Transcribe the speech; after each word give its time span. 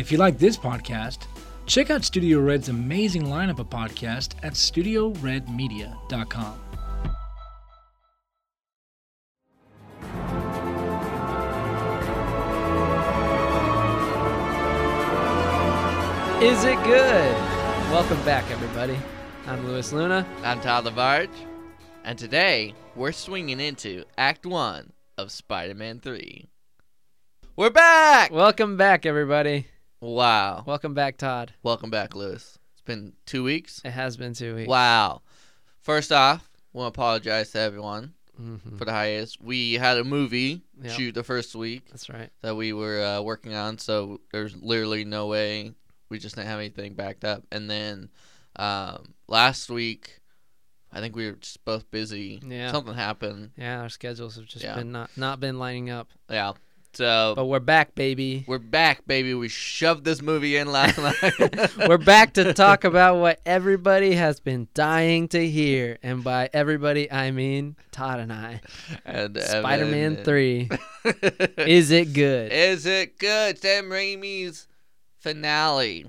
If 0.00 0.10
you 0.10 0.16
like 0.16 0.38
this 0.38 0.56
podcast, 0.56 1.26
check 1.66 1.90
out 1.90 2.06
Studio 2.06 2.40
Red's 2.40 2.70
amazing 2.70 3.24
lineup 3.24 3.58
of 3.58 3.68
podcasts 3.68 4.34
at 4.42 4.54
StudioRedMedia.com. 4.54 6.58
Is 16.42 16.64
it 16.64 16.82
good? 16.84 17.34
Welcome 17.92 18.24
back, 18.24 18.50
everybody. 18.50 18.98
I'm 19.46 19.66
Louis 19.66 19.92
Luna. 19.92 20.26
I'm 20.42 20.62
Todd 20.62 20.86
LaVarge, 20.86 21.28
and 22.04 22.18
today 22.18 22.72
we're 22.96 23.12
swinging 23.12 23.60
into 23.60 24.04
Act 24.16 24.46
1 24.46 24.94
of 25.18 25.30
Spider 25.30 25.74
Man 25.74 26.00
3. 26.00 26.48
We're 27.54 27.68
back! 27.68 28.30
Welcome 28.30 28.78
back, 28.78 29.04
everybody. 29.04 29.66
Wow. 30.00 30.64
Welcome 30.66 30.94
back, 30.94 31.18
Todd. 31.18 31.52
Welcome 31.62 31.90
back, 31.90 32.14
Lewis. 32.14 32.58
It's 32.72 32.80
been 32.82 33.12
two 33.26 33.44
weeks. 33.44 33.82
It 33.84 33.90
has 33.90 34.16
been 34.16 34.32
two 34.34 34.54
weeks. 34.56 34.68
Wow. 34.68 35.22
First 35.82 36.10
off, 36.12 36.50
want 36.72 36.94
to 36.94 36.98
apologize 36.98 37.50
to 37.52 37.58
everyone 37.60 38.14
Mhm. 38.40 38.78
for 38.78 38.86
the 38.86 38.92
hiatus. 38.92 39.38
We 39.40 39.74
had 39.74 39.98
a 39.98 40.04
movie 40.04 40.62
Yep. 40.82 40.92
shoot 40.96 41.12
the 41.14 41.22
first 41.22 41.54
week 41.54 41.86
That's 41.90 42.08
right. 42.08 42.30
that 42.40 42.54
we 42.56 42.72
were 42.72 43.02
uh, 43.04 43.20
working 43.20 43.54
on, 43.54 43.76
so 43.76 44.20
there's 44.32 44.56
literally 44.56 45.04
no 45.04 45.26
way 45.26 45.74
we 46.08 46.18
just 46.18 46.34
didn't 46.36 46.48
have 46.48 46.58
anything 46.58 46.94
backed 46.94 47.24
up. 47.24 47.44
And 47.52 47.68
then 47.70 48.08
um, 48.56 49.14
last 49.28 49.68
week, 49.70 50.20
I 50.90 51.00
think 51.00 51.14
we 51.14 51.26
were 51.26 51.36
just 51.36 51.64
both 51.64 51.88
busy. 51.90 52.40
Yeah. 52.44 52.72
Something 52.72 52.94
happened. 52.94 53.52
Yeah, 53.56 53.80
our 53.82 53.88
schedules 53.88 54.36
have 54.36 54.46
just 54.46 54.64
Yeah. 54.64 54.74
been 54.76 54.90
not 54.92 55.10
not 55.16 55.38
been 55.40 55.58
lining 55.58 55.90
up. 55.90 56.08
Yeah. 56.30 56.54
So 56.92 57.34
But 57.36 57.46
we're 57.46 57.60
back, 57.60 57.94
baby. 57.94 58.44
we're 58.48 58.58
back, 58.58 59.06
baby. 59.06 59.32
We 59.34 59.48
shoved 59.48 60.04
this 60.04 60.20
movie 60.20 60.56
in 60.56 60.70
last 60.72 60.98
night. 61.42 61.76
We're 61.88 61.98
back 61.98 62.34
to 62.34 62.52
talk 62.54 62.82
about 62.84 63.18
what 63.20 63.40
everybody 63.46 64.14
has 64.16 64.40
been 64.40 64.66
dying 64.74 65.28
to 65.28 65.48
hear, 65.48 65.98
and 66.02 66.24
by 66.24 66.50
everybody 66.52 67.10
I 67.10 67.30
mean 67.30 67.76
Todd 67.92 68.18
and 68.20 68.32
I. 68.32 68.60
and 69.04 69.40
Spider-Man 69.40 70.12
Evan- 70.18 70.24
3. 70.24 70.70
Is 71.58 71.90
it 71.92 72.12
good? 72.12 72.52
Is 72.52 72.86
it 72.86 73.18
good? 73.18 73.58
Sam 73.58 73.84
Raimi's 73.84 74.66
finale. 75.18 76.06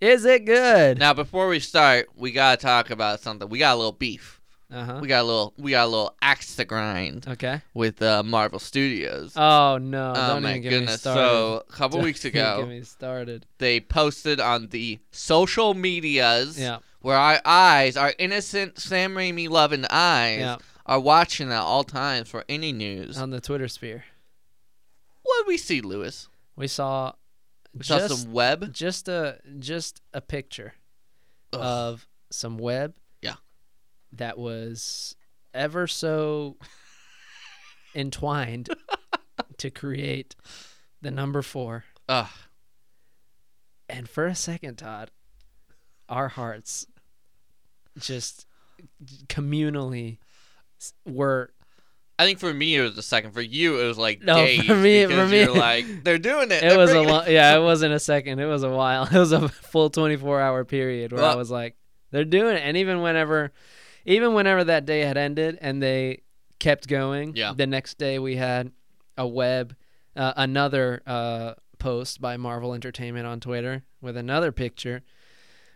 Is 0.00 0.24
it 0.24 0.44
good? 0.44 0.98
Now, 0.98 1.14
before 1.14 1.48
we 1.48 1.58
start, 1.60 2.08
we 2.16 2.32
gotta 2.32 2.60
talk 2.60 2.90
about 2.90 3.20
something. 3.20 3.48
We 3.48 3.58
got 3.58 3.74
a 3.74 3.76
little 3.76 3.92
beef. 3.92 4.40
Uh-huh. 4.72 4.98
We 5.02 5.08
got 5.08 5.20
a 5.22 5.24
little. 5.24 5.52
We 5.58 5.72
got 5.72 5.84
a 5.84 5.90
little 5.90 6.16
axe 6.22 6.56
to 6.56 6.64
grind 6.64 7.26
Okay. 7.28 7.60
with 7.74 8.00
uh, 8.00 8.22
Marvel 8.22 8.58
Studios. 8.58 9.34
Oh 9.36 9.78
no! 9.78 10.12
oh 10.16 10.28
don't 10.28 10.42
my 10.42 10.50
even 10.50 10.62
get 10.62 10.70
me 10.72 10.78
goodness! 10.80 11.00
started. 11.00 11.20
So 11.20 11.64
a 11.68 11.72
couple 11.72 11.98
Don't 11.98 12.04
weeks 12.06 12.24
ago, 12.24 12.60
get 12.60 12.68
me 12.68 12.82
started. 12.82 13.46
they 13.58 13.80
posted 13.80 14.40
on 14.40 14.68
the 14.68 14.98
social 15.10 15.74
medias 15.74 16.58
Yeah. 16.58 16.78
where 17.02 17.16
our 17.16 17.40
eyes, 17.44 17.96
our 17.98 18.14
innocent 18.18 18.78
Sam 18.78 19.14
Raimi 19.14 19.48
loving 19.48 19.84
eyes, 19.90 20.40
Yeah. 20.40 20.56
are 20.86 21.00
watching 21.00 21.52
at 21.52 21.60
all 21.60 21.84
times 21.84 22.28
for 22.30 22.44
any 22.48 22.72
news. 22.72 23.18
On 23.18 23.28
the 23.30 23.40
Twitter 23.40 23.68
sphere, 23.68 24.04
what 25.22 25.42
did 25.44 25.48
we 25.48 25.58
see, 25.58 25.80
Lewis? 25.82 26.28
we 26.56 26.66
saw 26.66 27.12
We 27.74 27.84
saw 27.84 27.98
just 27.98 28.22
some 28.22 28.32
web. 28.32 28.72
just 28.72 29.08
a 29.08 29.38
just 29.58 30.00
a 30.14 30.20
picture 30.20 30.74
Ugh. 31.52 31.60
of 31.60 32.08
some 32.30 32.56
web. 32.58 32.94
That 34.12 34.36
was 34.38 35.16
ever 35.54 35.86
so 35.86 36.56
entwined 37.94 38.68
to 39.58 39.70
create 39.70 40.34
the 41.00 41.10
number 41.10 41.42
four. 41.42 41.84
Ugh. 42.08 42.28
And 43.88 44.08
for 44.08 44.26
a 44.26 44.34
second, 44.34 44.76
Todd, 44.76 45.10
our 46.08 46.28
hearts 46.28 46.86
just 47.98 48.46
communally 49.28 50.18
were 51.06 51.50
I 52.18 52.24
think 52.24 52.38
for 52.38 52.52
me 52.52 52.76
it 52.76 52.82
was 52.82 52.96
a 52.98 53.02
second. 53.02 53.32
For 53.32 53.40
you 53.42 53.80
it 53.80 53.86
was 53.86 53.98
like 53.98 54.22
No, 54.22 54.36
days 54.36 54.64
for 54.64 54.74
me- 54.76 55.02
for 55.04 55.08
because 55.08 55.30
me- 55.30 55.40
you're 55.42 55.54
like 55.54 56.04
they're 56.04 56.18
doing 56.18 56.50
it. 56.50 56.62
it 56.62 56.76
was 56.76 56.90
a 56.92 57.00
long 57.02 57.24
yeah 57.28 57.56
it 57.56 57.62
wasn't 57.62 57.92
a 57.94 57.98
second 58.00 58.38
it 58.38 58.46
was 58.46 58.62
a 58.62 58.70
while 58.70 59.04
it 59.04 59.12
was 59.12 59.32
a 59.32 59.48
full 59.48 59.90
24 59.90 60.40
hour 60.40 60.64
period 60.64 61.12
where 61.12 61.24
i 61.24 61.34
was 61.34 61.50
like 61.50 61.76
they're 62.10 62.24
doing 62.24 62.56
it 62.56 62.62
and 62.64 62.76
even 62.76 63.00
whenever 63.02 63.52
even 64.04 64.34
whenever 64.34 64.64
that 64.64 64.84
day 64.84 65.00
had 65.00 65.16
ended 65.16 65.58
and 65.60 65.82
they 65.82 66.22
kept 66.58 66.88
going 66.88 67.34
Yeah. 67.36 67.52
the 67.56 67.66
next 67.66 67.98
day 67.98 68.18
we 68.18 68.36
had 68.36 68.72
a 69.16 69.26
web 69.26 69.74
uh, 70.16 70.32
another 70.36 71.02
uh, 71.06 71.54
post 71.78 72.20
by 72.20 72.36
marvel 72.36 72.74
entertainment 72.74 73.26
on 73.26 73.40
twitter 73.40 73.82
with 74.00 74.16
another 74.16 74.52
picture 74.52 75.02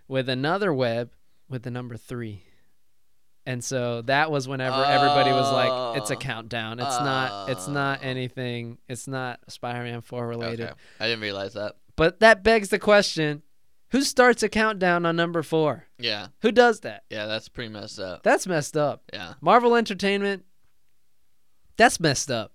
with 0.09 0.29
another 0.29 0.73
web 0.73 1.11
with 1.49 1.63
the 1.65 1.71
number 1.71 1.97
three 1.97 2.43
and 3.45 3.63
so 3.63 4.03
that 4.03 4.31
was 4.31 4.47
whenever 4.49 4.85
everybody 4.85 5.31
was 5.31 5.53
like 5.53 5.97
it's 5.99 6.11
a 6.11 6.17
Oh. 6.17 6.19
countdown 6.19 6.79
it's 6.81 7.01
not 7.01 7.49
it's 7.51 7.67
not 7.69 8.01
Oh. 8.03 8.07
anything 8.07 8.79
it's 8.89 9.09
not 9.09 9.41
spider-man 9.49 10.01
4 10.03 10.27
related 10.29 10.61
Okay. 10.71 10.75
I 11.01 11.07
didn't 11.07 11.23
realize 11.23 11.55
that. 11.55 11.77
but 11.97 12.21
that 12.21 12.43
begs 12.45 12.69
the 12.69 12.79
question 12.79 13.43
who 13.97 14.03
starts 14.03 14.43
a 14.43 14.49
countdown 14.51 15.07
on 15.07 15.17
number 15.17 15.43
four? 15.43 15.87
Yeah, 15.99 16.27
Who 16.43 16.53
does 16.53 16.81
that? 16.81 17.05
yeah, 17.09 17.25
that's 17.27 17.49
pretty 17.49 17.73
messed 17.73 17.99
up. 17.99 18.23
That's 18.23 18.47
messed 18.47 18.77
up. 18.77 19.03
Yeah, 19.13 19.35
Marvel 19.41 19.75
Entertainment, 19.75 20.45
that's 21.77 21.99
messed 21.99 22.31
up. 22.31 22.53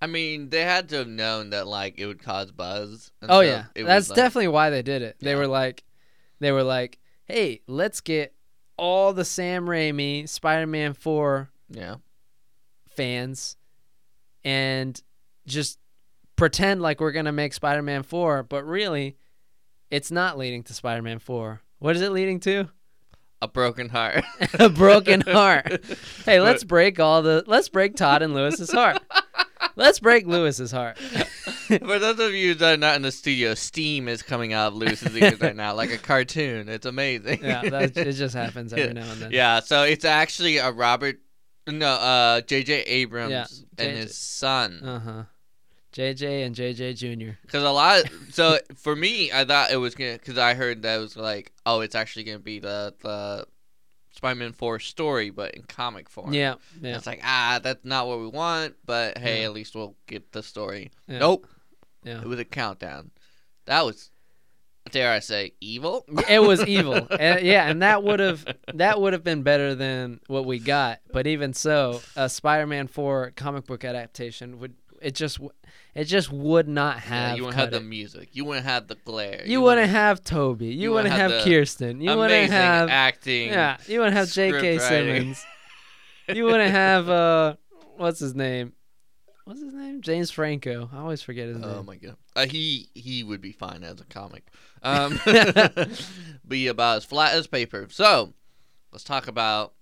I 0.00 0.06
mean 0.06 0.50
they 0.50 0.62
had 0.62 0.90
to 0.90 0.96
have 0.98 1.08
known 1.08 1.50
that 1.50 1.66
like 1.66 1.98
it 1.98 2.06
would 2.06 2.22
cause 2.22 2.52
buzz. 2.52 3.10
and 3.22 3.30
Oh 3.30 3.38
so 3.38 3.40
yeah, 3.40 3.64
it 3.74 3.82
was, 3.82 3.88
that's 3.88 4.08
like- 4.10 4.16
definitely 4.16 4.48
why 4.48 4.70
they 4.70 4.82
did 4.82 5.02
it. 5.02 5.16
They 5.20 5.30
Yeah. 5.30 5.36
were 5.38 5.46
like, 5.46 5.82
they 6.40 6.52
were 6.52 6.62
like, 6.62 6.98
hey, 7.24 7.62
let's 7.66 8.00
get 8.00 8.34
all 8.76 9.12
the 9.12 9.24
Sam 9.24 9.66
Raimi 9.66 10.28
Spider-Man 10.28 10.92
Four 10.94 11.50
yeah. 11.70 11.96
fans 12.88 13.56
and 14.44 15.00
just 15.46 15.78
pretend 16.36 16.82
like 16.82 17.00
we're 17.00 17.12
gonna 17.12 17.32
make 17.32 17.54
Spider-Man 17.54 18.02
Four, 18.02 18.42
but 18.42 18.64
really, 18.64 19.16
it's 19.94 20.10
not 20.10 20.36
leading 20.38 20.62
to 20.64 20.74
Spider-Man 20.74 21.18
Four. 21.20 21.60
What 21.78 21.94
is 21.96 22.02
it 22.02 22.12
leading 22.12 22.40
to? 22.40 22.68
A 23.42 23.48
broken 23.48 23.88
heart. 23.90 24.24
a 24.58 24.68
broken 24.68 25.20
heart. 25.26 25.84
Hey, 26.24 26.40
let's 26.40 26.64
break 26.64 26.98
all 26.98 27.22
the 27.22 27.44
let's 27.46 27.68
break 27.68 27.94
Todd 27.96 28.22
and 28.22 28.34
Lewis's 28.34 28.72
heart. 28.72 29.02
Let's 29.76 29.98
break 30.00 30.26
Lewis's 30.26 30.70
heart. 30.70 30.98
For 30.98 31.98
those 31.98 32.18
of 32.20 32.32
you 32.32 32.54
that 32.54 32.74
are 32.74 32.76
not 32.76 32.96
in 32.96 33.02
the 33.02 33.10
studio, 33.12 33.54
steam 33.54 34.08
is 34.08 34.22
coming 34.22 34.52
out 34.52 34.68
of 34.68 34.74
Lewis's 34.74 35.16
ears 35.16 35.40
right 35.40 35.56
now, 35.56 35.74
like 35.74 35.90
a 35.90 35.98
cartoon. 35.98 36.68
It's 36.68 36.86
amazing. 36.86 37.42
yeah, 37.42 37.62
that, 37.68 37.96
it 37.96 38.12
just 38.12 38.34
happens 38.34 38.72
every 38.72 38.94
now 38.94 39.10
and 39.10 39.20
then. 39.20 39.32
Yeah, 39.32 39.60
so 39.60 39.82
it's 39.82 40.04
actually 40.04 40.58
a 40.58 40.70
Robert, 40.70 41.16
no, 41.66 41.88
uh, 41.88 42.40
J.J. 42.42 42.82
Abrams 42.82 43.30
Yeah, 43.32 43.46
and 43.84 43.94
J.J. 43.96 44.00
his 44.02 44.16
son. 44.16 44.80
Uh 44.84 44.98
huh. 45.00 45.22
JJ 45.94 46.44
and 46.44 46.54
JJ 46.56 46.96
Jr. 46.96 47.36
Because 47.42 47.62
a 47.62 47.70
lot, 47.70 48.02
so 48.30 48.58
for 48.76 48.96
me, 48.96 49.30
I 49.32 49.44
thought 49.44 49.70
it 49.70 49.76
was 49.76 49.94
gonna, 49.94 50.14
because 50.14 50.38
I 50.38 50.54
heard 50.54 50.82
that 50.82 50.96
it 50.96 51.00
was 51.00 51.16
like, 51.16 51.52
oh, 51.64 51.80
it's 51.80 51.94
actually 51.94 52.24
gonna 52.24 52.38
be 52.40 52.58
the 52.58 52.92
the 53.00 53.46
Spider-Man 54.12 54.52
Four 54.52 54.78
story, 54.80 55.30
but 55.30 55.54
in 55.54 55.62
comic 55.62 56.08
form. 56.08 56.32
Yeah, 56.34 56.54
yeah. 56.82 56.96
It's 56.96 57.06
like 57.06 57.20
ah, 57.24 57.60
that's 57.62 57.84
not 57.84 58.08
what 58.08 58.18
we 58.18 58.26
want, 58.26 58.74
but 58.84 59.18
hey, 59.18 59.40
Yeah. 59.40 59.46
at 59.46 59.52
least 59.52 59.74
we'll 59.76 59.94
get 60.06 60.32
the 60.32 60.42
story. 60.42 60.90
yeah. 61.06 61.18
Nope, 61.18 61.46
Yeah. 62.02 62.20
it 62.20 62.26
was 62.26 62.38
a 62.40 62.44
countdown. 62.44 63.12
That 63.66 63.84
was, 63.84 64.10
dare 64.90 65.12
I 65.12 65.20
say, 65.20 65.52
evil. 65.60 66.04
It 66.28 66.40
was 66.42 66.64
evil. 66.66 67.06
Uh, 67.08 67.38
yeah, 67.40 67.68
and 67.68 67.82
that 67.82 68.02
would 68.02 68.18
have 68.20 68.44
that 68.74 69.00
would 69.00 69.12
have 69.12 69.22
been 69.24 69.42
better 69.42 69.74
than 69.76 70.20
what 70.26 70.44
we 70.44 70.58
got. 70.58 71.00
But 71.12 71.26
even 71.28 71.52
so, 71.54 72.00
a 72.16 72.28
Spider-Man 72.28 72.88
4 72.88 73.32
comic 73.36 73.64
book 73.66 73.84
adaptation 73.84 74.58
would 74.58 74.74
it 75.02 75.14
just 75.14 75.38
it 75.94 76.04
just 76.04 76.30
would 76.32 76.68
not 76.68 76.96
Yeah, 76.96 77.00
have. 77.28 77.36
you 77.36 77.44
wouldn't 77.44 77.60
have 77.60 77.70
the 77.70 77.76
it. 77.78 77.84
music. 77.84 78.28
You 78.32 78.44
wouldn't 78.44 78.66
have 78.66 78.88
the 78.88 78.96
glare. 78.96 79.42
You 79.46 79.60
wouldn't 79.60 79.90
have 79.90 80.22
Tobey. 80.24 80.66
You, 80.66 80.72
you 80.72 80.90
wouldn't 80.92 81.14
wouldn't 81.14 81.32
have, 81.32 81.44
Kirsten. 81.44 82.00
You 82.00 82.10
wouldn't 82.16 82.24
amazing 82.32 82.56
have 82.56 82.88
acting. 82.90 83.48
Yeah, 83.48 83.76
you 83.86 84.00
wouldn't 84.00 84.16
have 84.16 84.30
J.K. 84.30 84.78
Simmons. 84.78 85.44
You 86.26 86.46
wouldn't 86.46 86.70
have 86.70 87.10
uh, 87.10 87.56
what's 87.98 88.18
his 88.18 88.34
name? 88.34 88.72
What's 89.44 89.60
his 89.60 89.74
name? 89.74 90.00
James 90.00 90.30
Franco. 90.30 90.88
I 90.90 91.00
always 91.00 91.20
forget 91.20 91.48
his 91.48 91.58
Oh 91.58 91.60
name. 91.60 91.68
Oh 91.70 91.82
my 91.82 91.96
god. 91.96 92.16
Uh, 92.34 92.46
he 92.46 92.88
he 92.94 93.22
would 93.22 93.42
be 93.42 93.52
fine 93.52 93.84
as 93.84 94.00
a 94.00 94.04
comic. 94.04 94.46
Um, 94.82 95.20
be 96.48 96.68
about 96.68 96.96
as 96.96 97.04
flat 97.04 97.34
as 97.34 97.46
paper. 97.46 97.86
So, 97.90 98.32
let's 98.90 99.04
talk 99.04 99.28
about 99.28 99.74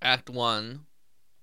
Act 0.00 0.30
One 0.30 0.85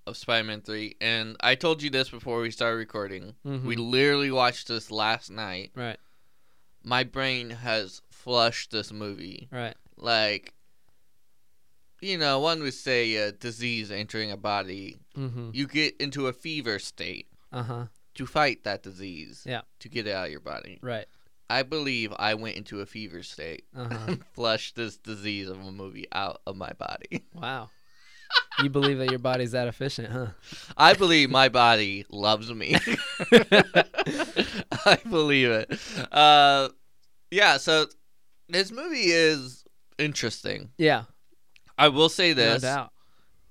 of 0.06 0.18
Spider-Man 0.18 0.62
Three. 0.62 0.96
And 1.02 1.36
I 1.42 1.56
told 1.56 1.82
you 1.82 1.90
this 1.90 2.10
before 2.10 2.42
we 2.42 2.52
started 2.52 2.78
recording. 2.78 3.36
Mhm. 3.46 3.64
We 3.64 3.76
literally 3.76 4.32
watched 4.32 4.68
this 4.68 4.92
last 4.92 5.30
night. 5.32 5.72
Right, 5.76 6.00
My 6.84 7.04
brain 7.04 7.50
has 7.50 8.02
flushed 8.12 8.72
this 8.72 8.92
movie. 8.92 9.48
right. 9.52 9.76
Like, 9.98 10.54
you 12.02 12.18
know, 12.18 12.40
one 12.40 12.62
would 12.62 12.74
say 12.74 13.16
a 13.16 13.32
disease 13.32 13.92
entering 13.92 14.32
a 14.32 14.38
body. 14.38 14.98
Mm-hmm. 15.16 15.52
You 15.54 15.68
get 15.68 15.96
into 16.00 16.28
a 16.28 16.34
fever 16.34 16.80
state 16.80 17.28
Uh 17.52 17.64
huh. 17.64 17.86
to 18.16 18.26
fight 18.26 18.64
that 18.66 18.84
disease. 18.84 19.44
Yeah. 19.46 19.62
To 19.80 19.90
get 19.90 20.08
it 20.08 20.12
out 20.14 20.26
of 20.26 20.32
your 20.32 20.42
body. 20.42 20.80
Right. 20.82 21.06
I 21.50 21.64
believe 21.64 22.12
I 22.18 22.34
went 22.34 22.58
into 22.58 22.82
a 22.82 22.86
fever 22.86 23.24
state 23.24 23.66
Uh-huh. 23.76 23.98
and 24.08 24.26
flushed 24.34 24.76
this 24.76 24.98
disease 24.98 25.48
of 25.48 25.60
a 25.62 25.72
movie 25.72 26.08
out 26.12 26.42
of 26.46 26.56
my 26.58 26.72
body. 26.74 27.24
wow. 27.34 27.70
You 28.62 28.70
believe 28.70 29.00
that 29.00 29.10
your 29.10 29.20
body's 29.20 29.52
that 29.52 29.68
efficient, 29.68 30.12
huh? 30.12 30.28
I 30.78 30.94
believe 30.94 31.30
my 31.32 31.50
body 31.50 32.06
loves 32.10 32.54
me. 32.54 32.76
I 34.86 34.98
believe 35.10 35.50
it. 35.50 35.72
Uh, 36.12 36.70
yeah, 37.32 37.58
so 37.58 37.88
this 38.50 38.72
movie 38.72 38.98
is 39.12 39.64
interesting. 39.98 40.70
Yeah. 40.78 41.04
I 41.78 41.88
will 41.90 42.10
say 42.10 42.34
this. 42.34 42.62
No 42.64 42.70
doubt. 42.70 42.92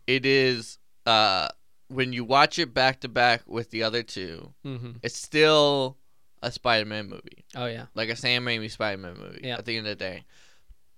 it 0.06 0.24
is 0.26 0.78
uh 1.06 1.48
when 1.88 2.12
you 2.12 2.24
watch 2.24 2.58
it 2.58 2.72
back 2.72 3.00
to 3.00 3.08
back 3.08 3.42
with 3.46 3.70
the 3.70 3.82
other 3.82 4.02
two, 4.02 4.52
Mm-hmm. 4.64 4.92
it's 5.02 5.18
still 5.18 5.98
a 6.42 6.50
Spider-Man 6.50 7.08
movie, 7.08 7.44
Oh 7.54 7.66
yeah. 7.66 7.86
like 7.94 8.08
a 8.08 8.16
Sam 8.16 8.44
Raimi 8.44 8.70
Spider-Man 8.70 9.16
movie. 9.18 9.40
Yeah. 9.42 9.56
At 9.58 9.64
the 9.66 9.76
end 9.76 9.86
of 9.88 9.98
the 9.98 10.04
day, 10.04 10.24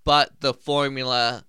but 0.04 0.30
the 0.40 0.52
formula, 0.54 1.44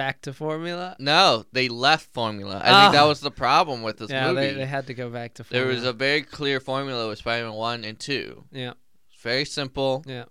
Back 0.00 0.22
to 0.22 0.32
formula. 0.32 0.96
no, 0.98 1.44
they 1.52 1.68
left 1.68 2.06
formula. 2.14 2.56
I 2.56 2.82
think 2.84 2.92
that 2.94 3.02
Ah. 3.04 3.08
was 3.08 3.20
the 3.20 3.30
problem 3.30 3.82
with 3.82 3.98
this 3.98 4.10
yeah, 4.10 4.28
movie. 4.32 4.46
they, 4.46 4.54
they 4.54 4.66
had 4.66 4.86
to 4.86 4.94
go 4.94 5.10
back 5.10 5.34
to 5.34 5.42
there 5.44 5.62
formula. 5.62 5.74
was 5.80 5.84
a 5.84 5.92
very 5.92 6.22
clear 6.22 6.58
formula 6.60 7.08
with 7.08 7.18
Spider-Man 7.18 7.52
one 7.54 7.84
and 7.84 7.98
two. 7.98 8.44
Yeah. 8.50 8.72
Very 9.20 9.44
simple. 9.44 10.02
Yeah. 10.06 10.24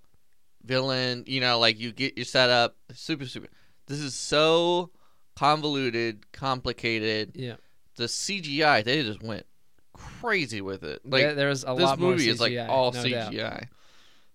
Villain, 0.63 1.23
you 1.27 1.39
know, 1.39 1.59
like 1.59 1.79
you 1.79 1.91
get 1.91 2.17
your 2.17 2.25
setup, 2.25 2.77
super 2.93 3.25
super. 3.27 3.47
This 3.87 3.99
is 3.99 4.15
so 4.15 4.89
convoluted, 5.35 6.31
complicated. 6.31 7.31
Yeah. 7.35 7.55
the 7.95 8.05
CGI 8.05 8.83
they 8.83 9.03
just 9.03 9.21
went 9.21 9.45
crazy 9.93 10.61
with 10.61 10.83
it. 10.83 11.01
Like 11.05 11.21
there, 11.23 11.35
there 11.35 11.49
was 11.49 11.63
a 11.63 11.73
this 11.75 11.83
lot 11.85 11.99
more 11.99 12.11
movie 12.11 12.29
is 12.29 12.39
like 12.39 12.53
CGI, 12.53 12.69
all 12.69 12.91
no 12.91 13.03
doubt. 13.07 13.31
CGI, 13.33 13.67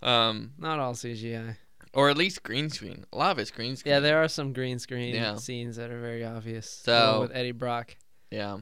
um, 0.02 0.52
Not 0.58 0.78
all 0.78 0.94
CGI. 0.94 1.56
Or 1.94 2.10
at 2.10 2.16
least 2.16 2.42
green 2.42 2.68
screen. 2.70 3.04
A 3.12 3.16
lot 3.16 3.30
of 3.32 3.38
it's 3.38 3.50
green 3.50 3.76
screen. 3.76 3.94
Yeah, 3.94 4.00
there 4.00 4.22
are 4.22 4.28
some 4.28 4.52
green 4.52 4.78
screen 4.78 5.14
Yeah. 5.14 5.36
scenes 5.36 5.76
that 5.76 5.90
are 5.90 6.00
very 6.00 6.24
obvious. 6.24 6.68
So- 6.68 7.22
with 7.22 7.32
Eddie 7.34 7.52
Brock. 7.52 7.96
Yeah, 8.30 8.58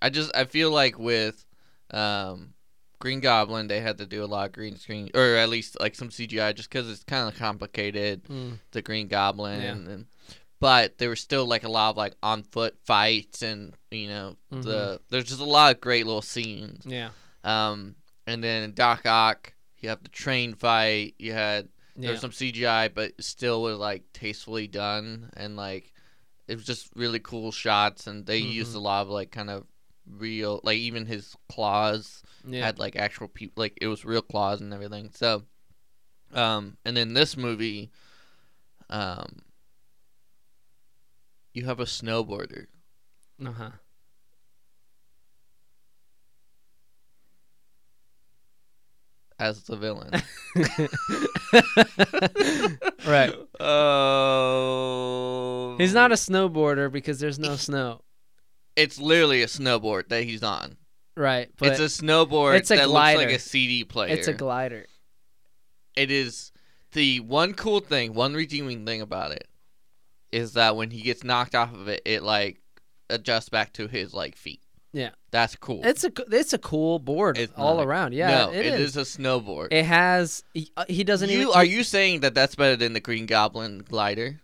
I 0.00 0.10
just 0.10 0.30
I 0.36 0.44
feel 0.44 0.70
like 0.70 0.98
with 0.98 1.44
um, 1.90 2.54
Green 2.98 3.20
Goblin 3.20 3.68
they 3.68 3.80
had 3.80 3.98
to 3.98 4.06
do 4.06 4.24
a 4.24 4.26
lot 4.26 4.46
of 4.46 4.52
green 4.52 4.76
screen, 4.76 5.10
or 5.14 5.36
at 5.36 5.48
least 5.48 5.78
like 5.80 5.94
some 5.94 6.08
CGI, 6.10 6.54
just 6.54 6.68
because 6.70 6.90
it's 6.90 7.04
kind 7.04 7.28
of 7.28 7.38
complicated. 7.38 8.24
Mm. 8.24 8.58
The 8.72 8.82
Green 8.82 9.08
Goblin, 9.08 9.60
Yeah. 9.62 9.72
and, 9.72 9.88
and 9.88 10.06
but 10.60 10.96
there 10.98 11.10
was 11.10 11.20
still 11.20 11.44
like 11.46 11.64
a 11.64 11.68
lot 11.70 11.90
of 11.90 11.96
like 11.96 12.14
on 12.22 12.42
foot 12.42 12.76
fights, 12.84 13.42
and 13.42 13.74
you 13.90 14.08
know 14.08 14.36
Mm-hmm. 14.52 14.62
the 14.62 15.00
there's 15.10 15.24
just 15.24 15.40
a 15.40 15.44
lot 15.44 15.74
of 15.74 15.80
great 15.80 16.06
little 16.06 16.22
scenes. 16.22 16.84
Yeah. 16.86 17.10
Um, 17.42 17.96
and 18.26 18.42
then 18.42 18.72
Doc 18.72 19.04
Ock, 19.04 19.52
you 19.80 19.88
have 19.90 20.02
the 20.02 20.08
train 20.08 20.54
fight. 20.54 21.14
You 21.18 21.32
had 21.32 21.68
Yeah. 21.96 22.08
there's 22.08 22.20
some 22.20 22.32
CGI, 22.32 22.88
but 22.88 23.12
still 23.22 23.62
was 23.62 23.78
like 23.78 24.12
tastefully 24.12 24.66
done, 24.66 25.30
and 25.36 25.56
like 25.56 25.92
it 26.48 26.56
was 26.56 26.64
just 26.66 26.90
really 26.94 27.20
cool 27.20 27.52
shots. 27.52 28.06
And 28.06 28.26
they 28.26 28.38
used 28.38 28.72
Mhm. 28.72 28.76
a 28.76 28.80
lot 28.80 29.02
of 29.02 29.08
like 29.08 29.30
kind 29.30 29.50
of 29.50 29.66
real, 30.06 30.60
like 30.64 30.78
even 30.78 31.06
his 31.06 31.36
claws 31.48 32.22
yeah. 32.46 32.66
had 32.66 32.78
like 32.78 32.96
actual 32.96 33.28
people, 33.28 33.62
like 33.62 33.78
it 33.80 33.86
was 33.86 34.04
real 34.04 34.22
claws 34.22 34.60
and 34.60 34.72
everything. 34.74 35.10
So, 35.14 35.44
um, 36.32 36.76
and 36.84 36.96
then 36.96 37.14
this 37.14 37.36
movie, 37.36 37.90
um, 38.90 39.42
you 41.54 41.64
have 41.64 41.80
a 41.80 41.84
snowboarder. 41.84 42.66
uh-huh. 43.44 43.70
As 49.38 49.62
the 49.64 49.76
villain. 49.76 50.10
right. 53.06 53.34
Oh. 53.60 55.76
He's 55.78 55.94
not 55.94 56.12
a 56.12 56.16
snowboarder 56.16 56.90
because 56.90 57.20
there's 57.20 57.38
no 57.38 57.56
snow. 57.56 58.00
It's 58.76 58.98
literally 58.98 59.42
a 59.42 59.46
snowboard 59.46 60.08
that 60.08 60.24
he's 60.24 60.42
on. 60.42 60.76
Right. 61.16 61.50
But 61.58 61.68
it's 61.68 61.80
a 61.80 62.02
snowboard 62.02 62.58
it's 62.58 62.70
a 62.70 62.76
that 62.76 62.88
looks 62.88 63.16
like 63.16 63.30
a 63.30 63.38
CD 63.38 63.84
player. 63.84 64.14
it's 64.14 64.28
a 64.28 64.32
glider. 64.32 64.86
it 65.96 66.10
is 66.10 66.50
the 66.92 67.20
one 67.20 67.54
cool 67.54 67.80
thing, 67.80 68.14
one 68.14 68.34
redeeming 68.34 68.86
thing 68.86 69.00
about 69.00 69.32
it 69.32 69.46
is 70.32 70.54
that 70.54 70.76
when 70.76 70.90
he 70.90 71.02
gets 71.02 71.22
knocked 71.22 71.54
off 71.54 71.72
of 71.72 71.88
it, 71.88 72.02
it 72.04 72.22
like 72.22 72.60
adjusts 73.10 73.48
back 73.48 73.72
to 73.74 73.86
his 73.86 74.12
like 74.12 74.36
feet. 74.36 74.60
Yeah. 74.94 75.10
That's 75.32 75.56
cool. 75.56 75.80
It's 75.84 76.04
a 76.04 76.12
it's 76.30 76.52
a 76.52 76.58
cool 76.58 76.98
board 77.00 77.36
It's 77.36 77.52
all 77.56 77.76
not. 77.78 77.86
around. 77.86 78.14
Yeah, 78.14 78.46
no, 78.46 78.52
it 78.52 78.64
is. 78.64 78.96
a 78.96 79.00
snowboard. 79.00 79.68
It 79.72 79.84
has. 79.84 80.44
He, 80.54 80.70
uh, 80.76 80.84
he 80.88 81.02
doesn't 81.04 81.28
you 81.28 81.40
even. 81.42 81.52
are 81.54 81.64
you 81.64 81.82
saying 81.82 82.20
that 82.20 82.34
that's 82.34 82.54
better 82.54 82.76
than 82.76 82.92
the 82.92 83.00
Green 83.00 83.26
Goblin 83.26 83.80
glider? 83.80 84.40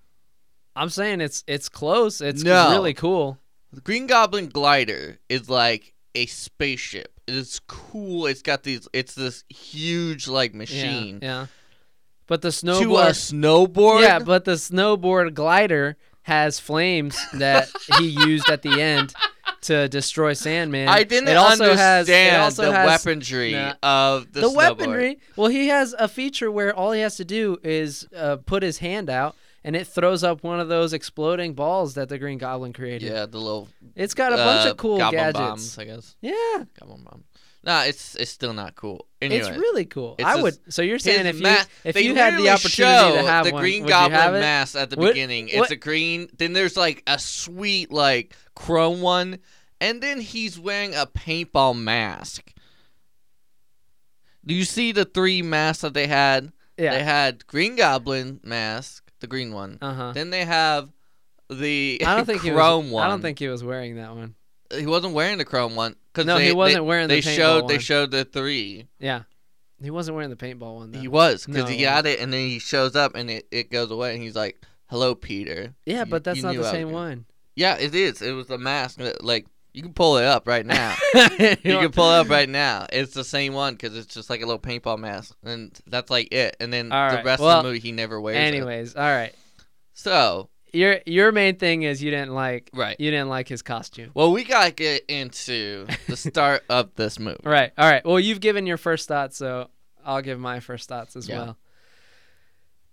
I'm 0.77 0.89
saying 0.91 1.21
it's 1.21 1.45
it's 1.47 1.69
close. 1.69 2.21
It's 2.21 2.43
No. 2.43 2.71
really 2.73 2.93
cool. 2.95 3.39
The 3.73 3.81
Green 3.81 4.07
Goblin 4.09 4.49
glider 4.49 5.19
is 5.29 5.49
like 5.49 5.95
a 6.17 6.27
spaceship. 6.27 7.13
It 7.29 7.35
is 7.35 7.61
cool. 7.69 8.27
It's 8.27 8.43
got 8.43 8.65
these. 8.65 8.89
It's 8.93 9.15
this 9.15 9.45
huge 9.49 10.27
like 10.27 10.55
machine. 10.55 11.21
Yeah. 11.23 11.47
But 12.27 12.43
the 12.43 12.51
To 12.51 12.71
a 12.71 12.75
snowboard. 13.11 13.69
snowboard. 13.73 14.03
Yeah, 14.03 14.19
but 14.19 14.45
the 14.45 14.53
snowboard 14.53 15.35
glider 15.35 15.97
has 16.23 16.59
flames 16.61 17.17
that 17.35 17.69
he 17.99 18.09
used 18.09 18.49
at 18.51 18.63
the 18.63 18.81
end 18.81 19.15
to 19.63 19.89
destroy 19.89 20.33
Sandman. 20.33 20.89
I 20.89 21.03
didn't 21.05 21.29
it 21.29 21.37
also 21.37 21.65
understand 21.65 21.79
has, 21.79 22.09
it 22.09 22.41
also 22.41 22.63
the 22.67 22.73
has 22.73 23.05
weaponry 23.05 23.53
Nah. 23.53 23.75
of 23.83 24.33
the, 24.33 24.41
the, 24.41 24.47
snowboard. 24.49 24.57
weaponry. 24.57 25.19
Well, 25.37 25.49
he 25.49 25.69
has 25.69 25.95
a 25.99 26.09
feature 26.09 26.51
where 26.51 26.75
all 26.75 26.93
he 26.93 27.01
has 27.03 27.17
to 27.17 27.25
do 27.25 27.59
is 27.63 28.07
uh, 28.17 28.37
put 28.37 28.63
his 28.63 28.79
hand 28.79 29.11
out, 29.11 29.37
and 29.63 29.77
it 29.77 29.87
throws 29.87 30.25
up 30.25 30.43
one 30.43 30.61
of 30.61 30.69
those 30.69 30.93
exploding 30.93 31.53
balls 31.55 31.95
that 31.95 32.09
the 32.09 32.19
Green 32.19 32.39
Goblin 32.39 32.73
created. 32.73 33.11
Yeah, 33.13 33.27
the 33.27 33.39
little 33.39 33.69
It's 33.95 34.15
got 34.15 34.33
a 34.33 34.37
bunch 34.37 34.67
uh, 34.67 34.71
of 34.71 34.77
cool 34.79 34.97
goblin 34.99 35.21
gadgets. 35.21 35.39
bombs. 35.39 35.79
I 35.79 35.85
guess 35.85 36.17
Yeah, 36.23 36.65
goblin 36.79 37.03
bomb. 37.05 37.25
Nah, 37.63 37.83
it's 37.85 38.15
it's 38.15 38.31
still 38.31 38.55
not 38.55 38.75
cool. 38.75 39.07
Anyway, 39.21 39.41
it's 39.41 39.51
really 39.51 39.85
cool. 39.85 40.15
It's 40.19 40.27
I 40.27 40.33
just- 40.33 40.43
would. 40.43 40.73
So 40.73 40.81
you're 40.83 40.99
saying 40.99 41.27
if 41.27 41.39
ma- 41.41 41.51
you 41.51 41.57
if 41.85 42.01
you 42.01 42.15
had 42.15 42.39
the 42.39 42.49
opportunity 42.49 43.19
to 43.19 43.23
have 43.23 43.45
the 43.45 43.53
one, 43.53 43.61
Green 43.63 43.83
would 43.83 43.91
you 43.91 43.95
have 43.95 44.11
Goblin 44.11 44.41
mask 44.41 44.77
at 44.77 44.89
the 44.91 44.97
What- 44.97 45.09
beginning, 45.09 45.49
it's 45.51 45.71
a 45.71 45.77
green. 45.77 46.29
Then 46.39 46.55
there's 46.55 46.77
like 46.77 47.03
a 47.07 47.19
sweet 47.19 47.93
like 47.93 48.35
chrome 48.55 49.03
one, 49.03 49.41
and 49.81 50.03
then 50.03 50.21
he's 50.21 50.59
wearing 50.59 50.95
a 50.95 51.07
paintball 51.07 51.79
mask. 51.79 52.51
Do 54.45 54.55
you 54.55 54.65
see 54.65 54.93
the 54.93 55.05
three 55.05 55.43
masks 55.43 55.83
that 55.83 55.93
they 55.95 56.07
had? 56.07 56.53
Yeah. 56.79 56.93
They 56.93 57.03
had 57.03 57.47
Green 57.47 57.77
Goblin 57.77 58.41
mask, 58.43 59.11
the 59.21 59.27
green 59.27 59.53
one. 59.53 59.77
Uh 59.83 59.93
huh. 59.93 60.13
Then 60.13 60.31
they 60.31 60.47
have 60.47 60.89
the 61.51 62.01
I 62.07 62.17
don't 62.17 62.25
think 62.25 62.41
he 62.41 62.51
chrome 62.53 62.87
was. 62.87 62.93
one. 62.95 63.05
I 63.07 63.09
don't 63.11 63.21
think 63.21 63.39
he 63.39 63.49
was 63.49 63.63
wearing 63.63 63.97
that 63.97 64.15
one. 64.15 64.35
He 64.75 64.87
wasn't 64.87 65.15
wearing 65.15 65.39
the 65.39 65.45
chrome 65.45 65.75
one. 65.77 65.97
Cause 66.13 66.27
No, 66.27 66.39
they, 66.39 66.47
he 66.47 66.53
wasn't 66.53 66.85
they, 66.85 66.89
wearing 66.89 67.09
the 67.09 67.15
They 67.15 67.21
paintball 67.21 67.37
showed 67.37 67.69
they 67.69 67.79
showed 67.79 68.11
the 68.11 68.25
three. 68.25 68.87
Yeah, 68.99 69.23
he 69.83 69.91
wasn't 69.91 70.17
wearing 70.17 70.31
the 70.31 70.37
paintball 70.37 70.77
one. 70.77 70.91
Though. 70.93 71.01
He 71.01 71.09
was 71.09 71.47
because 71.47 71.65
No, 71.65 71.69
he 71.71 71.83
got 71.83 72.07
it 72.07 72.21
and 72.21 72.33
then 72.33 72.41
he 72.49 72.59
shows 72.59 72.97
up 72.97 73.15
and 73.15 73.31
it, 73.31 73.47
it 73.51 73.71
goes 73.71 73.91
away 73.91 74.15
and 74.15 74.23
he's 74.23 74.35
like, 74.37 74.61
"Hello, 74.87 75.15
Peter." 75.15 75.75
yeah, 75.87 76.01
You- 76.01 76.07
but 76.07 76.25
that's 76.25 76.43
not 76.43 76.55
the 76.57 76.71
same 76.71 76.91
one. 76.93 77.27
Yeah, 77.57 77.77
it 77.79 77.95
is. 77.95 78.23
It 78.23 78.33
was 78.33 78.49
a 78.51 78.59
mask. 78.59 78.99
that, 78.99 79.23
Like 79.23 79.47
you 79.73 79.83
can 79.83 79.93
pull 79.93 80.17
it 80.17 80.25
up 80.25 80.49
right 80.49 80.67
now. 80.67 80.97
you 81.15 81.57
can 81.57 81.93
pull 81.93 82.11
it 82.11 82.17
up 82.19 82.29
right 82.29 82.49
now. 82.49 82.87
It's 82.93 83.13
the 83.15 83.23
same 83.25 83.53
one 83.55 83.75
because 83.75 83.97
it's 83.97 84.13
just 84.13 84.29
like 84.31 84.41
a 84.43 84.47
little 84.47 84.59
paintball 84.61 84.99
mask, 84.99 85.37
and 85.45 85.71
that's 85.87 86.11
like 86.11 86.33
it. 86.33 86.57
And 86.59 86.73
then 86.73 86.91
All 86.91 87.11
the 87.11 87.17
right, 87.17 87.25
rest 87.25 87.41
well, 87.43 87.59
of 87.59 87.65
the 87.65 87.69
movie 87.69 87.79
he 87.81 87.93
never 87.93 88.21
wears. 88.21 88.37
it. 88.37 88.41
Anyways, 88.41 88.97
all 88.97 89.03
right. 89.03 89.33
so 89.95 90.49
Your 90.73 91.01
your 91.07 91.33
main 91.33 91.57
thing 91.57 91.83
is 91.83 92.03
you 92.03 92.11
didn't 92.11 92.33
like 92.35 92.71
right. 92.75 92.95
you 93.01 93.11
didn't 93.11 93.29
like 93.29 93.49
his 93.49 93.63
costume. 93.63 94.11
Well, 94.15 94.31
we 94.33 94.45
gotta 94.45 94.71
get 94.71 95.05
into 95.09 95.87
the 96.07 96.17
start 96.17 96.63
of 96.69 96.95
this 96.95 97.19
movie. 97.19 97.41
Right. 97.45 97.73
All 97.77 97.91
right. 97.91 98.05
Well, 98.05 98.21
you've 98.21 98.41
given 98.41 98.67
your 98.67 98.77
first 98.77 99.09
thoughts, 99.09 99.37
so 99.37 99.69
I'll 100.05 100.23
give 100.23 100.39
my 100.39 100.61
first 100.61 100.89
thoughts 100.89 101.17
as 101.17 101.29
Yeah. 101.29 101.55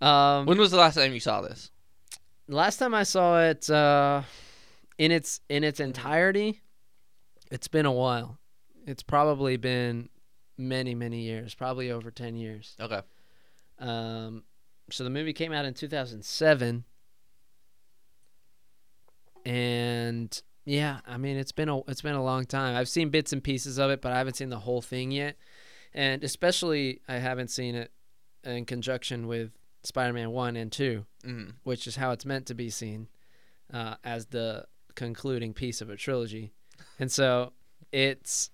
well. 0.02 0.10
Um, 0.10 0.46
When 0.46 0.58
was 0.58 0.72
the 0.72 0.78
last 0.78 0.96
time 0.96 1.14
you 1.14 1.20
saw 1.20 1.42
this? 1.42 1.72
last 2.48 2.78
time 2.78 2.94
I 2.94 3.04
saw 3.04 3.42
it 3.42 3.70
uh, 3.70 4.22
in 4.98 5.12
its 5.12 5.42
in 5.50 5.64
its 5.64 5.80
entirety, 5.80 6.62
it's 7.52 7.68
been 7.68 7.86
a 7.86 7.92
while. 7.92 8.38
It's 8.86 9.04
probably 9.04 9.58
been 9.58 10.10
many 10.58 10.96
many 10.96 11.22
years, 11.22 11.54
probably 11.54 11.92
over 11.92 12.10
ten 12.12 12.36
years. 12.36 12.76
Okay. 12.80 13.02
Um, 13.80 14.44
so 14.90 15.04
the 15.04 15.10
movie 15.10 15.34
came 15.34 15.52
out 15.54 15.66
in 15.66 15.74
2007, 15.76 16.84
and 19.48 20.42
yeah, 20.66 21.00
I 21.08 21.16
mean 21.18 21.38
it's 21.38 21.54
been 21.54 21.70
a 21.70 21.80
it's 21.88 22.02
been 22.02 22.16
a 22.16 22.24
long 22.24 22.46
time. 22.46 22.76
I've 22.76 22.90
seen 22.90 23.10
bits 23.10 23.32
and 23.32 23.42
pieces 23.42 23.78
of 23.78 23.90
it, 23.90 24.02
but 24.02 24.12
I 24.12 24.18
haven't 24.18 24.36
seen 24.36 24.50
the 24.50 24.60
whole 24.60 24.82
thing 24.82 25.10
yet, 25.12 25.38
and 25.94 26.22
especially 26.24 27.00
I 27.08 27.16
haven't 27.16 27.50
seen 27.50 27.74
it 27.74 27.92
in 28.44 28.66
conjunction 28.66 29.26
with 29.26 29.52
Spider-Man 29.84 30.32
one 30.32 30.58
and 30.58 30.70
two, 30.70 31.06
hmm 31.24 31.52
which 31.64 31.88
is 31.88 31.96
how 31.96 32.12
it's 32.12 32.26
meant 32.26 32.46
to 32.48 32.54
be 32.54 32.70
seen 32.70 33.08
uh, 33.74 33.96
as 34.04 34.28
the 34.28 34.66
concluding 34.96 35.54
piece 35.54 35.80
of 35.80 35.90
a 35.90 35.96
trilogy, 35.96 36.52
and 37.00 37.10
so 37.10 37.54
it's 37.94 38.52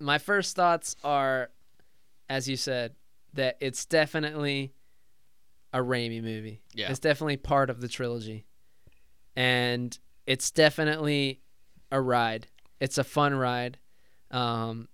my 0.00 0.16
first 0.16 0.56
thoughts 0.56 0.96
are, 1.04 1.50
as 2.30 2.48
you 2.48 2.56
said, 2.56 2.94
that 3.34 3.58
it's 3.60 3.84
definitely 3.84 4.72
a 5.74 5.78
Raimi 5.80 6.22
movie. 6.22 6.62
Yeah. 6.74 6.90
It's 6.90 6.98
definitely 6.98 7.36
part 7.36 7.68
of 7.68 7.80
the 7.82 7.88
trilogy. 7.88 8.46
And 9.36 9.96
it's 10.26 10.50
definitely 10.50 11.40
a 11.90 12.00
ride. 12.00 12.48
It's 12.80 12.98
a 12.98 13.04
fun 13.04 13.34
ride. 13.34 13.78
Um, 14.30 14.88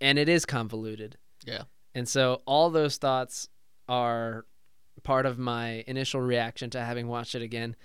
and 0.00 0.18
it 0.18 0.28
is 0.28 0.44
convoluted. 0.44 1.16
Yeah. 1.44 1.62
And 1.94 2.08
so 2.08 2.42
all 2.46 2.70
those 2.70 2.96
thoughts 2.96 3.48
are 3.88 4.46
part 5.02 5.26
of 5.26 5.38
my 5.38 5.84
initial 5.86 6.20
reaction 6.20 6.70
to 6.70 6.80
having 6.80 7.06
watched 7.08 7.34
it 7.34 7.42
again. 7.42 7.76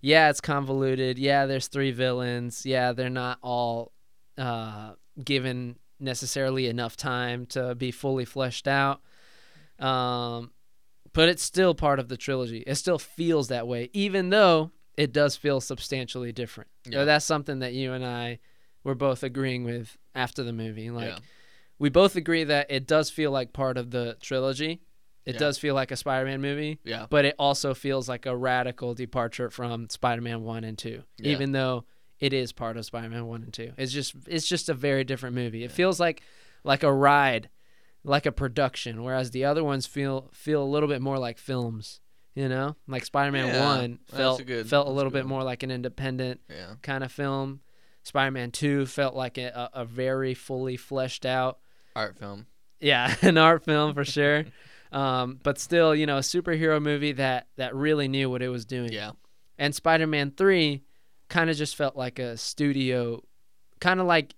Yeah, 0.00 0.30
it's 0.30 0.40
convoluted. 0.40 1.18
Yeah, 1.18 1.46
there's 1.46 1.68
three 1.68 1.92
villains. 1.92 2.66
Yeah, 2.66 2.92
they're 2.92 3.08
not 3.08 3.38
all 3.42 3.92
uh, 4.36 4.94
given 5.22 5.76
necessarily 6.00 6.66
enough 6.66 6.96
time 6.96 7.46
to 7.46 7.74
be 7.74 7.92
fully 7.92 8.24
fleshed 8.24 8.66
out. 8.66 9.00
Um, 9.78 10.50
but 11.12 11.28
it's 11.28 11.42
still 11.42 11.74
part 11.74 12.00
of 12.00 12.08
the 12.08 12.16
trilogy. 12.16 12.64
It 12.66 12.74
still 12.76 12.98
feels 12.98 13.48
that 13.48 13.68
way, 13.68 13.90
even 13.92 14.30
though 14.30 14.72
it 14.96 15.12
does 15.12 15.36
feel 15.36 15.60
substantially 15.60 16.32
different. 16.32 16.70
Yeah. 16.88 17.04
that's 17.04 17.24
something 17.24 17.60
that 17.60 17.72
you 17.72 17.92
and 17.92 18.04
I 18.04 18.38
were 18.84 18.94
both 18.94 19.22
agreeing 19.22 19.64
with 19.64 19.96
after 20.14 20.42
the 20.42 20.52
movie. 20.52 20.90
Like, 20.90 21.08
yeah. 21.10 21.18
we 21.78 21.88
both 21.88 22.16
agree 22.16 22.44
that 22.44 22.70
it 22.70 22.86
does 22.86 23.08
feel 23.10 23.30
like 23.30 23.52
part 23.52 23.78
of 23.78 23.90
the 23.90 24.16
trilogy. 24.20 24.82
It 25.24 25.34
Yeah. 25.34 25.38
does 25.38 25.58
feel 25.58 25.74
like 25.74 25.92
a 25.92 25.96
Spider-Man 25.96 26.40
movie, 26.40 26.80
Yeah. 26.84 27.06
but 27.08 27.24
it 27.24 27.36
also 27.38 27.74
feels 27.74 28.08
like 28.08 28.26
a 28.26 28.36
radical 28.36 28.92
departure 28.94 29.50
from 29.50 29.88
Spider-Man 29.88 30.42
1 30.42 30.64
and 30.64 30.76
2. 30.76 31.04
Yeah. 31.18 31.30
Even 31.32 31.52
though 31.52 31.84
it 32.18 32.32
is 32.32 32.52
part 32.52 32.76
of 32.76 32.84
Spider-Man 32.84 33.26
1 33.26 33.42
and 33.44 33.52
2. 33.52 33.72
It's 33.78 33.92
just 33.92 34.14
it's 34.26 34.46
just 34.46 34.68
a 34.68 34.74
very 34.74 35.04
different 35.04 35.34
movie. 35.36 35.64
It 35.64 35.72
feels 35.72 35.98
like 36.00 36.22
like 36.64 36.82
a 36.82 36.92
ride, 36.92 37.48
like 38.04 38.26
a 38.26 38.32
production, 38.32 39.02
whereas 39.04 39.30
the 39.30 39.44
other 39.44 39.62
ones 39.64 39.86
feel 39.86 40.28
feel 40.32 40.62
a 40.62 40.66
little 40.66 40.88
bit 40.88 41.00
more 41.02 41.18
like 41.18 41.38
films, 41.38 42.00
you 42.34 42.48
know? 42.48 42.76
Like 42.86 43.04
Spider-Man 43.04 43.48
Yeah, 43.48 43.76
1 43.78 43.98
felt 44.06 44.40
a 44.40 44.44
good- 44.44 44.68
felt 44.68 44.86
a 44.88 44.90
little 44.90 45.10
bit 45.12 45.26
more 45.26 45.42
like 45.42 45.62
an 45.62 45.70
independent 45.70 46.40
Yeah. 46.48 46.74
kind 46.82 47.04
of 47.04 47.12
film. 47.12 47.60
Spider-Man 48.04 48.50
2 48.50 48.86
felt 48.86 49.14
like 49.14 49.38
a, 49.38 49.70
a, 49.72 49.84
very 49.84 50.34
fully 50.34 50.76
fleshed 50.76 51.24
out 51.24 51.58
Art 51.94 52.18
film. 52.18 52.46
yeah, 52.80 53.14
an 53.22 53.38
art 53.38 53.64
film 53.64 53.94
for 53.94 54.04
sure. 54.04 54.44
Um, 54.92 55.40
but 55.42 55.58
still, 55.58 55.94
you 55.94 56.04
know, 56.04 56.18
a 56.18 56.20
superhero 56.20 56.78
movie 56.82 57.12
that 57.12 57.46
that 57.56 57.74
really 57.74 58.08
knew 58.08 58.28
what 58.28 58.42
it 58.42 58.50
was 58.50 58.66
doing. 58.66 58.92
Yeah. 58.92 59.12
And 59.56 59.74
Spider-Man 59.74 60.32
3 60.36 60.82
kind 61.30 61.48
of 61.48 61.56
just 61.56 61.76
felt 61.76 61.96
like 61.96 62.18
a 62.18 62.36
studio 62.36 63.22
kind 63.80 64.00
of 64.00 64.06
like 64.06 64.34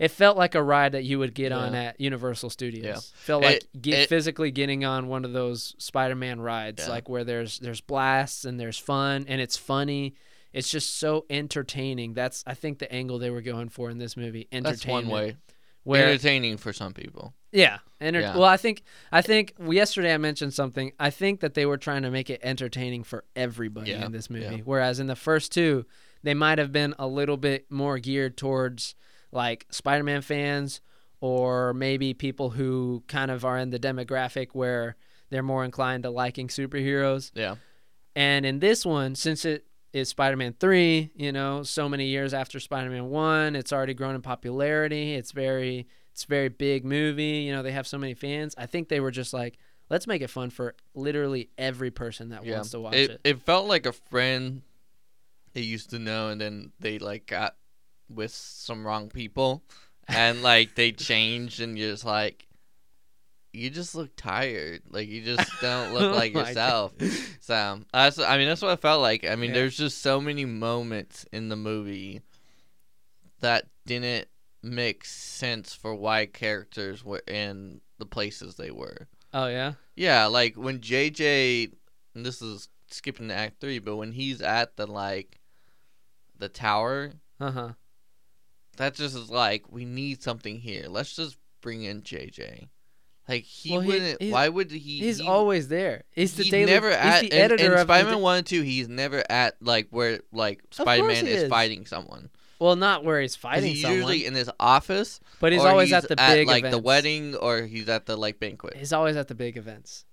it 0.00 0.10
felt 0.10 0.36
like 0.36 0.56
a 0.56 0.62
ride 0.62 0.92
that 0.92 1.04
you 1.04 1.20
would 1.20 1.34
get 1.34 1.52
on 1.52 1.74
at 1.76 2.00
Universal 2.00 2.50
Studios. 2.50 2.84
Yeah. 2.84 2.96
Felt 3.24 3.42
like 3.44 3.56
It- 3.58 3.82
get 3.82 3.98
it- 4.00 4.08
physically 4.08 4.50
getting 4.50 4.84
on 4.84 5.06
one 5.06 5.24
of 5.24 5.32
those 5.32 5.76
Spider-Man 5.78 6.40
rides 6.40 6.82
Yeah. 6.84 6.88
like 6.90 7.08
where 7.08 7.22
there's 7.22 7.60
there's 7.60 7.80
blasts 7.80 8.44
and 8.44 8.58
there's 8.58 8.78
fun 8.78 9.26
and 9.28 9.40
it's 9.40 9.56
funny. 9.56 10.14
It's 10.52 10.68
just 10.70 10.96
so 10.98 11.26
entertaining. 11.30 12.14
That's 12.14 12.42
I 12.46 12.54
think 12.54 12.78
the 12.80 12.92
angle 12.92 13.18
they 13.20 13.30
were 13.30 13.42
going 13.42 13.68
for 13.68 13.90
in 13.90 13.98
this 13.98 14.16
movie. 14.16 14.48
That's 14.50 14.84
one 14.86 15.06
way. 15.06 15.36
Where 15.84 16.08
Entertaining 16.08 16.56
for 16.58 16.72
some 16.74 16.92
people. 16.92 17.32
yeah, 17.52 17.78
enter- 18.02 18.20
Yeah. 18.20 18.34
Well, 18.36 18.44
I 18.44 18.56
think 18.58 18.82
I 19.12 19.22
think 19.22 19.54
yesterday 19.66 20.12
I 20.12 20.18
mentioned 20.18 20.52
something. 20.54 20.92
I 20.98 21.10
think 21.10 21.40
that 21.40 21.54
they 21.54 21.64
were 21.66 21.78
trying 21.78 22.02
to 22.02 22.10
make 22.10 22.28
it 22.30 22.40
entertaining 22.42 23.02
for 23.04 23.24
everybody 23.36 23.92
Yeah, 23.92 24.04
in 24.06 24.12
this 24.12 24.28
movie. 24.28 24.56
yeah. 24.56 24.62
Whereas 24.64 24.98
in 25.00 25.06
the 25.06 25.16
first 25.16 25.52
two, 25.52 25.86
they 26.22 26.34
might 26.34 26.58
have 26.58 26.70
been 26.72 26.94
a 26.98 27.06
little 27.06 27.36
bit 27.38 27.70
more 27.70 27.98
geared 27.98 28.36
towards 28.36 28.94
like 29.32 29.66
Spider-Man 29.70 30.22
fans 30.22 30.80
or 31.20 31.74
maybe 31.74 32.14
people 32.14 32.50
who 32.50 33.02
kind 33.06 33.30
of 33.30 33.44
are 33.44 33.58
in 33.58 33.70
the 33.70 33.78
demographic 33.78 34.48
where 34.52 34.96
they're 35.30 35.42
more 35.42 35.64
inclined 35.64 36.02
to 36.04 36.10
liking 36.10 36.48
superheroes. 36.48 37.30
Yeah. 37.34 37.56
And 38.16 38.44
in 38.44 38.58
this 38.58 38.84
one, 38.84 39.14
since 39.14 39.44
it 39.44 39.66
is 39.92 40.08
Spider-Man 40.08 40.54
3, 40.58 41.10
you 41.14 41.32
know, 41.32 41.62
so 41.62 41.88
many 41.88 42.06
years 42.06 42.32
after 42.34 42.58
Spider-Man 42.58 43.10
1, 43.10 43.54
it's 43.56 43.72
already 43.72 43.94
grown 43.94 44.14
in 44.14 44.22
popularity. 44.22 45.14
It's 45.14 45.32
very 45.32 45.86
it's 46.12 46.24
a 46.24 46.26
very 46.26 46.48
big 46.48 46.84
movie, 46.84 47.42
you 47.46 47.52
know, 47.52 47.62
they 47.62 47.70
have 47.72 47.86
so 47.86 47.96
many 47.96 48.14
fans. 48.14 48.54
I 48.58 48.66
think 48.66 48.88
they 48.88 48.98
were 48.98 49.12
just 49.12 49.32
like, 49.32 49.58
let's 49.90 50.06
make 50.08 50.22
it 50.22 50.28
fun 50.28 50.50
for 50.50 50.74
literally 50.94 51.50
every 51.56 51.90
person 51.92 52.30
that 52.30 52.44
Yeah. 52.44 52.56
wants 52.56 52.70
to 52.70 52.80
watch 52.80 52.94
it, 52.94 53.10
it. 53.10 53.20
it 53.24 53.42
felt 53.42 53.66
like 53.68 53.86
a 53.86 53.92
friend 53.92 54.62
they 55.52 55.60
used 55.60 55.90
to 55.90 55.98
know 56.00 56.28
and 56.28 56.40
then 56.40 56.72
they 56.80 56.98
like 56.98 57.26
got 57.26 57.54
with 58.12 58.32
some 58.32 58.86
wrong 58.86 59.08
people 59.08 59.62
and 60.08 60.42
like 60.42 60.74
they 60.74 60.92
change 60.92 61.60
and 61.60 61.78
you're 61.78 61.92
just 61.92 62.04
like 62.04 62.46
you 63.52 63.68
just 63.68 63.94
look 63.96 64.14
tired. 64.16 64.82
Like 64.90 65.08
you 65.08 65.22
just 65.22 65.50
don't 65.60 65.92
look 65.92 66.12
Oh 66.12 66.16
like 66.16 66.32
yourself. 66.32 66.92
So 67.40 67.80
that's 67.92 68.18
I 68.18 68.36
mean 68.38 68.48
that's 68.48 68.62
what 68.62 68.72
it 68.72 68.80
felt 68.80 69.00
like. 69.02 69.24
I 69.24 69.34
mean 69.36 69.50
Yeah. 69.50 69.56
there's 69.56 69.76
just 69.76 70.02
so 70.02 70.20
many 70.20 70.44
moments 70.44 71.26
in 71.32 71.48
the 71.48 71.56
movie 71.56 72.20
that 73.40 73.66
didn't 73.86 74.28
make 74.62 75.04
sense 75.04 75.74
for 75.74 75.94
why 75.94 76.26
characters 76.26 77.04
were 77.04 77.22
in 77.26 77.80
the 77.98 78.06
places 78.06 78.56
they 78.56 78.70
were. 78.70 79.08
oh 79.32 79.46
yeah. 79.46 79.72
Yeah, 79.96 80.26
like 80.26 80.56
when 80.56 80.80
JJ, 80.80 81.72
and 82.14 82.24
this 82.24 82.40
is 82.40 82.68
skipping 82.90 83.28
to 83.28 83.34
Act 83.34 83.60
Three, 83.60 83.78
but 83.78 83.96
when 83.96 84.12
he's 84.12 84.40
at 84.40 84.76
the 84.76 84.86
like, 84.86 85.40
the 86.38 86.48
tower, 86.48 87.12
Uh-huh. 87.38 87.70
That 88.80 88.94
just 88.94 89.14
is 89.16 89.30
like 89.30 89.70
we 89.70 89.84
need 89.84 90.22
something 90.22 90.58
here. 90.58 90.86
Let's 90.88 91.14
just 91.14 91.36
bring 91.60 91.82
in 91.84 92.02
JJ. 92.02 92.68
Like 93.28 93.44
he 93.44 93.72
Well, 93.76 93.82
wouldn't. 93.86 94.20
he's- 94.20 94.32
why 94.32 94.48
would 94.48 94.70
he? 94.72 94.78
He's 94.78 95.18
he, 95.18 95.26
always 95.26 95.68
there. 95.68 96.04
He's 96.10 96.34
the 96.34 96.42
he's 96.42 96.50
daily 96.50 96.72
never 96.72 96.88
he's 96.88 96.96
at 96.98 97.20
the 97.20 97.26
in- 97.28 97.32
editor 97.40 97.66
in, 97.66 97.72
of 97.74 97.80
Spider-Man 97.82 98.20
One 98.20 98.38
and 98.38 98.46
Two. 98.46 98.62
He's 98.62 98.88
never 98.88 99.22
at 99.30 99.56
like 99.60 99.88
where 99.90 100.20
like 100.32 100.62
Spider-Man 100.70 101.26
is, 101.26 101.42
is. 101.44 101.48
fighting 101.48 101.86
someone. 101.86 102.30
Well, 102.58 102.76
not 102.76 103.04
where 103.04 103.20
he's 103.22 103.36
fighting 103.36 103.70
he's 103.70 103.82
someone, 103.82 103.98
usually 103.98 104.26
in 104.26 104.34
his 104.34 104.50
office, 104.60 105.20
but 105.40 105.52
he's 105.52 105.62
always 105.62 105.88
he's 105.88 105.94
at 105.94 106.08
the 106.08 106.16
big 106.16 106.46
like 106.48 106.70
the 106.70 106.78
wedding, 106.78 107.34
or 107.36 107.62
he's 107.62 107.88
at 107.88 108.04
the 108.06 108.16
like 108.16 108.38
banquet. 108.40 108.76
He's 108.76 108.92
always 108.92 109.16
at 109.16 109.28
the 109.28 109.34
big 109.34 109.56
events. 109.56 110.04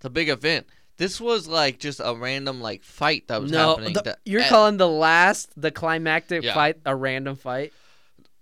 The 0.00 0.10
big 0.10 0.28
event. 0.28 0.66
This 0.96 1.20
was 1.20 1.48
like 1.48 1.78
just 1.78 2.00
a 2.04 2.14
random 2.14 2.60
like 2.60 2.82
fight 2.84 3.28
that 3.28 3.40
was 3.40 3.50
no, 3.50 3.70
happening. 3.70 3.94
the- 3.94 4.02
that- 4.02 4.18
you're 4.24 4.42
at- 4.42 4.48
calling 4.50 4.76
the 4.76 4.88
last, 4.88 5.50
the 5.60 5.70
climactic 5.70 6.42
Yeah. 6.44 6.54
fight, 6.54 6.76
a 6.84 6.94
random 6.94 7.34
fight. 7.36 7.72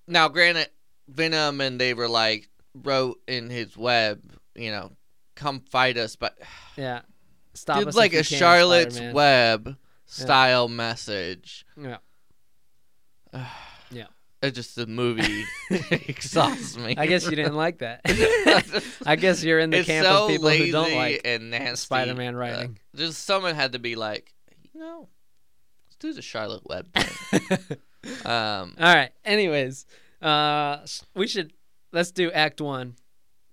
Now 0.08 0.28
granted 0.28 0.68
venom 1.08 1.60
and 1.60 1.80
they 1.80 1.94
were 1.94 2.08
like 2.08 2.48
wrote 2.75 3.18
in 3.26 3.48
his 3.50 3.76
web 3.76 4.20
you 4.54 4.70
know 4.70 4.90
come 5.34 5.60
fight 5.70 5.96
us 5.96 6.16
but 6.16 6.36
Yeah, 6.76 7.00
stop 7.54 7.86
us 7.86 7.94
like 7.96 8.12
a 8.12 8.22
charlotte's 8.22 8.96
Spider-Man. 8.96 9.14
web 9.14 9.76
style 10.06 10.68
message 10.68 11.64
Yeah. 11.80 11.98
Yeah. 13.90 14.06
it 14.42 14.50
just 14.52 14.75
the 14.76 14.86
movie 14.86 15.44
exhausts 15.90 16.76
me 16.76 16.94
I 16.98 17.06
guess 17.06 17.25
you 17.25 17.36
didn't 17.36 17.54
like 17.54 17.78
that. 17.78 18.00
I 19.06 19.16
guess 19.16 19.42
you're 19.44 19.58
in 19.60 19.70
the 19.70 19.78
it's 19.78 19.86
camp 19.86 20.06
so 20.06 20.25
of 20.25 20.30
people 20.30 20.50
who 20.50 20.72
don't 20.72 20.92
like 20.94 21.20
and 21.25 21.50
nasty 21.50 21.76
Spider-Man 21.76 22.34
Uh, 22.34 22.38
writing. 22.38 22.78
just 22.94 23.25
someone 23.25 23.54
had 23.54 23.72
to 23.72 23.78
be 23.78 23.94
like 23.96 24.32
you 24.72 24.80
know 24.80 25.08
let's 25.86 25.96
do 25.98 26.12
the 26.12 26.22
charlotte 26.22 26.62
web 26.68 26.88
thing. 26.92 27.78
um 28.25 28.75
All 28.78 28.94
right. 28.94 29.10
Anyways, 29.25 29.86
uh, 30.22 30.78
we 31.14 31.26
should 31.26 31.52
let's 31.92 32.10
do 32.10 32.30
Act 32.32 32.60
One. 32.60 32.96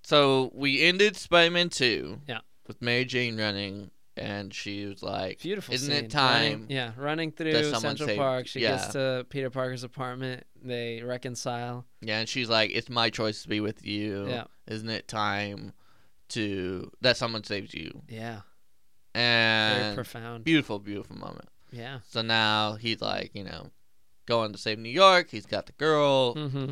so 0.03 0.51
we 0.53 0.81
ended 0.83 1.15
spider-man 1.15 1.69
2 1.69 2.22
Yeah. 2.27 2.39
with 2.67 2.81
mary 2.81 3.05
jane 3.05 3.38
running 3.38 3.89
and 4.17 4.53
she 4.53 4.86
was 4.86 5.01
like 5.01 5.39
Beautiful. 5.41 5.74
isn't 5.74 5.91
scene. 5.93 6.05
it 6.05 6.12
time 6.12 6.41
Running, 6.51 6.65
yeah, 6.69 6.91
running 6.98 7.31
through 7.31 7.63
someone 7.63 7.79
Central 7.81 8.07
saved- 8.10 8.19
Park. 8.19 8.48
She 8.48 8.60
yeah. 8.60 8.77
gets 8.77 8.88
to 8.93 9.25
Peter 9.29 9.50
Parker's 9.50 9.83
apartment. 9.83 10.43
They 10.63 11.01
reconcile. 11.03 11.86
Yeah, 12.01 12.19
and 12.19 12.29
she's 12.29 12.48
like, 12.48 12.69
"It's 12.74 12.89
my 12.89 13.10
choice 13.10 13.41
to 13.43 13.50
be 13.50 13.60
with 13.60 13.83
you. 13.86 14.27
Yeah. 14.29 14.43
Isn't 14.67 14.89
it 14.89 15.07
time 15.07 15.74
to 16.29 16.91
that 17.01 17.17
someone 17.17 17.43
saves 17.43 17.74
you?" 17.74 18.03
Yeah. 18.07 18.41
Very 19.15 19.25
And 19.25 19.95
profound. 19.95 20.43
beautiful, 20.43 20.77
beautiful 20.79 21.17
moment. 21.17 21.50
Yeah. 21.72 22.00
So 22.10 22.22
now 22.22 22.75
he's 22.75 23.01
like, 23.01 23.31
you 23.33 23.43
know, 23.43 23.72
going 24.25 24.51
to 24.53 24.58
save 24.58 24.80
New 24.80 24.89
York. 24.89 25.30
He's 25.30 25.46
got 25.46 25.65
the 25.65 25.72
girl. 25.74 26.36
Mm-hmm. 26.36 26.72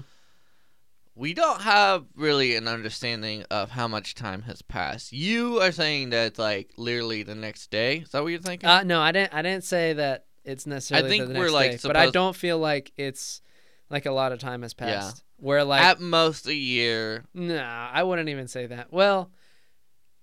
We 1.16 1.34
don't 1.34 1.62
have 1.62 2.06
really 2.16 2.56
an 2.56 2.68
understanding 2.68 3.44
of 3.52 3.70
how 3.70 3.88
much 3.88 4.16
time 4.16 4.44
has 4.44 4.62
passed. 4.62 5.12
You 5.12 5.60
are 5.62 5.72
saying 5.72 6.12
that 6.12 6.28
it's 6.28 6.40
like 6.40 6.72
literally 6.78 7.24
the 7.24 7.36
next 7.36 7.70
day. 7.70 7.98
Is 7.98 8.10
that 8.12 8.24
what 8.24 8.30
you're 8.30 8.40
thinking? 8.40 8.68
Uh, 8.68 8.84
no, 8.84 9.02
I 9.02 9.12
didn't. 9.12 9.34
I 9.34 9.42
didn't 9.42 9.66
say 9.66 9.94
that 9.94 10.26
it's 10.44 10.66
necessarily. 10.66 11.08
I 11.08 11.10
think 11.10 11.28
the 11.28 11.34
we're, 11.34 11.46
next 11.46 11.54
like, 11.54 11.72
day, 11.72 11.80
but 11.84 11.98
I 11.98 12.10
don't 12.10 12.36
feel 12.36 12.60
like 12.60 12.92
it's 12.98 13.42
like 13.90 14.06
a 14.06 14.12
lot 14.12 14.32
of 14.32 14.40
time 14.40 14.62
has 14.62 14.74
passed. 14.74 15.18
Yeah. 15.18 15.46
Where 15.46 15.64
like, 15.64 15.82
at 15.82 16.00
most 16.00 16.48
a 16.48 16.56
year. 16.56 17.26
nah, 17.34 17.90
I 17.92 18.04
wouldn't 18.04 18.30
even 18.30 18.48
say 18.48 18.68
that. 18.68 18.92
Well, 18.92 19.32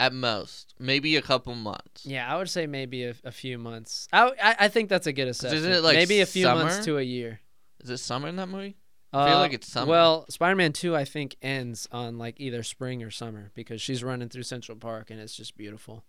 At 0.01 0.13
most, 0.13 0.75
maybe 0.79 1.17
a 1.17 1.23
couple 1.23 1.55
months. 1.57 2.07
yeah, 2.07 2.33
I 2.33 2.37
would 2.39 2.49
say 2.49 2.67
maybe 2.69 3.05
a, 3.05 3.15
a 3.25 3.33
few 3.33 3.59
months. 3.59 4.07
I, 4.13 4.31
I 4.43 4.57
I 4.61 4.69
think 4.69 4.89
that's 4.89 5.09
a 5.09 5.13
good 5.13 5.27
assessment. 5.29 5.57
isn't 5.59 5.73
it, 5.73 5.83
like, 5.83 5.97
maybe 5.97 6.21
a 6.21 6.27
few 6.27 6.45
months 6.47 6.85
to 6.85 6.99
a 6.99 7.03
year. 7.03 7.41
Is 7.83 7.91
it 7.91 7.99
summer 7.99 8.29
in 8.29 8.37
that 8.37 8.49
movie? 8.49 8.77
I 9.13 9.27
feel 9.27 9.37
Uh, 9.37 9.41
like 9.41 9.53
it's 9.55 9.67
summer. 9.67 9.91
Well, 9.91 10.27
Spider-Man 10.29 10.73
Two, 10.73 10.95
I 10.95 11.05
think, 11.05 11.37
ends 11.43 11.89
on 11.91 12.17
like 12.19 12.39
either 12.39 12.63
spring 12.63 13.03
or 13.03 13.11
summer 13.11 13.51
because 13.55 13.81
she's 13.81 14.05
running 14.05 14.29
through 14.29 14.43
Central 14.45 14.77
Park 14.79 15.11
and 15.11 15.19
it's 15.19 15.35
just 15.35 15.57
beautiful. 15.57 16.05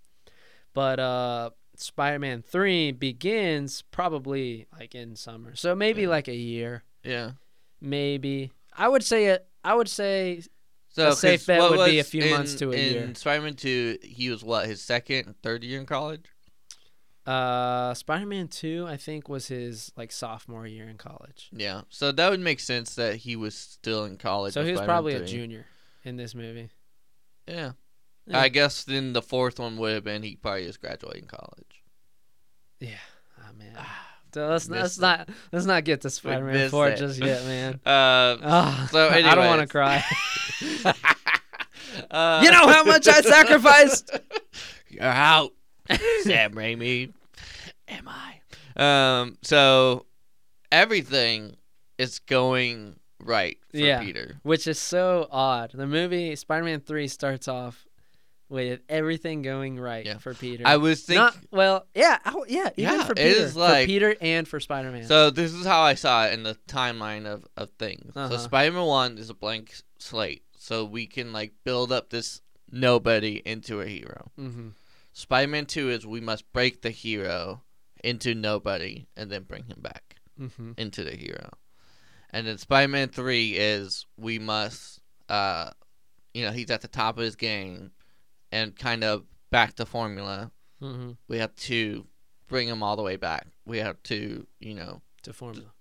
But 0.74 1.00
uh, 1.00 1.50
Spider-Man 1.76 2.44
Three 2.44 2.92
begins 2.92 3.82
probably 3.90 4.68
like 4.78 4.94
in 4.94 5.16
summer, 5.16 5.56
so 5.56 5.74
maybe 5.76 6.04
Yeah. 6.04 6.10
like 6.10 6.28
a 6.28 6.36
year, 6.36 6.84
yeah. 7.04 7.32
maybe. 7.82 8.52
I 8.78 8.88
would 8.88 9.04
say 9.04 9.26
it. 9.28 9.48
I 9.64 9.74
would 9.74 9.90
say 9.90 10.44
So 11.00 11.10
A 11.10 11.16
safe 11.16 11.46
bet 11.48 11.62
would 11.62 11.86
be 11.86 12.00
a 12.00 12.04
few 12.04 12.24
in, 12.24 12.32
months 12.32 12.56
to 12.56 12.72
a 12.72 12.74
in 12.74 12.94
year. 12.94 13.16
Spider-Man 13.16 13.56
Two, 13.56 13.98
he 14.04 14.30
was 14.30 14.44
what 14.44 14.66
his 14.68 14.82
second, 14.82 15.36
third 15.42 15.64
year 15.64 15.80
in 15.80 15.86
college. 15.86 16.26
uh, 17.26 17.94
Spider-Man 17.94 18.48
Two, 18.48 18.86
I 18.88 18.98
think, 18.98 19.30
was 19.30 19.48
his 19.48 19.92
like 19.96 20.12
sophomore 20.12 20.66
year 20.68 20.90
in 20.90 20.98
college. 20.98 21.50
Yeah, 21.52 21.82
so 21.90 22.12
that 22.12 22.30
would 22.32 22.40
make 22.40 22.60
sense 22.60 22.96
that 22.96 23.18
he 23.18 23.36
was 23.36 23.56
still 23.56 24.06
in 24.06 24.18
college. 24.18 24.54
So 24.54 24.64
he 24.64 24.72
was 24.72 24.80
Spider-Man 24.80 24.96
probably 24.96 25.14
a 25.16 25.26
junior 25.26 25.66
in 26.04 26.18
this 26.18 26.34
movie. 26.36 26.70
Yeah. 27.48 27.72
Yeah. 28.26 28.42
I 28.42 28.50
guess 28.50 28.84
then 28.84 29.14
the 29.14 29.22
fourth 29.24 29.58
one 29.60 29.78
would 29.78 29.94
have 29.94 30.04
been 30.04 30.22
he 30.22 30.36
probably 30.36 30.66
is 30.66 30.78
graduating 30.78 31.26
college. 31.26 31.84
Yeah. 32.80 32.90
Oh 33.40 33.54
man. 33.58 33.76
So 34.34 34.48
let's, 34.48 34.68
not, 34.70 34.80
let's 34.82 35.00
not 35.00 35.30
let's 35.52 35.66
not 35.66 35.84
get 35.84 36.02
to 36.02 36.10
Spider-Man 36.10 36.70
Four 36.70 36.90
it. 36.90 36.98
just 36.98 37.20
yet, 37.24 37.44
man. 37.46 37.80
Uh, 37.86 38.38
Oh, 38.44 38.88
So 38.92 39.10
I 39.12 39.22
don't 39.22 39.46
want 39.48 39.62
to 39.62 39.68
cry. 39.68 40.04
uh, 42.12 42.42
you 42.44 42.52
know 42.52 42.68
how 42.68 42.84
much 42.84 43.08
I 43.08 43.22
sacrificed. 43.22 44.12
You're 44.90 45.04
out, 45.04 45.52
Sam 46.24 46.54
Raimi. 46.54 47.12
Am 47.88 48.08
I? 48.08 48.36
Um. 49.22 49.38
So 49.42 50.06
everything 50.72 51.56
is 51.98 52.20
going 52.20 52.96
right 53.20 53.58
for 53.72 53.78
Yeah. 53.78 54.02
Peter. 54.04 54.40
Which 54.44 54.68
is 54.68 54.80
so 54.80 55.28
odd. 55.32 55.72
The 55.74 55.88
movie 55.88 56.36
Spider-Man 56.36 56.82
Three 56.82 57.08
starts 57.08 57.48
off 57.48 57.86
with 58.50 58.82
everything 58.90 59.42
going 59.44 59.80
right 59.80 60.06
Yeah. 60.06 60.18
for 60.18 60.34
Peter. 60.34 60.64
I 60.66 60.78
was 60.78 61.04
thinking. 61.04 61.24
Not 61.24 61.38
well, 61.52 61.86
yeah, 61.96 62.18
oh, 62.26 62.46
yeah, 62.50 62.70
even 62.76 62.94
Yeah, 62.96 63.04
for 63.06 63.14
Peter, 63.16 63.28
is 63.30 63.56
like- 63.56 63.84
for 63.84 63.88
Peter 63.88 64.16
and 64.20 64.48
for 64.48 64.60
Spider-Man. 64.60 65.06
So 65.06 65.30
this 65.30 65.54
is 65.54 65.66
how 65.66 65.82
I 65.82 65.94
saw 65.94 66.26
it 66.26 66.34
in 66.34 66.44
the 66.44 66.56
timeline 66.68 67.26
of, 67.26 67.46
of 67.56 67.70
things. 67.78 68.16
Uh-huh. 68.16 68.30
So 68.38 68.44
Spider-Man 68.44 68.86
One 68.86 69.18
is 69.18 69.30
a 69.30 69.34
blank 69.36 69.74
slate, 70.00 70.44
so 70.58 70.84
we 70.84 71.06
can 71.08 71.32
like 71.32 71.54
build 71.64 71.92
up 71.92 72.10
this 72.10 72.42
nobody 72.72 73.42
into 73.46 73.82
a 73.82 73.86
hero. 73.86 74.32
hmm 74.36 74.70
Spider-Man 75.14 75.66
Two 75.66 75.90
is 75.90 76.06
we 76.08 76.22
must 76.22 76.52
break 76.54 76.82
the 76.82 76.92
hero 76.92 77.64
into 78.04 78.34
nobody 78.34 79.08
and 79.18 79.30
then 79.30 79.44
bring 79.44 79.66
him 79.66 79.80
back 79.82 80.16
hmm 80.38 80.72
into 80.78 81.04
the 81.04 81.16
hero. 81.16 81.50
And 82.32 82.48
then 82.48 82.58
Spider-Man 82.58 83.10
Three 83.10 83.52
is 83.58 84.06
we 84.18 84.40
must, 84.40 85.02
uh, 85.28 85.72
you 86.34 86.46
know, 86.46 86.52
he's 86.52 86.70
at 86.72 86.82
the 86.82 86.88
top 86.88 87.18
of 87.18 87.24
his 87.24 87.36
game, 87.36 87.92
and 88.52 88.76
kind 88.76 89.04
of 89.04 89.24
back 89.52 89.76
to 89.76 89.86
formula. 89.86 90.52
hmm 90.80 91.12
We 91.28 91.38
have 91.40 91.56
to 91.56 92.06
bring 92.48 92.68
him 92.68 92.82
all 92.84 92.96
the 92.96 93.04
way 93.04 93.16
back. 93.16 93.48
We 93.66 93.78
have 93.80 94.02
to, 94.04 94.46
you 94.60 94.74
know, 94.74 95.02
To 95.24 95.34
formula. 95.34 95.72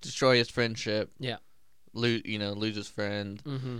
destroy 0.00 0.36
his 0.36 0.48
friendship. 0.48 1.10
Yeah. 1.18 1.36
Lose, 1.92 2.22
you 2.24 2.38
know, 2.38 2.52
lose 2.52 2.76
his 2.76 2.88
friend. 2.88 3.40
hmm 3.44 3.78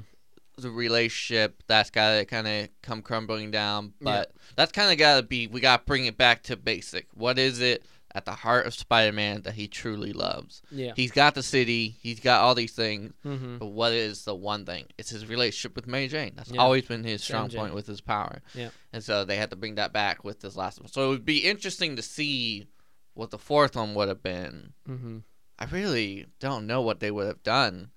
The 0.59 0.71
relationship 0.71 1.62
that's 1.67 1.91
got 1.91 2.19
to 2.19 2.25
kind 2.25 2.47
of 2.47 2.69
come 2.83 3.03
crumbling 3.03 3.50
down. 3.50 3.93
Yeah. 4.00 4.05
But 4.05 4.33
that's 4.57 4.73
kind 4.73 4.91
of 4.93 4.99
got 4.99 5.17
to 5.17 5.23
be. 5.23 5.47
We 5.47 5.61
got 5.61 5.79
to 5.79 5.85
bring 5.85 6.07
it 6.07 6.17
back 6.17 6.43
to 6.45 6.57
basic. 6.57 7.07
What 7.15 7.38
is 7.38 7.61
it 7.61 7.85
at 8.17 8.25
the 8.25 8.33
heart 8.33 8.67
of 8.67 8.73
Spider-Man 8.75 9.43
that 9.43 9.55
he 9.55 9.69
truly 9.69 10.13
loves? 10.13 10.63
Yeah. 10.71 10.93
He's 10.97 11.13
got 11.13 11.35
the 11.35 11.43
city. 11.43 11.97
He's 12.01 12.19
got 12.19 12.41
all 12.41 12.55
these 12.55 12.73
things. 12.73 13.13
mm-hmm. 13.25 13.59
But 13.59 13.67
what 13.67 13.93
is 13.93 14.25
the 14.25 14.35
one 14.35 14.65
thing? 14.65 14.87
It's 14.97 15.11
his 15.11 15.27
relationship 15.27 15.77
with 15.77 15.87
Mary 15.87 16.09
Jane. 16.09 16.33
That's 16.35 16.51
Yeah. 16.51 16.61
always 16.61 16.87
been 16.87 17.05
his 17.05 17.23
strong 17.23 17.49
MJ. 17.51 17.57
point 17.59 17.75
with 17.75 17.87
his 17.87 18.01
power. 18.01 18.41
Yeah. 18.55 18.71
And 18.93 19.05
so 19.05 19.25
they 19.25 19.37
had 19.37 19.51
to 19.51 19.57
bring 19.57 19.75
that 19.75 19.93
back 19.93 20.25
with 20.25 20.41
this 20.41 20.57
last 20.57 20.81
one. 20.81 20.89
So 20.91 21.05
it 21.07 21.09
would 21.11 21.25
be 21.27 21.45
interesting 21.45 21.95
to 21.97 22.02
see 22.02 22.67
what 23.15 23.31
the 23.31 23.39
fourth 23.39 23.76
one 23.76 23.95
would 23.95 24.09
have 24.09 24.23
been. 24.23 24.73
Mm-hmm. 24.89 25.19
I 25.59 25.65
really 25.67 26.26
don't 26.41 26.67
know 26.67 26.81
what 26.83 27.00
they 27.00 27.11
would 27.11 27.26
have 27.26 27.43
done. 27.43 27.91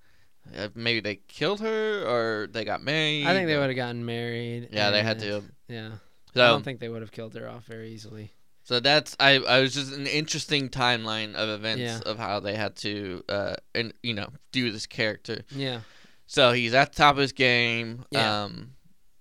Uh, 0.56 0.68
maybe 0.74 1.00
they 1.00 1.16
killed 1.28 1.60
her 1.60 2.04
or 2.06 2.46
they 2.46 2.64
got 2.64 2.82
married. 2.82 3.26
I 3.26 3.32
think 3.34 3.46
they 3.46 3.56
would 3.56 3.68
have 3.68 3.76
gotten 3.76 4.04
married. 4.04 4.68
Yeah, 4.72 4.90
they 4.90 5.02
had 5.02 5.18
to. 5.20 5.42
Yeah. 5.68 5.92
I 6.34 6.38
don't 6.38 6.62
think 6.62 6.80
they 6.80 6.88
would 6.88 7.02
have 7.02 7.10
killed 7.12 7.34
her 7.34 7.48
off 7.48 7.64
very 7.64 7.90
easily. 7.90 8.32
So 8.70 8.78
that's 8.78 9.16
I. 9.18 9.38
I 9.38 9.58
was 9.60 9.74
just 9.74 9.92
an 9.92 10.06
interesting 10.06 10.68
timeline 10.68 11.34
of 11.34 11.48
events 11.48 11.80
Yeah. 11.82 11.98
of 12.08 12.18
how 12.18 12.38
they 12.38 12.54
had 12.54 12.76
to, 12.76 13.24
uh, 13.28 13.54
and 13.74 13.92
you 14.00 14.14
know, 14.14 14.28
do 14.52 14.70
this 14.70 14.86
character. 14.86 15.42
Yeah. 15.50 15.80
So 16.28 16.52
he's 16.52 16.72
at 16.72 16.92
the 16.92 16.96
top 16.98 17.16
of 17.16 17.18
his 17.20 17.32
game. 17.32 18.04
Yeah. 18.12 18.44
Um, 18.44 18.74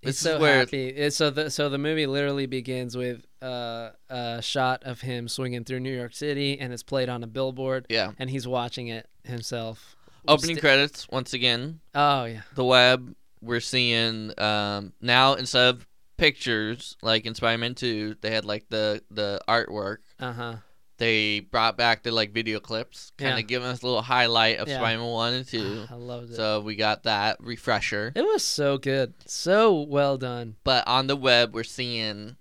He's 0.03 0.19
so 0.19 0.39
where- 0.39 0.59
happy. 0.59 0.89
It's 0.89 1.15
so 1.17 1.31
the 1.31 1.49
so 1.49 1.67
the 1.67 1.79
movie 1.79 2.05
literally 2.05 2.45
begins 2.45 2.95
with 2.95 3.25
uh, 3.41 3.89
a 4.09 4.39
shot 4.43 4.83
of 4.83 5.01
him 5.01 5.27
swinging 5.27 5.63
through 5.63 5.79
New 5.79 5.97
York 5.97 6.13
City, 6.13 6.59
and 6.59 6.71
it's 6.71 6.83
played 6.83 7.09
on 7.09 7.23
a 7.23 7.27
billboard, 7.27 7.87
yeah. 7.89 8.11
and 8.19 8.29
he's 8.29 8.47
watching 8.47 8.87
it 8.89 9.07
himself. 9.23 9.95
Opening 10.27 10.57
Sti- 10.57 10.61
credits 10.61 11.07
once 11.09 11.33
again. 11.33 11.79
Oh 11.95 12.25
yeah. 12.25 12.41
The 12.53 12.63
web. 12.63 13.15
We're 13.41 13.61
seeing 13.61 14.31
um, 14.39 14.93
now 15.01 15.33
instead 15.33 15.69
of 15.75 15.87
pictures 16.19 16.97
like 17.01 17.25
in 17.25 17.33
Spider-Man 17.35 17.75
Two, 17.75 18.15
they 18.21 18.31
had 18.31 18.45
like 18.45 18.65
the 18.69 19.01
the 19.09 19.41
artwork. 19.47 19.97
Uh 20.19 20.33
huh. 20.33 20.55
They 20.97 21.39
brought 21.39 21.77
back 21.77 22.03
the 22.03 22.11
like 22.11 22.33
video 22.33 22.59
clips, 22.59 23.13
kind 23.17 23.31
of 23.33 23.39
Yeah. 23.39 23.43
giving 23.45 23.67
us 23.69 23.81
a 23.81 23.85
little 23.85 24.01
highlight 24.01 24.59
of 24.59 24.67
Yeah. 24.67 24.77
Spider-Man 24.79 25.07
One 25.07 25.33
and 25.33 25.47
Two. 25.47 25.85
I 25.89 25.95
loved 25.95 26.31
it. 26.31 26.35
So 26.35 26.59
we 26.61 26.75
got 26.75 27.03
that 27.03 27.37
refresher. 27.39 28.11
it 28.15 28.21
was 28.21 28.43
so 28.43 28.77
good, 28.77 29.13
so 29.25 29.81
well 29.83 30.17
done. 30.17 30.57
But 30.65 30.85
on 30.87 31.07
the 31.07 31.15
web, 31.15 31.53
we're 31.55 31.63
seeing 31.63 32.35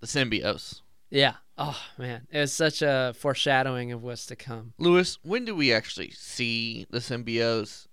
the 0.00 0.06
symbiotes. 0.06 0.82
Yeah. 1.10 1.34
Oh 1.56 1.80
man, 1.96 2.26
it 2.32 2.40
was 2.40 2.52
such 2.52 2.82
a 2.82 3.14
foreshadowing 3.16 3.92
of 3.92 4.02
what's 4.02 4.26
to 4.26 4.36
come. 4.36 4.74
Lewis, 4.76 5.18
when 5.22 5.44
do 5.44 5.54
we 5.54 5.72
actually 5.72 6.10
see 6.10 6.84
the 6.90 6.98
symbiotes 6.98 7.86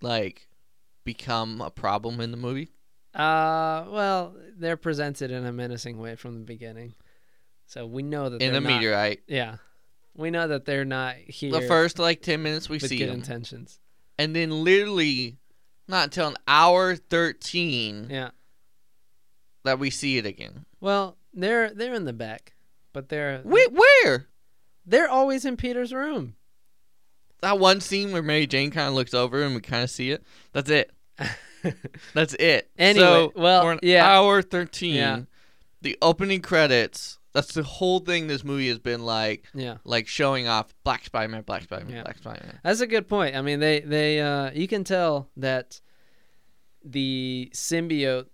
like 0.00 0.48
become 1.04 1.60
a 1.60 1.70
problem 1.70 2.20
in 2.20 2.30
the 2.30 2.36
movie? 2.36 2.70
Uh, 3.18 3.84
well, 3.90 4.36
they're 4.56 4.76
presented 4.76 5.30
in 5.32 5.44
a 5.44 5.52
menacing 5.52 5.98
way 5.98 6.14
from 6.14 6.34
the 6.34 6.44
beginning, 6.44 6.94
so 7.66 7.84
we 7.86 8.02
know 8.02 8.28
that 8.28 8.40
In 8.40 8.52
the 8.52 8.60
not, 8.60 8.68
meteorite. 8.68 9.22
Yeah, 9.26 9.56
we 10.14 10.30
know 10.30 10.46
that 10.48 10.64
they're 10.64 10.84
not 10.84 11.16
here. 11.16 11.50
The 11.50 11.62
first 11.62 11.98
like 11.98 12.22
ten 12.22 12.42
minutes 12.42 12.68
we 12.68 12.76
with 12.76 12.88
see 12.88 12.98
good 12.98 13.08
them, 13.08 13.16
intentions. 13.16 13.80
and 14.18 14.36
then 14.36 14.62
literally 14.62 15.36
not 15.88 16.04
until 16.04 16.28
an 16.28 16.36
hour 16.46 16.94
thirteen 16.94 18.06
Yeah. 18.08 18.30
that 19.64 19.78
we 19.80 19.90
see 19.90 20.18
it 20.18 20.24
again. 20.26 20.64
Well, 20.80 21.16
they're 21.34 21.70
they're 21.74 21.94
in 21.94 22.04
the 22.04 22.12
back, 22.12 22.54
but 22.92 23.08
they're 23.08 23.40
Wait, 23.44 23.72
where? 23.72 24.26
they're 24.86 25.08
always 25.10 25.44
in 25.44 25.56
Peter's 25.56 25.92
room. 25.92 26.36
That 27.40 27.58
one 27.58 27.80
scene 27.80 28.12
where 28.12 28.22
Mary 28.22 28.46
Jane 28.46 28.70
kind 28.70 28.86
of 28.88 28.94
looks 28.94 29.12
over 29.14 29.42
and 29.42 29.54
we 29.56 29.60
kind 29.60 29.82
of 29.82 29.90
see 29.90 30.10
it. 30.12 30.22
That's 30.52 30.70
it. 30.70 30.92
That's 32.14 32.34
it. 32.34 32.70
Anyway, 32.78 33.04
so, 33.04 33.32
well, 33.36 33.62
for 33.62 33.72
an 33.72 33.78
yeah. 33.82 34.06
hour 34.06 34.42
thirteen, 34.42 34.94
Yeah. 34.94 35.20
the 35.82 35.96
opening 36.02 36.40
credits. 36.42 37.18
That's 37.34 37.52
the 37.54 37.62
whole 37.62 38.00
thing. 38.00 38.26
This 38.26 38.42
movie 38.42 38.68
has 38.68 38.78
been 38.78 39.04
like, 39.04 39.44
yeah, 39.54 39.76
like 39.84 40.08
showing 40.08 40.48
off 40.48 40.74
Black 40.82 41.04
Spider-Man, 41.04 41.42
Black 41.42 41.62
Spider-Man, 41.62 41.94
Yeah. 41.94 42.02
Black 42.02 42.18
Spider-Man. 42.18 42.58
that's 42.64 42.80
a 42.80 42.86
good 42.86 43.06
point. 43.08 43.36
I 43.36 43.42
mean, 43.42 43.60
they 43.60 43.80
they 43.80 44.20
uh, 44.20 44.50
you 44.52 44.66
can 44.66 44.82
tell 44.82 45.28
that 45.36 45.80
the 46.84 47.50
symbiote 47.54 48.26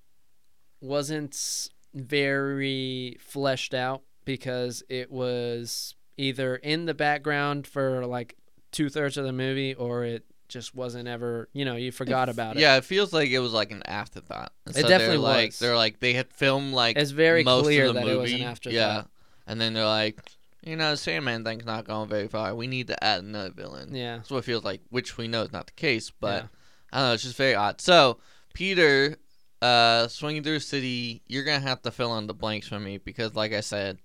wasn't 0.81 1.69
very 1.93 3.17
fleshed 3.21 3.75
out 3.75 4.03
because 4.25 4.83
it 4.89 5.11
was 5.11 5.95
either 6.17 6.57
in 6.57 6.87
the 6.87 6.95
background 6.95 7.67
for 7.67 8.07
like 8.07 8.37
two 8.71 8.89
thirds 8.89 9.17
of 9.17 9.25
the 9.25 9.33
movie 9.33 9.75
or 9.75 10.05
it 10.05 10.25
just 10.49 10.75
wasn't 10.75 11.09
ever. 11.09 11.49
You 11.53 11.65
know, 11.65 11.77
you 11.77 11.91
forgot 11.93 12.29
about 12.29 12.57
it. 12.57 12.61
Yeah, 12.61 12.77
it 12.77 12.85
feels 12.85 13.13
like 13.13 13.31
it 13.31 13.39
was 13.41 13.53
like 13.53 13.71
an 13.71 13.83
afterthought. 13.87 14.53
And 14.67 14.77
It 14.77 14.81
so 14.83 14.89
definitely 14.89 15.17
they're 15.17 15.19
like, 15.19 15.49
was. 15.51 15.59
They're 15.59 15.77
like 15.77 16.01
they 16.01 16.13
had 16.15 16.33
filmed 16.33 16.73
like 16.75 16.97
It's 16.97 17.11
very 17.11 17.45
most 17.45 17.63
clear 17.65 17.87
of 17.87 17.95
the 17.95 18.01
that 18.01 18.07
movie. 18.07 18.17
it 18.19 18.21
was 18.23 18.33
an 18.35 18.43
afterthought. 18.43 18.75
Yeah, 18.75 19.03
and 19.47 19.61
then 19.61 19.75
they're 19.75 19.85
like, 19.85 20.21
you 20.63 20.77
know, 20.77 20.93
the 20.93 20.97
Sandman 20.97 21.45
thing's 21.45 21.65
not 21.67 21.85
going 21.87 22.09
very 22.09 22.29
far. 22.29 22.55
We 22.55 22.67
need 22.67 22.87
to 22.89 23.05
add 23.05 23.23
another 23.23 23.51
villain. 23.51 23.95
Yeah. 23.95 24.17
That's 24.17 24.31
what 24.31 24.39
it 24.39 24.45
feels 24.45 24.65
like, 24.65 24.81
which 24.91 25.17
we 25.19 25.29
know 25.29 25.43
is 25.43 25.53
not 25.53 25.67
the 25.67 25.73
case, 25.73 26.11
but 26.11 26.43
Yeah. 26.45 26.49
I 26.93 26.99
don't 26.99 27.09
know. 27.09 27.13
It's 27.15 27.23
just 27.25 27.37
very 27.37 27.55
odd. 27.55 27.81
So 27.81 28.19
Peter, 28.55 29.17
uh, 29.61 30.09
swinging 30.09 30.43
through 30.43 30.55
the 30.55 30.61
city, 30.61 31.23
you're 31.27 31.45
gonna 31.45 31.61
have 31.61 31.83
to 31.83 31.91
fill 31.91 32.17
in 32.19 32.27
the 32.27 32.35
blanks 32.35 32.69
for 32.69 32.79
me 32.81 32.99
because, 32.99 33.35
like 33.35 33.53
I 33.53 33.61
said, 33.61 33.99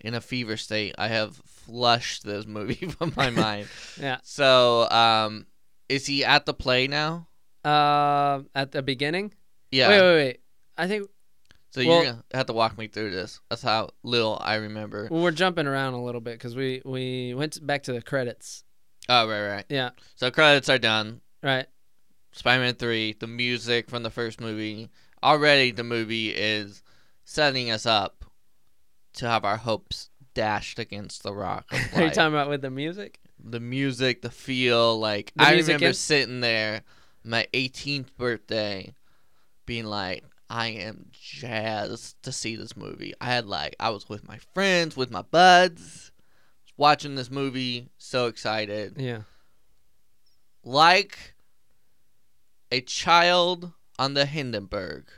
in 0.00 0.14
a 0.14 0.20
fever 0.20 0.56
state, 0.56 0.94
I 0.98 1.08
have 1.08 1.36
flushed 1.46 2.24
this 2.24 2.46
movie 2.46 2.74
from 2.98 3.12
my 3.16 3.30
mind. 3.44 3.68
Yeah. 4.00 4.18
So, 4.22 4.88
um, 4.90 5.46
is 5.88 6.06
he 6.06 6.24
at 6.24 6.46
the 6.46 6.54
play 6.54 6.86
now? 6.88 7.28
Uh, 7.64 8.42
at 8.54 8.72
the 8.72 8.82
beginning. 8.82 9.32
Yeah. 9.70 9.88
Wait, 9.88 10.00
wait, 10.00 10.14
wait. 10.14 10.40
I 10.76 10.86
think 10.88 11.08
So 11.72 11.80
Well- 11.84 12.02
you're 12.02 12.12
gonna 12.12 12.24
have 12.32 12.46
to 12.46 12.52
walk 12.52 12.78
me 12.78 12.86
through 12.86 13.10
this. 13.10 13.40
That's 13.50 13.62
how 13.62 13.90
little 14.02 14.38
I 14.40 14.54
remember. 14.56 15.08
well, 15.10 15.22
we're 15.22 15.30
jumping 15.32 15.66
around 15.66 15.94
a 15.94 16.02
little 16.02 16.20
bit 16.20 16.34
because 16.34 16.54
we 16.56 16.80
we 16.84 17.34
went 17.34 17.64
back 17.66 17.82
to 17.84 17.92
the 17.92 18.00
credits. 18.02 18.64
Oh 19.08 19.28
right, 19.28 19.46
right. 19.48 19.64
Yeah, 19.68 19.90
So 20.16 20.30
credits 20.30 20.68
are 20.68 20.78
done. 20.78 21.20
right. 21.42 21.66
Spider-Man 22.32 22.74
three, 22.74 23.14
the 23.18 23.26
music 23.26 23.88
from 23.88 24.02
the 24.02 24.10
first 24.10 24.40
movie. 24.40 24.90
Already, 25.22 25.70
the 25.70 25.84
movie 25.84 26.30
is 26.30 26.82
setting 27.24 27.70
us 27.70 27.86
up 27.86 28.24
to 29.14 29.26
have 29.26 29.44
our 29.44 29.56
hopes 29.56 30.10
dashed 30.34 30.78
against 30.78 31.22
the 31.22 31.32
rock. 31.32 31.66
Are 31.94 32.02
you 32.04 32.10
talking 32.10 32.34
about 32.34 32.50
with 32.50 32.60
the 32.62 32.70
music? 32.70 33.18
The 33.48 33.60
music, 33.60 34.22
the 34.22 34.30
feel, 34.30 34.98
like 34.98 35.32
The 35.36 35.44
I 35.44 35.52
remember 35.52 35.86
in- 35.86 35.94
sitting 35.94 36.40
there, 36.40 36.82
my 37.24 37.46
18th 37.54 38.16
birthday, 38.16 38.94
being 39.66 39.84
like, 39.84 40.24
I 40.48 40.68
am 40.68 41.06
jazzed 41.12 42.22
to 42.22 42.32
see 42.32 42.56
this 42.56 42.76
movie. 42.76 43.14
I 43.20 43.26
had 43.26 43.46
like, 43.46 43.74
I 43.80 43.90
was 43.90 44.08
with 44.08 44.26
my 44.26 44.38
friends, 44.54 44.96
with 44.96 45.10
my 45.10 45.22
buds, 45.22 46.12
watching 46.76 47.14
this 47.16 47.30
movie, 47.30 47.88
so 47.98 48.26
excited, 48.26 48.94
Yeah. 48.98 49.22
like 50.62 51.34
a 52.70 52.80
child 52.80 53.72
on 53.98 54.14
the 54.14 54.26
Hindenburg. 54.26 55.08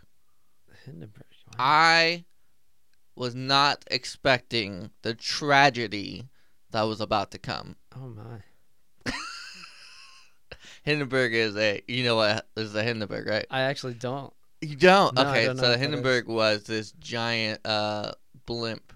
The 0.69 0.75
Hindenburg. 0.91 1.25
Wow. 1.49 1.55
I 1.59 2.25
was 3.15 3.35
not 3.35 3.85
expecting 3.91 4.91
the 5.03 5.15
tragedy 5.15 6.29
that 6.71 6.83
was 6.83 7.01
about 7.01 7.31
to 7.33 7.39
come. 7.39 7.77
oh 7.97 8.09
my. 8.09 9.13
Hindenburg 10.85 11.35
is 11.35 11.57
a 11.57 11.83
you 11.87 12.05
know 12.05 12.17
what 12.17 12.47
is 12.57 12.73
the 12.73 12.83
Hindenburg, 12.83 13.27
right? 13.27 13.47
I 13.51 13.63
actually 13.63 13.95
don't. 13.95 14.33
You 14.61 14.77
don't. 14.77 15.15
No, 15.15 15.29
okay, 15.29 15.47
don't 15.47 15.57
so 15.59 15.71
the 15.71 15.79
Hindenburg 15.79 16.27
was 16.27 16.65
this 16.65 16.93
giant 16.93 17.61
uh 17.67 18.13
blimp 18.47 18.93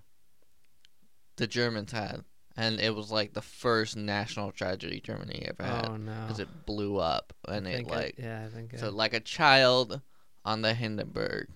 the 1.36 1.46
Germans 1.46 1.92
had, 1.92 2.24
and 2.56 2.80
it 2.80 2.94
was 2.94 3.10
like 3.10 3.32
the 3.34 3.42
first 3.42 3.96
national 3.96 4.52
tragedy 4.52 5.00
Germany 5.00 5.46
ever 5.48 5.62
had 5.68 5.88
Oh 5.88 5.96
no. 5.96 6.12
because 6.22 6.40
it 6.40 6.66
blew 6.66 6.98
up 6.98 7.32
and 7.48 7.66
I 7.66 7.70
it 7.70 7.76
think 7.76 7.92
I- 7.92 7.94
like 7.96 8.14
yeah, 8.18 8.44
I 8.46 8.48
think. 8.54 8.78
so 8.78 8.90
like 8.90 9.14
a 9.14 9.20
child 9.20 10.00
on 10.44 10.62
the 10.62 10.74
Hindenburg, 10.74 11.48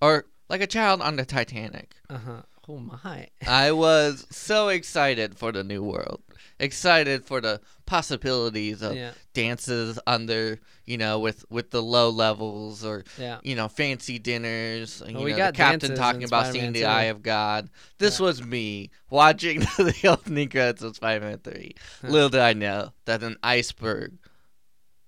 or 0.00 0.26
like 0.48 0.60
a 0.60 0.66
child 0.66 1.00
on 1.02 1.16
the 1.16 1.24
Titanic. 1.24 1.94
uh 2.08 2.18
huh. 2.18 2.42
Oh 2.68 2.78
my. 2.78 3.28
I 3.46 3.72
was 3.72 4.26
so 4.30 4.68
excited 4.68 5.36
for 5.36 5.52
the 5.52 5.62
new 5.62 5.82
world. 5.82 6.22
Excited 6.58 7.24
for 7.24 7.40
the 7.40 7.60
possibilities 7.84 8.80
of 8.80 8.94
Yeah. 8.96 9.10
dances 9.34 9.98
under, 10.06 10.58
you 10.86 10.96
know, 10.96 11.18
with 11.18 11.44
with 11.50 11.70
the 11.72 11.82
low 11.82 12.08
levels 12.08 12.82
or 12.84 13.04
Yeah. 13.18 13.40
you 13.42 13.54
know, 13.54 13.68
fancy 13.68 14.18
dinners. 14.18 15.02
You 15.06 15.18
we 15.18 15.32
know, 15.32 15.36
got 15.36 15.54
the 15.54 15.58
captain 15.58 15.94
talking 15.94 16.24
about 16.24 16.52
seeing 16.52 16.72
the 16.72 16.86
eye 16.86 17.04
of 17.04 17.22
God. 17.22 17.68
This 17.98 18.18
Yeah. 18.18 18.26
was 18.26 18.42
me 18.42 18.90
watching 19.10 19.60
the 19.78 19.98
opening 20.08 20.48
credits 20.48 20.82
of 20.82 20.96
Spider-Man 20.96 21.38
Three. 21.40 21.74
Huh. 22.00 22.08
Little 22.08 22.28
did 22.30 22.40
I 22.40 22.54
know 22.54 22.92
that 23.04 23.22
an 23.22 23.36
iceberg 23.42 24.16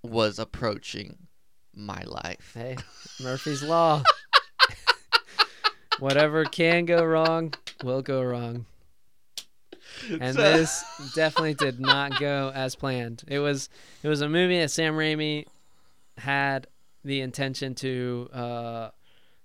was 0.03 0.38
approaching 0.38 1.16
my 1.75 2.03
life. 2.07 2.53
Hey, 2.55 2.77
Murphy's 3.21 3.62
law. 3.62 4.03
Whatever 5.99 6.45
can 6.45 6.85
go 6.85 7.05
wrong 7.05 7.55
will 7.83 8.03
go 8.03 8.23
wrong. 8.23 8.67
And 10.21 10.35
So- 10.37 10.43
this 10.57 10.85
definitely 11.15 11.55
did 11.55 11.81
not 11.81 12.19
go 12.21 12.53
as 12.55 12.75
planned. 12.75 13.25
It 13.29 13.39
was 13.39 13.69
it 14.03 14.09
was 14.09 14.21
a 14.21 14.29
movie 14.29 14.59
that 14.61 14.71
Sam 14.71 14.95
Raimi 14.95 15.47
had 16.19 16.67
the 17.05 17.21
intention 17.21 17.75
to 17.77 18.29
uh, 18.33 18.91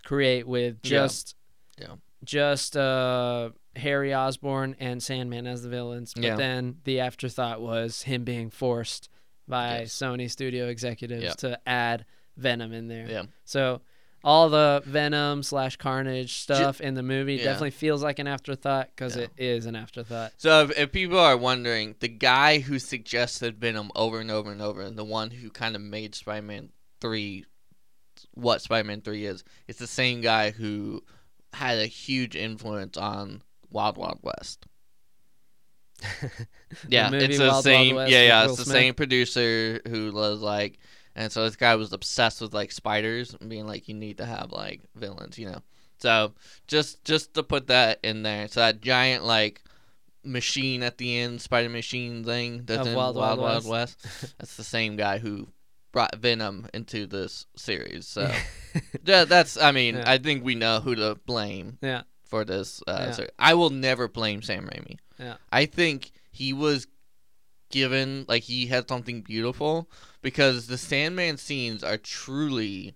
create 0.04 0.48
with 0.48 0.82
just 0.82 1.36
Yeah. 1.80 1.96
just 2.24 2.76
uh, 2.76 3.52
Harry 3.76 4.14
Osborn 4.14 4.76
and 4.80 5.02
Sandman 5.02 5.48
as 5.48 5.64
the 5.64 5.70
villains. 5.70 6.14
But 6.14 6.24
Yeah. 6.24 6.36
then 6.36 6.78
the 6.84 7.00
afterthought 7.00 7.62
was 7.62 8.02
him 8.04 8.24
being 8.24 8.50
forced 8.50 9.10
by 9.48 9.80
Yes. 9.82 9.94
Sony 9.96 10.30
studio 10.30 10.68
executives 10.68 11.24
Yeah. 11.24 11.34
to 11.34 11.60
add 11.68 12.06
Venom 12.36 12.74
in 12.74 12.88
there. 12.88 13.08
Yeah. 13.10 13.24
So 13.46 13.82
all 14.24 14.50
the 14.50 14.84
Venom 14.86 15.42
slash 15.44 15.78
Carnage 15.78 16.34
stuff 16.38 16.80
in 16.80 16.94
the 16.94 17.02
movie 17.04 17.36
Yeah. 17.36 17.46
definitely 17.46 17.72
feels 17.72 18.04
like 18.04 18.20
an 18.20 18.28
afterthought 18.28 18.90
because 18.96 19.16
Yeah. 19.18 19.24
it 19.24 19.32
is 19.38 19.66
an 19.66 19.76
afterthought. 19.76 20.34
So 20.38 20.64
if, 20.64 20.78
if 20.78 20.92
people 20.92 21.18
are 21.20 21.36
wondering, 21.38 21.96
the 22.00 22.08
guy 22.08 22.60
who 22.60 22.78
suggested 22.80 23.58
Venom 23.60 23.92
over 23.96 24.20
and 24.20 24.30
over 24.30 24.52
and 24.52 24.62
over, 24.62 24.82
and 24.82 24.98
the 24.98 25.04
one 25.04 25.32
who 25.32 25.50
kind 25.50 25.76
of 25.76 25.82
made 25.82 26.14
Spider-Man 26.16 26.70
three 27.00 27.46
what 28.36 28.62
Spider-Man 28.62 29.02
three 29.02 29.26
is, 29.26 29.44
it's 29.68 29.80
the 29.80 29.88
same 29.88 30.22
guy 30.22 30.52
who 30.52 31.04
had 31.54 31.80
a 31.80 31.86
huge 31.88 32.36
influence 32.36 32.96
on 32.98 33.42
Wild 33.72 33.98
Wild 33.98 34.20
West. 34.22 34.66
Yeah, 36.88 37.10
movie 37.10 37.26
it's 37.26 37.38
the 37.38 37.44
Wild 37.44 37.54
Wild 37.54 37.64
same. 37.64 37.96
West 37.96 38.12
yeah, 38.12 38.24
yeah, 38.24 38.44
Will 38.44 38.50
it's 38.52 38.60
the 38.60 38.64
Smith? 38.66 38.76
same 38.76 38.94
producer 38.94 39.82
who 39.88 40.12
was 40.14 40.40
like, 40.40 40.80
and 41.16 41.32
so 41.32 41.44
this 41.44 41.56
guy 41.56 41.76
was 41.76 41.94
obsessed 41.94 42.42
with 42.42 42.54
like 42.54 42.72
spiders 42.72 43.36
and 43.40 43.50
being 43.50 43.68
like, 43.68 43.88
you 43.88 43.96
need 43.96 44.18
to 44.18 44.26
have 44.26 44.52
like 44.52 44.82
villains, 44.96 45.38
you 45.38 45.48
know. 45.48 45.62
So 45.98 46.34
just 46.68 47.04
just 47.04 47.34
to 47.36 47.44
put 47.44 47.68
that 47.68 48.00
in 48.04 48.24
there, 48.24 48.48
so 48.48 48.60
that 48.62 48.82
giant 48.82 49.24
like 49.24 49.62
machine 50.24 50.84
at 50.84 50.98
the 50.98 51.18
end, 51.20 51.42
spider 51.42 51.70
machine 51.70 52.24
thing 52.24 52.64
that's 52.66 52.82
Of 52.82 52.88
in 52.88 52.96
Wild 52.96 53.16
Wild 53.16 53.40
Wild 53.40 53.66
Wild, 53.66 53.68
West. 53.68 54.06
that's 54.40 54.56
the 54.56 54.64
same 54.64 54.96
guy 54.96 55.18
who 55.18 55.48
brought 55.92 56.16
Venom 56.16 56.68
into 56.74 57.06
this 57.06 57.46
series. 57.56 58.08
So 58.08 58.32
yeah, 59.06 59.26
that's. 59.26 59.58
I 59.58 59.72
mean, 59.72 59.96
Yeah. 59.96 60.04
I 60.10 60.18
think 60.18 60.44
we 60.44 60.56
know 60.56 60.80
who 60.80 60.96
to 60.96 61.16
blame 61.26 61.78
yeah, 61.82 62.04
for 62.24 62.46
this. 62.46 62.82
Uh, 62.88 63.14
Yeah. 63.18 63.26
I 63.38 63.54
will 63.56 63.72
never 63.72 64.08
blame 64.08 64.42
Sam 64.42 64.68
Raimi. 64.68 64.98
Yeah. 65.20 65.36
I 65.52 65.66
think 65.66 66.12
he 66.32 66.54
was 66.54 66.88
given 67.72 68.26
like 68.28 68.44
he 68.44 68.68
had 68.68 68.88
something 68.88 69.22
beautiful 69.22 69.90
because 70.22 70.68
the 70.68 70.78
Sandman 70.78 71.38
scenes 71.38 71.84
are 71.84 71.98
truly 71.98 72.94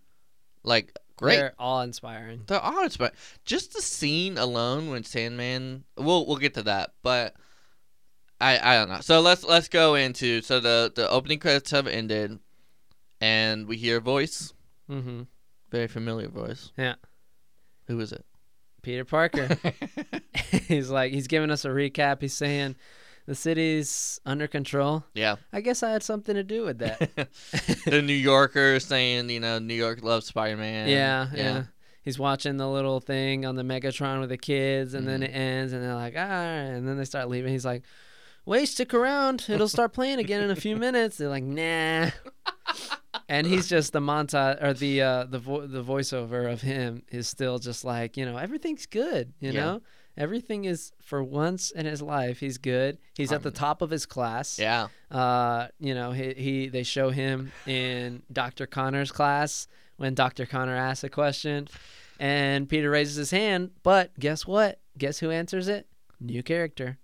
like 0.63 0.97
great. 1.17 1.37
they're 1.37 1.53
all 1.59 1.81
inspiring. 1.81 2.41
They're 2.47 2.61
honest, 2.61 2.97
but 2.99 3.13
just 3.45 3.73
the 3.73 3.81
scene 3.81 4.37
alone 4.37 4.89
when 4.89 5.03
Sandman, 5.03 5.83
we'll 5.97 6.25
we'll 6.25 6.37
get 6.37 6.53
to 6.55 6.63
that, 6.63 6.93
but 7.03 7.35
I 8.41 8.59
I 8.59 8.75
don't 8.75 8.89
know. 8.89 9.01
So 9.01 9.21
let's 9.21 9.43
let's 9.43 9.67
go 9.69 9.95
into 9.95 10.41
so 10.41 10.59
the 10.59 10.91
the 10.93 11.09
opening 11.09 11.39
credits 11.39 11.71
have 11.71 11.87
ended, 11.87 12.39
and 13.21 13.67
we 13.67 13.77
hear 13.77 13.97
a 13.97 14.01
voice, 14.01 14.53
Mm-hmm. 14.89 15.23
very 15.71 15.87
familiar 15.87 16.27
voice. 16.27 16.71
Yeah. 16.77 16.95
Who 17.87 17.99
is 17.99 18.11
it? 18.11 18.25
Peter 18.81 19.05
Parker. 19.05 19.57
he's 20.67 20.89
like 20.89 21.11
he's 21.13 21.27
giving 21.27 21.49
us 21.51 21.65
a 21.65 21.69
recap. 21.69 22.21
He's 22.21 22.33
saying 22.35 22.75
the 23.25 23.35
city's 23.35 24.19
under 24.25 24.47
control. 24.47 25.03
yeah. 25.13 25.35
I 25.51 25.61
guess 25.61 25.81
I 25.83 25.91
had 25.91 26.03
something 26.03 26.35
to 26.35 26.43
do 26.43 26.63
with 26.63 26.77
that. 26.79 27.09
the 27.85 28.01
New 28.01 28.13
Yorker 28.13 28.79
saying, 28.79 29.29
you 29.29 29.39
know, 29.39 29.59
New 29.59 29.73
York 29.73 30.03
loves 30.03 30.27
Spider 30.27 30.57
Man. 30.57 30.87
yeah, 30.89 31.27
yeah. 31.33 31.63
He's 32.03 32.19
watching 32.19 32.57
the 32.57 32.69
little 32.69 32.99
thing 32.99 33.45
on 33.47 33.55
the 33.55 33.63
Megatron 33.63 34.19
with 34.19 34.29
the 34.29 34.37
kids, 34.37 34.93
and 34.93 35.07
then 35.07 35.21
Mhm. 35.21 35.25
it 35.25 35.31
ends, 35.31 35.73
and 35.73 35.81
they're 35.83 35.95
like, 35.95 36.13
ah, 36.15 36.21
and 36.21 36.87
then 36.87 36.97
they 36.97 37.05
start 37.05 37.29
leaving. 37.29 37.51
He's 37.51 37.65
like, 37.65 37.83
wait, 38.45 38.67
stick 38.67 38.93
around. 38.93 39.43
It'll 39.49 39.67
start 39.67 39.91
playing 39.91 40.19
again 40.19 40.43
in 40.43 40.51
a 40.51 40.55
few 40.55 40.75
minutes. 40.75 41.17
They're 41.17 41.29
like, 41.29 41.43
nah. 41.43 42.11
and 43.27 43.47
he's 43.47 43.67
just 43.67 43.91
the 43.93 43.99
montage 44.01 44.61
or 44.63 44.73
the 44.73 45.01
uh, 45.01 45.23
the 45.25 45.39
vo- 45.39 45.65
the 45.65 45.83
voiceover 45.83 46.51
of 46.51 46.61
him 46.61 47.01
is 47.09 47.27
still 47.27 47.57
just 47.57 47.83
like 47.83 48.17
you 48.17 48.25
know 48.25 48.37
everything's 48.37 48.85
good. 48.85 49.33
You 49.39 49.51
Yeah. 49.51 49.59
know, 49.63 49.81
everything 50.17 50.65
is 50.65 50.91
for 51.01 51.23
once 51.23 51.71
in 51.71 51.85
his 51.85 52.01
life. 52.01 52.39
He's 52.39 52.57
good. 52.57 52.97
He's 53.15 53.31
at 53.31 53.43
the 53.43 53.49
Um, 53.49 53.53
top 53.53 53.81
of 53.81 53.89
his 53.89 54.05
class. 54.05 54.57
Yeah. 54.59 54.87
Uh, 55.11 55.67
you 55.79 55.93
know, 55.93 56.11
he, 56.11 56.33
he 56.33 56.67
they 56.69 56.83
show 56.83 57.09
him 57.09 57.51
in 57.65 58.23
Dr. 58.31 58.65
Connors' 58.67 59.11
class 59.11 59.67
when 59.97 60.13
Dr. 60.13 60.45
Connor 60.45 60.75
asks 60.75 61.03
a 61.03 61.09
question 61.09 61.67
and 62.19 62.67
Peter 62.69 62.89
raises 62.89 63.15
his 63.15 63.31
hand, 63.31 63.71
but 63.83 64.17
guess 64.19 64.45
what? 64.47 64.79
Guess 64.97 65.19
who 65.19 65.31
answers 65.31 65.67
it? 65.67 65.87
New 66.19 66.43
character. 66.43 66.97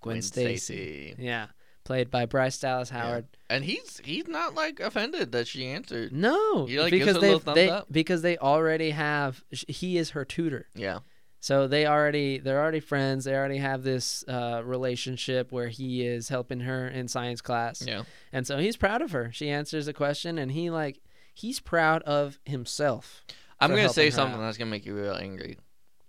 Gwen, 0.00 0.22
Stacy. 0.22 1.14
Yeah. 1.18 1.46
Played 1.84 2.10
by 2.10 2.26
Bryce 2.26 2.58
Dallas 2.58 2.90
Howard. 2.90 3.26
And 3.48 3.64
he's 3.64 3.98
he's 4.04 4.28
not 4.28 4.54
like 4.54 4.78
offended 4.78 5.32
that 5.32 5.48
she 5.48 5.64
answered. 5.66 6.12
No, 6.12 6.66
He, 6.66 6.78
like, 6.78 6.90
because 6.90 7.18
they 7.18 7.38
they 7.54 7.70
up. 7.70 7.86
because 7.90 8.20
they 8.20 8.36
already 8.36 8.90
have 8.90 9.42
he 9.50 9.96
is 9.96 10.10
her 10.10 10.26
tutor. 10.26 10.66
Yeah. 10.74 10.98
So 11.40 11.68
they 11.68 11.86
already 11.86 12.38
they're 12.38 12.60
already 12.60 12.80
friends. 12.80 13.24
They 13.24 13.34
already 13.34 13.58
have 13.58 13.82
this 13.82 14.24
uh, 14.26 14.62
relationship 14.64 15.52
where 15.52 15.68
he 15.68 16.04
is 16.06 16.28
helping 16.28 16.60
her 16.60 16.88
in 16.88 17.08
science 17.08 17.40
class. 17.40 17.82
Yeah. 17.86 18.02
And 18.32 18.46
so 18.46 18.58
he's 18.58 18.76
proud 18.76 19.02
of 19.02 19.12
her. 19.12 19.30
She 19.32 19.48
answers 19.48 19.86
a 19.88 19.92
question 19.92 20.38
and 20.38 20.50
he 20.52 20.70
like 20.70 21.00
he's 21.34 21.60
proud 21.60 22.02
of 22.02 22.38
himself. 22.44 23.24
I'm 23.60 23.70
gonna 23.70 23.88
say 23.88 24.10
something 24.10 24.40
out. 24.40 24.44
that's 24.44 24.58
gonna 24.58 24.70
make 24.70 24.86
you 24.86 24.94
real 24.96 25.14
angry 25.14 25.58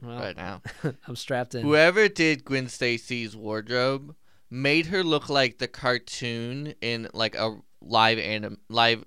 Well, 0.02 0.20
right 0.20 0.36
now. 0.36 0.62
I'm 1.08 1.16
strapped 1.16 1.56
in. 1.56 1.62
Whoever 1.62 2.08
did 2.08 2.46
Gwen 2.46 2.68
Stacy's 2.68 3.36
wardrobe 3.36 4.16
made 4.50 4.88
her 4.88 5.04
look 5.04 5.30
like 5.30 5.60
the 5.60 5.68
cartoon 5.68 6.74
in 6.82 7.08
like 7.14 7.36
a 7.36 7.56
live 7.82 8.18
anim 8.18 8.58
live 8.70 9.04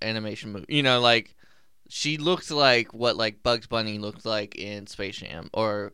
animation 0.00 0.52
movie. 0.52 0.66
You 0.68 0.82
know, 0.82 1.00
like 1.00 1.34
she 1.88 2.16
looks 2.18 2.50
like 2.50 2.92
what 2.94 3.16
like 3.16 3.42
Bugs 3.42 3.66
Bunny 3.66 3.98
looked 3.98 4.24
like 4.26 4.54
in 4.56 4.86
Space 4.86 5.16
Jam, 5.16 5.50
or 5.52 5.92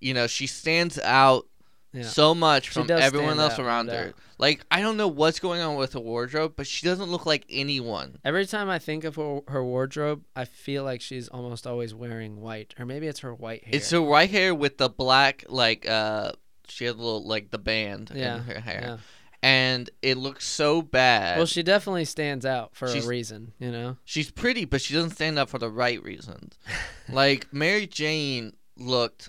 you 0.00 0.14
know, 0.14 0.26
she 0.26 0.46
stands 0.46 0.98
out 0.98 1.46
Yeah. 1.92 2.02
so 2.02 2.34
much 2.34 2.68
from 2.70 2.90
everyone 2.90 3.38
else 3.38 3.58
around 3.58 3.88
her. 3.88 4.14
Like 4.38 4.64
I 4.70 4.80
don't 4.80 4.96
know 4.96 5.06
what's 5.08 5.38
going 5.38 5.60
on 5.62 5.76
with 5.76 5.92
her 5.92 6.00
wardrobe, 6.00 6.54
but 6.56 6.66
she 6.66 6.84
doesn't 6.86 7.08
look 7.10 7.24
like 7.24 7.44
anyone. 7.48 8.18
Every 8.24 8.46
time 8.46 8.68
I 8.68 8.78
think 8.80 9.04
of 9.04 9.14
her, 9.16 9.40
her 9.48 9.62
wardrobe, 9.64 10.24
I 10.34 10.44
feel 10.44 10.82
like 10.82 11.00
she's 11.00 11.28
almost 11.28 11.66
always 11.66 11.94
wearing 11.94 12.40
white, 12.40 12.74
or 12.78 12.84
maybe 12.84 13.06
it's 13.06 13.20
her 13.20 13.32
white 13.32 13.64
hair. 13.64 13.74
It's 13.76 13.90
her 13.90 14.02
white 14.02 14.30
hair 14.30 14.54
with 14.54 14.78
the 14.78 14.88
black 14.88 15.44
like 15.48 15.88
uh 15.88 16.32
she 16.68 16.84
has 16.86 16.94
a 16.94 16.98
little 16.98 17.24
like 17.26 17.50
the 17.50 17.58
band 17.58 18.10
Yeah, 18.14 18.36
in 18.38 18.42
her 18.44 18.60
hair. 18.60 18.80
yeah. 18.82 18.96
And 19.44 19.90
it 20.00 20.16
looks 20.16 20.46
so 20.46 20.80
bad. 20.80 21.36
Well, 21.36 21.44
she 21.46 21.62
definitely 21.62 22.06
stands 22.06 22.46
out 22.46 22.74
for 22.74 22.88
She's- 22.88 23.04
a 23.04 23.08
reason, 23.08 23.52
you 23.58 23.70
know. 23.70 23.98
She's 24.06 24.30
pretty, 24.30 24.64
but 24.64 24.80
she 24.80 24.94
doesn't 24.94 25.10
stand 25.10 25.38
out 25.38 25.50
for 25.50 25.58
the 25.58 25.68
right 25.70 26.02
reasons. 26.02 26.58
like 27.10 27.52
Mary 27.52 27.86
Jane 27.86 28.54
looked 28.78 29.28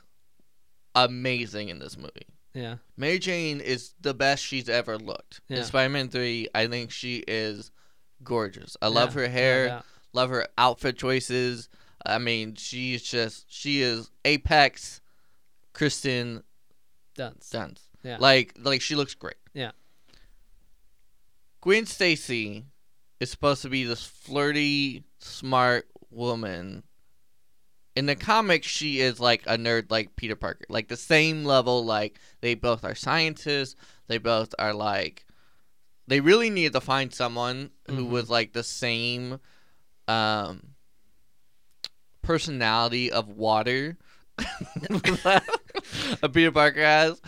amazing 0.94 1.70
in 1.70 1.80
this 1.80 1.98
movie. 1.98 2.28
Yeah, 2.54 2.76
Mary 2.96 3.20
Jane 3.20 3.60
is 3.60 3.94
the 4.00 4.14
best 4.14 4.42
she's 4.44 4.70
ever 4.70 4.98
looked. 4.98 5.42
Yeah. 5.50 5.58
In 5.58 5.64
Spider-Man 5.66 6.08
3, 6.08 6.48
I 6.56 6.68
think 6.68 6.90
she 6.92 7.18
is 7.28 7.72
gorgeous. 8.24 8.78
I 8.82 8.88
love 8.88 9.14
Yeah, 9.14 9.22
her 9.24 9.28
hair, 9.28 9.68
doubt. 9.68 9.86
love 10.14 10.30
her 10.30 10.48
outfit 10.58 10.98
choices. 10.98 11.68
I 12.06 12.20
mean, 12.20 12.56
she's 12.56 13.04
just 13.04 13.46
she 13.52 13.82
is 13.82 14.10
apex 14.24 15.02
Kristen 15.74 16.44
Dunst. 17.18 17.50
Dunst. 17.52 17.80
Yeah. 18.04 18.18
Like 18.22 18.54
like 18.62 18.80
she 18.82 18.96
looks 18.96 19.16
great. 19.16 19.36
Gwen 21.66 21.88
Stacy 21.88 22.64
is 23.20 23.32
supposed 23.32 23.64
to 23.64 23.70
be 23.70 23.84
this 23.86 24.06
flirty, 24.06 25.04
smart 25.18 25.88
woman. 26.12 26.84
In 27.96 28.06
the 28.06 28.16
comics, 28.16 28.68
she 28.68 29.00
is 29.00 29.20
like 29.20 29.42
a 29.48 29.58
nerd 29.58 29.90
like 29.90 30.16
Peter 30.16 30.36
Parker. 30.36 30.66
Like 30.70 30.90
the 30.90 30.96
same 30.96 31.44
level, 31.44 31.84
like 31.84 32.20
they 32.42 32.54
both 32.54 32.86
are 32.86 32.94
scientists. 32.94 33.76
They 34.08 34.20
both 34.20 34.54
are 34.60 34.76
like 34.76 35.26
they 36.08 36.20
really 36.20 36.52
needed 36.52 36.74
to 36.74 36.82
find 36.82 37.12
someone 37.12 37.72
who 37.88 38.06
Mhm. 38.06 38.10
was 38.12 38.30
like 38.30 38.54
the 38.54 38.62
same 38.64 39.40
um 40.08 40.76
personality 42.22 43.12
of 43.12 43.28
water 43.28 43.98
a 46.22 46.30
Peter 46.30 46.52
Parker 46.52 46.82
has, 46.84 47.20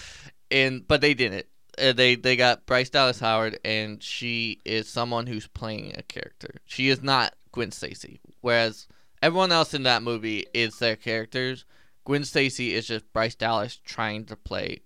and 0.51 0.87
but 0.87 1.01
they 1.01 1.15
didn't. 1.15 1.47
Uh, 1.79 1.93
they 1.93 2.15
they 2.15 2.35
got 2.35 2.65
Bryce 2.65 2.89
Dallas 2.89 3.19
Howard, 3.19 3.59
and 3.63 4.01
she 4.01 4.59
is 4.65 4.87
someone 4.89 5.27
who's 5.27 5.47
playing 5.47 5.93
a 5.97 6.03
character. 6.03 6.55
She 6.65 6.89
is 6.89 7.01
not 7.01 7.33
Gwen 7.51 7.71
Stacy, 7.71 8.19
whereas 8.41 8.87
everyone 9.21 9.51
else 9.51 9.73
in 9.73 9.83
that 9.83 10.03
movie 10.03 10.45
is 10.53 10.79
their 10.79 10.95
characters. 10.95 11.65
Gwen 12.05 12.23
Stacy 12.23 12.73
is 12.73 12.87
just 12.87 13.11
Bryce 13.13 13.35
Dallas 13.35 13.79
trying 13.83 14.25
to 14.25 14.35
play 14.35 14.81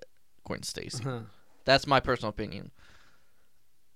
Gwen 0.45 0.63
Stacy. 0.63 1.03
Huh. 1.03 1.19
That's 1.65 1.85
my 1.87 1.99
personal 1.99 2.29
opinion. 2.29 2.71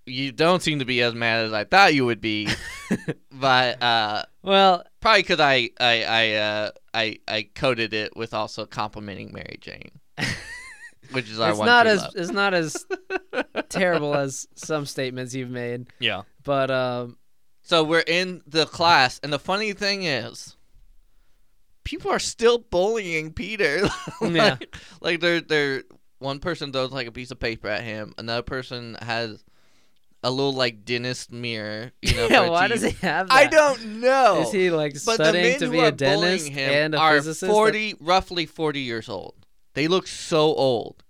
You 0.05 0.31
don't 0.31 0.61
seem 0.61 0.77
to 0.79 0.85
be 0.85 1.01
as 1.01 1.15
mad 1.15 1.45
as 1.45 1.53
I 1.53 1.63
thought 1.63 1.95
you 1.95 2.05
would 2.05 2.21
be, 2.21 2.47
but 3.31 3.81
uh, 3.81 4.23
Well, 4.43 4.83
Probably 5.01 5.21
because 5.23 5.39
I 5.39 5.69
I 5.79 6.03
I 6.03 6.31
uh 6.33 6.71
I 6.93 7.19
I 7.27 7.49
coded 7.55 7.93
it 7.93 8.15
with 8.15 8.33
also 8.33 8.65
complimenting 8.65 9.31
Mary 9.33 9.57
Jane, 9.61 9.91
which 11.11 11.29
is 11.29 11.39
our 11.39 11.49
it's 11.51 11.59
one. 11.59 11.65
not 11.67 11.87
as 11.87 12.01
love. 12.01 12.13
it's 12.15 12.31
not 12.31 12.53
as 12.53 12.85
terrible 13.69 14.15
as 14.15 14.47
some 14.55 14.85
statements 14.85 15.33
you've 15.33 15.49
made, 15.49 15.87
yeah. 15.99 16.23
but 16.43 16.69
um, 16.71 17.17
So 17.61 17.83
we're 17.83 18.03
in 18.05 18.41
the 18.47 18.65
class, 18.65 19.19
and 19.23 19.31
the 19.33 19.39
funny 19.39 19.73
thing 19.73 20.03
is, 20.03 20.55
people 21.83 22.11
are 22.11 22.19
still 22.19 22.57
bullying 22.59 23.31
Peter. 23.33 23.81
like, 24.21 24.31
Yeah. 24.33 24.57
like 25.01 25.19
they're 25.19 25.41
they're 25.41 25.83
one 26.19 26.39
person 26.39 26.71
throws 26.71 26.91
like 26.91 27.07
a 27.07 27.11
piece 27.11 27.31
of 27.31 27.39
paper 27.39 27.67
at 27.67 27.83
him, 27.83 28.13
another 28.17 28.41
person 28.41 28.97
has 29.01 29.43
a 30.23 30.31
little 30.31 30.53
like 30.53 30.85
dentist 30.85 31.31
mirror. 31.31 31.91
You 32.01 32.15
know, 32.15 32.27
yeah. 32.31 32.49
Why 32.49 32.67
does 32.67 32.81
he 32.81 32.91
have 33.05 33.27
that? 33.27 33.35
I 33.35 33.45
don't 33.45 33.99
know. 33.99 34.41
Is 34.41 34.51
he 34.51 34.71
like 34.71 34.93
But 35.05 35.15
studying 35.15 35.59
to 35.59 35.69
be 35.69 35.79
a 35.79 35.91
dentist 35.91 36.47
him 36.47 36.71
and 36.71 36.95
a 36.95 36.99
are 36.99 37.15
physicist? 37.17 37.51
forty, 37.51 37.93
roughly 37.99 38.45
forty 38.47 38.79
years 38.81 39.07
old. 39.07 39.35
They 39.75 39.87
look 39.87 40.07
so 40.07 40.39
old 40.55 41.03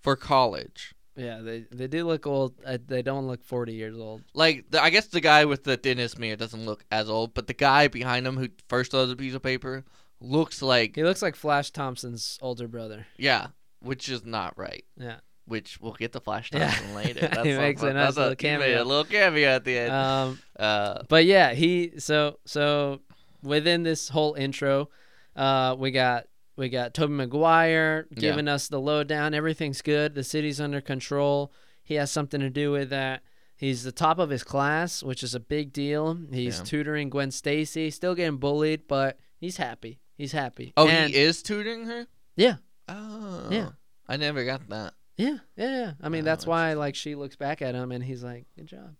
for 0.00 0.16
college. 0.16 0.94
Yeah, 1.14 1.40
they 1.42 1.66
they 1.70 1.86
do 1.88 2.06
look 2.06 2.26
old. 2.26 2.54
Uh, 2.64 2.78
they 2.86 3.02
don't 3.02 3.26
look 3.26 3.44
forty 3.44 3.74
years 3.74 3.96
old. 3.98 4.22
Like 4.32 4.70
the, 4.70 4.82
I 4.82 4.88
guess 4.88 5.08
the 5.08 5.20
guy 5.20 5.44
with 5.44 5.64
the 5.64 5.76
dentist 5.76 6.18
mirror 6.18 6.36
doesn't 6.36 6.64
look 6.64 6.84
as 6.90 7.10
old, 7.10 7.34
but 7.34 7.46
the 7.46 7.52
guy 7.54 7.88
behind 7.88 8.26
him 8.26 8.38
who 8.38 8.48
first 8.68 8.92
throws 8.92 9.10
a 9.10 9.16
piece 9.16 9.34
of 9.34 9.42
paper 9.42 9.84
looks 10.20 10.62
like 10.62 10.96
He 10.96 11.02
looks 11.04 11.20
like 11.20 11.36
Flash 11.36 11.70
Thompson's 11.70 12.38
older 12.40 12.66
brother. 12.66 13.06
yeah, 13.18 13.48
which 13.80 14.08
is 14.08 14.24
not 14.24 14.56
right. 14.56 14.84
Yeah. 14.96 15.16
Which 15.44 15.80
we'll 15.80 15.92
get 15.94 16.12
to 16.12 16.20
Flash 16.20 16.50
Yeah. 16.52 16.70
Thompson 16.70 16.94
later. 17.02 17.20
He 17.20 17.26
That's 17.26 17.44
makes 17.44 17.80
something- 17.80 17.96
a 17.96 18.00
nice 18.00 18.14
that's 18.14 18.16
little 18.16 18.30
he 18.38 18.56
made 18.56 18.60
cameo. 18.64 18.82
a 18.82 18.84
little 18.84 19.04
cameo 19.04 19.48
at 19.50 19.64
the 19.64 19.76
end. 19.78 19.92
Um, 19.92 20.38
Uh, 20.58 21.02
but 21.10 21.26
yeah, 21.26 21.52
he 21.52 21.98
so 21.98 22.38
so 22.46 23.00
within 23.42 23.82
this 23.82 24.08
whole 24.08 24.32
intro, 24.34 24.88
uh, 25.36 25.74
we 25.78 25.90
got 25.90 26.24
we 26.56 26.68
got 26.68 26.94
Tobey 26.94 27.12
Maguire 27.14 28.06
Yeah. 28.10 28.20
giving 28.20 28.48
us 28.48 28.68
the 28.68 28.80
lowdown. 28.80 29.34
Everything's 29.34 29.82
good. 29.82 30.14
The 30.14 30.24
city's 30.24 30.60
under 30.60 30.80
control. 30.80 31.52
He 31.82 31.94
has 31.94 32.10
something 32.10 32.40
to 32.40 32.50
do 32.50 32.70
with 32.72 32.90
that. 32.90 33.22
He's 33.56 33.84
the 33.84 33.92
top 33.92 34.18
of 34.18 34.30
his 34.30 34.42
class, 34.44 35.02
which 35.02 35.22
is 35.22 35.34
a 35.34 35.40
big 35.40 35.72
deal. 35.72 36.18
He's 36.32 36.58
Yeah. 36.58 36.64
tutoring 36.64 37.10
Gwen 37.10 37.30
Stacy, 37.30 37.90
still 37.90 38.14
getting 38.14 38.38
bullied, 38.38 38.86
but 38.88 39.18
he's 39.38 39.56
happy. 39.56 40.00
He's 40.16 40.32
happy. 40.32 40.72
oh, 40.76 40.88
And- 40.88 41.10
he 41.12 41.18
is 41.20 41.42
tutoring 41.42 41.86
her. 41.86 42.06
Yeah. 42.36 42.56
Oh, 42.88 43.48
Yeah. 43.50 43.70
I 44.08 44.16
never 44.16 44.44
got 44.44 44.68
that. 44.68 44.94
Yeah, 45.16 45.38
yeah, 45.56 45.70
yeah. 45.70 45.92
I 46.00 46.08
mean, 46.08 46.22
Oh, 46.22 46.24
that's 46.24 46.46
why 46.46 46.72
like 46.72 46.94
she 46.94 47.14
looks 47.14 47.36
back 47.36 47.62
at 47.62 47.74
him 47.74 47.92
and 47.92 48.02
he's 48.02 48.24
like, 48.24 48.46
"Good 48.56 48.66
job." 48.66 48.96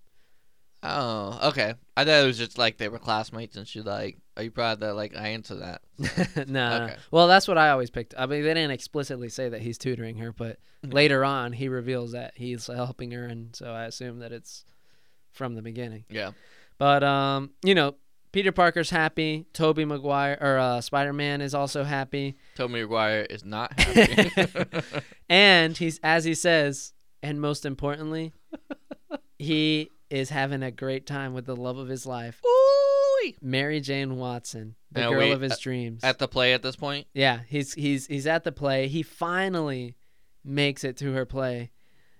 Oh, 0.83 1.39
okay. 1.51 1.75
I 1.97 2.05
thought 2.05 2.23
it 2.23 2.27
was 2.27 2.39
just 2.39 2.59
like 2.59 2.77
they 2.79 2.89
were 2.89 2.99
classmates, 2.99 3.57
and 3.57 3.69
she's 3.69 3.85
like, 3.85 4.19
"Are 4.37 4.43
you 4.43 4.51
proud 4.51 4.81
that 4.81 4.95
like 4.95 5.17
I 5.17 5.29
answer 5.29 5.55
that?" 5.57 5.83
nah. 6.49 6.85
Okay. 6.85 6.97
Well, 7.11 7.29
that's 7.29 7.47
what 7.47 7.57
I 7.59 7.71
always 7.71 7.91
picked. 7.91 8.15
I 8.19 8.27
mean, 8.27 8.43
they 8.43 8.55
didn't 8.55 8.73
explicitly 8.73 9.29
say 9.29 9.49
that 9.49 9.61
he's 9.61 9.79
tutoring 9.79 10.17
her, 10.19 10.33
but 10.33 10.59
Mhm. 10.85 10.93
later 10.93 11.25
on 11.25 11.53
he 11.53 11.69
reveals 11.69 12.11
that 12.13 12.33
he's 12.37 12.67
helping 12.67 13.13
her, 13.13 13.25
and 13.27 13.55
so 13.55 13.71
I 13.73 13.85
assume 13.85 14.19
that 14.19 14.33
it's 14.33 14.65
from 15.31 15.55
the 15.55 15.63
beginning. 15.63 16.05
Yeah. 16.11 16.33
But 16.79 17.05
um, 17.05 17.51
you 17.63 17.77
know, 17.77 17.95
Peter 18.33 18.51
Parker's 18.51 18.91
happy. 18.91 19.47
Tobey 19.53 19.85
Maguire 19.85 20.37
or 20.41 20.59
uh, 20.59 20.81
Spider 20.81 21.13
Man 21.13 21.41
is 21.41 21.55
also 21.55 21.85
happy, 21.85 22.37
Tobey 22.57 22.83
Maguire 22.83 23.27
is 23.31 23.45
not 23.45 23.73
happy. 23.79 24.81
and 25.29 25.77
he's 25.77 26.01
as 26.03 26.25
he 26.25 26.35
says, 26.35 26.93
and 27.23 27.41
most 27.41 27.65
importantly, 27.65 28.33
he 29.39 29.91
is 30.13 30.31
having 30.31 30.63
a 30.63 30.71
great 30.71 31.07
time 31.07 31.33
with 31.35 31.47
the 31.47 31.57
love 31.57 31.79
of 31.79 31.89
his 31.89 32.05
life, 32.07 32.41
Ooh. 32.47 33.33
Mary 33.41 33.81
Jane 33.81 34.17
Watson, 34.17 34.75
the 34.91 35.01
Now, 35.01 35.11
girl 35.11 35.19
wait, 35.21 35.33
of 35.33 35.41
his 35.41 35.59
dreams. 35.59 36.05
At 36.05 36.19
the 36.19 36.29
play 36.29 36.53
at 36.53 36.63
this 36.63 36.77
point. 36.77 37.07
Yeah, 37.15 37.41
he's 37.49 37.73
he's 37.75 38.07
he's 38.07 38.27
at 38.27 38.45
the 38.45 38.53
play. 38.53 38.89
He 38.89 39.03
finally 39.03 39.97
makes 40.45 40.85
it 40.85 40.97
to 40.99 41.13
her 41.13 41.25
play. 41.25 41.71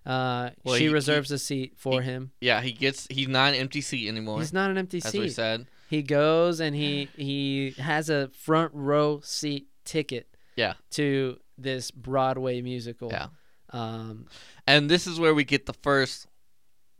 Uh, 0.07 0.51
Well, 0.65 0.75
she 0.77 0.85
he- 0.85 0.89
he- 0.89 0.95
reserves 0.95 1.31
a 1.31 1.39
seat 1.39 1.75
for 1.77 2.03
he- 2.03 2.11
him. 2.11 2.33
Yeah, 2.41 2.61
he 2.61 2.73
gets. 2.73 3.07
He's 3.11 3.29
not 3.29 3.51
an 3.55 3.61
empty 3.61 3.81
seat 3.81 4.09
anymore. 4.09 4.39
He's 4.41 4.53
not 4.53 4.71
an 4.71 4.79
empty 4.79 4.99
seat. 5.01 5.05
That's 5.05 5.15
what 5.17 5.23
he 5.25 5.31
said. 5.31 5.67
He 5.91 6.03
goes 6.03 6.59
and 6.61 6.75
he 6.75 7.09
he 7.17 7.75
has 7.79 8.09
a 8.09 8.29
front 8.29 8.73
row 8.75 9.21
seat 9.23 9.67
ticket. 9.85 10.27
Yeah. 10.57 10.75
To 10.93 11.39
this 11.59 11.91
Broadway 11.91 12.63
musical. 12.63 13.11
Yeah. 13.11 13.29
Um. 13.71 14.27
And 14.67 14.89
this 14.91 15.07
is 15.07 15.19
where 15.21 15.35
we 15.35 15.45
get 15.45 15.67
the 15.67 15.73
first. 15.75 16.27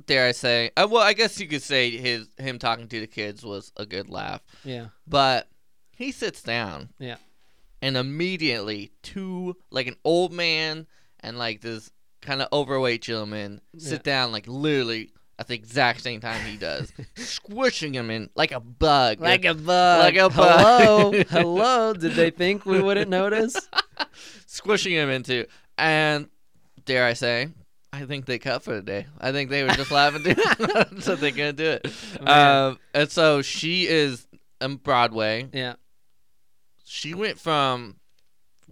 Dare 0.07 0.29
I 0.29 0.33
say? 0.33 0.71
Uh, 0.77 0.89
well, 0.91 1.03
I 1.03 1.13
guess 1.13 1.39
you 1.41 1.47
could 1.47 1.63
say 1.63 1.91
his 1.91 2.29
him 2.39 2.59
talking 2.59 2.89
to 2.89 3.01
the 3.01 3.07
kids 3.07 3.45
was 3.45 3.73
a 3.77 3.87
good 3.87 4.09
laugh. 4.09 4.43
Yeah. 4.65 4.87
But 5.07 5.49
he 5.97 6.13
sits 6.13 6.43
down. 6.43 6.91
Yeah. 6.99 7.17
And 7.81 7.97
immediately, 7.97 8.93
two 9.03 9.57
like 9.71 9.87
an 9.87 9.97
old 10.05 10.33
man 10.33 10.87
and 11.21 11.39
like 11.39 11.61
this 11.61 11.91
kind 12.21 12.41
of 12.41 12.49
overweight 12.53 13.03
gentleman 13.03 13.61
sit 13.77 14.05
down 14.05 14.31
like 14.31 14.47
literally 14.47 15.11
at 15.39 15.49
the 15.49 15.55
exact 15.55 16.01
same 16.03 16.21
time 16.21 16.41
he 16.47 16.57
does, 16.57 16.93
squishing 17.17 17.93
him 17.95 18.11
in 18.11 18.31
like 18.37 18.53
a 18.53 18.61
bug. 18.61 19.21
Like 19.21 19.45
a 19.45 19.55
bug. 19.55 19.99
Like 19.99 20.17
a 20.17 20.29
bug. 20.29 20.61
Hello. 20.61 21.23
Hello. 21.31 21.95
Did 21.95 22.13
they 22.13 22.31
think 22.31 22.65
we 22.65 22.81
wouldn't 22.81 23.11
notice? 23.11 23.57
squishing 24.47 24.93
him 24.93 25.11
into. 25.11 25.47
And 25.77 26.29
dare 26.85 27.07
I 27.07 27.15
say, 27.15 27.49
I 27.95 28.07
think 28.07 28.25
they 28.25 28.39
cut 28.39 28.63
for 28.63 28.75
the 28.75 28.83
day. 28.83 29.07
I 29.21 29.33
think 29.33 29.51
they 29.51 29.63
were 29.63 29.71
just 29.71 29.91
laughing 29.91 30.25
too. 30.25 30.35
so 31.01 31.15
they're 31.15 31.31
gonna 31.31 31.53
do 31.53 31.79
it. 31.83 31.87
Um, 32.27 32.79
and 32.95 33.11
so 33.11 33.43
she 33.43 33.87
is 33.87 34.27
on 34.61 34.77
Broadway. 34.77 35.49
Yeah. 35.53 35.75
She 36.85 37.15
went 37.15 37.39
from 37.39 37.97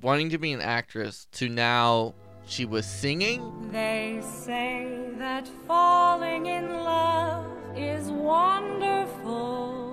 wanting 0.01 0.31
to 0.31 0.39
be 0.39 0.53
an 0.53 0.61
actress 0.61 1.27
to 1.33 1.49
now 1.49 2.15
she 2.47 2.65
was 2.65 2.87
singing. 2.87 3.71
They 3.71 4.21
say 4.23 5.11
that 5.19 5.49
falling 5.67 6.47
in 6.47 6.71
love 6.71 7.47
is 7.77 8.09
wonderful. 8.11 9.87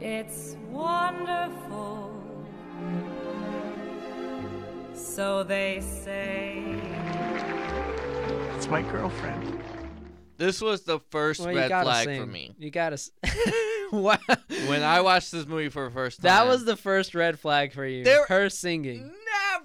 It's 0.00 0.56
wonderful. 0.70 2.12
So 4.96 5.42
they 5.44 5.80
say. 5.80 6.62
It's 8.56 8.66
my 8.68 8.82
girlfriend. 8.82 9.60
This 10.38 10.60
was 10.60 10.82
the 10.82 10.98
first 11.10 11.40
Well, 11.40 11.52
you 11.52 11.58
red 11.58 11.68
gotta 11.68 11.84
flag 11.86 12.04
sing. 12.06 12.20
for 12.20 12.26
me. 12.26 12.54
You 12.58 12.70
gotta. 12.70 12.94
s- 12.94 13.10
wow. 13.92 14.18
When 14.66 14.82
I 14.82 15.00
watched 15.00 15.32
this 15.32 15.46
movie 15.46 15.68
for 15.68 15.84
the 15.86 15.90
first 15.90 16.18
time, 16.18 16.24
That 16.24 16.46
was 16.46 16.64
the 16.64 16.76
first 16.76 17.14
red 17.14 17.38
flag 17.38 17.72
for 17.72 17.86
you. 17.86 18.04
There- 18.04 18.26
Her 18.26 18.48
singing. 18.50 19.12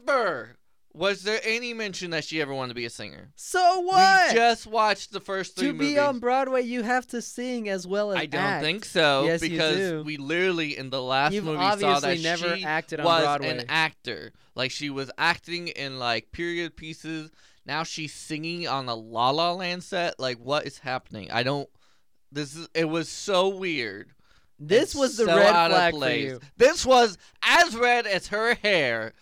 never 0.07 0.57
was 0.93 1.23
there 1.23 1.39
any 1.43 1.73
mention 1.73 2.11
that 2.11 2.23
she 2.25 2.41
ever 2.41 2.53
wanted 2.53 2.69
to 2.69 2.75
be 2.75 2.85
a 2.85 2.89
singer. 2.89 3.29
So 3.35 3.79
what? 3.81 4.29
We 4.31 4.35
just 4.35 4.67
watched 4.67 5.11
the 5.13 5.19
first 5.21 5.55
three 5.55 5.67
to 5.67 5.73
be 5.73 5.79
movies. 5.85 5.97
on 5.99 6.19
Broadway, 6.19 6.63
you 6.63 6.83
have 6.83 7.07
to 7.07 7.21
sing 7.21 7.69
as 7.69 7.87
well 7.87 8.11
as 8.11 8.17
I 8.17 8.25
don't 8.25 8.41
act. 8.41 8.63
think 8.63 8.83
so 8.85 9.23
Yes, 9.25 9.41
you 9.41 9.49
because 9.51 9.75
do. 9.77 10.03
we 10.03 10.17
literally 10.17 10.77
in 10.77 10.89
the 10.89 11.01
last 11.01 11.33
You've 11.33 11.45
movie 11.45 11.57
saw 11.59 11.71
obviously 11.71 12.15
that 12.17 12.21
never 12.23 12.57
she 12.57 12.63
acted 12.65 12.99
on 12.99 13.05
was 13.05 13.23
Broadway. 13.23 13.57
an 13.59 13.65
actor. 13.69 14.33
Like 14.55 14.71
she 14.71 14.89
was 14.89 15.09
acting 15.17 15.69
in 15.69 15.97
like 15.97 16.31
period 16.33 16.75
pieces. 16.75 17.31
Now 17.65 17.83
she's 17.83 18.13
singing 18.13 18.67
on 18.67 18.89
a 18.89 18.95
La 18.95 19.29
La 19.29 19.53
Land 19.53 19.83
set. 19.83 20.19
Like 20.19 20.39
what 20.39 20.65
is 20.65 20.79
happening? 20.79 21.31
I 21.31 21.43
don't. 21.43 21.69
This 22.33 22.55
is. 22.55 22.67
It 22.73 22.89
was 22.89 23.07
so 23.07 23.49
weird. 23.49 24.11
This 24.59 24.93
was 24.93 25.17
the 25.17 25.25
so 25.25 25.35
red 25.37 25.53
out 25.55 25.71
of 25.71 25.77
flag 25.77 25.93
for 25.93 26.09
you. 26.11 26.39
This 26.57 26.85
was 26.85 27.17
as 27.43 27.75
red 27.75 28.05
as 28.05 28.27
her 28.27 28.55
hair. 28.55 29.13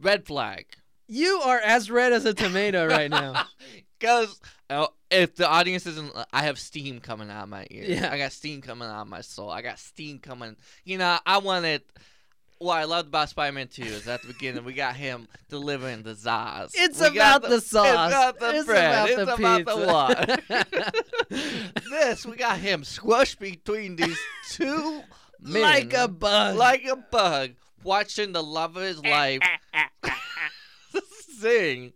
Red 0.00 0.26
flag. 0.26 0.66
You 1.06 1.40
are 1.44 1.58
as 1.58 1.90
red 1.90 2.12
as 2.12 2.24
a 2.24 2.34
tomato 2.34 2.86
right 2.86 3.10
now. 3.10 3.44
Because 3.98 4.38
oh, 4.70 4.90
if 5.10 5.34
the 5.34 5.48
audience 5.48 5.84
isn't, 5.84 6.12
I 6.32 6.44
have 6.44 6.56
steam 6.56 7.00
coming 7.00 7.30
out 7.30 7.42
of 7.42 7.48
my 7.48 7.66
ears. 7.68 7.88
Yeah. 7.88 8.12
I 8.12 8.16
got 8.18 8.30
steam 8.30 8.60
coming 8.62 8.86
out 8.86 9.00
of 9.02 9.08
my 9.08 9.22
soul. 9.22 9.50
I 9.50 9.60
got 9.60 9.80
steam 9.80 10.20
coming. 10.20 10.54
You 10.84 10.98
know, 10.98 11.18
I 11.26 11.38
wanted. 11.38 11.82
What 12.58 12.76
I 12.76 12.84
loved 12.84 13.08
about 13.08 13.28
Spider-Man 13.28 13.66
2 13.68 13.82
is 13.82 14.06
at 14.06 14.22
the 14.22 14.28
beginning 14.28 14.64
we 14.64 14.72
got 14.74 14.94
him 14.94 15.26
delivering 15.48 16.04
the 16.04 16.14
zaz. 16.14 16.70
It's 16.74 17.00
We 17.00 17.08
about 17.08 17.42
the 17.42 17.60
sauce. 17.60 17.86
It's 18.12 18.14
about 18.14 18.38
the 18.38 18.50
It's 18.56 18.66
bread. 18.66 18.84
about 18.92 19.08
it's 19.08 19.16
the 19.16 19.34
about 19.34 19.58
pizza. 19.58 20.46
the 20.48 20.58
what? 20.60 21.82
this 21.90 22.24
we 22.26 22.36
got 22.36 22.58
him 22.58 22.82
squished 22.82 23.38
between 23.40 23.96
these 23.96 24.18
two 24.50 25.02
men, 25.40 25.62
like 25.62 25.92
a 25.92 26.06
bug. 26.08 26.56
like 26.56 26.84
a 26.84 26.96
bug, 26.96 27.50
watching 27.88 28.32
the 28.32 28.42
love 28.42 28.76
of 28.76 28.82
his 28.82 29.00
eh, 29.02 29.10
life 29.10 29.40
eh, 29.72 29.84
eh, 30.04 31.00
sing. 31.40 31.92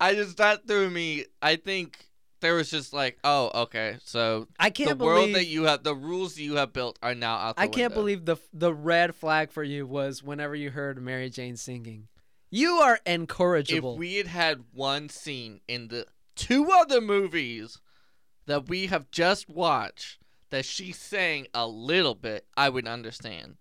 I 0.00 0.14
just 0.14 0.36
that 0.36 0.66
threw 0.66 0.88
me. 0.88 1.24
I 1.42 1.56
think 1.56 2.06
there 2.40 2.54
was 2.54 2.70
just 2.70 2.92
like, 2.92 3.18
oh, 3.24 3.50
okay, 3.62 3.96
so 4.04 4.46
I 4.58 4.70
can't 4.70 4.98
the 4.98 5.04
world 5.04 5.22
believe 5.22 5.34
that 5.34 5.46
you 5.46 5.64
have, 5.64 5.82
the 5.82 5.94
rules 5.94 6.38
you 6.38 6.54
have 6.54 6.72
built 6.72 6.98
are 7.02 7.14
now 7.14 7.36
out. 7.36 7.56
The 7.56 7.62
I 7.62 7.68
can't 7.68 7.92
believe 7.92 8.24
the 8.24 8.36
the 8.52 8.72
red 8.72 9.14
flag 9.14 9.50
for 9.50 9.64
you 9.64 9.86
was 9.86 10.22
whenever 10.22 10.54
you 10.54 10.70
heard 10.70 11.02
Mary 11.02 11.30
Jane 11.30 11.56
singing. 11.56 12.08
You 12.50 12.76
are 12.76 13.00
incorrigible. 13.04 13.94
if 13.94 13.94
incorrigible. 13.94 13.98
we 13.98 14.14
had 14.14 14.26
had 14.26 14.64
one 14.72 15.08
scene 15.08 15.60
in 15.68 15.88
the 15.88 16.06
two 16.34 16.70
other 16.70 17.00
movies 17.00 17.80
that 18.46 18.68
we 18.68 18.86
have 18.86 19.10
just 19.10 19.50
watched 19.50 20.18
that 20.50 20.64
she 20.64 20.92
sang 20.92 21.46
a 21.52 21.66
little 21.66 22.14
bit, 22.14 22.46
I 22.56 22.70
would 22.70 22.86
understand. 22.86 23.56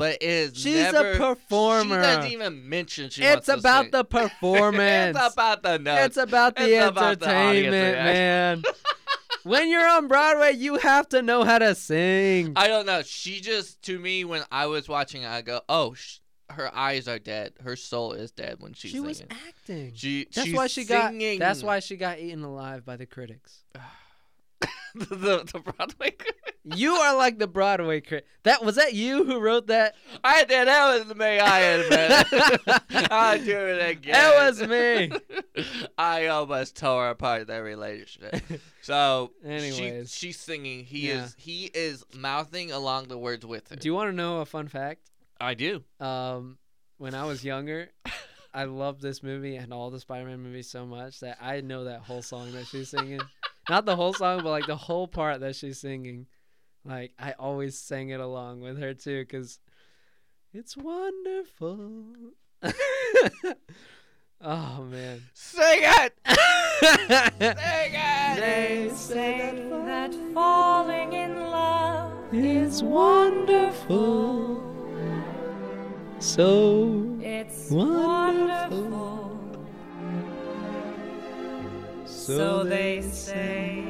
But 0.00 0.14
it 0.14 0.22
is 0.22 0.56
She's 0.56 0.76
never, 0.76 1.12
a 1.12 1.16
performer. 1.18 2.02
She 2.02 2.06
doesn't 2.06 2.32
even 2.32 2.66
mention 2.70 3.10
she 3.10 3.22
it's 3.22 3.32
wants 3.32 3.46
to 3.48 3.52
about 3.58 3.82
sing. 3.82 3.90
the 3.90 4.04
performance. 4.06 5.18
it's 5.18 5.34
about 5.34 5.62
the 5.62 5.78
notes. 5.78 6.06
It's 6.06 6.16
about 6.16 6.56
the 6.56 6.62
It's 6.74 6.86
about 6.88 7.20
the 7.20 7.26
entertainment, 7.28 7.96
man. 7.98 8.62
when 9.42 9.68
you're 9.68 9.86
on 9.86 10.08
Broadway, 10.08 10.52
you 10.54 10.76
have 10.78 11.06
to 11.10 11.20
know 11.20 11.44
how 11.44 11.58
to 11.58 11.74
sing. 11.74 12.54
I 12.56 12.66
don't 12.66 12.86
know. 12.86 13.02
She 13.02 13.40
just 13.42 13.82
to 13.82 13.98
me 13.98 14.24
when 14.24 14.42
I 14.50 14.68
was 14.68 14.88
watching, 14.88 15.26
I 15.26 15.42
go, 15.42 15.60
"Oh, 15.68 15.92
sh- 15.92 16.20
her 16.48 16.74
eyes 16.74 17.06
are 17.06 17.18
dead. 17.18 17.52
Her 17.62 17.76
soul 17.76 18.14
is 18.14 18.30
dead 18.30 18.56
when 18.58 18.72
she's 18.72 18.92
singing. 18.92 19.04
she 19.04 19.06
was 19.06 19.22
acting. 19.46 19.92
She, 19.94 20.28
that's 20.32 20.46
she's 20.46 20.56
why 20.56 20.66
she 20.66 20.84
singing. 20.84 21.38
got. 21.38 21.44
That's 21.44 21.62
why 21.62 21.80
she 21.80 21.96
got 21.96 22.18
eaten 22.18 22.42
alive 22.42 22.86
by 22.86 22.96
the 22.96 23.04
critics. 23.04 23.64
the, 24.94 25.44
the 25.52 25.60
Broadway. 25.64 26.14
You 26.76 26.92
are 26.92 27.16
like 27.16 27.38
the 27.38 27.46
Broadway 27.48 28.02
crit. 28.02 28.26
That 28.42 28.62
was 28.62 28.76
that 28.76 28.92
you 28.92 29.24
who 29.24 29.40
wrote 29.40 29.68
that? 29.68 29.94
I 30.22 30.44
did. 30.44 30.68
That 30.68 31.06
was 31.06 31.16
me. 31.16 31.24
I 31.40 31.58
admit. 31.60 32.82
I'll 33.10 33.42
do 33.42 33.56
it 33.58 33.90
again. 33.90 34.14
It 34.14 34.36
was 34.38 34.68
me. 34.68 35.10
I 35.96 36.26
almost 36.26 36.76
tore 36.76 37.08
apart 37.08 37.46
that 37.46 37.58
relationship. 37.60 38.42
So 38.82 39.32
Anyways. 39.44 40.12
she, 40.12 40.26
she's 40.28 40.38
singing. 40.38 40.84
He 40.84 41.08
Yeah. 41.08 41.24
is 41.24 41.34
he 41.38 41.70
is 41.72 42.04
mouthing 42.14 42.70
along 42.72 43.08
the 43.08 43.16
words 43.18 43.46
with 43.46 43.70
her. 43.70 43.76
Do 43.76 43.88
you 43.88 43.94
want 43.94 44.10
to 44.10 44.14
know 44.14 44.40
a 44.40 44.46
fun 44.46 44.68
fact? 44.68 45.00
I 45.40 45.54
do. 45.54 45.82
Um, 45.98 46.58
when 46.98 47.14
I 47.14 47.24
was 47.24 47.42
younger, 47.42 47.88
I 48.52 48.64
loved 48.64 49.00
this 49.00 49.22
movie 49.22 49.56
and 49.56 49.72
all 49.72 49.90
the 49.90 49.98
Spider-Man 50.00 50.40
movies 50.40 50.68
so 50.68 50.84
much 50.84 51.20
that 51.20 51.38
I 51.40 51.62
know 51.62 51.84
that 51.84 52.00
whole 52.00 52.20
song 52.22 52.52
that 52.52 52.66
she's 52.66 52.90
singing. 52.90 53.20
Not 53.70 53.86
the 53.86 53.94
whole 53.94 54.12
song, 54.12 54.42
but 54.42 54.50
like 54.50 54.66
the 54.66 54.74
whole 54.74 55.06
part 55.06 55.38
that 55.42 55.54
she's 55.54 55.78
singing. 55.78 56.26
Like 56.84 57.12
I 57.20 57.34
always 57.38 57.78
sang 57.78 58.08
it 58.08 58.18
along 58.18 58.62
with 58.62 58.78
her 58.78 58.94
too, 58.94 59.24
cause 59.26 59.60
it's 60.52 60.76
wonderful. 60.76 62.06
oh 64.40 64.82
man. 64.90 65.22
Sing 65.34 65.82
it. 65.82 66.14
Sing 66.26 67.94
it. 67.94 68.40
They 68.40 68.90
say 68.92 69.68
that 69.70 70.16
falling 70.34 71.12
in 71.12 71.36
love 71.36 72.34
is 72.34 72.82
wonderful. 72.82 74.64
So 76.18 77.18
It's 77.20 77.70
Wonderful. 77.70 78.19
So 82.36 82.64
they 82.64 83.02
say. 83.02 83.84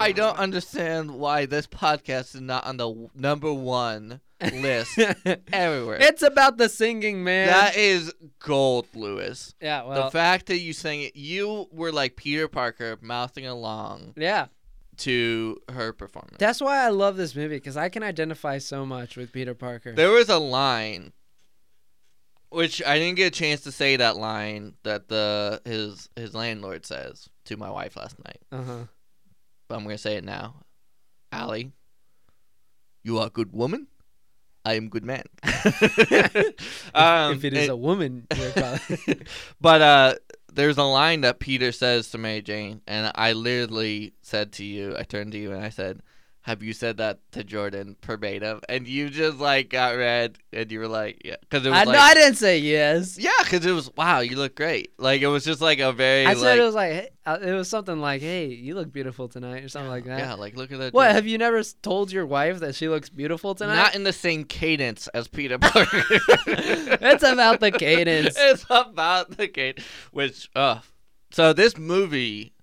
I 0.00 0.12
don't 0.12 0.38
understand 0.38 1.10
why 1.10 1.44
this 1.46 1.66
podcast 1.66 2.34
is 2.34 2.40
not 2.40 2.64
on 2.64 2.78
the 2.78 3.10
number 3.14 3.52
one 3.52 4.20
list 4.40 4.98
everywhere. 5.52 5.98
it's 6.00 6.22
about 6.22 6.56
the 6.56 6.68
singing, 6.68 7.22
man. 7.22 7.48
that 7.48 7.76
is 7.76 8.14
gold, 8.38 8.86
Lewis. 8.94 9.54
yeah, 9.60 9.84
well, 9.84 10.04
the 10.04 10.10
fact 10.10 10.46
that 10.46 10.58
you 10.58 10.72
sang 10.72 11.02
it, 11.02 11.16
you 11.16 11.68
were 11.70 11.92
like 11.92 12.16
Peter 12.16 12.48
Parker 12.48 12.96
mouthing 13.02 13.46
along 13.46 14.14
yeah. 14.16 14.46
to 14.98 15.58
her 15.68 15.92
performance. 15.92 16.36
That's 16.38 16.60
why 16.60 16.84
I 16.84 16.88
love 16.88 17.16
this 17.16 17.34
movie 17.36 17.56
because 17.56 17.76
I 17.76 17.88
can 17.90 18.02
identify 18.02 18.58
so 18.58 18.86
much 18.86 19.16
with 19.16 19.32
Peter 19.32 19.54
Parker. 19.54 19.92
There 19.92 20.10
was 20.10 20.28
a 20.30 20.38
line, 20.38 21.12
which 22.50 22.82
I 22.84 22.98
didn't 22.98 23.16
get 23.16 23.28
a 23.28 23.38
chance 23.38 23.62
to 23.62 23.72
say 23.72 23.96
that 23.96 24.16
line 24.16 24.74
that 24.82 25.08
the 25.08 25.60
his 25.64 26.08
his 26.16 26.34
landlord 26.34 26.84
says 26.86 27.28
to 27.46 27.56
my 27.56 27.70
wife 27.70 27.96
last 27.96 28.16
night, 28.24 28.40
Uh 28.52 28.62
huh. 28.62 28.84
but 29.68 29.76
I'm 29.76 29.82
gonna 29.84 29.98
say 29.98 30.16
it 30.16 30.24
now. 30.24 30.56
Allie, 31.32 31.72
you 33.04 33.18
are 33.18 33.26
a 33.28 33.30
good 33.30 33.52
woman. 33.52 33.86
I 34.64 34.74
am 34.74 34.88
good 34.90 35.04
man. 35.04 35.24
um, 36.94 37.32
if 37.32 37.44
it 37.44 37.54
is 37.54 37.62
and- 37.62 37.70
a 37.70 37.76
woman, 37.76 38.26
you're 38.36 39.16
but 39.60 39.80
uh, 39.80 40.14
there's 40.52 40.76
a 40.76 40.82
line 40.82 41.22
that 41.22 41.38
Peter 41.38 41.72
says 41.72 42.10
to 42.10 42.18
Mary 42.18 42.42
Jane, 42.42 42.82
and 42.86 43.10
I 43.14 43.32
literally 43.32 44.12
said 44.22 44.52
to 44.54 44.64
you, 44.64 44.96
I 44.98 45.04
turned 45.04 45.32
to 45.32 45.38
you 45.38 45.52
and 45.52 45.64
I 45.64 45.70
said, 45.70 46.00
"Have 46.42 46.62
you 46.62 46.72
said 46.72 46.96
that 46.98 47.20
to 47.32 47.44
Jordan 47.44 47.96
verbatim?" 48.04 48.60
And 48.68 48.86
you 48.86 49.10
just 49.10 49.38
like 49.38 49.70
got 49.70 49.96
red, 49.96 50.38
and 50.52 50.70
you 50.70 50.78
were 50.78 50.88
like, 50.88 51.22
"Yeah," 51.24 51.36
because 51.40 51.66
it 51.66 51.70
was 51.70 51.78
I 51.78 51.84
like, 51.84 51.94
no, 51.94 52.00
I 52.00 52.14
didn't 52.14 52.36
say 52.36 52.58
yes. 52.58 53.18
yeah, 53.18 53.30
because 53.42 53.64
it 53.66 53.72
was 53.72 53.90
wow, 53.96 54.20
you 54.20 54.36
look 54.36 54.54
great. 54.54 54.92
Like 54.98 55.22
it 55.22 55.28
was 55.28 55.44
just 55.44 55.60
like 55.60 55.80
a 55.80 55.92
very 55.92 56.26
I 56.26 56.30
like, 56.30 56.38
said 56.38 56.58
it 56.58 56.62
was 56.62 56.74
like 56.74 57.12
uh, 57.26 57.38
it 57.42 57.52
was 57.52 57.68
something 57.68 58.00
like, 58.00 58.22
"Hey, 58.22 58.46
you 58.46 58.74
look 58.74 58.90
beautiful 58.90 59.28
tonight," 59.28 59.62
or 59.62 59.68
something 59.68 59.90
like 59.90 60.04
that. 60.06 60.18
yeah, 60.18 60.34
like 60.34 60.56
look 60.56 60.72
at 60.72 60.78
that. 60.78 60.94
What 60.94 61.04
dress. 61.04 61.14
have 61.14 61.26
you 61.26 61.38
never 61.38 61.62
told 61.82 62.10
your 62.10 62.26
wife 62.26 62.60
that 62.60 62.74
she 62.74 62.88
looks 62.88 63.08
beautiful 63.08 63.54
tonight? 63.54 63.76
Not 63.76 63.94
in 63.94 64.04
the 64.04 64.12
same 64.12 64.44
cadence 64.44 65.06
as 65.08 65.28
Peter 65.28 65.58
Parker. 65.58 66.02
it's 66.08 67.22
about 67.22 67.60
the 67.60 67.70
cadence. 67.70 68.34
it's 68.38 68.64
about 68.68 69.36
the 69.36 69.48
cadence. 69.48 69.84
Which, 70.12 70.48
uh, 70.56 70.80
so 71.30 71.52
this 71.52 71.76
movie, 71.76 72.54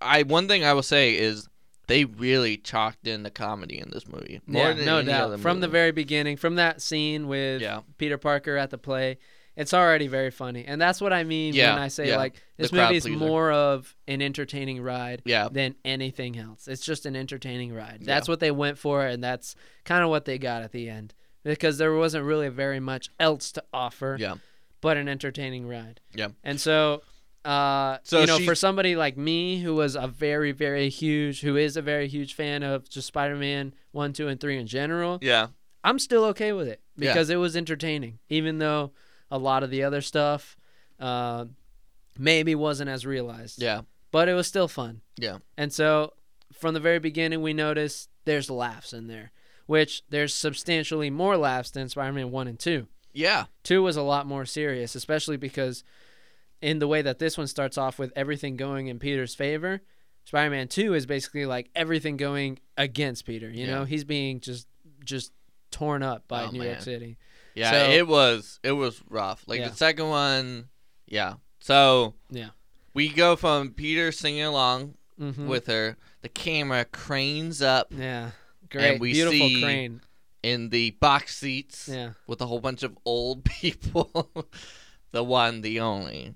I 0.00 0.22
one 0.22 0.48
thing 0.48 0.64
I 0.64 0.72
will 0.72 0.82
say 0.82 1.16
is 1.16 1.48
they 1.86 2.04
really 2.04 2.56
chalked 2.56 3.06
in 3.06 3.22
the 3.22 3.30
comedy 3.30 3.78
in 3.78 3.90
this 3.90 4.06
movie 4.08 4.40
more 4.46 4.64
yeah, 4.68 4.72
than 4.72 4.84
no 4.86 5.02
doubt. 5.02 5.38
From 5.40 5.60
the 5.60 5.68
very 5.68 5.92
beginning, 5.92 6.36
from 6.36 6.56
that 6.56 6.82
scene 6.82 7.28
with 7.28 7.62
Yeah. 7.62 7.80
Peter 7.98 8.18
Parker 8.18 8.56
at 8.56 8.70
the 8.70 8.78
play, 8.78 9.18
it's 9.56 9.72
already 9.72 10.06
very 10.06 10.30
funny, 10.30 10.64
and 10.66 10.80
that's 10.80 11.00
what 11.00 11.12
I 11.14 11.24
mean 11.24 11.54
Yeah, 11.54 11.72
when 11.74 11.82
I 11.82 11.88
say 11.88 12.08
yeah. 12.08 12.18
like 12.18 12.42
this 12.58 12.72
movie 12.72 12.96
is 12.96 13.04
pleaser. 13.04 13.18
more 13.18 13.50
of 13.52 13.94
an 14.06 14.20
entertaining 14.20 14.82
ride 14.82 15.22
yeah, 15.24 15.48
than 15.50 15.76
anything 15.84 16.38
else. 16.38 16.68
It's 16.68 16.84
just 16.84 17.06
an 17.06 17.16
entertaining 17.16 17.72
ride. 17.72 18.00
That's 18.02 18.28
what 18.28 18.40
they 18.40 18.50
went 18.50 18.76
for, 18.78 19.06
and 19.06 19.24
that's 19.24 19.54
kind 19.84 20.04
of 20.04 20.10
what 20.10 20.26
they 20.26 20.36
got 20.38 20.62
at 20.62 20.72
the 20.72 20.90
end 20.90 21.14
because 21.42 21.78
there 21.78 21.94
wasn't 21.94 22.24
really 22.24 22.48
very 22.48 22.80
much 22.80 23.08
else 23.20 23.52
to 23.52 23.62
offer 23.72 24.16
yeah, 24.20 24.34
but 24.82 24.96
an 24.98 25.08
entertaining 25.08 25.66
ride. 25.66 26.00
Yeah. 26.14 26.28
And 26.44 26.60
so, 26.60 27.02
uh, 27.46 27.98
So 28.02 28.20
you 28.20 28.26
know, 28.26 28.36
she's- 28.38 28.46
for 28.48 28.54
somebody 28.54 28.96
like 28.96 29.16
me 29.16 29.60
who 29.60 29.74
was 29.74 29.94
a 29.94 30.06
very, 30.08 30.52
very 30.52 30.88
huge, 30.88 31.40
who 31.42 31.56
is 31.56 31.76
a 31.76 31.82
very 31.82 32.08
huge 32.08 32.34
fan 32.34 32.62
of 32.62 32.88
just 32.88 33.06
Spider-Man 33.06 33.74
one, 33.92 34.12
two, 34.12 34.28
and 34.28 34.40
three 34.40 34.58
in 34.58 34.66
general, 34.66 35.18
yeah. 35.22 35.48
I'm 35.84 35.98
still 35.98 36.24
okay 36.26 36.52
with 36.52 36.66
it. 36.68 36.80
Yeah. 36.98 37.12
because 37.12 37.28
it 37.30 37.36
was 37.36 37.56
entertaining, 37.56 38.18
even 38.30 38.58
though 38.58 38.92
a 39.30 39.36
lot 39.38 39.62
of 39.62 39.70
the 39.70 39.82
other 39.84 40.00
stuff 40.00 40.56
uh, 40.98 41.44
maybe 42.18 42.54
wasn't 42.54 42.88
as 42.90 43.04
realized. 43.06 43.60
Yeah. 43.60 43.82
But 44.10 44.28
it 44.28 44.34
was 44.34 44.46
still 44.46 44.66
fun. 44.68 45.02
Yeah. 45.18 45.38
And 45.58 45.72
so 45.72 46.14
from 46.54 46.72
the 46.74 46.80
very 46.80 46.98
beginning, 46.98 47.42
we 47.42 47.52
noticed 47.52 48.08
there's 48.24 48.48
laughs 48.50 48.92
in 48.94 49.08
there, 49.08 49.30
which 49.66 50.02
there's 50.08 50.32
substantially 50.32 51.10
more 51.10 51.36
laughs 51.36 51.70
than 51.70 51.88
Spider 51.90 52.12
Man 52.14 52.30
1 52.30 52.48
and 52.48 52.58
2. 52.58 52.86
Yeah. 53.12 53.44
Two 53.62 53.82
was 53.82 53.96
a 53.96 54.02
lot 54.02 54.26
more 54.26 54.46
serious, 54.46 54.94
especially 54.94 55.36
because 55.36 55.84
in 56.62 56.78
the 56.78 56.88
way 56.88 57.02
that 57.02 57.18
this 57.18 57.36
one 57.38 57.46
starts 57.46 57.76
off 57.78 57.98
with 57.98 58.12
everything 58.16 58.56
going 58.56 58.86
in 58.88 58.98
Peter's 58.98 59.34
favor, 59.34 59.82
Spider 60.24 60.50
Man 60.50 60.68
2 60.68 60.94
is 60.94 61.06
basically 61.06 61.46
like 61.46 61.70
everything 61.74 62.16
going 62.16 62.58
against 62.76 63.24
Peter. 63.26 63.48
You 63.50 63.66
Yeah. 63.66 63.74
know, 63.74 63.84
he's 63.84 64.04
being 64.04 64.40
just 64.40 64.66
just 65.04 65.32
torn 65.70 66.02
up 66.02 66.26
by 66.26 66.44
Oh, 66.44 66.50
New 66.50 66.58
man. 66.60 66.68
York 66.68 66.80
City. 66.80 67.16
Yeah. 67.54 67.70
So- 67.70 67.90
it 67.90 68.06
was 68.08 68.58
it 68.62 68.72
was 68.72 69.00
rough. 69.08 69.44
Like 69.46 69.60
Yeah. 69.60 69.68
the 69.68 69.76
second 69.76 70.08
one. 70.08 70.68
Yeah. 71.06 71.34
So 71.60 72.14
Yeah. 72.30 72.50
we 72.94 73.08
go 73.08 73.36
from 73.36 73.72
Peter 73.72 74.10
singing 74.12 74.42
along 74.42 74.94
Mm-hmm. 75.20 75.46
with 75.48 75.66
her. 75.68 75.96
The 76.22 76.28
camera 76.28 76.84
cranes 76.84 77.62
up 77.62 77.88
yeah. 77.90 78.32
Great. 78.68 79.00
we 79.00 79.12
Beautiful 79.12 79.48
see- 79.48 79.62
crane. 79.62 80.00
in 80.42 80.68
the 80.70 80.90
box 80.92 81.36
seats 81.38 81.88
Yeah. 81.90 82.12
with 82.26 82.40
a 82.40 82.46
whole 82.46 82.60
bunch 82.60 82.82
of 82.82 82.98
old 83.04 83.44
people. 83.60 84.28
the 85.12 85.22
one, 85.24 85.60
the 85.62 85.80
only. 85.80 86.34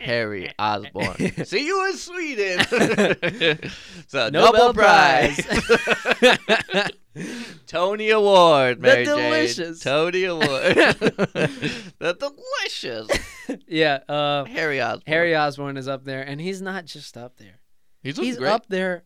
Harry 0.00 0.50
Osborn. 0.58 1.16
See 1.44 1.66
you 1.66 1.86
in 1.88 1.96
Sweden. 1.96 2.58
it's 2.70 4.14
a 4.14 4.30
Nobel 4.30 4.52
double 4.52 4.74
prize. 4.74 5.40
Tony 7.66 8.10
Award, 8.10 8.78
The 8.78 8.82
Mary 8.82 9.04
Jane. 9.04 9.16
delicious. 9.16 9.80
Tony 9.80 10.24
Award. 10.24 10.48
the 11.98 12.16
delicious 12.68 13.08
yeah. 13.66 13.98
Uh, 14.08 14.44
Harry 14.44 14.80
Osborn. 14.80 15.02
Harry 15.06 15.36
Osborn 15.36 15.76
is 15.76 15.88
up 15.88 16.04
there, 16.04 16.22
and 16.22 16.40
he's 16.40 16.62
not 16.62 16.84
just 16.84 17.16
up 17.16 17.36
there. 17.36 17.60
he's, 18.02 18.16
He's 18.16 18.36
great. 18.38 18.50
up 18.50 18.66
there 18.68 19.04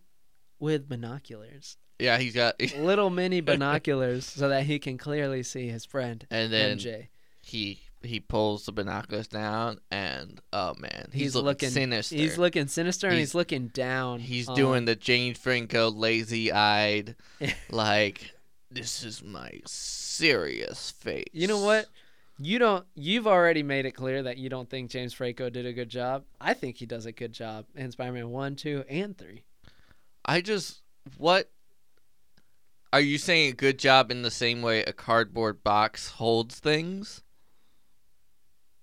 with 0.58 0.88
binoculars, 0.88 1.76
Yeah, 1.98 2.18
he's 2.18 2.34
got. 2.34 2.54
little 2.78 3.10
mini 3.10 3.40
binoculars, 3.40 4.24
so 4.26 4.48
that 4.48 4.64
he 4.64 4.78
can 4.78 4.96
clearly 4.98 5.42
see 5.42 5.68
his 5.68 5.84
friend 5.84 6.26
And 6.30 6.52
then 6.52 6.78
MJ. 6.78 7.08
he 7.42 7.80
he 8.06 8.20
pulls 8.20 8.66
the 8.66 8.72
binoculars 8.72 9.28
down, 9.28 9.78
and 9.90 10.40
oh 10.52 10.74
man, 10.78 11.08
he's, 11.12 11.22
He's 11.22 11.34
looking, 11.34 11.46
looking- 11.46 11.70
sinister. 11.70 12.14
He's 12.16 12.38
looking 12.38 12.66
sinister, 12.68 13.06
and 13.08 13.16
He's- 13.16 13.28
he's 13.30 13.34
looking 13.34 13.68
down. 13.68 14.20
He's 14.20 14.48
on- 14.48 14.56
doing 14.56 14.84
the 14.84 14.96
James 14.96 15.38
Franco 15.38 15.90
lazy 15.90 16.52
eyed, 16.52 17.16
like 17.70 18.32
this 18.70 19.02
is 19.02 19.22
my 19.22 19.60
serious 19.66 20.90
face. 20.90 21.24
You 21.32 21.46
know 21.46 21.60
what? 21.60 21.86
You 22.38 22.58
don't. 22.58 22.84
You've 22.96 23.26
already 23.28 23.62
made 23.62 23.86
it 23.86 23.92
clear 23.92 24.22
that 24.24 24.38
you 24.38 24.48
don't 24.48 24.68
think 24.68 24.90
James 24.90 25.12
Franco 25.12 25.48
did 25.50 25.66
a 25.66 25.72
good 25.72 25.88
job. 25.88 26.24
I 26.40 26.54
think 26.54 26.76
he 26.76 26.86
does 26.86 27.06
a 27.06 27.12
good 27.12 27.32
job 27.32 27.66
in 27.76 27.92
Spider-Man 27.92 28.28
one, 28.30 28.56
two, 28.56 28.84
and 28.88 29.16
three. 29.16 29.44
I 30.24 30.40
just 30.40 30.82
what 31.18 31.50
are 32.92 33.00
you 33.00 33.18
saying? 33.18 33.50
A 33.50 33.54
good 33.54 33.78
job 33.78 34.10
in 34.10 34.22
the 34.22 34.30
same 34.30 34.62
way 34.62 34.82
a 34.84 34.92
cardboard 34.92 35.62
box 35.64 36.08
holds 36.10 36.58
things. 36.60 37.22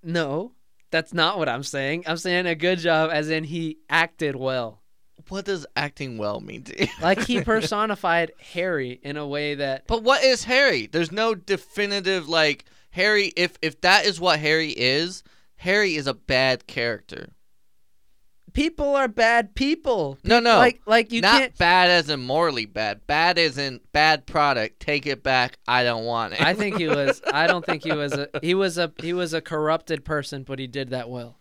No, 0.03 0.53
that's 0.91 1.13
not 1.13 1.37
what 1.37 1.49
I'm 1.49 1.63
saying. 1.63 2.03
I'm 2.07 2.17
saying 2.17 2.45
a 2.45 2.55
good 2.55 2.79
job, 2.79 3.09
as 3.11 3.29
in 3.29 3.43
he 3.43 3.77
acted 3.89 4.35
well. 4.35 4.81
What 5.29 5.45
does 5.45 5.65
acting 5.75 6.17
well 6.17 6.41
mean 6.41 6.63
to 6.63 6.81
you? 6.81 6.87
Like 7.01 7.25
he 7.25 7.41
personified 7.43 8.31
Harry 8.53 8.99
in 9.03 9.17
a 9.17 9.27
way 9.27 9.55
that 9.55 9.87
But 9.87 10.03
what 10.03 10.23
is 10.23 10.43
Harry? 10.45 10.87
There's 10.87 11.11
no 11.11 11.35
definitive 11.35 12.27
like 12.27 12.65
Harry. 12.91 13.31
If 13.37 13.57
if 13.61 13.81
that 13.81 14.05
is 14.05 14.19
what 14.19 14.39
Harry 14.39 14.71
is, 14.71 15.23
Harry 15.57 15.95
is 15.95 16.07
a 16.07 16.13
bad 16.13 16.67
character. 16.67 17.29
People 18.53 18.95
are 18.95 19.07
bad 19.07 19.55
people. 19.55 20.17
No, 20.23 20.39
no, 20.39 20.57
like 20.57 20.81
like 20.85 21.11
you 21.11 21.21
not 21.21 21.39
can't. 21.39 21.57
bad 21.57 21.89
as 21.89 22.09
in 22.09 22.21
morally 22.21 22.65
bad. 22.65 23.05
Bad 23.07 23.37
as 23.37 23.57
in 23.57 23.79
bad 23.91 24.25
product. 24.25 24.79
Take 24.79 25.05
it 25.05 25.23
back. 25.23 25.57
I 25.67 25.83
don't 25.83 26.05
want 26.05 26.33
it. 26.33 26.41
I 26.41 26.53
think 26.53 26.77
he 26.77 26.87
was. 26.87 27.21
I 27.33 27.47
don't 27.47 27.65
think 27.65 27.83
he 27.83 27.91
was 27.91 28.13
a. 28.13 28.27
He 28.41 28.53
was 28.53 28.77
a. 28.77 28.91
He 29.01 29.13
was 29.13 29.33
a 29.33 29.41
corrupted 29.41 30.03
person, 30.05 30.43
but 30.43 30.59
he 30.59 30.67
did 30.67 30.89
that 30.89 31.09
well. 31.09 31.37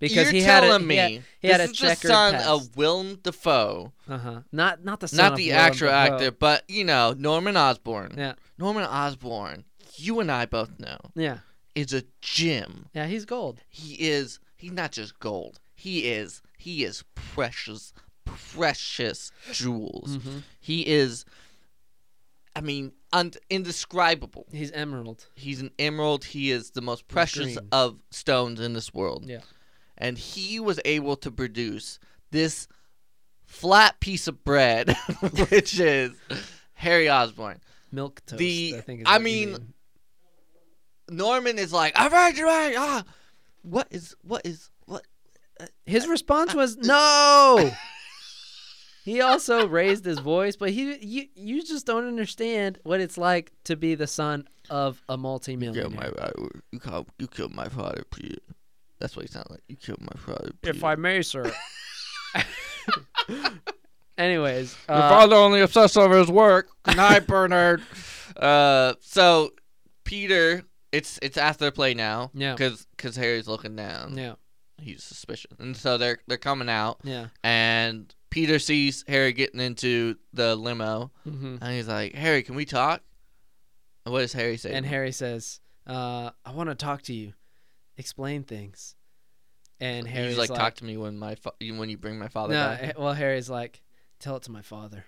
Because 0.00 0.24
You're 0.24 0.32
he 0.32 0.40
had 0.42 0.60
telling 0.62 0.82
a, 0.82 0.86
me 0.86 0.94
he 0.96 1.00
had, 1.00 1.22
he 1.40 1.48
had 1.48 1.60
a 1.60 1.64
is 1.64 1.70
the 1.70 1.76
checkered 1.76 2.10
son 2.10 2.32
past. 2.34 2.48
of 2.48 2.76
Willem 2.76 3.20
Dafoe, 3.22 3.92
Uh 4.08 4.18
huh. 4.18 4.40
Not 4.52 4.84
not 4.84 5.00
the 5.00 5.08
son 5.08 5.18
not 5.18 5.32
of 5.32 5.38
the 5.38 5.48
Willem 5.48 5.60
actual 5.60 5.88
Dafoe. 5.88 6.14
actor, 6.14 6.30
but 6.32 6.64
you 6.68 6.84
know 6.84 7.14
Norman 7.16 7.56
Osborn. 7.56 8.14
Yeah. 8.18 8.34
Norman 8.58 8.84
Osborn. 8.84 9.64
You 9.96 10.18
and 10.20 10.30
I 10.30 10.46
both 10.46 10.78
know 10.80 10.98
Yeah. 11.14 11.38
is 11.76 11.92
a 11.94 12.02
gem. 12.20 12.86
Yeah. 12.92 13.06
He's 13.06 13.24
gold. 13.24 13.60
He 13.68 13.94
is. 13.94 14.40
He's 14.56 14.72
not 14.72 14.92
just 14.92 15.18
gold. 15.20 15.60
He 15.84 16.06
is. 16.10 16.40
He 16.56 16.82
is 16.82 17.04
precious, 17.14 17.92
precious 18.24 19.30
jewels. 19.52 20.16
Mhm. 20.16 20.42
He 20.58 20.86
is. 20.86 21.26
I 22.56 22.62
mean, 22.62 22.92
un- 23.12 23.32
indescribable. 23.50 24.46
He's 24.50 24.70
emerald. 24.72 25.26
He's 25.34 25.60
an 25.60 25.72
emerald. 25.78 26.24
He 26.24 26.50
is 26.50 26.70
the 26.70 26.80
most 26.80 27.06
precious 27.06 27.58
of 27.70 28.00
stones 28.10 28.60
in 28.60 28.72
this 28.72 28.94
world. 28.94 29.26
Yeah. 29.28 29.40
And 29.98 30.16
he 30.16 30.58
was 30.58 30.80
able 30.86 31.16
to 31.16 31.30
produce 31.30 31.98
this 32.30 32.66
flat 33.44 34.00
piece 34.00 34.26
of 34.26 34.42
bread, 34.42 34.96
which 35.50 35.78
is 35.78 36.12
Harry 36.74 37.10
Osborn. 37.10 37.60
Milk 37.92 38.22
toast. 38.24 38.38
The- 38.38 38.74
I 38.78 38.80
think. 38.80 39.00
Is 39.00 39.06
I 39.06 39.18
you 39.18 39.22
mean, 39.22 39.74
Norman 41.10 41.58
is 41.58 41.72
like, 41.74 41.92
I've 41.94 42.12
heard 42.12 42.38
you 42.38 42.46
right. 42.46 42.74
Ah, 42.78 43.04
what 43.62 43.86
is, 43.90 44.14
what 44.22 44.42
is? 44.46 44.70
His 45.86 46.06
response 46.08 46.54
was 46.54 46.76
no. 46.78 47.70
he 49.04 49.20
also 49.20 49.66
raised 49.68 50.04
his 50.04 50.18
voice, 50.18 50.56
but 50.56 50.70
he 50.70 50.96
you 51.04 51.26
you 51.34 51.62
just 51.62 51.86
don't 51.86 52.06
understand 52.06 52.78
what 52.84 53.00
it's 53.00 53.18
like 53.18 53.52
to 53.64 53.76
be 53.76 53.94
the 53.94 54.06
son 54.06 54.48
of 54.70 55.02
a 55.08 55.14
You 55.14 55.18
multimillionaire. 55.18 55.84
killed 55.90 56.16
my, 56.16 56.30
you 56.72 56.80
killed, 56.80 57.08
you 57.18 57.26
killed 57.28 57.54
my 57.54 57.68
father, 57.68 58.02
Peter. 58.10 58.38
That's 59.00 59.16
what 59.16 59.26
he 59.26 59.30
sounded 59.32 59.50
like. 59.50 59.62
You 59.68 59.76
killed 59.76 60.00
my 60.00 60.18
father. 60.20 60.52
if 60.62 60.82
I 60.84 60.94
may, 60.94 61.20
sir. 61.22 61.52
Anyways, 64.16 64.76
Your 64.88 64.96
uh, 64.98 65.08
father 65.08 65.34
only 65.36 65.60
obsessed 65.60 65.96
over 65.98 66.16
his 66.16 66.30
work. 66.30 66.68
Good 66.84 66.96
night, 66.96 67.26
Bernard. 67.26 67.82
Uh, 68.36 68.94
so 69.00 69.50
Peter, 70.04 70.62
it's 70.92 71.18
it's 71.20 71.36
after 71.36 71.64
the 71.64 71.72
play 71.72 71.94
now. 71.94 72.30
Yeah. 72.32 72.54
Because 72.54 73.16
Harry's 73.16 73.48
looking 73.48 73.74
down. 73.74 74.16
yeah, 74.16 74.34
He's 74.80 75.02
suspicious, 75.02 75.52
and 75.58 75.76
so 75.76 75.96
they're 75.98 76.18
they're 76.26 76.36
coming 76.36 76.68
out, 76.68 76.98
yeah. 77.04 77.28
and 77.42 78.12
Peter 78.30 78.58
sees 78.58 79.04
Harry 79.06 79.32
getting 79.32 79.60
into 79.60 80.16
the 80.32 80.56
limo, 80.56 81.10
hmm 81.24 81.56
and 81.60 81.74
he's 81.74 81.88
like, 81.88 82.14
"Harry, 82.14 82.42
can 82.42 82.54
we 82.54 82.64
talk?" 82.64 83.02
And 84.04 84.12
what 84.12 84.20
does 84.20 84.32
Harry 84.32 84.56
say? 84.56 84.74
And 84.74 84.84
Harry 84.84 85.12
says, 85.12 85.60
uh, 85.86 86.30
"I 86.44 86.52
want 86.52 86.68
to 86.70 86.74
talk 86.74 87.02
to 87.02 87.14
you, 87.14 87.34
explain 87.96 88.42
things." 88.42 88.94
And 89.80 90.06
Harry's 90.06 90.30
he's 90.30 90.38
like, 90.38 90.50
like, 90.50 90.58
"Talk 90.58 90.74
to 90.76 90.84
me 90.84 90.96
when 90.96 91.18
my 91.18 91.34
fa- 91.36 91.52
when 91.60 91.88
you 91.88 91.96
bring 91.96 92.18
my 92.18 92.28
father 92.28 92.52
No, 92.54 92.68
back." 92.68 92.98
well, 92.98 93.12
Harry's 93.14 93.48
like, 93.50 93.80
tell 94.18 94.36
it 94.36 94.42
to 94.44 94.50
my 94.50 94.62
father, 94.62 95.04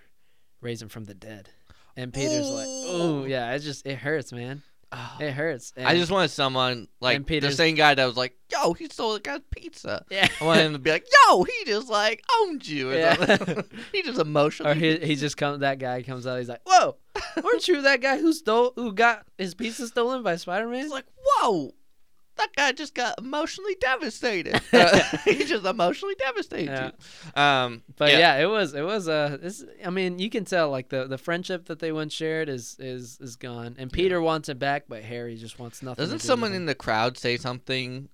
raise 0.61 0.81
him 0.81 0.89
from 0.89 1.05
the 1.05 1.14
dead. 1.14 1.49
And 1.97 2.12
Peter's 2.12 2.51
like, 2.51 2.69
oh 2.85 3.25
yeah, 3.25 3.53
it 3.55 3.61
just 3.61 3.87
it 3.87 3.99
hurts, 3.99 4.33
man. 4.33 4.62
Ah. 4.93 5.18
It 5.20 5.32
hurts. 5.32 5.72
I 5.76 5.97
just 5.97 6.12
wanted 6.12 6.28
someone 6.28 6.87
like 7.01 7.16
and 7.16 7.26
the 7.26 7.51
same 7.51 7.74
guy 7.74 7.95
that 7.95 8.05
was 8.05 8.16
like, 8.16 8.37
"Yo, 8.53 8.72
he 8.72 8.87
stole 8.89 9.14
the 9.14 9.20
guy's 9.20 9.41
pizza." 9.51 10.05
yeah. 10.11 10.28
I 10.41 10.45
want 10.45 10.61
him 10.61 10.72
to 10.74 10.78
be 10.78 10.91
like, 10.91 11.07
"Yo, 11.28 11.43
he 11.43 11.64
just 11.66 11.91
like 11.91 12.22
owned 12.41 12.66
you." 12.66 12.91
Or 12.91 12.95
Yeah. 12.95 13.62
he 13.93 14.03
just 14.03 14.20
emotionally. 14.20 14.72
Or 14.72 14.74
he 14.74 14.97
he 14.99 15.16
just 15.16 15.37
comes. 15.37 15.61
That 15.61 15.78
guy 15.78 16.03
comes 16.03 16.26
out. 16.26 16.39
He's 16.39 16.49
like, 16.49 16.62
whoa, 16.64 16.97
weren't 17.43 17.66
you 17.66 17.82
that 17.82 18.01
guy 18.01 18.18
who 18.18 18.32
stole 18.32 18.72
who 18.76 18.93
got 18.93 19.26
his 19.39 19.55
pizza 19.55 19.89
stolen 19.89 20.22
by 20.22 20.37
Spider 20.37 20.68
Man? 20.68 20.82
He's 20.82 20.93
like, 20.93 21.07
"Whoa, 21.24 21.74
that 22.37 22.49
guy 22.57 22.72
just 22.72 22.95
got 22.95 23.18
emotionally 23.18 23.76
devastated." 23.80 24.61
Uh, 24.72 25.01
he 25.24 25.45
just 25.45 25.64
emotionally 25.64 26.14
devastated. 26.16 26.93
Yeah. 27.37 27.64
Um, 27.64 27.82
But 27.97 28.12
yeah. 28.12 28.18
yeah, 28.18 28.37
it 28.39 28.47
was 28.47 28.74
it 28.74 28.82
was 28.82 29.09
uh 29.09 29.39
this 29.41 29.64
I 29.84 29.91
mean 29.91 30.18
you 30.18 30.28
can 30.30 30.45
tell 30.45 30.70
like 30.70 30.89
the 30.91 31.07
the 31.07 31.18
friendship 31.18 31.66
that 31.66 31.78
they 31.78 31.93
once 31.93 32.12
shared 32.12 32.49
is 32.49 32.76
is 32.78 33.18
is 33.20 33.37
gone 33.37 33.76
and 33.78 33.91
Peter 33.93 34.20
wants 34.20 34.49
it 34.49 34.59
back 34.59 34.84
but 34.89 35.03
Harry 35.03 35.37
just 35.37 35.59
wants 35.59 35.82
nothing. 35.82 36.03
Doesn't 36.03 36.18
someone 36.20 36.53
in 36.53 36.66
the 36.66 36.74
crowd 36.74 37.16
say 37.18 37.37
something 37.37 38.09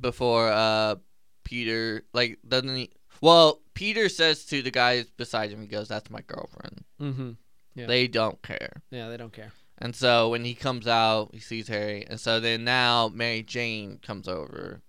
before 0.00 0.48
uh 0.50 0.96
Peter 1.44 2.02
like 2.12 2.38
doesn't 2.46 2.74
he? 2.76 2.90
Well, 3.20 3.60
Peter 3.74 4.08
says 4.08 4.44
to 4.46 4.62
the 4.62 4.70
guys 4.70 5.06
beside 5.16 5.50
him, 5.50 5.60
he 5.60 5.66
goes, 5.68 5.88
"That's 5.88 6.10
my 6.10 6.22
girlfriend." 6.22 6.84
Mm-hmm. 7.00 7.30
Yeah. 7.74 7.86
They 7.86 8.08
don't 8.08 8.40
care. 8.42 8.82
Yeah, 8.90 9.08
they 9.08 9.16
don't 9.16 9.32
care. 9.32 9.52
And 9.84 9.96
so 9.96 10.28
when 10.28 10.44
he 10.44 10.54
comes 10.54 10.86
out, 10.86 11.30
he 11.32 11.40
sees 11.40 11.66
Harry, 11.66 12.06
and 12.08 12.20
so 12.20 12.38
then 12.38 12.62
now 12.62 13.10
Mary 13.12 13.42
Jane 13.42 13.98
comes 14.00 14.28
over, 14.28 14.80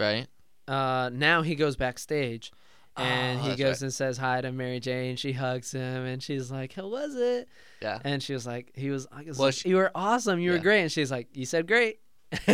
right? 0.00 0.26
Uh, 0.66 1.10
now 1.12 1.42
he 1.42 1.54
goes 1.54 1.76
backstage, 1.76 2.50
and 2.96 3.38
Oh, 3.38 3.42
he 3.44 3.50
goes 3.50 3.76
right. 3.76 3.82
and 3.82 3.94
says 3.94 4.18
hi 4.18 4.40
to 4.40 4.50
Mary 4.50 4.80
Jane. 4.80 5.14
She 5.14 5.32
hugs 5.32 5.70
him, 5.70 6.04
and 6.06 6.20
she's 6.20 6.50
like, 6.50 6.72
"How 6.72 6.88
was 6.88 7.14
it?" 7.14 7.48
Yeah. 7.80 8.00
And 8.02 8.20
she 8.20 8.32
was 8.32 8.44
like, 8.46 8.72
"He 8.74 8.90
was, 8.90 9.06
Well, 9.12 9.22
like, 9.38 9.54
she- 9.54 9.68
you 9.68 9.76
were 9.76 9.92
awesome. 9.94 10.40
You 10.40 10.50
were 10.50 10.58
great." 10.58 10.82
And 10.82 10.90
she's 10.92 11.12
like, 11.12 11.28
"You 11.36 11.46
said 11.46 11.68
great." 11.68 12.00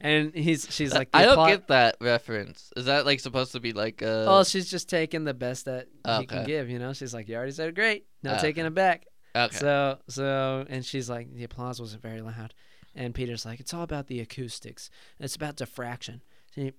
and 0.00 0.32
he's, 0.36 0.68
she's 0.70 0.94
like, 0.94 1.08
I 1.12 1.24
don't 1.24 1.48
get 1.48 1.66
that 1.66 1.96
reference. 2.00 2.70
Is 2.76 2.84
that 2.84 3.06
like 3.06 3.18
supposed 3.18 3.50
to 3.52 3.60
be 3.60 3.72
like 3.72 4.00
uh 4.00 4.24
Oh, 4.28 4.44
she's 4.44 4.70
just 4.70 4.88
taking 4.88 5.24
the 5.24 5.34
best 5.34 5.64
that 5.64 5.88
he 6.20 6.26
can 6.26 6.46
give. 6.46 6.70
You 6.70 6.78
know, 6.78 6.92
she's 6.92 7.12
like, 7.12 7.28
"You 7.28 7.34
already 7.34 7.50
said 7.50 7.74
great. 7.74 8.06
No 8.22 8.34
Ah, 8.34 8.38
taking 8.38 8.66
it 8.66 8.74
back." 8.74 9.06
Okay. 9.44 9.56
So 9.56 9.98
so 10.08 10.64
and 10.68 10.84
she's 10.84 11.08
like 11.08 11.32
the 11.32 11.44
applause 11.44 11.80
wasn't 11.80 12.02
very 12.02 12.20
loud. 12.20 12.54
And 12.94 13.14
Peter's 13.14 13.44
like, 13.44 13.60
It's 13.60 13.74
all 13.74 13.82
about 13.82 14.06
the 14.06 14.20
acoustics. 14.20 14.90
It's 15.20 15.36
about 15.36 15.56
diffraction. 15.56 16.22
See, 16.54 16.72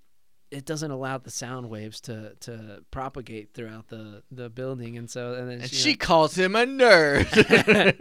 it 0.50 0.66
doesn't 0.66 0.92
allow 0.92 1.18
the 1.18 1.30
sound 1.30 1.70
waves 1.70 2.00
to, 2.02 2.34
to 2.40 2.84
propagate 2.90 3.54
throughout 3.54 3.90
the, 3.90 4.24
the 4.32 4.50
building 4.50 4.98
and 4.98 5.10
so 5.10 5.34
and 5.34 5.50
then 5.50 5.60
and 5.60 5.70
she, 5.70 5.76
she 5.76 5.96
calls 5.96 6.38
him 6.38 6.56
a 6.56 6.66
nerd. 6.66 7.28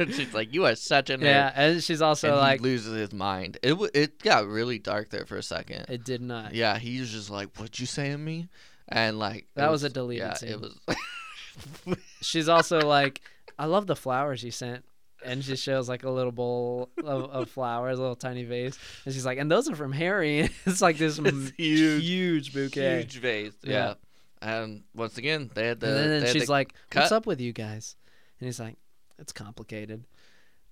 She's 0.14 0.32
like, 0.32 0.54
"You 0.54 0.64
are 0.66 0.76
such 0.76 1.10
a 1.10 1.18
nerd." 1.18 1.24
Yeah, 1.24 1.52
and 1.54 1.82
she's 1.82 2.00
also 2.00 2.28
and 2.28 2.36
like 2.38 2.60
he 2.60 2.64
loses 2.64 2.96
his 2.96 3.12
mind. 3.12 3.58
It 3.62 3.70
w- 3.70 3.90
it 3.92 4.22
got 4.22 4.46
really 4.46 4.78
dark 4.78 5.10
there 5.10 5.26
for 5.26 5.36
a 5.36 5.42
second. 5.42 5.86
it 5.88 6.04
did 6.04 6.20
not. 6.22 6.54
Yeah, 6.54 6.78
he 6.78 7.00
was 7.00 7.10
just 7.10 7.30
like, 7.30 7.56
"What'd 7.56 7.80
you 7.80 7.86
saying 7.86 8.12
to 8.12 8.18
me?" 8.18 8.48
And 8.88 9.18
like 9.18 9.48
That 9.56 9.70
was 9.70 9.82
a 9.82 9.88
deleted 9.88 10.26
yeah, 10.28 10.34
scene. 10.34 10.50
It 10.50 10.60
was. 10.60 11.96
She's 12.22 12.48
also 12.48 12.80
like, 12.80 13.22
I 13.58 13.66
love 13.66 13.86
the 13.86 13.96
flowers 13.96 14.42
you 14.42 14.50
sent. 14.50 14.84
And 15.24 15.42
she 15.42 15.56
shows 15.56 15.88
like 15.88 16.04
a 16.04 16.10
little 16.10 16.30
bowl 16.30 16.90
of, 16.98 17.30
of 17.30 17.50
flowers, 17.50 17.98
a 17.98 18.02
little 18.02 18.16
tiny 18.16 18.44
vase. 18.44 18.78
And 19.04 19.14
she's 19.14 19.24
like, 19.24 19.38
and 19.38 19.50
those 19.50 19.68
are 19.68 19.74
from 19.74 19.92
Harry. 19.92 20.50
it's 20.66 20.82
like 20.82 20.98
this 20.98 21.18
m- 21.24 21.52
huge, 21.56 22.04
huge 22.04 22.52
bouquet. 22.54 22.98
huge 22.98 23.18
vase. 23.18 23.54
Yeah. 23.62 23.72
Yeah. 23.72 23.94
And 24.42 24.84
once 24.94 25.16
again, 25.16 25.50
they 25.54 25.66
had 25.68 25.80
the. 25.80 25.86
and 25.88 25.96
then, 26.12 26.22
had 26.22 26.30
she's 26.32 26.46
the- 26.46 26.52
like, 26.52 26.74
"What's 26.92 27.10
up 27.10 27.24
with 27.26 27.40
you 27.40 27.54
guys?" 27.54 27.96
And 28.38 28.46
he's 28.46 28.60
like, 28.60 28.76
"It's 29.18 29.32
complicated." 29.32 30.04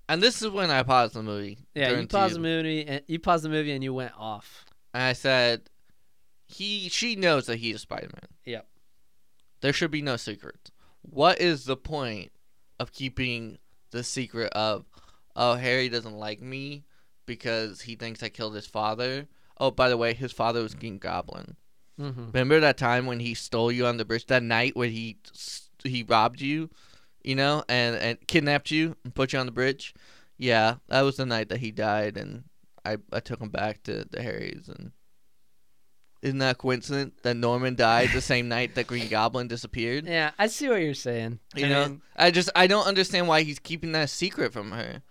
and 0.07 0.23
this 0.23 0.43
is 0.43 0.51
when 0.51 0.71
I 0.71 0.83
paused 0.83 1.15
the 1.15 1.23
movie. 1.23 1.57
Yeah, 1.75 1.99
you 1.99 2.07
paused 2.07 2.35
the 2.35 2.41
movie, 2.41 2.87
and 2.87 3.01
you 3.09 3.19
paused 3.19 3.43
the 3.43 3.49
movie, 3.49 3.73
and 3.73 3.83
you 3.83 3.95
went 3.95 4.13
off. 4.19 4.67
And 4.93 5.03
I 5.03 5.15
said, 5.15 5.71
"He, 6.47 6.91
she 6.91 7.17
knows 7.17 7.47
that 7.47 7.57
he's 7.57 7.77
is 7.77 7.81
Spider-Man. 7.81 8.29
Yep. 8.45 8.67
There 9.63 9.73
should 9.73 9.91
be 9.91 10.03
no 10.03 10.17
secrets. 10.19 10.71
What 11.01 11.41
is 11.41 11.65
the 11.65 11.77
point 11.77 12.33
of 12.85 12.93
keeping 12.93 13.59
the 13.91 14.05
secret 14.05 14.53
of, 14.53 14.85
oh, 15.35 15.55
Harry 15.55 15.89
doesn't 15.89 16.19
like 16.19 16.41
me 16.41 16.85
because 17.27 17.81
he 17.81 17.97
thinks 17.97 18.23
I 18.23 18.29
killed 18.29 18.55
his 18.55 18.67
father. 18.67 19.27
Oh, 19.59 19.71
by 19.71 19.89
the 19.89 19.97
way, 19.97 20.13
his 20.15 20.33
father 20.33 20.63
was 20.63 20.75
King 20.75 20.99
Goblin. 20.99 21.57
Mm-hmm. 21.99 22.27
Remember 22.27 22.61
that 22.61 22.77
time 22.77 23.07
when 23.07 23.21
he 23.21 23.35
stole 23.35 23.73
you 23.73 23.87
on 23.87 23.97
the 23.97 24.05
bridge? 24.05 24.27
That 24.27 24.43
night 24.43 24.77
when 24.77 24.91
he 24.91 25.17
he 25.83 26.03
robbed 26.03 26.41
you, 26.41 26.71
you 27.23 27.35
know, 27.37 27.65
and 27.69 27.97
and 27.97 28.27
kidnapped 28.27 28.71
you 28.71 28.97
and 29.05 29.15
put 29.15 29.33
you 29.33 29.39
on 29.39 29.47
the 29.47 29.53
bridge. 29.53 29.95
Yeah, 30.37 30.77
that 30.89 31.03
was 31.03 31.17
the 31.17 31.27
night 31.27 31.49
that 31.51 31.61
he 31.61 31.71
died, 31.71 32.17
and 32.17 32.45
I 32.85 32.99
I 33.13 33.21
took 33.21 33.41
him 33.41 33.51
back 33.51 33.85
to 33.85 34.05
the 34.11 34.23
Harrys. 34.23 34.69
And 34.69 34.91
isn't 36.25 36.39
that 36.39 36.53
a 36.53 36.59
coincidence 36.59 37.15
that 37.23 37.37
Norman 37.37 37.75
died 37.77 38.09
the 38.15 38.21
same 38.21 38.49
night 38.49 38.75
that 38.75 38.87
Green 38.87 39.09
Goblin 39.09 39.47
disappeared? 39.47 40.07
Yeah, 40.07 40.31
I 40.39 40.47
see 40.49 40.69
what 40.69 40.81
you're 40.81 40.95
saying. 40.95 41.39
You 41.55 41.67
I 41.67 41.69
know, 41.69 41.89
mean, 41.89 42.03
I 42.17 42.31
just 42.33 42.49
I 42.57 42.67
don't 42.67 42.87
understand 42.87 43.29
why 43.29 43.43
he's 43.43 43.59
keeping 43.59 43.93
that 43.93 44.09
secret 44.11 44.53
from 44.53 44.73
her. 44.73 45.03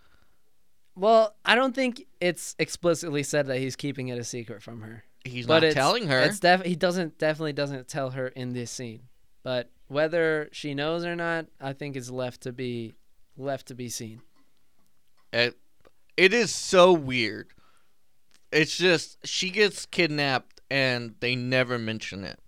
well, 0.95 1.35
I 1.45 1.55
don't 1.55 1.73
think 1.75 2.05
it's 2.19 2.55
explicitly 2.59 3.23
said 3.23 3.47
that 3.47 3.59
he's 3.59 3.75
keeping 3.75 4.07
it 4.09 4.17
a 4.19 4.23
secret 4.23 4.61
from 4.63 4.81
her. 4.81 5.03
He's 5.23 5.45
but 5.47 5.63
not 5.63 5.71
telling 5.73 6.07
her. 6.07 6.19
It's 6.21 6.39
def- 6.39 6.65
he 6.65 6.75
doesn't 6.75 7.17
definitely 7.17 7.53
doesn't 7.53 7.87
tell 7.87 8.09
her 8.09 8.27
in 8.29 8.53
this 8.53 8.71
scene. 8.71 9.03
But 9.43 9.69
whether 9.87 10.49
she 10.51 10.73
knows 10.73 11.05
or 11.05 11.15
not, 11.15 11.45
I 11.61 11.73
think 11.73 11.95
is 11.95 12.09
left 12.11 12.41
to 12.41 12.51
be 12.51 12.93
left 13.37 13.67
to 13.67 13.75
be 13.75 13.87
seen. 13.89 14.21
It, 15.31 15.55
it 16.17 16.33
is 16.33 16.53
so 16.53 16.91
weird. 16.91 17.47
It's 18.51 18.77
just 18.77 19.25
she 19.25 19.49
gets 19.49 19.85
kidnapped 19.85 20.52
and 20.69 21.15
they 21.19 21.35
never 21.35 21.77
mention 21.77 22.23
it. 22.23 22.39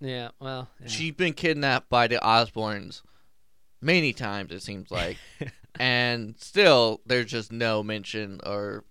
Yeah, 0.00 0.30
well, 0.40 0.68
yeah. 0.80 0.86
She's 0.88 1.12
been 1.12 1.34
kidnapped 1.34 1.88
by 1.90 2.06
the 2.06 2.16
Osborns 2.16 3.02
many 3.82 4.12
times 4.12 4.52
it 4.52 4.62
seems 4.62 4.90
like. 4.90 5.16
and 5.78 6.34
still 6.38 7.00
there's 7.06 7.26
just 7.30 7.52
no 7.52 7.82
mention 7.82 8.40
or 8.44 8.84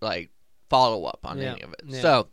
like 0.00 0.30
follow 0.68 1.04
up 1.04 1.20
on 1.24 1.38
Yeah, 1.38 1.52
any 1.52 1.62
of 1.62 1.72
it. 1.72 1.82
yeah. 1.86 2.00
So 2.00 2.28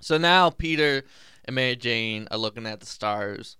so 0.00 0.18
now 0.18 0.50
Peter 0.50 1.02
and 1.44 1.54
Mary 1.54 1.76
Jane 1.76 2.28
are 2.30 2.38
looking 2.38 2.66
at 2.66 2.80
the 2.80 2.86
stars 2.86 3.56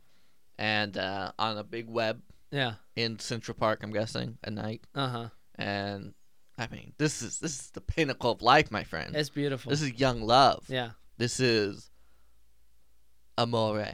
and 0.59 0.97
uh, 0.97 1.33
on 1.39 1.57
a 1.59 1.65
big 1.65 1.89
web 1.89 2.21
yeah, 2.51 2.75
in 2.97 3.19
Central 3.19 3.57
Park, 3.57 3.81
I'm 3.83 3.93
guessing, 3.93 4.39
at 4.45 4.53
night. 4.53 4.83
uh 4.95 5.09
huh. 5.09 5.29
And 5.57 6.15
I 6.57 6.69
mean, 6.69 6.93
this 6.99 7.21
is 7.23 7.39
this 7.41 7.59
is 7.61 7.71
the 7.71 7.81
pinnacle 7.81 8.31
of 8.31 8.43
life, 8.43 8.71
my 8.71 8.85
friend. 8.85 9.15
It's 9.17 9.29
beautiful. 9.31 9.71
This 9.71 9.83
is 9.83 9.93
young 9.99 10.21
love. 10.23 10.65
yeah, 10.69 10.91
This 11.19 11.41
is 11.41 11.91
amore. 13.39 13.87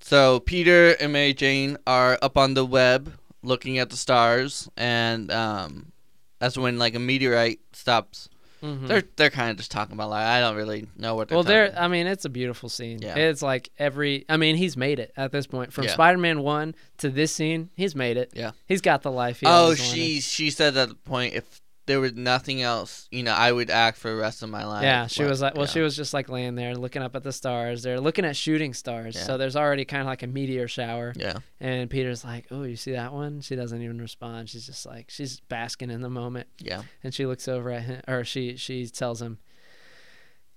So 0.00 0.40
Peter 0.40 0.90
and 1.00 1.12
Mary 1.12 1.34
Jane 1.34 1.76
are 1.86 2.18
up 2.20 2.36
on 2.36 2.54
the 2.54 2.64
web 2.64 3.12
looking 3.42 3.78
at 3.78 3.90
the 3.90 3.96
stars, 3.96 4.68
and 4.76 5.30
um, 5.30 5.92
that's 6.38 6.58
when 6.58 6.78
like 6.78 6.94
a 6.94 6.98
meteorite 6.98 7.60
stops. 7.72 8.28
Mhm. 8.62 8.86
They're 8.88 9.02
they're 9.16 9.30
kind 9.30 9.50
of 9.50 9.58
just 9.58 9.70
talking 9.70 9.92
about 9.92 10.08
like 10.10 10.24
I 10.24 10.40
don't 10.40 10.56
really 10.56 10.86
know 10.96 11.14
what 11.14 11.28
they're. 11.28 11.36
well, 11.36 11.44
talking- 11.44 11.76
I 11.76 11.86
mean, 11.88 12.06
it's 12.06 12.24
a 12.24 12.30
beautiful 12.30 12.70
scene. 12.70 13.00
Yeah. 13.02 13.14
It's 13.16 13.42
like 13.42 13.70
every. 13.78 14.24
I 14.28 14.38
mean, 14.38 14.56
he's 14.56 14.74
made 14.76 14.98
it 14.98 15.12
at 15.18 15.32
this 15.32 15.46
point. 15.46 15.72
From 15.72 15.84
Yeah. 15.84 15.92
Spider-Man 15.92 16.40
one 16.42 16.74
to 16.98 17.10
this 17.10 17.30
scene, 17.32 17.68
he's 17.76 17.94
made 17.94 18.16
it. 18.16 18.32
Yeah. 18.34 18.52
He's 18.66 18.80
got 18.80 19.02
the 19.02 19.10
life. 19.10 19.40
He 19.40 19.46
Oh, 19.46 19.74
she 19.74 19.82
wanted. 20.00 20.22
she 20.22 20.50
said 20.50 20.76
at 20.78 20.88
the 20.88 20.94
point 20.94 21.34
if 21.34 21.60
there 21.86 22.00
was 22.00 22.14
nothing 22.14 22.62
else, 22.62 23.08
you 23.10 23.22
know, 23.22 23.32
I 23.32 23.52
would 23.52 23.68
act 23.70 23.98
for 23.98 24.10
the 24.10 24.16
rest 24.16 24.42
of 24.42 24.48
my 24.48 24.64
life. 24.64 24.82
Yeah, 24.82 25.06
she 25.06 25.22
was 25.22 25.42
like, 25.42 25.54
well, 25.54 25.64
yeah. 25.64 25.70
she 25.70 25.80
was 25.80 25.94
just 25.96 26.14
like 26.14 26.28
laying 26.28 26.54
there 26.54 26.74
looking 26.74 27.02
up 27.02 27.14
at 27.14 27.22
the 27.22 27.32
stars. 27.32 27.82
They're 27.82 28.00
looking 28.00 28.24
at 28.24 28.36
shooting 28.36 28.72
stars. 28.72 29.14
Yeah. 29.14 29.22
So 29.22 29.36
there's 29.36 29.54
already 29.54 29.84
kind 29.84 30.00
of 30.00 30.06
like 30.06 30.22
a 30.22 30.26
meteor 30.26 30.66
shower. 30.66 31.12
Yeah, 31.16 31.38
And 31.60 31.90
Peter's 31.90 32.24
like, 32.24 32.46
oh, 32.50 32.62
you 32.62 32.76
see 32.76 32.92
that 32.92 33.12
one? 33.12 33.42
She 33.42 33.54
doesn't 33.54 33.82
even 33.82 34.00
respond. 34.00 34.48
She's 34.48 34.66
just 34.66 34.86
like, 34.86 35.10
she's 35.10 35.40
basking 35.40 35.90
in 35.90 36.00
the 36.00 36.10
moment. 36.10 36.48
yeah. 36.58 36.82
And 37.02 37.12
she 37.12 37.26
looks 37.26 37.48
over 37.48 37.70
at 37.70 37.82
him, 37.82 38.00
or 38.08 38.24
she 38.24 38.56
she 38.56 38.86
tells 38.88 39.20
him, 39.20 39.38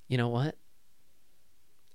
you 0.07 0.17
know 0.17 0.29
what? 0.29 0.55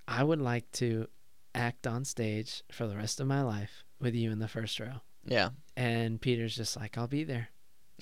I 0.06 0.22
would 0.22 0.40
like 0.40 0.70
to 0.72 1.06
act 1.54 1.86
on 1.86 2.04
stage 2.04 2.62
for 2.70 2.86
the 2.86 2.96
rest 2.96 3.20
of 3.20 3.26
my 3.26 3.42
life 3.42 3.84
with 3.98 4.14
you 4.14 4.30
in 4.30 4.40
the 4.40 4.48
first 4.48 4.78
row. 4.78 5.00
Yeah. 5.24 5.50
And 5.76 6.20
Peter's 6.20 6.54
just 6.54 6.76
like, 6.76 6.98
I'll 6.98 7.06
be 7.06 7.24
there. 7.24 7.48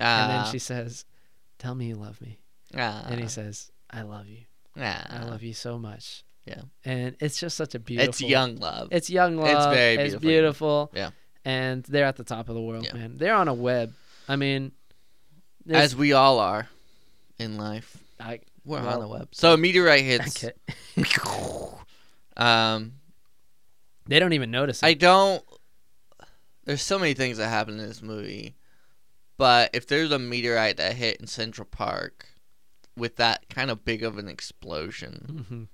Ah, 0.00 0.22
and 0.22 0.30
then 0.32 0.52
she 0.52 0.58
says, 0.58 1.04
tell 1.60 1.74
me 1.76 1.86
you 1.86 1.94
love 1.94 2.20
me. 2.20 2.40
ah, 2.76 3.04
And 3.08 3.20
he 3.20 3.28
says, 3.28 3.70
I 3.88 4.02
love 4.02 4.26
you. 4.26 4.40
ah. 4.76 5.06
I 5.08 5.22
love 5.24 5.42
you 5.44 5.54
so 5.54 5.78
much. 5.78 6.24
Yeah. 6.46 6.62
And 6.84 7.14
it's 7.20 7.38
just 7.38 7.56
such 7.56 7.74
a 7.76 7.78
beautiful. 7.78 8.08
It's 8.08 8.20
young 8.20 8.56
love. 8.56 8.88
It's 8.90 9.08
young 9.10 9.36
love. 9.36 9.46
It's 9.48 9.66
very 9.66 9.94
It's 9.96 10.14
beautiful. 10.16 10.90
beautiful. 10.90 10.90
Yeah. 10.94 11.10
And 11.44 11.84
they're 11.84 12.06
at 12.06 12.16
the 12.16 12.24
top 12.24 12.48
of 12.48 12.54
the 12.56 12.60
world, 12.60 12.84
Yeah. 12.86 12.94
man. 12.94 13.16
They're 13.18 13.34
on 13.36 13.46
a 13.48 13.54
web. 13.54 13.92
I 14.28 14.34
mean, 14.36 14.72
As 15.70 15.94
we 15.94 16.12
all 16.12 16.38
are 16.40 16.68
in 17.38 17.56
life. 17.56 17.96
I, 18.18 18.40
We're 18.64 18.78
on 18.78 18.84
Well, 18.86 19.00
the 19.00 19.08
web. 19.08 19.28
So 19.32 19.54
a 19.54 19.56
meteorite 19.56 20.02
hits. 20.04 20.44
okay. 20.44 20.52
um, 22.36 22.92
they 24.06 24.18
don't 24.18 24.32
even 24.32 24.50
notice 24.50 24.82
it. 24.82 24.86
I 24.86 24.94
don't. 24.94 25.42
There's 26.64 26.82
so 26.82 26.98
many 26.98 27.14
things 27.14 27.38
that 27.38 27.48
happen 27.48 27.78
in 27.80 27.86
this 27.88 28.02
movie, 28.02 28.54
but 29.40 29.70
if 29.72 29.86
there's 29.86 30.12
a 30.12 30.18
meteorite 30.18 30.76
that 30.76 30.94
hit 30.94 31.20
in 31.20 31.26
Central 31.26 31.66
Park 31.66 32.28
with 32.96 33.16
that 33.16 33.48
kind 33.48 33.70
of 33.70 33.84
big 33.84 34.02
of 34.04 34.18
an 34.18 34.28
explosion, 34.28 35.46
Mhm. 35.50 35.68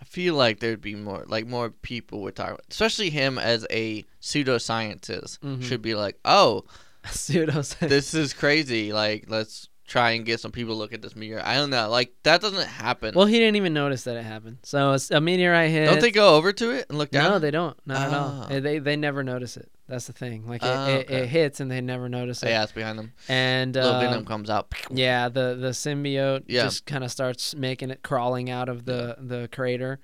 I 0.00 0.04
feel 0.04 0.34
like 0.34 0.58
there'd 0.60 0.80
be 0.80 0.96
more, 0.96 1.24
like 1.28 1.46
more 1.46 1.70
people 1.70 2.22
would 2.22 2.34
talk, 2.36 2.48
about, 2.48 2.64
especially 2.70 3.10
him 3.10 3.38
as 3.38 3.64
a 3.70 4.04
pseudoscientist 4.20 5.38
Mhm. 5.38 5.62
should 5.62 5.80
be 5.82 5.94
like, 5.94 6.18
oh, 6.24 6.64
Pseudo. 7.10 7.62
this 7.80 8.12
is 8.14 8.32
crazy. 8.32 8.92
Like, 8.92 9.26
let's 9.28 9.68
try 9.92 10.12
and 10.12 10.24
get 10.24 10.40
some 10.40 10.50
people 10.52 10.74
to 10.74 10.78
look 10.78 10.94
at 10.94 11.02
this 11.02 11.14
meteor. 11.14 11.42
I 11.44 11.54
don't 11.56 11.68
know. 11.68 11.90
Like 11.90 12.14
that 12.22 12.40
doesn't 12.40 12.66
happen. 12.66 13.14
well, 13.14 13.26
he 13.26 13.38
didn't 13.38 13.56
even 13.56 13.74
notice 13.74 14.04
that 14.04 14.16
it 14.16 14.22
happened. 14.24 14.58
So 14.62 14.96
a 15.10 15.20
meteorite 15.20 15.70
hit. 15.70 15.84
don't 15.86 16.00
they 16.00 16.10
go 16.10 16.34
over 16.36 16.50
to 16.54 16.70
it 16.70 16.86
and 16.88 16.96
look 16.96 17.10
down? 17.10 17.30
No, 17.30 17.38
they 17.38 17.50
don't. 17.50 17.76
Not 17.86 18.08
at 18.08 18.14
all. 18.14 18.46
Oh. 18.50 18.56
Uh, 18.56 18.60
They 18.60 18.78
they 18.78 18.96
never 18.96 19.22
notice 19.22 19.56
it. 19.58 19.70
That's 19.88 20.06
the 20.06 20.14
thing. 20.14 20.46
Like 20.48 20.62
it, 20.62 20.66
Oh, 20.66 20.86
it, 20.86 21.00
okay. 21.06 21.22
it 21.24 21.26
hits 21.28 21.60
and 21.60 21.70
they 21.70 21.82
never 21.82 22.08
notice 22.08 22.42
it. 22.42 22.48
yeah, 22.48 22.62
it's 22.62 22.72
behind 22.72 22.98
them. 22.98 23.12
And 23.28 23.74
Little 23.74 23.90
uh, 23.90 24.00
venom 24.00 24.24
comes 24.24 24.48
out. 24.48 24.72
Yeah, 24.90 25.28
the 25.28 25.56
the 25.60 25.70
symbiote 25.72 26.44
Yeah. 26.46 26.62
just 26.62 26.86
kind 26.86 27.04
of 27.04 27.10
starts 27.10 27.54
making 27.54 27.90
it 27.90 28.02
crawling 28.02 28.48
out 28.48 28.68
of 28.70 28.86
the 28.86 29.16
the 29.20 29.48
crater. 29.52 30.00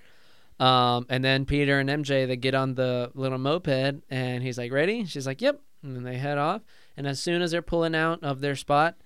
Um, 0.60 1.06
and 1.08 1.24
then 1.24 1.46
Peter 1.46 1.78
and 1.78 1.88
MJ 1.88 2.26
they 2.26 2.36
get 2.36 2.54
on 2.54 2.74
the 2.74 3.10
little 3.14 3.38
moped 3.38 4.02
and 4.10 4.42
he's 4.42 4.58
like, 4.58 4.72
"Ready?" 4.72 5.04
She's 5.06 5.26
like, 5.26 5.40
"Yep." 5.40 5.60
And 5.82 5.94
then 5.96 6.02
they 6.02 6.18
head 6.18 6.36
off. 6.36 6.62
And 6.96 7.06
as 7.06 7.20
soon 7.20 7.42
as 7.42 7.52
they're 7.52 7.62
pulling 7.62 7.94
out 7.94 8.22
of 8.24 8.40
their 8.40 8.56
spot, 8.56 8.96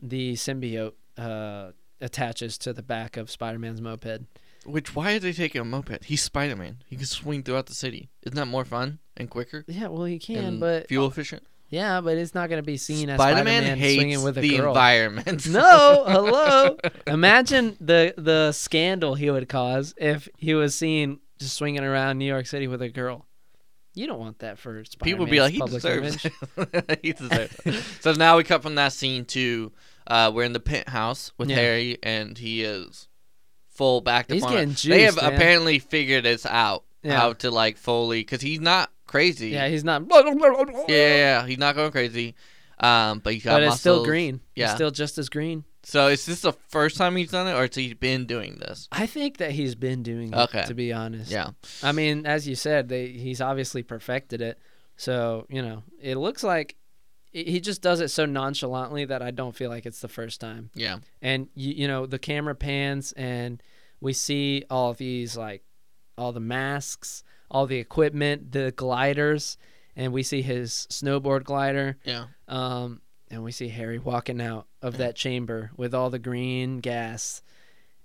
the 0.00 0.34
symbiote 0.34 0.92
uh, 1.16 1.70
attaches 2.00 2.58
to 2.58 2.72
the 2.72 2.82
back 2.82 3.16
of 3.16 3.30
Spider-Man's 3.30 3.80
moped. 3.80 4.22
Which 4.66 4.94
why 4.94 5.14
are 5.14 5.18
they 5.18 5.32
taking 5.32 5.60
a 5.60 5.64
moped? 5.64 6.04
He's 6.04 6.22
Spider 6.22 6.56
Man. 6.56 6.78
He 6.86 6.96
can 6.96 7.06
swing 7.06 7.42
throughout 7.42 7.66
the 7.66 7.74
city. 7.74 8.08
Isn't 8.24 8.36
that 8.36 8.46
more 8.46 8.64
fun 8.64 8.98
and 9.16 9.30
quicker 9.30 9.64
Yeah, 9.66 9.86
well, 9.88 10.04
he 10.04 10.18
can, 10.18 10.60
but 10.60 10.88
fuel 10.88 11.06
efficient? 11.06 11.44
yeah, 11.70 12.00
but 12.00 12.16
it's 12.18 12.34
not 12.34 12.50
gonna 12.50 12.62
be 12.62 12.76
seen 12.76 13.08
as 13.08 13.16
Spider 13.18 13.40
Spider-Man 13.42 13.78
swinging 13.78 14.22
with 14.22 14.36
a 14.38 14.40
the 14.40 14.56
girl. 14.58 14.68
environment. 14.68 15.46
No, 15.50 16.04
hello. 16.06 16.76
Imagine 17.06 17.76
the 17.80 18.14
the 18.18 18.52
scandal 18.52 19.14
he 19.14 19.30
would 19.30 19.48
cause 19.48 19.94
if 19.96 20.28
he 20.36 20.54
was 20.54 20.74
seen 20.74 21.20
just 21.38 21.56
swinging 21.56 21.84
around 21.84 22.18
New 22.18 22.26
York 22.26 22.46
City 22.46 22.66
with 22.68 22.82
a 22.82 22.88
girl. 22.88 23.24
You 23.94 24.06
don't 24.06 24.18
want 24.20 24.40
that 24.40 24.58
for 24.58 24.84
Spider-Man's 24.84 24.96
People 25.02 25.24
would 25.24 25.30
be 25.30 25.40
like, 25.40 25.52
he 25.52 25.58
public 25.60 25.82
deserves 25.82 26.22
he 27.02 27.12
deserves 27.12 27.56
it. 27.64 27.74
So 28.00 28.12
now 28.12 28.36
we 28.36 28.44
cut 28.44 28.62
from 28.62 28.74
that 28.74 28.92
scene 28.92 29.24
to 29.26 29.72
uh, 30.08 30.32
we're 30.34 30.42
in 30.44 30.52
the 30.54 30.60
penthouse 30.60 31.32
with 31.38 31.48
Yeah. 31.50 31.56
Harry, 31.56 31.98
and 32.02 32.36
he 32.36 32.62
is 32.64 33.06
full 33.68 34.00
back 34.00 34.26
to 34.26 34.34
He's 34.34 34.44
getting 34.44 34.74
They 34.90 35.02
have 35.02 35.16
man. 35.16 35.32
apparently 35.34 35.78
figured 35.78 36.24
this 36.24 36.44
out 36.46 36.82
Yeah. 37.02 37.16
how 37.20 37.34
to 37.34 37.50
like 37.50 37.76
fully 37.76 38.20
because 38.22 38.40
he's 38.40 38.60
not 38.60 38.90
crazy. 39.06 39.50
Yeah, 39.50 39.68
he's 39.68 39.84
not. 39.84 40.02
yeah. 40.88 41.46
He's 41.46 41.58
not 41.58 41.74
going 41.76 41.92
crazy. 41.92 42.34
Um, 42.80 43.18
but 43.20 43.34
he's 43.34 43.44
got 43.44 43.54
but 43.56 43.62
it's 43.64 43.80
still 43.80 44.04
green. 44.04 44.40
Yeah. 44.54 44.66
It's 44.66 44.74
still 44.74 44.90
just 44.90 45.18
as 45.18 45.28
green. 45.28 45.64
So 45.82 46.08
is 46.08 46.26
this 46.26 46.42
the 46.42 46.52
first 46.68 46.96
time 46.96 47.16
he's 47.16 47.30
done 47.30 47.46
it, 47.48 47.52
or 47.52 47.62
has 47.66 47.74
he 47.74 47.94
been 47.94 48.26
doing 48.26 48.58
this? 48.58 48.88
I 48.92 49.06
think 49.06 49.38
that 49.38 49.52
he's 49.52 49.74
been 49.74 50.02
doing 50.02 50.32
it. 50.32 50.36
Okay. 50.36 50.64
To 50.66 50.74
be 50.74 50.92
honest. 50.92 51.30
Yeah. 51.30 51.50
I 51.82 51.92
mean, 51.92 52.26
as 52.26 52.46
you 52.46 52.54
said, 52.54 52.88
they 52.88 53.08
he's 53.08 53.40
obviously 53.40 53.82
perfected 53.82 54.40
it. 54.40 54.58
So 54.96 55.46
you 55.48 55.62
know, 55.62 55.82
it 56.00 56.16
looks 56.16 56.44
like 56.44 56.76
he 57.32 57.60
just 57.60 57.82
does 57.82 58.00
it 58.00 58.08
so 58.08 58.24
nonchalantly 58.26 59.04
that 59.04 59.22
I 59.22 59.30
don't 59.30 59.54
feel 59.54 59.70
like 59.70 59.86
it's 59.86 60.00
the 60.00 60.08
first 60.08 60.40
time. 60.40 60.70
Yeah. 60.74 60.98
and 61.22 61.48
you, 61.54 61.72
you 61.74 61.88
know 61.88 62.06
the 62.06 62.18
camera 62.18 62.54
pans 62.54 63.12
and 63.12 63.62
we 64.00 64.12
see 64.12 64.64
all 64.70 64.90
of 64.90 64.96
these 64.98 65.36
like 65.36 65.62
all 66.16 66.32
the 66.32 66.40
masks 66.40 67.22
all 67.50 67.66
the 67.66 67.78
equipment 67.78 68.52
the 68.52 68.72
gliders 68.72 69.56
and 69.96 70.12
we 70.12 70.22
see 70.22 70.42
his 70.42 70.86
snowboard 70.90 71.44
glider 71.44 71.96
Yeah. 72.04 72.26
um, 72.48 73.00
and 73.30 73.42
we 73.44 73.52
see 73.52 73.68
harry 73.68 73.98
walking 73.98 74.40
out 74.40 74.66
of 74.82 74.96
that 74.98 75.14
chamber 75.16 75.70
with 75.76 75.94
all 75.94 76.10
the 76.10 76.18
green 76.18 76.78
gas 76.78 77.42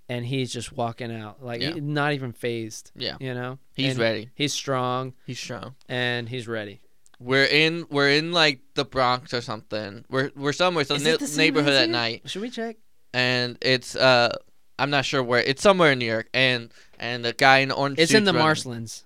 and 0.08 0.26
he's 0.26 0.52
just 0.52 0.72
walking 0.72 1.14
out 1.14 1.42
like 1.42 1.60
Yeah. 1.62 1.74
not 1.80 2.12
even 2.12 2.32
phased 2.32 2.90
Yeah. 2.96 3.16
you 3.20 3.32
know 3.34 3.58
He's 3.74 3.92
And 3.92 3.98
ready. 4.00 4.30
he's 4.34 4.52
strong 4.52 5.14
He's 5.26 5.38
strong. 5.38 5.74
and 5.88 6.28
he's 6.28 6.46
ready 6.48 6.80
We're 7.20 7.44
in 7.44 7.86
we're 7.90 8.10
in 8.10 8.32
like 8.32 8.60
the 8.74 8.84
Bronx 8.84 9.32
or 9.32 9.40
something. 9.40 10.04
We're 10.10 10.30
we're 10.36 10.52
somewhere, 10.52 10.84
some 10.84 10.96
Is 10.96 11.04
ne- 11.04 11.10
it 11.10 11.20
the 11.20 11.26
same 11.26 11.54
neighborhood 11.54 11.74
at 11.74 11.88
night, 11.88 12.22
should 12.26 12.42
we 12.42 12.50
check 12.50 12.76
and 13.14 13.56
it's 13.62 13.96
uh 13.96 14.36
I'm 14.78 14.90
not 14.90 15.04
sure 15.04 15.22
where. 15.22 15.40
It's 15.40 15.62
somewhere 15.62 15.92
in 15.92 16.00
New 16.00 16.06
York, 16.06 16.28
and 16.34 16.72
and 16.98 17.24
the 17.24 17.32
guy 17.32 17.58
in 17.58 17.68
the 17.68 17.76
orange. 17.76 17.98
it's 17.98 18.12
in 18.12 18.24
the 18.24 18.32
running. 18.32 18.44
marshlands 18.44 19.04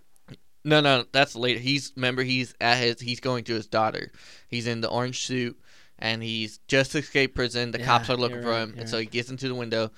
No, 0.65 0.81
no, 0.81 1.05
that's 1.13 1.37
later. 1.37 1.61
He's 1.61 1.93
remember 1.95 2.23
he's 2.23 2.55
at 2.61 2.79
his 2.79 3.01
he's 3.01 3.21
going 3.21 3.45
to 3.45 3.55
his 3.55 3.67
daughter. 3.67 4.11
He's 4.49 4.67
in 4.67 4.81
the 4.81 4.89
orange 4.89 5.25
suit 5.27 5.61
and 5.99 6.23
he's 6.23 6.59
just 6.69 6.95
escaped 6.95 7.35
prison. 7.35 7.71
The 7.71 7.79
cops 7.81 8.09
are 8.09 8.17
looking 8.17 8.43
for 8.43 8.51
right, 8.51 8.63
him, 8.63 8.71
you're 8.71 8.81
and 8.81 8.89
so 8.89 8.99
he 8.99 9.07
gets 9.07 9.31
into 9.31 9.49
the 9.49 9.55
window. 9.55 9.91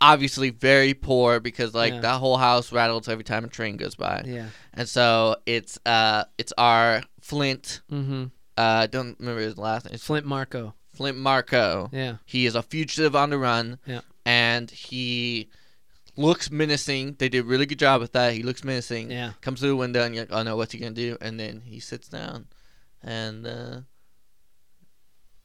Obviously, 0.00 0.50
very 0.50 0.94
poor 0.94 1.40
because 1.40 1.74
like 1.74 1.92
Yeah. 1.92 2.00
that 2.00 2.18
whole 2.18 2.38
house 2.38 2.72
rattles 2.72 3.08
every 3.08 3.24
time 3.24 3.44
a 3.44 3.48
train 3.48 3.76
goes 3.76 3.94
by, 3.94 4.22
yeah 4.26 4.46
and 4.74 4.88
so 4.88 5.36
it's 5.46 5.78
uh 5.84 6.24
it's 6.38 6.52
our 6.56 7.02
Flint. 7.20 7.82
mm-hmm 7.90 8.24
Uh, 8.56 8.80
I 8.84 8.86
don't 8.86 9.18
remember 9.18 9.40
his 9.42 9.56
last 9.58 9.84
name. 9.86 9.94
It's 9.94 10.04
Flint 10.04 10.26
Marko 10.26 10.74
Flint 10.94 11.18
Marko. 11.18 11.88
yeah 11.92 12.16
He 12.26 12.46
is 12.46 12.54
a 12.54 12.62
fugitive 12.62 13.14
on 13.14 13.30
the 13.30 13.38
run. 13.38 13.78
Yeah. 13.86 14.00
And 14.26 14.70
he 14.70 15.48
looks 16.16 16.50
menacing. 16.50 17.16
They 17.18 17.28
did 17.28 17.40
a 17.40 17.44
really 17.44 17.66
good 17.66 17.78
job 17.78 18.00
with 18.00 18.12
that. 18.12 18.32
He 18.34 18.42
looks 18.42 18.64
menacing. 18.64 19.10
yeah 19.10 19.32
Comes 19.40 19.60
through 19.60 19.70
the 19.70 19.76
window 19.76 20.02
and 20.02 20.14
you're 20.14 20.24
like, 20.24 20.32
oh 20.32 20.42
no, 20.42 20.56
what's 20.56 20.72
he 20.72 20.78
gonna 20.78 20.92
do? 20.92 21.16
And 21.20 21.38
then 21.40 21.62
he 21.64 21.78
sits 21.80 22.08
down, 22.08 22.46
and 23.02 23.46
uh, 23.46 23.80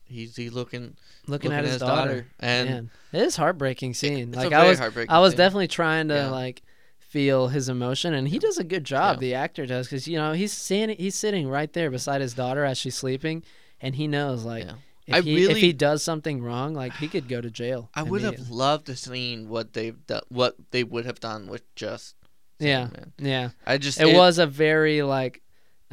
he's 0.08 0.36
he's 0.36 0.54
looking 0.54 0.96
looking, 1.28 1.50
looking 1.50 1.54
at 1.54 1.66
his, 1.66 1.78
daughter. 1.80 2.28
and 2.40 2.70
Man, 2.70 2.92
it 3.14 3.22
is 3.24 3.36
heartbreaking 3.36 3.94
scene. 3.94 4.30
it's 4.30 4.38
like 4.38 4.54
I 4.54 4.68
was, 4.68 4.80
heartbreaking 4.80 5.12
I 5.12 5.20
was 5.20 5.32
scene. 5.32 5.38
definitely 5.38 5.68
trying 5.68 6.08
to 6.10 6.16
Yeah. 6.16 6.30
like 6.30 6.62
feel 7.00 7.48
his 7.48 7.70
emotion, 7.70 8.14
and 8.14 8.28
he 8.28 8.40
does 8.40 8.58
a 8.58 8.64
good 8.64 8.84
job. 8.84 9.16
Yeah. 9.18 9.20
The 9.22 9.34
actor 9.36 9.66
does 9.66 9.88
because 9.88 10.08
you 10.08 10.18
know 10.18 10.34
he's 10.34 10.52
standing, 10.52 10.98
he's 10.98 11.16
sitting 11.16 11.48
right 11.48 11.72
there 11.72 11.90
beside 11.90 12.22
his 12.22 12.34
daughter 12.34 12.66
as 12.66 12.78
she's 12.78 12.96
sleeping, 12.96 13.44
and 13.82 13.96
he 13.96 14.08
knows 14.08 14.44
like 14.44 14.66
Yeah. 14.66 15.18
if 15.18 15.24
he 15.26 15.44
if 15.50 15.58
he 15.58 15.72
does 15.74 16.04
something 16.04 16.42
wrong, 16.42 16.74
like 16.74 16.94
he 16.98 17.08
could 17.08 17.28
go 17.30 17.40
to 17.42 17.50
jail. 17.50 17.90
I 17.96 18.04
would 18.04 18.22
have 18.22 18.50
loved 18.50 18.88
to 18.88 18.96
seen 18.96 19.48
what 19.50 19.74
they've 19.74 20.06
done, 20.06 20.22
what 20.30 20.56
they 20.72 20.84
would 20.84 21.06
have 21.06 21.20
done 21.22 21.48
with 21.48 21.64
just 21.76 22.16
Yeah. 22.60 22.88
Sandman. 22.90 23.14
Yeah, 23.18 23.50
I 23.66 23.78
just 23.78 24.00
it, 24.02 24.14
was 24.16 24.38
a 24.38 24.46
very 24.48 25.02
like 25.02 25.42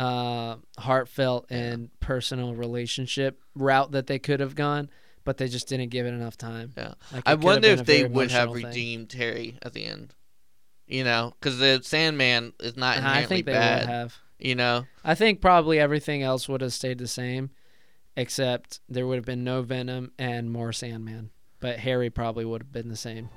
uh 0.02 0.56
heartfelt 0.78 1.46
and 1.50 1.90
personal 2.00 2.54
relationship 2.54 3.40
route 3.54 3.92
that 3.92 4.06
they 4.06 4.18
could 4.18 4.40
have 4.40 4.54
gone, 4.54 4.90
but 5.24 5.36
they 5.36 5.48
just 5.48 5.68
didn't 5.68 5.90
give 5.90 6.06
it 6.06 6.14
enough 6.14 6.36
time. 6.36 6.72
Yeah. 6.76 6.94
Like, 7.12 7.12
I 7.12 7.16
it 7.16 7.22
could 7.22 7.28
have 7.30 7.44
wonder 7.44 7.68
if 7.68 7.84
they 7.84 8.04
would 8.04 8.30
have 8.30 8.52
thing. 8.52 8.64
redeemed 8.66 9.12
Harry 9.12 9.58
at 9.62 9.72
the 9.72 9.84
end. 9.84 10.14
You 10.86 11.04
know, 11.04 11.32
because 11.38 11.58
the 11.58 11.80
Sandman 11.82 12.52
is 12.60 12.76
not 12.76 12.96
inherently 12.98 13.24
I 13.24 13.26
think 13.26 13.46
they 13.46 13.52
bad. 13.52 13.80
would 13.82 13.88
have. 13.88 14.16
You 14.38 14.56
know, 14.56 14.86
I 15.04 15.14
think 15.14 15.40
probably 15.40 15.78
everything 15.78 16.22
else 16.22 16.48
would 16.48 16.60
have 16.62 16.72
stayed 16.72 16.98
the 16.98 17.06
same, 17.06 17.50
except 18.16 18.80
there 18.88 19.06
would 19.06 19.16
have 19.16 19.24
been 19.24 19.44
no 19.44 19.62
Venom 19.62 20.10
and 20.18 20.50
more 20.50 20.72
Sandman. 20.72 21.30
But 21.60 21.78
Harry 21.78 22.10
probably 22.10 22.44
would 22.44 22.62
have 22.62 22.72
been 22.72 22.88
the 22.88 22.96
same. 22.96 23.28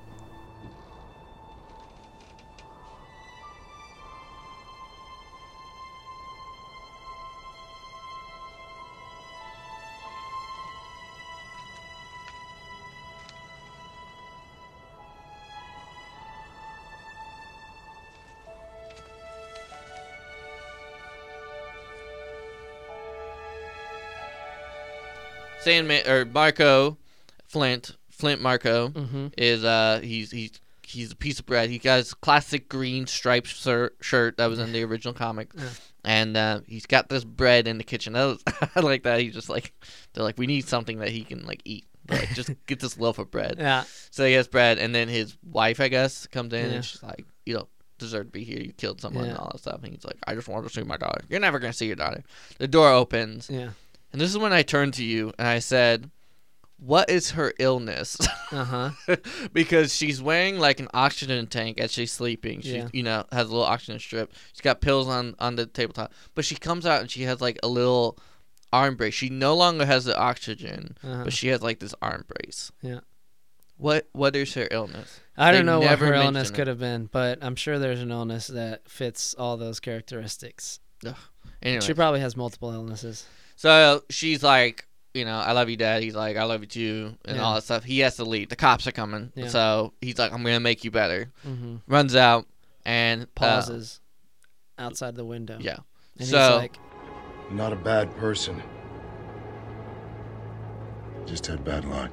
Sandman 25.65 26.07
or 26.07 26.25
Marko 26.25 26.97
Flint 27.47 27.95
Flint 28.09 28.41
Marko 28.41 28.89
Mm-hmm. 28.89 29.27
is 29.37 29.63
uh 29.65 29.99
he's 30.03 30.31
he's 30.31 30.59
he's 30.83 31.11
a 31.11 31.15
piece 31.15 31.39
of 31.39 31.45
bread. 31.45 31.69
He 31.69 31.79
got 31.79 31.97
his 31.97 32.13
classic 32.13 32.69
green 32.69 33.07
striped 33.07 33.47
sir- 33.49 33.91
shirt 34.01 34.37
that 34.37 34.45
was 34.47 34.59
in 34.59 34.71
the 34.71 34.83
original 34.83 35.13
comic, 35.25 35.49
Yeah. 35.57 35.69
and 36.03 36.37
uh, 36.37 36.59
he's 36.67 36.85
got 36.85 37.09
this 37.09 37.23
bread 37.23 37.67
in 37.67 37.77
the 37.79 37.83
kitchen. 37.83 38.13
That 38.13 38.25
was, 38.25 38.43
I 38.75 38.79
like 38.81 39.03
that. 39.03 39.19
He's 39.19 39.33
just 39.33 39.49
like 39.49 39.73
they're 40.13 40.23
like 40.23 40.37
we 40.37 40.47
need 40.47 40.67
something 40.67 40.99
that 40.99 41.09
he 41.09 41.23
can 41.23 41.45
like 41.45 41.61
eat. 41.65 41.85
Like 42.07 42.29
just 42.35 42.51
get 42.67 42.79
this 42.79 42.99
loaf 42.99 43.17
of 43.17 43.31
bread. 43.31 43.55
Yeah. 43.57 43.83
So 44.11 44.25
he 44.25 44.33
has 44.33 44.47
bread, 44.47 44.77
and 44.77 44.93
then 44.93 45.07
his 45.07 45.35
wife, 45.43 45.79
I 45.81 45.87
guess, 45.87 46.27
comes 46.27 46.53
in 46.53 46.69
Yeah. 46.69 46.75
and 46.75 46.85
she's 46.85 47.01
like, 47.01 47.25
"You 47.47 47.55
don't 47.55 47.69
deserve 47.97 48.27
to 48.27 48.31
be 48.31 48.43
here. 48.43 48.59
You 48.61 48.71
killed 48.73 49.01
someone 49.01 49.23
Yeah. 49.25 49.31
and 49.31 49.39
all 49.39 49.49
that 49.51 49.59
stuff." 49.61 49.79
And 49.83 49.91
he's 49.91 50.05
like, 50.05 50.17
"I 50.27 50.35
just 50.35 50.47
want 50.47 50.67
to 50.67 50.71
see 50.71 50.83
my 50.83 50.97
daughter. 50.97 51.21
You're 51.29 51.39
never 51.39 51.57
gonna 51.57 51.73
see 51.73 51.87
your 51.87 51.95
daughter." 51.95 52.23
The 52.59 52.67
door 52.67 52.91
opens, 52.91 53.49
Yeah. 53.49 53.69
And 54.15 54.21
this 54.21 54.29
is 54.29 54.37
when 54.37 54.53
I 54.53 54.61
turned 54.63 54.93
to 54.93 55.03
you 55.03 55.33
and 55.37 55.45
I 55.45 55.59
said, 55.59 56.09
"What 56.79 57.09
is 57.09 57.31
her 57.31 57.53
illness?" 57.59 58.17
Uh 58.51 58.63
huh. 58.63 59.15
because 59.51 59.93
she's 59.93 60.21
wearing 60.21 60.57
like 60.59 60.79
an 60.79 60.87
oxygen 60.93 61.45
tank 61.47 61.79
as 61.81 61.91
she's 61.91 62.13
sleeping. 62.13 62.61
She, 62.61 62.77
Yeah. 62.77 62.87
you 62.93 63.03
know, 63.03 63.25
has 63.31 63.47
a 63.47 63.51
little 63.51 63.65
oxygen 63.65 63.99
strip. 63.99 64.31
She's 64.53 64.61
got 64.61 64.79
pills 64.79 65.07
on 65.09 65.35
on 65.39 65.55
the 65.57 65.65
tabletop, 65.65 66.13
but 66.35 66.45
she 66.45 66.55
comes 66.55 66.85
out 66.85 67.01
and 67.01 67.11
she 67.11 67.23
has 67.23 67.41
like 67.41 67.59
a 67.63 67.67
little 67.67 68.17
arm 68.71 68.95
brace. 68.95 69.13
She 69.13 69.27
no 69.29 69.55
longer 69.55 69.85
has 69.85 70.05
the 70.05 70.17
oxygen, 70.17 70.95
Uh-huh. 71.03 71.25
but 71.25 71.33
she 71.33 71.47
has 71.49 71.61
like 71.61 71.79
this 71.79 71.93
arm 72.01 72.23
brace. 72.27 72.71
Yeah. 72.81 72.99
What 73.77 74.07
what 74.13 74.35
is 74.37 74.53
her 74.53 74.69
illness? 74.71 75.19
I 75.35 75.51
They 75.51 75.57
don't 75.57 75.65
know 75.65 75.79
what 75.81 75.99
her 75.99 76.13
illness 76.13 76.49
could 76.51 76.67
have 76.67 76.79
been, 76.79 77.09
but 77.11 77.39
I'm 77.41 77.55
sure 77.57 77.77
there's 77.77 77.99
an 77.99 78.11
illness 78.11 78.47
that 78.47 78.87
fits 78.87 79.33
all 79.37 79.57
those 79.57 79.81
characteristics. 79.81 80.79
Anyway, 81.61 81.81
She 81.81 81.93
probably 81.93 82.21
has 82.21 82.37
multiple 82.37 82.71
illnesses. 82.71 83.25
So 83.55 84.03
she's 84.09 84.43
like, 84.43 84.87
you 85.13 85.23
know, 85.25 85.37
I 85.37 85.53
love 85.53 85.69
you, 85.69 85.77
Dad. 85.77 86.03
He's 86.03 86.15
like, 86.15 86.35
I 86.37 86.43
love 86.43 86.61
you 86.61 86.67
too, 86.67 87.15
and 87.25 87.37
Yeah. 87.37 87.43
all 87.43 87.55
that 87.55 87.63
stuff. 87.63 87.83
He 87.83 87.99
has 87.99 88.17
to 88.17 88.25
leave. 88.25 88.49
The 88.49 88.55
cops 88.55 88.85
are 88.87 88.91
coming, 88.91 89.31
Yeah. 89.35 89.47
so 89.47 89.93
he's 90.01 90.17
like, 90.19 90.31
I'm 90.33 90.43
gonna 90.43 90.59
make 90.59 90.83
you 90.83 90.91
better. 90.91 91.31
Mm-hmm. 91.47 91.77
Runs 91.87 92.15
out 92.15 92.45
and 92.85 93.23
uh, 93.23 93.25
Pauses 93.35 93.99
outside 94.77 95.15
the 95.15 95.25
window. 95.25 95.57
yeah. 95.59 95.77
And 96.19 96.27
So- 96.27 96.37
he's 96.37 96.57
like, 96.57 96.77
not 97.51 97.71
a 97.71 97.75
bad 97.77 98.13
person. 98.17 98.61
Just 101.25 101.47
had 101.47 101.63
bad 101.63 101.85
luck. 101.85 102.11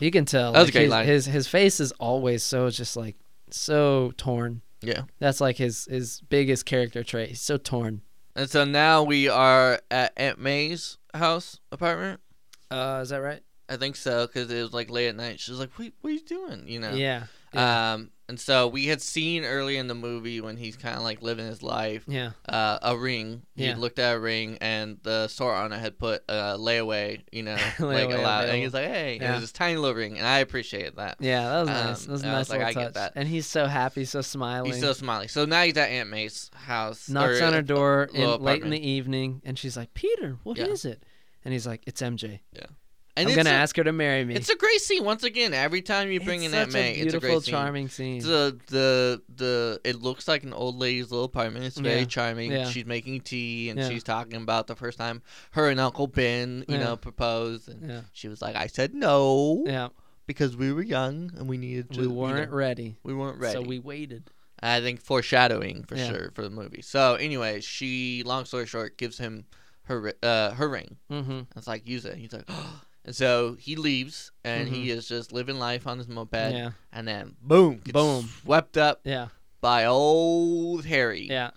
you 0.00 0.10
can 0.10 0.24
tell. 0.24 0.52
That 0.52 0.60
was 0.60 0.64
a 0.64 0.66
like, 0.68 0.72
great 0.72 0.82
his, 0.82 0.90
line. 0.90 1.06
His 1.06 1.26
his 1.26 1.48
face 1.48 1.80
is 1.80 1.92
always 1.92 2.42
so 2.42 2.68
just 2.70 2.96
like 2.96 3.16
so 3.50 4.12
torn. 4.16 4.62
Yeah. 4.82 5.02
That's 5.20 5.40
like 5.40 5.56
his 5.56 5.86
his 5.90 6.20
biggest 6.28 6.66
character 6.66 7.02
trait. 7.04 7.28
He's 7.30 7.40
so 7.40 7.56
torn. 7.56 8.02
And 8.36 8.50
so 8.50 8.64
now 8.64 9.02
we 9.02 9.28
are 9.28 9.80
at 9.90 10.12
Aunt 10.16 10.38
May's 10.38 10.98
house 11.14 11.60
apartment. 11.70 12.20
Uh, 12.70 13.00
is 13.02 13.10
that 13.10 13.18
right? 13.18 13.42
I 13.68 13.76
think 13.76 13.96
so 13.96 14.26
because 14.26 14.50
it 14.50 14.60
was 14.60 14.72
like 14.72 14.90
late 14.90 15.08
at 15.08 15.16
night. 15.16 15.40
She 15.40 15.50
was 15.50 15.60
like, 15.60 15.70
"What, 15.78 15.92
what 16.00 16.10
are 16.10 16.12
you 16.14 16.20
doing?" 16.20 16.64
You 16.66 16.80
know. 16.80 16.92
Yeah. 16.94 17.24
Um, 17.58 18.10
and 18.26 18.40
so 18.40 18.68
we 18.68 18.86
had 18.86 19.02
seen 19.02 19.44
early 19.44 19.76
in 19.76 19.86
the 19.86 19.94
movie 19.94 20.40
when 20.40 20.56
he's 20.56 20.76
kind 20.78 20.96
of 20.96 21.02
like 21.02 21.20
living 21.20 21.44
his 21.46 21.62
life, 21.62 22.04
Yeah. 22.08 22.30
uh, 22.48 22.78
a 22.80 22.96
ring. 22.96 23.42
He 23.54 23.66
Yeah. 23.66 23.76
looked 23.76 23.98
at 23.98 24.16
a 24.16 24.18
ring, 24.18 24.56
and 24.62 24.98
the 25.02 25.28
store 25.28 25.54
owner 25.54 25.76
had 25.78 25.98
put 25.98 26.24
a 26.28 26.56
layaway, 26.58 27.20
you 27.30 27.42
know, 27.42 27.56
like 27.78 28.08
Layaway 28.08 28.14
allowed, 28.14 28.48
and 28.48 28.62
he's 28.62 28.72
like, 28.72 28.86
"Hey," 28.86 29.16
and 29.16 29.24
it 29.24 29.30
was 29.30 29.40
this 29.42 29.52
tiny 29.52 29.76
little 29.76 29.94
ring, 29.94 30.16
and 30.16 30.26
I 30.26 30.38
appreciated 30.38 30.96
that. 30.96 31.18
Yeah, 31.20 31.42
that 31.50 31.60
was 31.60 31.68
Um, 31.68 31.74
nice. 31.74 32.04
That 32.06 32.12
was 32.12 32.22
a 32.22 32.26
nice 32.26 32.38
was 32.38 32.48
like, 32.50 32.58
little 32.60 32.66
I 32.70 32.72
get 32.72 32.84
touch. 32.86 32.94
that. 32.94 33.12
And 33.14 33.28
he's 33.28 33.46
so 33.46 33.66
happy, 33.66 34.06
so 34.06 34.22
smiling. 34.22 34.72
He's 34.72 34.80
so 34.80 34.94
smiling. 34.94 35.28
So 35.28 35.44
now 35.44 35.62
he's 35.62 35.76
at 35.76 35.90
Aunt 35.90 36.08
May's 36.08 36.50
house. 36.54 37.10
Knocks 37.10 37.42
on 37.42 37.52
her 37.52 37.60
door 37.60 38.08
in, 38.14 38.40
late 38.40 38.62
in 38.62 38.70
the 38.70 38.88
evening, 38.88 39.42
and 39.44 39.58
she's 39.58 39.76
like, 39.76 39.92
"Peter, 39.92 40.38
what 40.44 40.58
is 40.58 40.86
Yeah. 40.86 40.92
it?" 40.92 41.02
And 41.44 41.52
he's 41.52 41.66
like, 41.66 41.82
"It's 41.86 42.00
MJ. 42.00 42.40
And 43.16 43.28
I'm 43.28 43.36
gonna 43.36 43.50
a, 43.50 43.52
ask 43.52 43.76
her 43.76 43.84
to 43.84 43.92
marry 43.92 44.24
me." 44.24 44.34
It's 44.34 44.48
a 44.48 44.56
great 44.56 44.80
scene. 44.80 45.04
Once 45.04 45.22
again, 45.22 45.54
every 45.54 45.82
time 45.82 46.10
you 46.10 46.20
bring 46.20 46.42
It's 46.42 46.52
in 46.52 46.64
such 46.64 46.72
May, 46.72 46.92
it's 46.92 47.00
a 47.14 47.18
beautiful, 47.18 47.40
great 47.40 47.44
charming 47.44 47.88
scene. 47.88 48.20
The 48.22 48.58
the 48.66 49.22
the 49.34 49.80
it 49.84 50.02
looks 50.02 50.26
like 50.26 50.42
an 50.42 50.52
old 50.52 50.76
lady's 50.76 51.10
little 51.10 51.24
apartment. 51.26 51.64
It's 51.64 51.78
very 51.78 52.00
Yeah. 52.00 52.04
charming. 52.06 52.50
Yeah. 52.50 52.68
She's 52.68 52.86
making 52.86 53.20
tea 53.20 53.70
and 53.70 53.78
Yeah. 53.78 53.88
she's 53.88 54.02
talking 54.02 54.42
about 54.42 54.66
the 54.66 54.74
first 54.76 54.98
time 54.98 55.22
her 55.52 55.68
and 55.70 55.78
Uncle 55.78 56.06
Ben, 56.08 56.64
you 56.68 56.78
know, 56.78 56.96
proposed. 56.96 57.68
And 57.68 58.04
she 58.12 58.26
was 58.28 58.42
like, 58.42 58.56
"I 58.56 58.66
said 58.66 58.94
no 58.94 59.62
yeah. 59.66 59.88
because 60.26 60.56
we 60.56 60.72
were 60.72 60.82
young 60.82 61.30
and 61.38 61.48
we 61.48 61.56
needed 61.56 61.92
to. 61.92 62.00
We 62.00 62.06
weren't 62.08 62.50
know, 62.50 62.56
ready, 62.56 62.96
we 63.04 63.14
weren't 63.14 63.38
ready. 63.38 63.54
so 63.54 63.62
we 63.62 63.78
waited. 63.78 64.30
I 64.60 64.80
think 64.80 65.00
foreshadowing 65.02 65.84
for 65.84 65.96
sure 65.96 66.30
for 66.34 66.42
the 66.42 66.50
movie. 66.50 66.80
So 66.82 67.14
anyway, 67.16 67.60
she, 67.60 68.22
long 68.24 68.44
story 68.46 68.66
short, 68.66 68.96
gives 68.96 69.18
him 69.18 69.44
her 69.84 70.14
uh 70.22 70.52
her 70.54 70.68
ring. 70.68 70.96
Mm-hmm. 71.10 71.40
It's 71.56 71.66
like 71.66 71.86
use 71.86 72.06
it. 72.06 72.16
He's 72.16 72.32
like, 72.32 72.48
and 73.04 73.14
so 73.14 73.54
he 73.58 73.76
leaves 73.76 74.32
and 74.44 74.68
he 74.68 74.90
is 74.90 75.06
just 75.08 75.32
living 75.32 75.58
life 75.58 75.86
on 75.86 75.98
his 75.98 76.08
moped. 76.08 76.32
Yeah, 76.52 76.70
And 76.92 77.06
then 77.08 77.36
boom, 77.42 77.76
gets 77.84 77.92
Boom. 77.92 78.28
swept 78.42 78.76
up 78.76 79.00
yeah, 79.04 79.28
by 79.60 79.84
old 79.86 80.84
Harry, 80.86 81.26
yeah. 81.28 81.50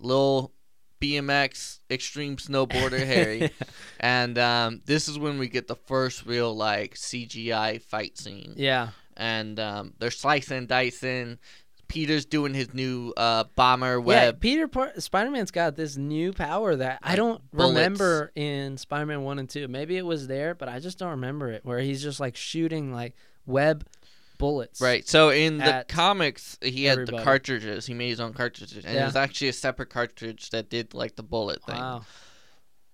little 0.00 0.52
BMX 1.00 1.80
extreme 1.90 2.36
snowboarder 2.36 3.04
Harry. 3.04 3.50
And 4.00 4.36
um, 4.38 4.82
this 4.84 5.08
is 5.08 5.18
when 5.18 5.38
we 5.38 5.48
get 5.48 5.68
the 5.68 5.74
first 5.74 6.26
real 6.26 6.54
like 6.54 6.94
CGI 6.94 7.80
fight 7.82 8.18
scene. 8.18 8.54
yeah. 8.56 8.88
And 9.16 9.58
um, 9.58 9.94
they're 9.98 10.10
slicing 10.10 10.66
dicing. 10.66 11.38
Peter's 11.88 12.24
doing 12.24 12.54
his 12.54 12.74
new 12.74 13.12
uh, 13.16 13.44
bomber 13.54 14.00
web. 14.00 14.34
Yeah. 14.34 14.38
Peter 14.38 14.68
Par- 14.68 14.92
Spider-Man's 14.98 15.50
got 15.50 15.76
this 15.76 15.96
new 15.96 16.32
power 16.32 16.74
that 16.76 16.98
I 17.02 17.16
don't 17.16 17.40
bullets. 17.52 17.74
remember 17.76 18.32
in 18.34 18.76
Spider-Man 18.76 19.22
1 19.22 19.38
and 19.38 19.48
2. 19.48 19.68
Maybe 19.68 19.96
it 19.96 20.04
was 20.04 20.26
there, 20.26 20.54
but 20.54 20.68
I 20.68 20.78
just 20.80 20.98
don't 20.98 21.10
remember 21.10 21.50
it 21.50 21.64
where 21.64 21.78
he's 21.78 22.02
just 22.02 22.20
like 22.20 22.36
shooting 22.36 22.92
like 22.92 23.14
web 23.46 23.86
bullets. 24.38 24.80
Right. 24.80 25.06
So 25.06 25.30
in 25.30 25.58
the 25.58 25.84
comics, 25.88 26.58
he 26.60 26.84
had 26.84 27.06
the 27.06 27.22
cartridges. 27.22 27.86
He 27.86 27.94
made 27.94 28.10
his 28.10 28.20
own 28.20 28.32
cartridges, 28.32 28.84
and 28.84 28.96
it 28.96 29.04
was 29.04 29.16
actually 29.16 29.48
a 29.48 29.52
separate 29.52 29.90
cartridge 29.90 30.50
that 30.50 30.68
did 30.70 30.94
like 30.94 31.16
the 31.16 31.22
bullet 31.22 31.62
thing. 31.64 31.76
Wow. 31.76 32.04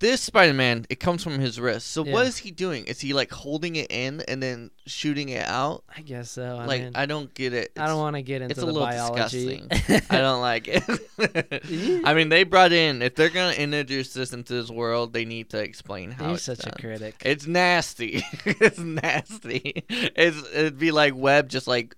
This 0.02 0.20
Spider-Man, 0.20 0.86
it 0.90 0.98
comes 0.98 1.22
from 1.22 1.38
his 1.38 1.60
wrist. 1.60 1.92
So 1.92 2.02
what 2.02 2.22
Yeah. 2.22 2.28
is 2.28 2.38
he 2.38 2.50
doing? 2.50 2.86
Is 2.86 3.00
he 3.00 3.12
like 3.12 3.30
holding 3.30 3.76
it 3.76 3.88
in 3.88 4.20
and 4.26 4.42
then 4.42 4.72
shooting 4.84 5.28
it 5.28 5.46
out? 5.46 5.84
I 5.96 6.00
guess 6.02 6.28
so. 6.28 6.42
I 6.56 6.64
like 6.66 6.82
mean, 6.82 6.92
I 6.96 7.06
don't 7.06 7.32
get 7.34 7.52
it. 7.52 7.70
I 7.76 7.86
don't 7.86 8.00
want 8.00 8.16
to 8.16 8.22
get 8.22 8.42
into 8.42 8.50
it's 8.50 8.58
a 8.60 8.66
the 8.66 8.72
little 8.72 8.88
biology. 8.88 9.62
I 10.10 10.18
don't 10.18 10.40
like 10.40 10.66
it. 10.66 12.02
I 12.04 12.14
mean, 12.14 12.30
they 12.30 12.42
brought 12.42 12.72
in 12.72 13.00
if 13.00 13.14
they're 13.14 13.30
gonna 13.30 13.54
introduce 13.54 14.12
this 14.12 14.32
into 14.32 14.54
this 14.54 14.70
world, 14.70 15.12
they 15.12 15.24
need 15.24 15.50
to 15.50 15.62
explain 15.62 16.10
how 16.10 16.24
You're 16.26 16.34
it's 16.34 16.42
such 16.42 16.66
a 16.66 16.72
critic. 16.72 17.22
It's 17.24 17.46
nasty. 17.46 18.24
it's 18.44 18.80
nasty. 18.80 19.84
It's 19.88 20.36
it'd 20.52 20.80
be 20.80 20.90
like 20.90 21.14
web 21.14 21.48
just 21.48 21.68
like 21.68 21.94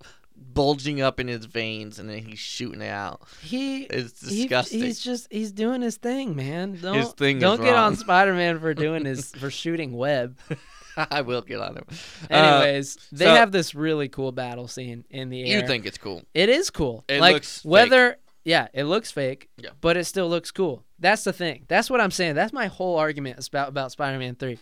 bulging 0.55 1.01
up 1.01 1.19
in 1.19 1.27
his 1.27 1.45
veins 1.45 1.99
and 1.99 2.09
then 2.09 2.17
he's 2.23 2.39
shooting 2.39 2.81
it 2.81 2.89
out. 2.89 3.21
he 3.43 3.83
It's 3.83 4.27
he- 4.27 4.37
disgusting. 4.43 4.81
he's 4.81 4.99
just 4.99 5.27
he's 5.31 5.51
doing 5.51 5.83
his 5.83 5.97
thing, 5.97 6.35
man. 6.35 6.79
Don't 6.81 7.15
thing 7.15 7.37
is 7.37 7.41
don't 7.43 7.61
get 7.61 7.75
on. 7.75 7.95
Spider-Man 7.95 8.59
for 8.59 8.73
doing 8.73 9.05
his 9.05 9.29
for 9.35 9.51
shooting 9.51 9.93
web. 9.93 10.37
I 10.97 11.21
will 11.21 11.41
get 11.41 11.59
on 11.59 11.75
him. 11.75 11.85
Uh, 12.31 12.33
Anyways, 12.33 12.97
they 13.11 13.25
so- 13.25 13.35
have 13.35 13.51
this 13.51 13.75
really 13.75 14.07
cool 14.09 14.31
battle 14.31 14.67
scene 14.67 15.03
in 15.11 15.29
the 15.29 15.43
air. 15.43 15.59
you 15.61 15.67
think 15.67 15.85
it's 15.85 15.97
cool? 15.99 16.23
It 16.33 16.49
is 16.49 16.69
cool. 16.71 17.03
It 17.09 17.19
like 17.19 17.33
looks 17.33 17.59
fake. 17.61 17.69
whether 17.71 18.17
yeah, 18.45 18.67
it 18.73 18.85
looks 18.85 19.11
fake. 19.11 19.49
Yeah. 19.57 19.71
But 19.81 19.97
it 19.97 20.05
still 20.05 20.29
looks 20.29 20.51
cool. 20.51 20.85
That's 20.99 21.23
the 21.25 21.33
thing. 21.33 21.65
That's 21.67 21.89
what 21.89 21.99
I'm 21.99 22.11
saying. 22.11 22.35
That's 22.35 22.53
my 22.53 22.67
whole 22.67 22.97
argument 22.97 23.45
about 23.47 23.67
about 23.69 23.91
Spider-Man 23.91 24.35
3. 24.35 24.57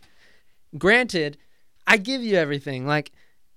Granted, 0.77 1.37
I 1.85 1.97
give 1.97 2.23
you 2.23 2.35
everything. 2.35 2.87
Like 2.87 3.11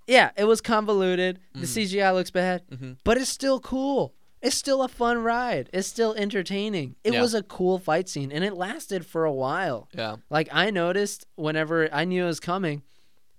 yeah, 0.06 0.30
it 0.36 0.44
was 0.44 0.60
convoluted. 0.60 1.38
The 1.54 1.60
Mm-hmm. 1.66 1.96
CGI 1.98 2.12
looks 2.14 2.30
bad, 2.30 2.62
Mhm. 2.70 2.96
but 3.04 3.16
it's 3.18 3.30
still 3.30 3.60
cool. 3.60 4.14
It's 4.42 4.56
still 4.56 4.82
a 4.82 4.88
fun 4.88 5.18
ride. 5.24 5.70
It's 5.72 5.88
still 5.88 6.14
entertaining. 6.14 6.94
It 7.02 7.14
Yeah. 7.14 7.20
was 7.22 7.34
a 7.34 7.42
cool 7.42 7.78
fight 7.78 8.08
scene 8.08 8.30
and 8.30 8.44
it 8.44 8.54
lasted 8.54 9.04
for 9.06 9.24
a 9.24 9.32
while. 9.32 9.88
Yeah. 9.94 10.16
Like 10.30 10.48
I 10.52 10.70
noticed 10.70 11.26
whenever 11.36 11.92
I 11.92 12.04
knew 12.04 12.24
it 12.24 12.28
was 12.28 12.38
coming, 12.40 12.82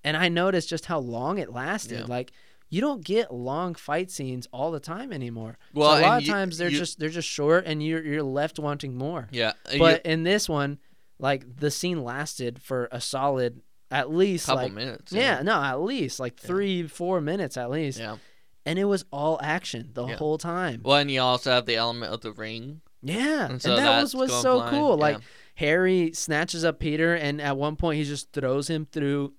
and 0.03 0.18
I 0.18 0.28
noticed 0.30 0.70
just 0.70 0.86
how 0.88 0.99
long 0.99 1.38
it 1.38 1.51
lasted. 1.53 1.99
Yeah. 1.99 2.05
Like 2.07 2.32
you 2.70 2.82
don't 2.82 3.05
get 3.05 3.34
long 3.34 3.76
fight 3.76 4.11
scenes 4.11 4.47
all 4.51 4.72
the 4.72 4.80
time 4.82 5.13
anymore. 5.13 5.57
Well, 5.74 5.93
so 5.95 5.99
a 5.99 6.01
lot 6.01 6.18
of 6.18 6.28
you- 6.28 6.34
times 6.34 6.57
they're 6.57 6.68
you- 6.70 6.78
just 6.80 6.99
they're 6.99 7.07
just 7.09 7.30
short, 7.30 7.65
and 7.65 7.82
you're 7.82 8.03
you're 8.03 8.24
left 8.24 8.59
wanting 8.59 8.97
more. 8.97 9.30
Yeah. 9.32 9.53
But 9.78 10.05
in 10.05 10.24
this 10.24 10.49
one, 10.49 10.80
like 11.20 11.59
the 11.59 11.72
scene 11.72 12.03
lasted 12.03 12.61
for 12.61 12.89
a 12.91 12.99
solid 12.99 13.61
at 13.92 14.12
least 14.12 14.46
couple 14.48 14.64
like 14.64 14.74
minutes. 14.74 15.12
yeah 15.14 15.42
no 15.42 15.62
at 15.62 15.80
least 15.82 16.20
like 16.20 16.38
three 16.38 16.88
four 16.88 17.22
minutes 17.22 17.56
at 17.58 17.70
least, 17.72 18.00
Yeah. 18.00 18.18
and 18.66 18.78
it 18.78 18.86
was 18.86 19.06
all 19.12 19.40
action 19.42 19.92
the 19.94 20.06
Yeah. 20.06 20.16
whole 20.18 20.38
time. 20.38 20.82
Well, 20.84 20.98
and 20.98 21.10
you 21.10 21.22
also 21.22 21.52
have 21.52 21.66
the 21.66 21.76
element 21.78 22.12
of 22.14 22.22
the 22.22 22.32
ring. 22.34 22.82
Yeah, 23.02 23.46
And 23.46 23.54
and, 23.54 23.78
that 23.78 24.02
was 24.02 24.14
was 24.16 24.32
so 24.42 24.58
flying, 24.60 24.74
cool. 24.76 24.90
yeah. 24.98 25.02
Like 25.02 25.18
Harry 25.56 26.12
snatches 26.14 26.66
up 26.66 26.80
Peter, 26.80 27.14
and 27.16 27.40
at 27.42 27.56
one 27.58 27.76
point 27.76 27.98
he 27.98 28.04
just 28.04 28.32
throws 28.34 28.70
him 28.70 28.86
through 28.92 29.34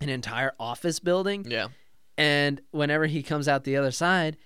an 0.00 0.08
entire 0.08 0.52
office 0.58 0.98
building. 1.00 1.44
Yeah. 1.48 1.68
And 2.16 2.60
whenever 2.70 3.06
he 3.06 3.22
comes 3.22 3.46
out 3.48 3.64
the 3.64 3.76
other 3.76 3.90
side, 3.90 4.36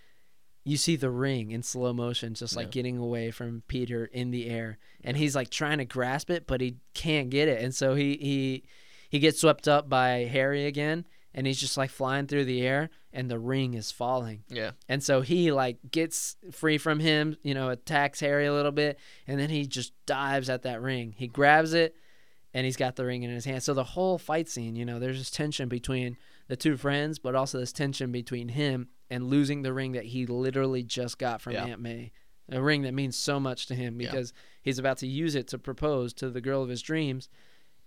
you 0.64 0.76
see 0.76 0.96
the 0.96 1.10
ring 1.10 1.52
in 1.52 1.62
slow 1.62 1.92
motion, 1.92 2.34
just 2.34 2.56
like 2.56 2.66
Yeah. 2.66 2.70
getting 2.72 2.98
away 2.98 3.30
from 3.30 3.62
Peter 3.68 4.06
in 4.06 4.30
the 4.32 4.48
air, 4.48 4.78
and 5.04 5.16
he's 5.16 5.36
like 5.36 5.50
trying 5.50 5.78
to 5.78 5.84
grasp 5.84 6.30
it, 6.30 6.46
but 6.46 6.60
he 6.60 6.76
can't 6.94 7.30
get 7.30 7.46
it, 7.48 7.62
and 7.62 7.74
so 7.74 7.94
he 7.94 8.16
he 8.16 8.64
he 9.16 9.20
gets 9.20 9.40
swept 9.40 9.66
up 9.66 9.88
by 9.88 10.24
Harry 10.30 10.66
again, 10.66 11.06
and 11.32 11.46
he's 11.46 11.58
just 11.58 11.76
like 11.78 11.88
flying 11.90 12.26
through 12.26 12.44
the 12.44 12.60
air, 12.60 12.90
and 13.14 13.30
the 13.30 13.38
ring 13.38 13.72
is 13.72 13.90
falling. 13.90 14.44
Yeah. 14.48 14.72
And 14.88 15.02
so 15.02 15.22
he 15.22 15.52
like 15.52 15.78
gets 15.90 16.36
free 16.52 16.76
from 16.76 17.00
him, 17.00 17.36
you 17.42 17.54
know, 17.54 17.70
attacks 17.70 18.20
Harry 18.20 18.44
a 18.46 18.52
little 18.52 18.72
bit, 18.72 18.98
and 19.26 19.40
then 19.40 19.48
he 19.48 19.66
just 19.66 19.92
dives 20.04 20.50
at 20.50 20.62
that 20.64 20.82
ring. 20.82 21.14
He 21.16 21.28
grabs 21.28 21.72
it, 21.72 21.94
and 22.52 22.66
he's 22.66 22.76
got 22.76 22.96
the 22.96 23.06
ring 23.06 23.22
in 23.22 23.30
his 23.30 23.46
hand. 23.46 23.62
So 23.62 23.72
the 23.72 23.84
whole 23.84 24.18
fight 24.18 24.48
scene, 24.48 24.76
you 24.76 24.84
know, 24.84 24.98
there's 24.98 25.18
this 25.18 25.30
tension 25.30 25.68
between 25.68 26.16
the 26.48 26.56
two 26.56 26.76
friends, 26.76 27.18
but 27.18 27.34
also 27.34 27.58
this 27.58 27.72
tension 27.72 28.12
between 28.12 28.48
him 28.48 28.88
and 29.10 29.30
losing 29.30 29.62
the 29.62 29.72
ring 29.72 29.92
that 29.92 30.04
he 30.04 30.26
literally 30.26 30.82
just 30.82 31.18
got 31.18 31.40
from 31.40 31.54
Yeah. 31.54 31.64
Aunt 31.64 31.80
May. 31.80 32.12
A 32.50 32.60
ring 32.62 32.82
that 32.82 32.94
means 32.94 33.16
so 33.16 33.40
much 33.40 33.66
to 33.66 33.74
him 33.74 34.00
Yeah. 34.00 34.10
because 34.10 34.32
he's 34.62 34.78
about 34.78 34.98
to 34.98 35.06
use 35.06 35.34
it 35.34 35.48
to 35.48 35.58
propose 35.58 36.12
to 36.14 36.30
the 36.30 36.40
girl 36.40 36.62
of 36.62 36.68
his 36.68 36.82
dreams. 36.82 37.28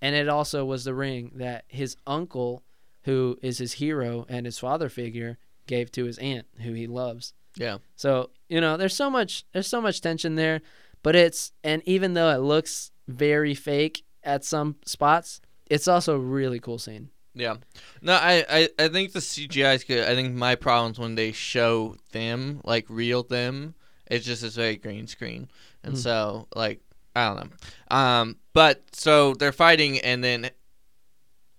And 0.02 0.16
it 0.16 0.30
also 0.30 0.64
was 0.66 0.84
the 0.86 0.94
ring 0.94 1.32
that 1.36 1.66
his 1.68 1.96
uncle, 2.08 2.64
who 3.04 3.38
is 3.42 3.58
his 3.58 3.74
hero 3.74 4.26
and 4.30 4.46
his 4.46 4.58
father 4.60 4.90
figure, 4.90 5.38
gave 5.68 5.92
to 5.94 6.06
his 6.06 6.18
aunt, 6.20 6.48
who 6.62 6.74
he 6.74 6.88
loves. 6.88 7.34
Yeah. 7.56 7.78
So 7.96 8.30
you 8.48 8.62
know, 8.62 8.78
there's 8.78 8.96
so 8.96 9.10
much 9.10 9.46
there's 9.54 9.68
so 9.68 9.82
much 9.82 10.02
tension 10.02 10.36
there, 10.36 10.62
but 11.04 11.16
it's 11.16 11.52
and 11.64 11.82
even 11.86 12.14
though 12.14 12.30
it 12.30 12.38
looks 12.42 12.92
very 13.08 13.54
fake 13.56 14.04
at 14.24 14.44
some 14.46 14.76
spots, 14.86 15.42
it's 15.70 15.88
also 15.88 16.16
a 16.16 16.20
really 16.20 16.60
cool 16.60 16.80
scene. 16.80 17.10
Yeah. 17.36 17.58
No, 18.02 18.14
I, 18.14 18.44
I, 18.50 18.70
I 18.80 18.88
think 18.90 19.14
the 19.14 19.20
CGI 19.20 19.76
is 19.76 19.84
good. 19.84 20.08
I 20.08 20.16
think 20.16 20.34
my 20.34 20.56
problems 20.56 20.98
when 21.00 21.16
they 21.16 21.32
show 21.32 21.96
them, 22.12 22.60
like 22.64 22.86
real 22.90 23.24
them, 23.24 23.76
it's 24.08 24.26
just 24.26 24.44
it's 24.44 24.56
very 24.56 24.78
green 24.78 25.08
screen. 25.08 25.50
And 25.84 25.94
Mm. 25.94 25.98
so, 25.98 26.48
like, 26.56 26.82
I 27.20 27.34
don't 27.36 27.52
know. 27.92 27.96
Um, 27.96 28.36
but 28.54 28.84
so 28.94 29.34
they're 29.36 29.52
fighting, 29.52 30.00
and 30.00 30.24
then 30.24 30.50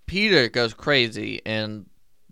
Peter 0.07 0.49
goes 0.49 0.75
crazy, 0.75 1.41
and 1.47 1.87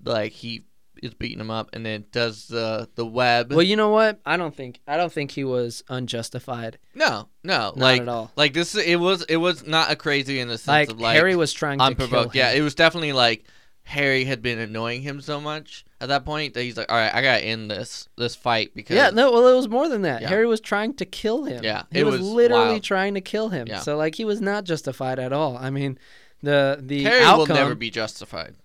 like 0.05 0.33
he 0.33 0.64
is 1.03 1.14
beating 1.14 1.39
him 1.39 1.51
up, 1.51 1.70
and 1.72 1.87
then 1.87 2.05
does 2.11 2.47
the 2.49 2.89
the 2.97 3.07
web. 3.07 3.53
Well, 3.53 3.62
you 3.62 3.76
know 3.76 3.91
what? 3.91 4.20
I 4.26 4.37
don't 4.37 4.55
think 4.55 4.81
I 4.87 4.97
don't 4.97 5.12
think 5.12 5.31
he 5.31 5.45
was 5.45 5.85
unjustified. 5.89 6.79
no, 6.95 7.29
no, 7.45 7.55
Not 7.55 7.76
like 7.79 8.03
at 8.03 8.09
all. 8.09 8.33
like 8.37 8.53
this. 8.53 8.74
It 8.74 8.97
was 8.97 9.22
it 9.24 9.37
was 9.37 9.66
not 9.66 9.91
a 9.93 9.97
crazy 9.97 10.41
in 10.41 10.49
the 10.49 10.59
sense 10.59 10.66
Like, 10.89 10.91
of 10.91 11.01
like 11.01 11.14
Harry 11.16 11.37
was 11.37 11.53
trying 11.53 11.79
to 11.79 11.85
kill 11.85 11.87
him. 11.93 12.01
unprovoked. 12.03 12.35
Yeah, 12.35 12.51
it 12.53 12.62
was 12.62 12.74
definitely 12.74 13.12
like 13.12 13.45
Harry 13.89 14.24
had 14.24 14.43
been 14.43 14.59
annoying 14.59 15.01
him 15.01 15.18
so 15.20 15.41
much 15.41 15.84
at 15.99 16.09
that 16.09 16.24
point 16.26 16.53
that 16.53 16.62
he's 16.62 16.76
like, 16.76 16.93
all 16.93 16.97
right, 16.99 17.12
I 17.14 17.22
gotta 17.22 17.43
end 17.43 17.70
this 17.70 18.07
this 18.16 18.34
fight 18.36 18.72
because 18.74 18.97
yeah, 18.97 19.09
no, 19.11 19.32
well, 19.32 19.49
it 19.49 19.57
was 19.57 19.68
more 19.68 19.89
than 19.89 20.03
that. 20.03 20.20
Yeah. 20.20 20.28
Harry 20.28 20.47
was 20.47 20.61
trying 20.61 20.93
to 20.95 21.07
kill 21.07 21.45
him. 21.45 21.64
Yeah, 21.64 21.84
he 21.91 22.01
it 22.01 22.05
was, 22.05 22.20
was 22.20 22.28
literally 22.28 22.72
wild. 22.72 22.82
trying 22.82 23.14
to 23.14 23.22
kill 23.22 23.49
him. 23.49 23.66
Yeah. 23.66 23.80
So 23.80 23.97
like, 23.97 24.14
he 24.14 24.26
was 24.26 24.43
not 24.43 24.64
justified 24.64 25.18
at 25.18 25.32
all. 25.32 25.57
I 25.57 25.70
mean, 25.70 25.99
the 26.43 26.78
the 26.82 27.03
Harry 27.05 27.22
outcome. 27.24 27.49
will 27.49 27.55
never 27.55 27.74
be 27.74 27.89
justified. 27.91 28.57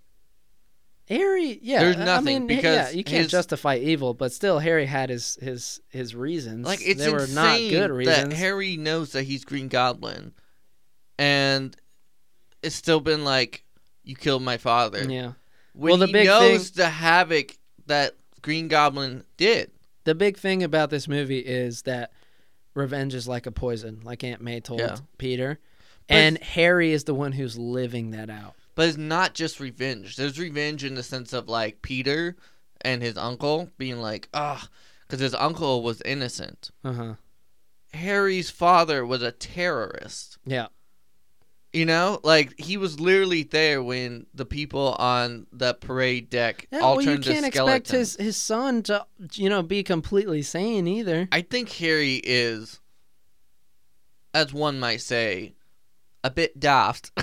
Harry, 1.09 1.59
yeah, 1.61 1.79
There's 1.81 1.97
I- 1.97 2.01
I 2.01 2.05
nothing, 2.05 2.47
mean, 2.47 2.49
yeah, 2.49 2.55
because 2.55 2.95
you 2.95 3.03
can't 3.03 3.23
his- 3.23 3.31
justify 3.31 3.75
evil, 3.77 4.13
but 4.13 4.31
still, 4.31 4.59
Harry 4.59 4.85
had 4.85 5.09
his 5.09 5.37
his 5.41 5.81
his 5.89 6.15
reasons. 6.15 6.65
Like 6.65 6.79
it's 6.81 6.99
they 7.03 7.11
were 7.11 7.27
not 7.27 7.57
good 7.59 7.89
that 7.89 7.93
reasons. 7.93 8.33
Harry 8.33 8.77
knows 8.77 9.11
that 9.13 9.23
he's 9.23 9.43
Green 9.45 9.67
Goblin, 9.67 10.33
and 11.17 11.75
it's 12.61 12.75
still 12.75 12.99
been 13.01 13.23
like, 13.25 13.62
"You 14.03 14.15
killed 14.15 14.43
my 14.43 14.57
father." 14.57 15.03
yeah, 15.09 15.33
When 15.73 15.89
Well, 15.91 15.97
the 15.97 16.07
he 16.07 16.13
big 16.13 16.25
knows 16.27 16.69
thing- 16.69 16.83
the 16.83 16.89
havoc 16.89 17.57
that 17.87 18.15
Green 18.41 18.67
Goblin 18.67 19.23
did. 19.37 19.71
the 20.03 20.13
big 20.15 20.37
thing 20.37 20.63
about 20.63 20.89
this 20.89 21.07
movie 21.07 21.39
is 21.39 21.83
that 21.83 22.11
revenge 22.73 23.13
is 23.13 23.27
like 23.27 23.45
a 23.45 23.51
poison, 23.51 24.01
like 24.03 24.23
Aunt 24.23 24.41
May 24.41 24.59
told 24.59 24.81
Yeah. 24.81 24.97
Peter, 25.17 25.59
But- 26.07 26.15
and 26.15 26.37
Harry 26.39 26.91
is 26.91 27.05
the 27.05 27.13
one 27.13 27.31
who's 27.33 27.57
living 27.57 28.11
that 28.11 28.29
out. 28.29 28.55
But 28.75 28.89
it's 28.89 28.97
not 28.97 29.33
just 29.35 29.59
revenge. 29.59 30.15
There's 30.15 30.39
revenge 30.39 30.83
in 30.83 30.95
the 30.95 31.03
sense 31.03 31.31
of 31.33 31.47
like 31.47 31.81
Peter 31.81 32.35
and 32.81 33.01
his 33.01 33.17
uncle 33.17 33.69
being 33.77 34.01
like, 34.01 34.27
ah, 34.33 34.67
because 35.07 35.19
his 35.21 35.35
uncle 35.35 35.83
was 35.83 36.01
innocent. 36.01 36.71
Uh 36.83 36.93
huh. 36.93 37.13
Harry's 37.93 38.49
father 38.49 39.05
was 39.05 39.21
a 39.21 39.31
terrorist. 39.31 40.37
Yeah. 40.45 40.67
You 41.73 41.85
know, 41.85 42.19
like 42.23 42.53
he 42.59 42.77
was 42.77 42.99
literally 42.99 43.41
there 43.43 43.81
when 43.81 44.27
the 44.33 44.45
people 44.45 44.93
on 44.99 45.47
the 45.51 45.73
parade 45.73 46.29
deck 46.29 46.67
Yeah, 46.71 46.81
all 46.81 46.97
well, 46.97 47.01
you 47.05 47.17
can't 47.17 47.45
expect 47.47 47.89
his 47.91 48.15
his 48.15 48.37
son 48.37 48.83
to, 48.83 49.07
you 49.33 49.49
know, 49.49 49.63
be 49.63 49.81
completely 49.81 50.43
sane 50.43 50.85
either. 50.87 51.27
I 51.31 51.41
think 51.41 51.71
Harry 51.71 52.21
is, 52.23 52.79
as 54.35 54.53
one 54.53 54.79
might 54.79 55.01
say, 55.01 55.55
a 56.23 56.29
bit 56.29 56.59
daft. 56.59 57.11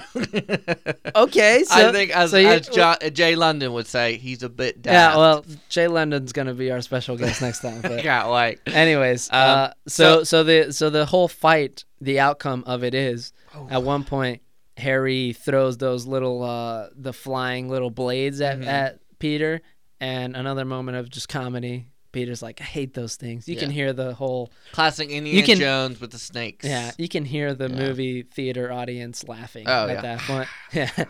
Okay, 1.17 1.65
so 1.65 1.89
I 1.89 1.93
think, 1.93 2.11
as, 2.17 2.31
so 2.31 2.39
as 2.39 2.69
jo- 2.69 2.95
Jay 3.13 3.35
London 3.35 3.73
would 3.73 3.87
say, 3.87 4.17
he's 4.17 4.43
a 4.43 4.49
bit 4.49 4.81
daft. 4.83 4.95
yeah. 4.95 5.17
Well, 5.17 5.45
Jay 5.69 5.89
London's 5.89 6.33
gonna 6.33 6.55
be 6.55 6.71
our 6.71 6.81
special 6.83 7.17
guest 7.17 7.43
next 7.43 7.61
time. 7.61 7.81
But 7.83 8.03
can't 8.03 8.31
wait. 8.31 8.61
anyways, 8.67 9.29
Um, 9.31 9.39
uh, 9.39 9.71
so 9.89 10.25
so 10.25 10.45
the 10.45 10.73
so 10.73 10.89
the 10.91 11.07
whole 11.07 11.29
fight, 11.29 11.85
the 12.01 12.21
outcome 12.21 12.63
of 12.67 12.85
it 12.85 12.95
is, 12.95 13.33
Oh. 13.55 13.67
at 13.71 13.83
one 13.83 14.05
point, 14.05 14.43
Harry 14.77 15.33
throws 15.33 15.77
those 15.79 16.07
little 16.07 16.43
uh 16.43 16.89
the 16.97 17.13
flying 17.13 17.69
little 17.69 17.91
blades 17.91 18.41
at 18.41 18.59
Mhm. 18.61 18.67
at 18.67 19.01
Peter, 19.19 19.61
and 20.01 20.37
another 20.37 20.65
moment 20.65 20.97
of 20.97 21.11
just 21.11 21.29
comedy. 21.29 21.87
Peter's 22.13 22.43
like, 22.43 22.61
I 22.61 22.65
hate 22.65 22.95
those 22.95 23.15
things. 23.15 23.47
You 23.49 23.55
can 23.55 23.71
hear 23.71 23.93
the 23.93 24.15
whole 24.15 24.51
Classic 24.73 25.09
Indiana 25.09 25.47
can- 25.47 25.59
Jones 25.61 26.01
with 26.01 26.11
the 26.11 26.19
snakes. 26.19 26.67
Yeah, 26.67 26.91
you 26.99 27.09
can 27.09 27.25
hear 27.25 27.55
the 27.55 27.69
Yeah. 27.71 27.77
movie 27.77 28.23
theater 28.25 28.73
audience 28.73 29.29
laughing 29.29 29.67
Oh, 29.69 29.87
at 29.87 29.95
yeah. 29.95 30.01
that 30.03 30.19
point. 30.21 30.49
Yeah. 30.73 31.05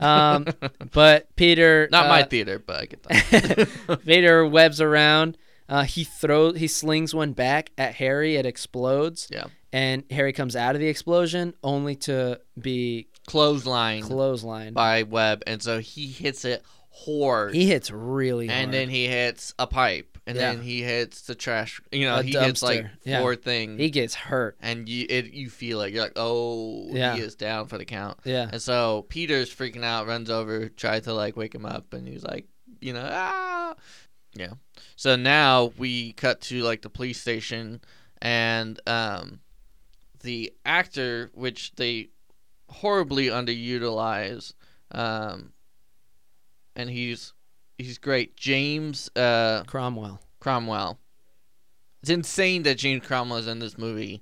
um, 0.00 0.46
but 0.92 1.34
Peter, 1.34 1.88
Not 1.90 2.08
my 2.08 2.22
uh, 2.22 2.26
theater, 2.26 2.60
but 2.64 2.76
I 2.82 2.86
get 2.86 3.02
that. 3.04 4.00
Vader 4.04 4.46
webs 4.46 4.80
around. 4.80 5.36
Uh, 5.68 5.82
he 5.82 6.04
throws, 6.04 6.56
he 6.58 6.68
slings 6.68 7.14
one 7.14 7.32
back 7.32 7.70
at 7.78 7.94
Harry. 7.96 8.36
It 8.36 8.46
explodes, 8.46 9.26
yeah. 9.32 9.46
And 9.74 10.04
Harry 10.08 10.32
comes 10.32 10.54
out 10.54 10.76
of 10.76 10.80
the 10.80 10.86
explosion 10.86 11.52
only 11.64 11.96
to 11.96 12.40
be 12.60 13.08
Clothesline 13.26 14.04
clotheslined. 14.04 14.74
by 14.74 15.02
web, 15.02 15.42
and 15.48 15.60
so 15.60 15.80
he 15.80 16.06
hits 16.06 16.44
it 16.44 16.62
hard. 16.92 17.54
He 17.56 17.66
hits 17.66 17.90
really 17.90 18.46
hard. 18.46 18.60
and 18.60 18.72
then 18.72 18.88
he 18.88 19.08
hits 19.08 19.52
a 19.58 19.66
pipe, 19.66 20.16
and 20.28 20.36
Yeah. 20.36 20.52
then 20.54 20.62
he 20.62 20.82
hits 20.82 21.22
the 21.22 21.34
trash. 21.34 21.80
You 21.90 22.06
know, 22.06 22.20
A 22.20 22.22
he 22.22 22.32
hits 22.38 22.62
like 22.62 22.82
dumpster, 22.84 22.90
yeah. 23.04 23.20
four 23.20 23.34
things, 23.34 23.80
he 23.80 23.90
gets 23.90 24.14
hurt. 24.14 24.56
and 24.60 24.88
you 24.88 25.06
it 25.10 25.32
you 25.32 25.50
feel 25.50 25.80
it. 25.80 25.92
You're 25.92 26.04
like, 26.04 26.12
oh, 26.14 26.86
Yeah. 26.92 27.16
he 27.16 27.22
is 27.22 27.34
down 27.34 27.66
for 27.66 27.76
the 27.76 27.84
count. 27.84 28.18
Yeah, 28.24 28.48
And 28.52 28.62
so 28.62 29.06
Peter's 29.08 29.52
freaking 29.52 29.82
out, 29.82 30.06
runs 30.06 30.30
over, 30.30 30.68
tries 30.68 31.02
to 31.02 31.14
like 31.14 31.36
wake 31.36 31.52
him 31.54 31.66
up, 31.66 31.92
and 31.94 32.06
he's 32.06 32.22
like, 32.22 32.46
you 32.80 32.92
know, 32.92 33.08
ah, 33.10 33.74
yeah. 34.34 34.52
So 34.94 35.16
now 35.16 35.72
we 35.78 36.12
cut 36.12 36.42
to 36.42 36.62
like 36.62 36.82
the 36.82 36.90
police 36.90 37.20
station, 37.20 37.80
and 38.22 38.78
um, 38.86 39.40
the 40.24 40.52
actor, 40.66 41.30
which 41.34 41.72
they 41.76 42.08
horribly 42.68 43.26
underutilize, 43.26 44.52
um, 44.90 45.52
and 46.74 46.90
he's 46.90 47.32
he's 47.78 47.98
great, 47.98 48.36
James 48.36 49.08
uh, 49.16 49.62
Cromwell. 49.66 50.20
Cromwell. 50.40 50.98
It's 52.02 52.10
insane 52.10 52.64
that 52.64 52.76
James 52.78 53.06
Cromwell 53.06 53.38
is 53.38 53.46
in 53.46 53.60
this 53.60 53.78
movie, 53.78 54.20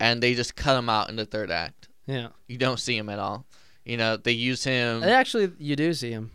and 0.00 0.22
they 0.22 0.34
just 0.34 0.54
cut 0.56 0.78
him 0.78 0.88
out 0.88 1.08
in 1.10 1.16
the 1.16 1.26
third 1.26 1.50
act. 1.50 1.88
Yeah, 2.06 2.28
You 2.46 2.56
don't 2.56 2.78
see 2.80 2.96
him 2.96 3.08
at 3.10 3.18
all. 3.18 3.44
You 3.84 3.96
know, 3.98 4.16
they 4.16 4.32
use 4.32 4.64
him. 4.64 5.02
actually, 5.02 5.52
you 5.58 5.76
do 5.76 5.92
see 5.92 6.10
him. 6.10 6.30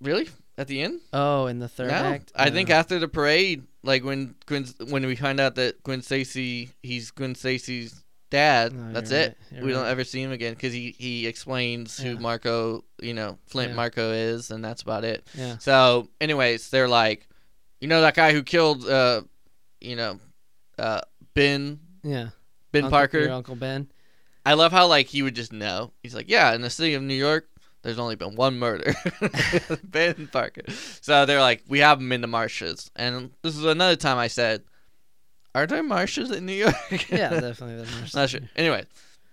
Really? 0.00 0.28
At 0.58 0.68
the 0.68 0.80
end? 0.80 1.00
Oh, 1.12 1.46
in 1.46 1.58
the 1.58 1.68
third 1.68 1.88
no. 1.88 1.96
act. 1.96 2.32
I 2.34 2.50
think 2.50 2.70
Uh, 2.70 2.74
after 2.74 2.98
the 2.98 3.08
parade, 3.08 3.64
like 3.86 4.04
when 4.04 4.34
Gwen, 4.46 4.66
when 4.88 5.06
we 5.06 5.16
find 5.16 5.40
out 5.40 5.54
that 5.54 5.82
Gwen 5.82 6.02
Stacy, 6.02 6.70
he's 6.82 7.10
Gwen 7.10 7.34
Stacy's 7.34 8.04
dad. 8.30 8.72
No, 8.72 8.92
that's 8.92 9.10
you're 9.10 9.20
it. 9.20 9.38
you're 9.52 9.64
We 9.64 9.72
don't 9.72 9.86
ever 9.86 10.04
see 10.04 10.20
him 10.22 10.32
again 10.32 10.54
because 10.54 10.72
he 10.72 10.94
he 10.98 11.26
explains 11.26 11.98
who 11.98 12.18
Marko, 12.18 12.84
you 13.00 13.14
know, 13.14 13.38
Flint 13.46 13.70
Yeah. 13.70 13.76
Marko 13.76 14.10
is, 14.12 14.50
and 14.50 14.64
that's 14.64 14.82
about 14.82 15.04
it. 15.04 15.26
Yeah. 15.34 15.58
So, 15.58 16.08
anyways, 16.20 16.68
they're 16.70 16.88
like, 16.88 17.26
you 17.80 17.88
know, 17.88 18.00
that 18.02 18.14
guy 18.14 18.32
who 18.32 18.42
killed, 18.42 18.86
uh, 18.88 19.22
you 19.80 19.96
know, 19.96 20.18
uh, 20.78 21.00
Ben 21.34 21.78
Yeah. 22.02 22.30
Ben 22.72 22.84
Uncle- 22.84 22.98
Parker. 22.98 23.20
Your 23.20 23.30
Uncle 23.32 23.54
Ben. 23.56 23.88
I 24.44 24.54
love 24.54 24.72
how 24.72 24.86
like 24.86 25.06
he 25.06 25.22
would 25.22 25.34
just 25.34 25.52
know. 25.52 25.92
He's 26.02 26.14
like, 26.14 26.28
yeah, 26.28 26.54
in 26.54 26.60
the 26.60 26.70
city 26.70 26.94
of 26.94 27.02
New 27.02 27.14
York, 27.14 27.48
there's 27.86 27.98
only 28.00 28.16
been 28.16 28.34
one 28.34 28.58
murder, 28.58 28.94
Ben 29.84 30.28
Parker. 30.32 30.62
So 31.00 31.24
they're 31.24 31.40
like, 31.40 31.62
we 31.68 31.78
have 31.78 32.00
him 32.00 32.10
in 32.12 32.20
the 32.20 32.26
marshes, 32.26 32.90
and 32.96 33.30
this 33.42 33.56
is 33.56 33.64
another 33.64 33.96
time 33.96 34.18
I 34.18 34.26
said, 34.26 34.62
are 35.54 35.66
there 35.66 35.82
marshes 35.82 36.30
in 36.32 36.44
New 36.46 36.52
York? 36.52 36.74
Yeah, 37.08 37.30
definitely. 37.30 37.76
The 37.76 38.00
nurse. 38.00 38.14
Not 38.16 38.28
sure. 38.30 38.40
Anyway, 38.56 38.84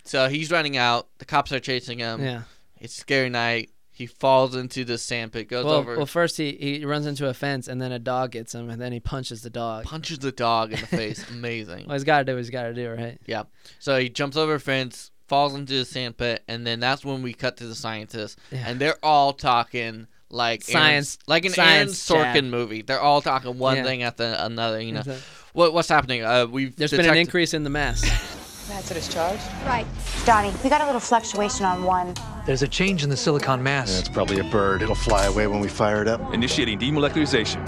so 0.04 0.30
he's 0.30 0.52
running 0.52 0.78
out. 0.78 1.08
The 1.18 1.26
cops 1.26 1.52
are 1.52 1.60
chasing 1.60 2.00
him. 2.00 2.24
Yeah. 2.24 2.44
It's 2.80 2.96
a 2.96 3.02
scary 3.02 3.30
night. 3.30 3.72
He 3.92 4.06
falls 4.08 4.56
into 4.56 4.86
the 4.86 4.98
sandpit, 4.98 5.50
goes 5.50 5.66
Well, 5.66 5.76
over, 5.76 5.98
well, 5.98 6.06
first 6.06 6.38
he, 6.38 6.54
he 6.54 6.86
runs 6.86 7.06
into 7.06 7.28
a 7.28 7.34
fence, 7.34 7.68
and 7.68 7.82
then 7.82 7.92
a 7.92 8.00
dog 8.00 8.32
gets 8.32 8.56
him, 8.56 8.70
and 8.70 8.82
then 8.82 8.92
he 8.92 9.00
punches 9.00 9.42
the 9.42 9.50
dog. 9.52 9.84
punches 9.86 10.20
the 10.20 10.32
dog 10.32 10.74
in 10.74 10.80
the 10.80 10.88
face. 10.88 11.30
Amazing. 11.30 11.86
Well, 11.88 11.94
he's 11.94 12.04
got 12.04 12.20
to 12.20 12.24
do 12.26 12.34
what 12.34 12.40
he's 12.40 12.50
got 12.50 12.64
to 12.64 12.74
do, 12.74 12.90
right? 12.90 13.20
Yeah. 13.26 13.44
So 13.80 14.00
he 14.00 14.10
jumps 14.10 14.36
over 14.38 14.56
a 14.56 14.60
fence, 14.60 15.12
falls 15.34 15.56
into 15.56 15.74
the 15.74 15.84
sandpit, 15.84 16.44
and 16.48 16.66
then 16.68 16.80
that's 16.80 17.04
when 17.04 17.24
we 17.24 17.34
cut 17.34 17.58
to 17.58 17.66
the 17.66 17.74
scientists, 17.74 18.36
Yeah. 18.52 18.66
and 18.68 18.80
they're 18.80 18.98
all 19.02 19.34
talking 19.34 20.06
like 20.30 20.62
Aaron- 20.70 20.74
Science- 20.84 21.18
like 21.26 21.44
an 21.46 21.54
Aaron 21.60 21.90
science 21.90 22.08
Sorkin 22.08 22.34
chat. 22.36 22.44
movie. 22.44 22.84
They're 22.84 23.02
all 23.02 23.20
talking 23.24 23.58
one 23.58 23.78
Yeah. 23.78 23.84
thing 23.84 24.04
after 24.04 24.36
another. 24.40 24.80
You 24.80 24.92
know 24.92 25.02
There's 25.02 25.18
a- 25.20 25.24
what 25.54 25.74
what's 25.74 25.90
happening? 25.90 26.24
Uh, 26.24 26.46
we've 26.46 26.76
There's 26.76 26.92
been 26.92 27.08
an 27.08 27.18
increase 27.18 27.56
in 27.56 27.64
the 27.64 27.72
mass. 27.72 28.02
That's 28.70 28.90
what 28.92 28.98
is 28.98 29.08
charged. 29.10 29.42
Right. 29.66 29.86
Donnie, 30.26 30.54
we 30.64 30.70
got 30.70 30.82
a 30.82 30.86
little 30.86 31.02
fluctuation 31.02 31.66
on 31.66 31.84
one. 31.84 32.14
There's 32.46 32.62
a 32.62 32.68
change 32.68 33.04
in 33.04 33.10
the 33.10 33.18
silicon 33.18 33.62
mass. 33.64 33.92
That's 33.96 34.10
probably 34.10 34.40
a 34.40 34.44
bird. 34.46 34.82
It'll 34.84 34.94
fly 34.96 35.26
away 35.26 35.48
when 35.48 35.60
we 35.62 35.68
fire 35.68 36.02
it 36.04 36.08
up. 36.08 36.34
Initiating 36.34 36.78
demolecularization. 36.80 37.60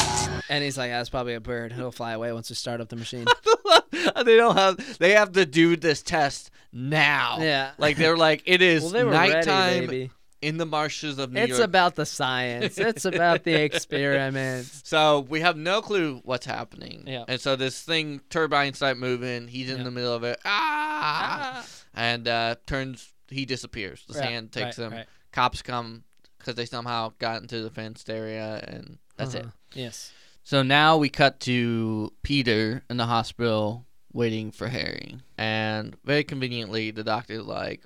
and 0.50 0.64
he's 0.64 0.78
like, 0.78 0.92
that's 0.92 1.10
probably 1.10 1.34
a 1.34 1.40
bird. 1.42 1.72
It'll 1.74 1.92
fly 1.92 2.14
away 2.14 2.32
once 2.32 2.50
we 2.52 2.56
start 2.56 2.80
up 2.80 2.90
the 2.90 2.96
machine. 2.96 3.26
they 4.24 4.38
don't 4.38 4.56
have. 4.56 4.98
They 5.00 5.12
have 5.14 5.32
to 5.34 5.46
do 5.48 5.76
this 5.76 6.02
test 6.04 6.50
now. 6.76 7.38
Yeah. 7.40 7.72
Like 7.80 7.98
they're 7.98 8.18
like 8.18 8.44
it 8.46 8.62
is 8.62 8.92
well, 8.92 9.06
nighttime 9.10 9.86
ready, 9.86 10.12
in 10.42 10.58
the 10.58 10.66
marshes 10.66 11.18
of 11.18 11.32
New 11.32 11.40
It's 11.42 11.52
York. 11.58 11.64
about 11.64 11.96
the 11.96 12.06
science. 12.06 12.78
It's 12.78 13.06
about 13.06 13.44
the 13.44 13.54
experiments. 13.64 14.84
So 14.86 15.22
we 15.22 15.40
have 15.42 15.58
no 15.58 15.82
clue 15.82 16.22
what's 16.24 16.46
happening. 16.46 17.06
Yeah. 17.08 17.24
And 17.28 17.40
so 17.42 17.56
this 17.56 17.82
thing, 17.82 18.22
turbines 18.30 18.76
start 18.78 18.98
moving. 18.98 19.48
He's 19.48 19.70
in 19.72 19.78
Yeah. 19.80 19.84
the 19.86 19.92
middle 19.92 20.14
of 20.14 20.24
it. 20.24 20.38
Ah! 20.46 21.66
And 21.94 22.28
uh, 22.28 22.56
turns, 22.68 23.14
he 23.30 23.46
disappears. 23.46 24.04
The 24.08 24.14
Right, 24.20 24.24
sand 24.28 24.52
takes 24.52 24.78
right, 24.78 24.86
him. 24.88 24.94
right. 24.94 25.06
Cops 25.32 25.62
come 25.62 26.04
because 26.38 26.56
they 26.56 26.66
somehow 26.66 27.14
got 27.20 27.42
into 27.42 27.62
the 27.62 27.70
fenced 27.72 28.10
area, 28.10 28.64
and 28.68 28.98
that's 29.18 29.34
it. 29.34 29.44
Uh-huh. 29.44 29.52
Yes. 29.74 30.12
So 30.44 30.62
now 30.62 30.98
we 30.98 31.10
cut 31.10 31.40
to 31.42 32.14
Peter 32.22 32.84
in 32.90 32.98
the 32.98 33.06
hospital 33.08 33.85
waiting 34.16 34.52
for 34.52 34.68
Harry. 34.68 35.18
And 35.38 35.96
very 36.06 36.24
conveniently, 36.24 36.90
the 36.90 37.04
doctor's 37.04 37.46
like, 37.46 37.84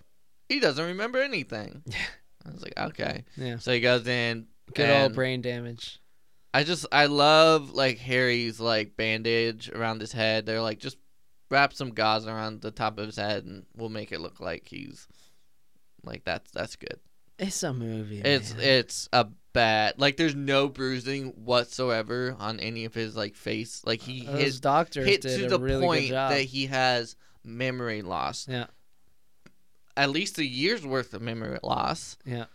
he 0.48 0.60
doesn't 0.60 0.86
remember 0.86 1.20
anything. 1.20 1.84
Yeah. 1.92 1.98
I 2.48 2.52
was 2.54 2.64
like, 2.64 2.80
okay. 2.80 3.26
Yeah. 3.36 3.58
So 3.58 3.74
he 3.74 3.82
goes 3.82 4.08
in. 4.08 4.48
Good 4.74 4.90
old 4.90 5.14
brain 5.14 5.42
damage. 5.42 6.00
I 6.54 6.64
just 6.64 6.86
I 6.90 7.08
love 7.08 7.72
like 7.72 7.98
Harry's 7.98 8.62
like 8.62 8.96
bandage 8.96 9.70
around 9.70 10.00
his 10.00 10.14
head. 10.14 10.46
They're 10.46 10.62
like 10.62 10.80
just 10.80 10.98
wrap 11.52 11.74
some 11.74 11.90
gauze 11.90 12.26
around 12.26 12.62
the 12.62 12.72
top 12.72 12.98
of 12.98 13.08
his 13.08 13.18
head 13.18 13.44
and 13.44 13.66
we'll 13.76 13.90
make 13.90 14.14
it 14.14 14.22
look 14.22 14.40
like 14.40 14.68
he's 14.68 15.06
like 16.04 16.24
that's 16.24 16.50
that's 16.52 16.78
good. 16.78 17.00
It's 17.38 17.62
a 17.62 17.74
movie. 17.74 18.22
It's 18.22 18.54
man. 18.54 18.64
it's 18.64 19.10
a 19.12 19.28
bad 19.54 19.96
like 19.98 20.16
there's 20.18 20.36
no 20.36 20.68
bruising 20.70 21.30
whatsoever 21.44 22.36
on 22.40 22.60
any 22.60 22.86
of 22.86 22.94
his 22.94 23.16
like 23.16 23.36
face. 23.36 23.82
Like 23.86 24.02
he 24.02 24.26
Those 24.26 24.40
hit 24.56 24.62
doctors 24.62 25.06
hit 25.08 25.22
did 25.22 25.40
to 25.40 25.46
a 25.46 25.50
the 25.50 25.60
really 25.60 25.86
point 25.86 26.02
good 26.04 26.10
job. 26.10 26.32
that 26.32 26.42
he 26.44 26.68
has 26.68 27.16
memory 27.44 28.02
loss. 28.02 28.48
Yeah. 28.48 28.68
At 29.98 30.12
least 30.12 30.38
a 30.38 30.46
year's 30.46 30.86
worth 30.86 31.14
of 31.14 31.22
memory 31.22 31.60
loss. 31.64 32.18
Yeah. 32.26 32.46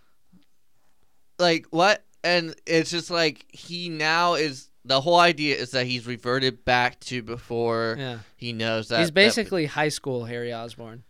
like 1.39 1.67
what? 1.71 2.05
And 2.23 2.55
it's 2.67 2.91
just 2.91 3.11
like 3.11 3.45
he 3.51 3.89
now 3.89 4.35
is 4.35 4.71
the 4.85 5.01
whole 5.01 5.19
idea 5.19 5.57
is 5.57 5.73
that 5.73 5.87
he's 5.87 6.07
reverted 6.07 6.65
back 6.65 7.01
to 7.01 7.23
before 7.23 7.97
Yeah. 7.99 8.19
he 8.37 8.53
knows 8.53 8.89
that 8.89 8.99
He's 9.01 9.09
that- 9.09 9.15
basically 9.15 9.67
high 9.67 9.89
school 9.89 10.25
Harry 10.27 10.53
Osborn. 10.53 11.05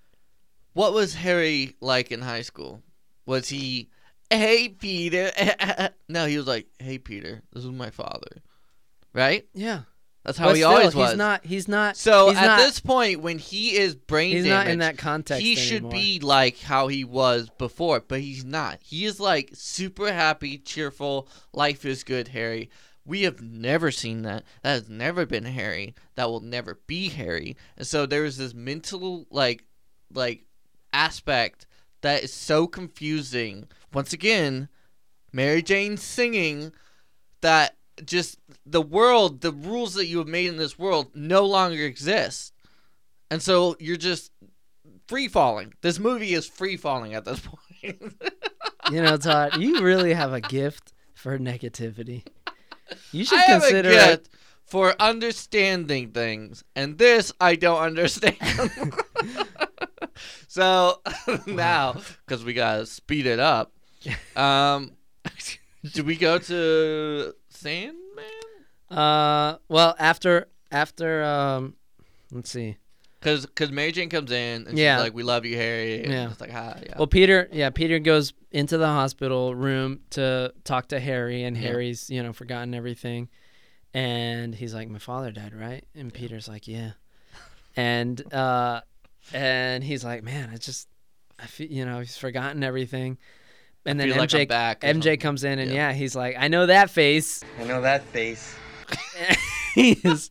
what 0.73 0.93
was 0.93 1.15
Harry 1.15 1.77
like 1.81 2.11
in 2.11 2.23
high 2.23 2.43
school? 2.43 2.83
Was 3.27 3.49
he, 3.49 3.89
hey 4.37 4.69
Peter? 4.69 5.31
no, 6.09 6.27
he 6.27 6.37
was 6.37 6.47
like, 6.47 6.67
hey 6.79 6.99
Peter, 6.99 7.43
this 7.53 7.65
is 7.65 7.71
my 7.71 7.91
father, 7.91 8.43
right? 9.13 9.47
Yeah. 9.55 9.83
That's 10.25 10.39
how 10.39 10.47
But 10.47 10.57
he 10.57 10.63
still, 10.63 10.71
always 10.71 10.95
was. 10.95 11.11
He's 11.11 11.19
not. 11.19 11.45
He's 11.45 11.69
not. 11.69 11.97
so 11.99 12.31
he's 12.31 12.39
at 12.39 12.47
not, 12.47 12.59
this 12.59 12.81
point, 12.81 13.21
when 13.21 13.39
he 13.39 13.77
is 13.77 13.95
brain 13.95 14.31
he's 14.33 14.45
damaged, 14.45 14.67
not 14.67 14.73
in 14.73 14.79
that 14.79 14.97
context. 14.97 15.43
he 15.43 15.55
should 15.55 15.91
be 15.91 16.19
like 16.19 16.59
how 16.59 16.89
he 16.89 17.05
was 17.05 17.51
before, 17.59 18.01
but 18.01 18.21
he's 18.21 18.43
not. 18.45 18.79
He 18.83 19.05
is 19.05 19.21
like 19.21 19.51
super 19.53 20.11
happy, 20.11 20.57
cheerful, 20.57 21.29
life 21.53 21.85
is 21.85 22.05
good, 22.05 22.29
Harry. 22.29 22.71
We 23.05 23.23
have 23.25 23.43
never 23.43 23.91
seen 23.91 24.23
that. 24.23 24.45
That 24.63 24.71
has 24.71 24.89
never 24.89 25.27
been 25.27 25.45
Harry. 25.45 25.95
That 26.15 26.31
will 26.31 26.41
never 26.41 26.81
be 26.87 27.11
Harry. 27.11 27.55
And 27.77 27.87
so 27.87 28.07
there 28.07 28.25
is 28.25 28.39
this 28.39 28.55
mental 28.55 29.27
like 29.31 29.65
like 30.11 30.47
aspect 30.95 31.67
that 32.01 32.23
is 32.23 32.33
so 32.33 32.67
confusing. 32.67 33.69
Once 33.95 34.13
again, 34.13 34.69
Mary 35.33 35.63
Jane 35.63 35.97
singing 35.97 36.73
that 37.41 37.77
just 38.05 38.39
the 38.67 38.83
world, 38.83 39.41
the 39.41 39.53
rules 39.53 39.95
that 39.95 40.07
you 40.07 40.19
have 40.19 40.29
made 40.29 40.49
in 40.49 40.57
this 40.57 40.79
world 40.79 41.11
no 41.15 41.45
longer 41.45 41.83
exist. 41.85 42.53
And 43.31 43.41
so 43.41 43.77
you're 43.79 43.97
just 43.97 44.33
free 45.07 45.29
falling. 45.29 45.75
This 45.81 45.99
movie 45.99 46.35
is 46.35 46.47
free 46.47 46.77
falling 46.77 47.15
at 47.15 47.25
this 47.25 47.41
point. 47.83 48.03
You 48.91 49.03
know, 49.03 49.17
Todd, 49.17 49.57
you 49.57 49.81
really 49.81 50.15
have 50.15 50.33
a 50.33 50.41
gift 50.41 50.93
for 51.15 51.39
negativity. 51.39 52.25
You 53.13 53.25
should 53.25 53.39
I 53.39 53.43
have 53.43 53.63
consider 53.63 53.91
a 53.91 54.09
it. 54.13 54.29
for 54.65 54.95
understanding 55.01 56.11
things, 56.11 56.65
and 56.77 56.99
this 56.99 57.33
I 57.41 57.57
don't 57.57 57.81
understand. 57.81 58.37
so 60.49 61.01
now, 61.47 62.01
because 62.27 62.45
we 62.45 62.53
gotta 62.53 62.87
speed 62.87 63.27
it 63.27 63.39
up, 63.41 63.73
um, 64.37 64.93
do 65.93 66.05
we 66.05 66.17
go 66.17 66.39
to 66.39 67.35
Sandman? 67.51 68.25
Uh, 68.91 69.57
well, 69.69 69.95
after 69.99 70.49
after 70.71 71.23
um, 71.25 71.75
let's 72.33 72.51
see. 72.51 72.77
Because 73.21 73.47
because 73.47 73.71
Mary 73.73 73.91
Jane 73.91 74.11
comes 74.11 74.31
in 74.31 74.67
and 74.67 74.77
Yeah. 74.79 74.97
she's 74.97 75.03
like, 75.05 75.15
"We 75.15 75.23
love 75.23 75.47
you, 75.47 75.57
Harry." 75.57 76.03
And 76.03 76.13
Yeah. 76.13 76.31
It's 76.31 76.41
like, 76.41 76.51
"Hi." 76.51 76.83
Yeah. 76.87 76.99
Well, 76.99 77.07
Peter, 77.07 77.49
yeah, 77.53 77.71
Peter 77.71 77.99
goes 77.99 78.35
into 78.51 78.77
the 78.77 78.87
hospital 78.87 79.55
room 79.55 80.01
to 80.11 80.53
talk 80.65 80.89
to 80.89 81.01
Harry, 81.01 81.43
and 81.45 81.57
Yeah. 81.57 81.63
Harry's, 81.63 82.11
you 82.11 82.23
know, 82.23 82.33
forgotten 82.35 82.75
everything, 82.75 83.31
and 83.95 84.55
he's 84.55 84.75
like, 84.75 84.89
"My 84.91 84.99
father 84.99 85.33
died, 85.33 85.55
right?" 85.55 85.85
And 85.95 86.13
Peter's 86.13 86.49
like, 86.49 86.69
"Yeah," 86.69 86.93
and 87.77 88.21
uh, 88.33 88.83
and 89.33 89.83
he's 89.83 90.05
like, 90.05 90.23
"Man, 90.23 90.51
I 90.53 90.59
just, 90.59 90.89
I 91.39 91.47
feel, 91.47 91.69
you 91.69 91.87
know, 91.87 92.01
he's 92.01 92.19
forgotten 92.19 92.63
everything." 92.63 93.17
And 93.87 94.01
then 94.01 94.09
feel 94.09 94.17
like 94.19 94.31
MJ 94.31 94.49
back 94.49 94.81
MJ 94.81 94.93
something. 94.95 95.19
comes 95.21 95.45
in, 95.45 95.59
and 95.59 95.71
Yeah. 95.71 95.89
yeah. 95.89 95.93
he's 95.93 96.17
like, 96.17 96.37
"I 96.39 96.49
know 96.49 96.67
that 96.67 96.91
face." 96.91 97.43
I 97.61 97.65
know 97.65 97.81
that 97.83 98.03
face. 98.05 98.55
He's- 99.75 100.31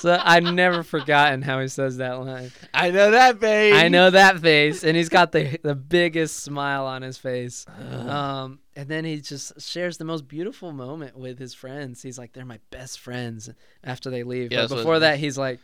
so 0.00 0.18
I've 0.22 0.42
never 0.42 0.82
forgotten 0.82 1.42
how 1.42 1.60
he 1.60 1.68
says 1.68 1.98
that 1.98 2.18
line. 2.20 2.50
I 2.72 2.90
know 2.90 3.10
that, 3.10 3.40
face. 3.40 3.74
I 3.74 3.88
know 3.88 4.08
that 4.10 4.38
face, 4.40 4.84
and 4.84 4.96
he's 4.96 5.08
got 5.10 5.32
the 5.32 5.58
the 5.62 5.74
biggest 5.74 6.40
smile 6.40 6.86
on 6.86 7.02
his 7.02 7.18
face. 7.18 7.66
Um, 7.90 8.60
and 8.74 8.88
then 8.88 9.04
he 9.04 9.20
just 9.20 9.60
shares 9.60 9.98
the 9.98 10.04
most 10.06 10.26
beautiful 10.28 10.72
moment 10.72 11.16
with 11.18 11.38
his 11.38 11.52
friends. 11.52 12.00
He's 12.02 12.18
like, 12.18 12.32
"They're 12.32 12.46
my 12.46 12.60
best 12.70 13.00
friends." 13.00 13.50
After 13.84 14.08
they 14.08 14.22
leave, 14.22 14.50
Yeah, 14.50 14.58
but 14.58 14.60
that's 14.62 14.70
what 14.72 14.78
it 14.78 14.80
before 14.82 14.94
is. 14.96 15.00
that, 15.02 15.18
he's 15.18 15.36
like, 15.38 15.58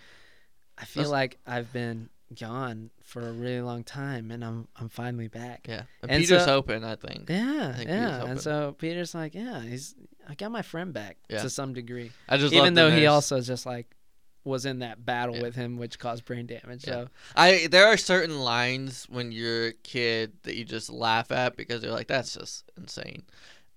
"I 0.76 0.84
feel 0.84 1.04
That's- 1.04 1.10
like 1.12 1.38
I've 1.46 1.72
been 1.72 2.10
gone 2.34 2.90
for 3.02 3.20
a 3.28 3.32
really 3.32 3.60
long 3.60 3.84
time, 3.84 4.30
and 4.30 4.44
I'm 4.44 4.68
I'm 4.76 4.88
finally 4.88 5.28
back." 5.28 5.66
Yeah. 5.68 5.82
And, 6.02 6.10
And 6.10 6.22
Peter's 6.22 6.44
so- 6.44 6.52
hoping, 6.52 6.84
I 6.84 6.96
think. 6.96 7.28
Yeah, 7.30 7.72
think 7.72 7.88
Peter's 7.88 7.88
yeah. 7.88 8.24
And 8.24 8.40
so 8.40 8.74
Peter's 8.78 9.14
like, 9.14 9.34
"Yeah, 9.34 9.60
he's 9.62 9.94
I 10.28 10.34
got 10.34 10.50
my 10.52 10.62
friend 10.62 10.92
back 10.92 11.16
Yeah. 11.28 11.42
to 11.42 11.50
some 11.50 11.72
degree." 11.74 12.12
I 12.28 12.36
just 12.36 12.52
love 12.54 12.62
even 12.64 12.74
though 12.74 12.90
he 12.90 13.06
also 13.06 13.40
just 13.40 13.66
like 13.66 13.94
was 14.44 14.66
in 14.66 14.80
that 14.80 15.06
battle 15.06 15.36
Yeah. 15.36 15.42
with 15.42 15.54
him, 15.54 15.78
which 15.78 15.98
caused 15.98 16.24
brain 16.26 16.46
damage. 16.46 16.86
Yeah. 16.86 16.92
So 17.04 17.08
I 17.34 17.66
there 17.70 17.86
are 17.86 17.96
certain 17.96 18.40
lines 18.40 19.06
when 19.08 19.32
you're 19.32 19.68
a 19.68 19.72
kid 19.72 20.34
that 20.42 20.54
you 20.54 20.64
just 20.64 20.90
laugh 20.90 21.32
at 21.32 21.56
because 21.56 21.82
you're 21.82 21.92
like, 21.92 22.08
that's 22.08 22.34
just 22.34 22.70
insane. 22.76 23.24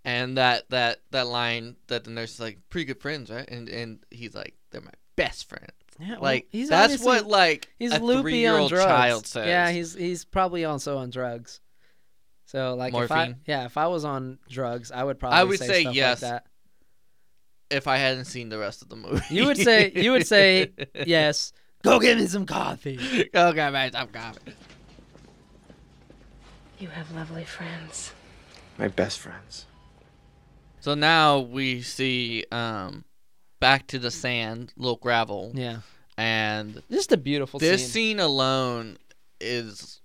And 0.04 0.38
that 0.38 0.70
that 0.70 1.00
that 1.12 1.28
line 1.28 1.76
that 1.88 2.04
the 2.04 2.12
nurse 2.12 2.34
is 2.34 2.40
like, 2.40 2.60
pretty 2.70 2.86
good 2.86 3.02
friends, 3.02 3.30
right? 3.30 3.50
And 3.50 3.70
and 3.70 4.00
he's 4.12 4.36
like, 4.36 4.56
they're 4.72 4.82
my 4.82 4.92
best 5.16 5.48
friends. 5.48 5.72
Yeah, 6.00 6.12
well, 6.12 6.22
Like 6.22 6.48
he's 6.52 6.70
that's 6.70 7.04
what 7.04 7.28
like 7.28 7.68
he's 7.80 7.92
a 7.94 8.00
loopy 8.00 8.18
on 8.18 8.22
three-year-old 8.24 8.70
drugs. 8.70 8.86
child 8.86 9.28
says. 9.28 9.48
Yeah, 9.48 9.70
he's 9.72 9.94
he's 9.94 10.26
probably 10.26 10.66
also 10.66 10.98
on 10.98 11.10
drugs. 11.10 11.60
So 12.46 12.76
like 12.76 12.94
if 12.94 13.12
I 13.12 13.16
Morphine? 13.16 13.36
yeah, 13.46 13.66
if 13.66 13.78
I 13.78 13.88
was 13.88 14.06
on 14.06 14.40
drugs, 14.50 14.92
I 14.92 15.04
would 15.04 15.20
probably 15.20 15.38
I 15.40 15.44
would 15.44 15.60
say, 15.60 15.68
say 15.68 15.82
stuff 15.82 15.96
yes. 15.96 16.22
like 16.22 16.32
that. 16.32 16.46
if 17.70 17.88
I 17.88 17.98
hadn't 17.98 18.26
seen 18.26 18.50
the 18.50 18.58
rest 18.58 18.82
of 18.82 18.90
the 18.90 18.96
movie. 18.96 19.24
You 19.30 19.46
would 19.48 19.58
say 19.58 19.92
you 19.96 20.12
would 20.12 20.26
say 20.28 20.72
yes. 21.06 21.52
Go 21.84 22.00
get 22.00 22.18
me 22.18 22.26
some 22.28 22.46
coffee. 22.46 23.30
okay, 23.36 23.70
man, 23.70 23.92
I'm 23.96 24.08
coming. 24.08 24.40
You 26.80 26.90
have 26.90 27.12
lovely 27.16 27.44
friends. 27.44 28.14
My 28.78 28.88
best 28.88 29.20
friends. 29.20 29.66
So 30.80 30.94
now 30.94 31.40
we 31.40 31.82
see 31.82 32.46
um 32.52 33.04
back 33.60 33.88
to 33.88 34.00
the 34.00 34.12
sand, 34.12 34.74
little 34.78 34.98
gravel, 34.98 35.52
Yeah, 35.56 35.80
and 36.18 36.82
just 36.92 37.12
a 37.12 37.18
beautiful 37.18 37.60
this 37.60 37.82
scene. 37.82 37.90
scene 37.90 38.20
alone 38.20 38.98
is 39.42 40.02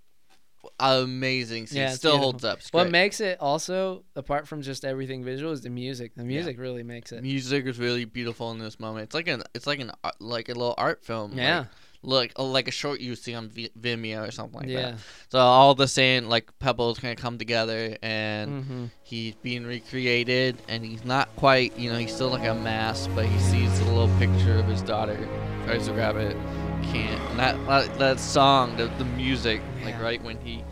amazing. 0.80 1.66
Scene 1.66 1.82
Yeah, 1.82 1.90
still 1.90 2.12
beautiful. 2.12 2.24
holds 2.32 2.44
up. 2.44 2.61
What 2.72 2.90
makes 2.90 3.20
it 3.20 3.38
also 3.40 4.05
apart 4.16 4.46
from 4.48 4.62
just 4.62 4.84
everything 4.84 5.24
visual 5.24 5.53
is 5.53 5.61
the 5.62 5.70
music. 5.70 6.14
The 6.14 6.24
music 6.24 6.59
really 6.59 6.82
makes 6.82 7.12
it. 7.12 7.22
music 7.22 7.66
is 7.66 7.78
really 7.78 8.05
beautiful 8.05 8.50
in 8.53 8.59
this 8.59 8.78
moment. 8.80 9.05
It's 9.05 9.14
like 9.14 9.28
an 9.28 9.42
it's 9.55 9.66
like 9.66 9.80
an 9.80 9.92
uh, 10.05 10.11
like 10.20 10.48
a 10.48 10.55
little 10.55 10.74
art 10.78 11.05
film. 11.05 11.32
Yeah. 11.36 11.61
Like, 11.61 11.68
look, 12.03 12.32
like 12.38 12.68
a 12.68 12.72
short 12.72 13.00
you 13.00 13.14
see 13.14 13.34
on 13.34 13.48
v- 13.48 13.70
Vimeo 13.78 14.26
or 14.26 14.30
something 14.30 14.61
like 14.61 14.68
Yeah. 14.68 14.92
that. 14.92 14.98
So 15.30 15.38
all 15.38 15.74
the 15.74 15.88
same, 15.88 16.26
like 16.28 16.50
pebbles 16.59 16.98
kind 16.98 17.16
of 17.16 17.22
come 17.22 17.38
together 17.38 17.96
and 18.03 18.64
hmm 18.64 18.84
he's 19.05 19.34
being 19.36 19.66
recreated 19.66 20.57
and 20.68 20.84
he's 20.84 21.05
not 21.05 21.28
quite 21.36 21.76
you 21.78 21.90
know 21.92 21.98
he's 21.98 22.14
still 22.14 22.30
like 22.30 22.46
a 22.48 22.55
mass 22.55 23.09
but 23.14 23.26
he 23.26 23.38
sees 23.40 23.78
the 23.80 23.84
little 23.86 24.09
picture 24.18 24.55
of 24.59 24.64
his 24.66 24.80
daughter 24.80 25.18
tries 25.66 25.86
to 25.86 25.92
grab 25.92 26.16
it 26.16 26.34
can't 26.82 27.20
and 27.30 27.38
that 27.38 27.55
that, 27.66 27.98
that 27.98 28.18
song 28.20 28.74
the, 28.78 28.86
the 28.98 29.05
music 29.05 29.61
like 29.84 30.00
right 30.00 30.22
when 30.24 30.38
he 30.38 30.64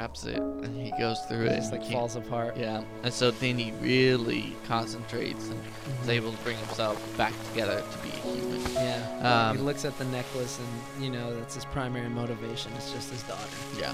grabs 0.00 0.24
it 0.24 0.38
and 0.38 0.80
he 0.80 0.90
goes 0.98 1.20
through 1.28 1.44
It 1.44 1.52
it 1.52 1.56
just 1.56 1.72
like 1.72 1.84
falls 1.84 2.16
apart. 2.16 2.56
yeah 2.56 2.82
and 3.02 3.12
so 3.12 3.30
then 3.30 3.58
he 3.58 3.70
really 3.82 4.56
concentrates 4.66 5.48
and 5.50 5.60
is 6.02 6.08
able 6.08 6.32
to 6.32 6.38
bring 6.38 6.56
himself 6.56 6.96
back 7.18 7.34
together 7.50 7.82
to 7.92 7.98
be 7.98 8.08
a 8.08 8.34
human 8.34 8.60
Yeah. 8.72 9.52
he 9.52 9.58
um, 9.58 9.66
looks 9.66 9.84
at 9.84 9.98
the 9.98 10.06
necklace 10.06 10.58
and 10.58 11.04
you 11.04 11.10
know 11.10 11.36
that's 11.38 11.54
his 11.54 11.66
primary 11.66 12.08
motivation. 12.08 12.72
It's 12.76 12.92
just 12.92 13.10
his 13.10 13.22
daughter. 13.24 13.56
yeah 13.78 13.92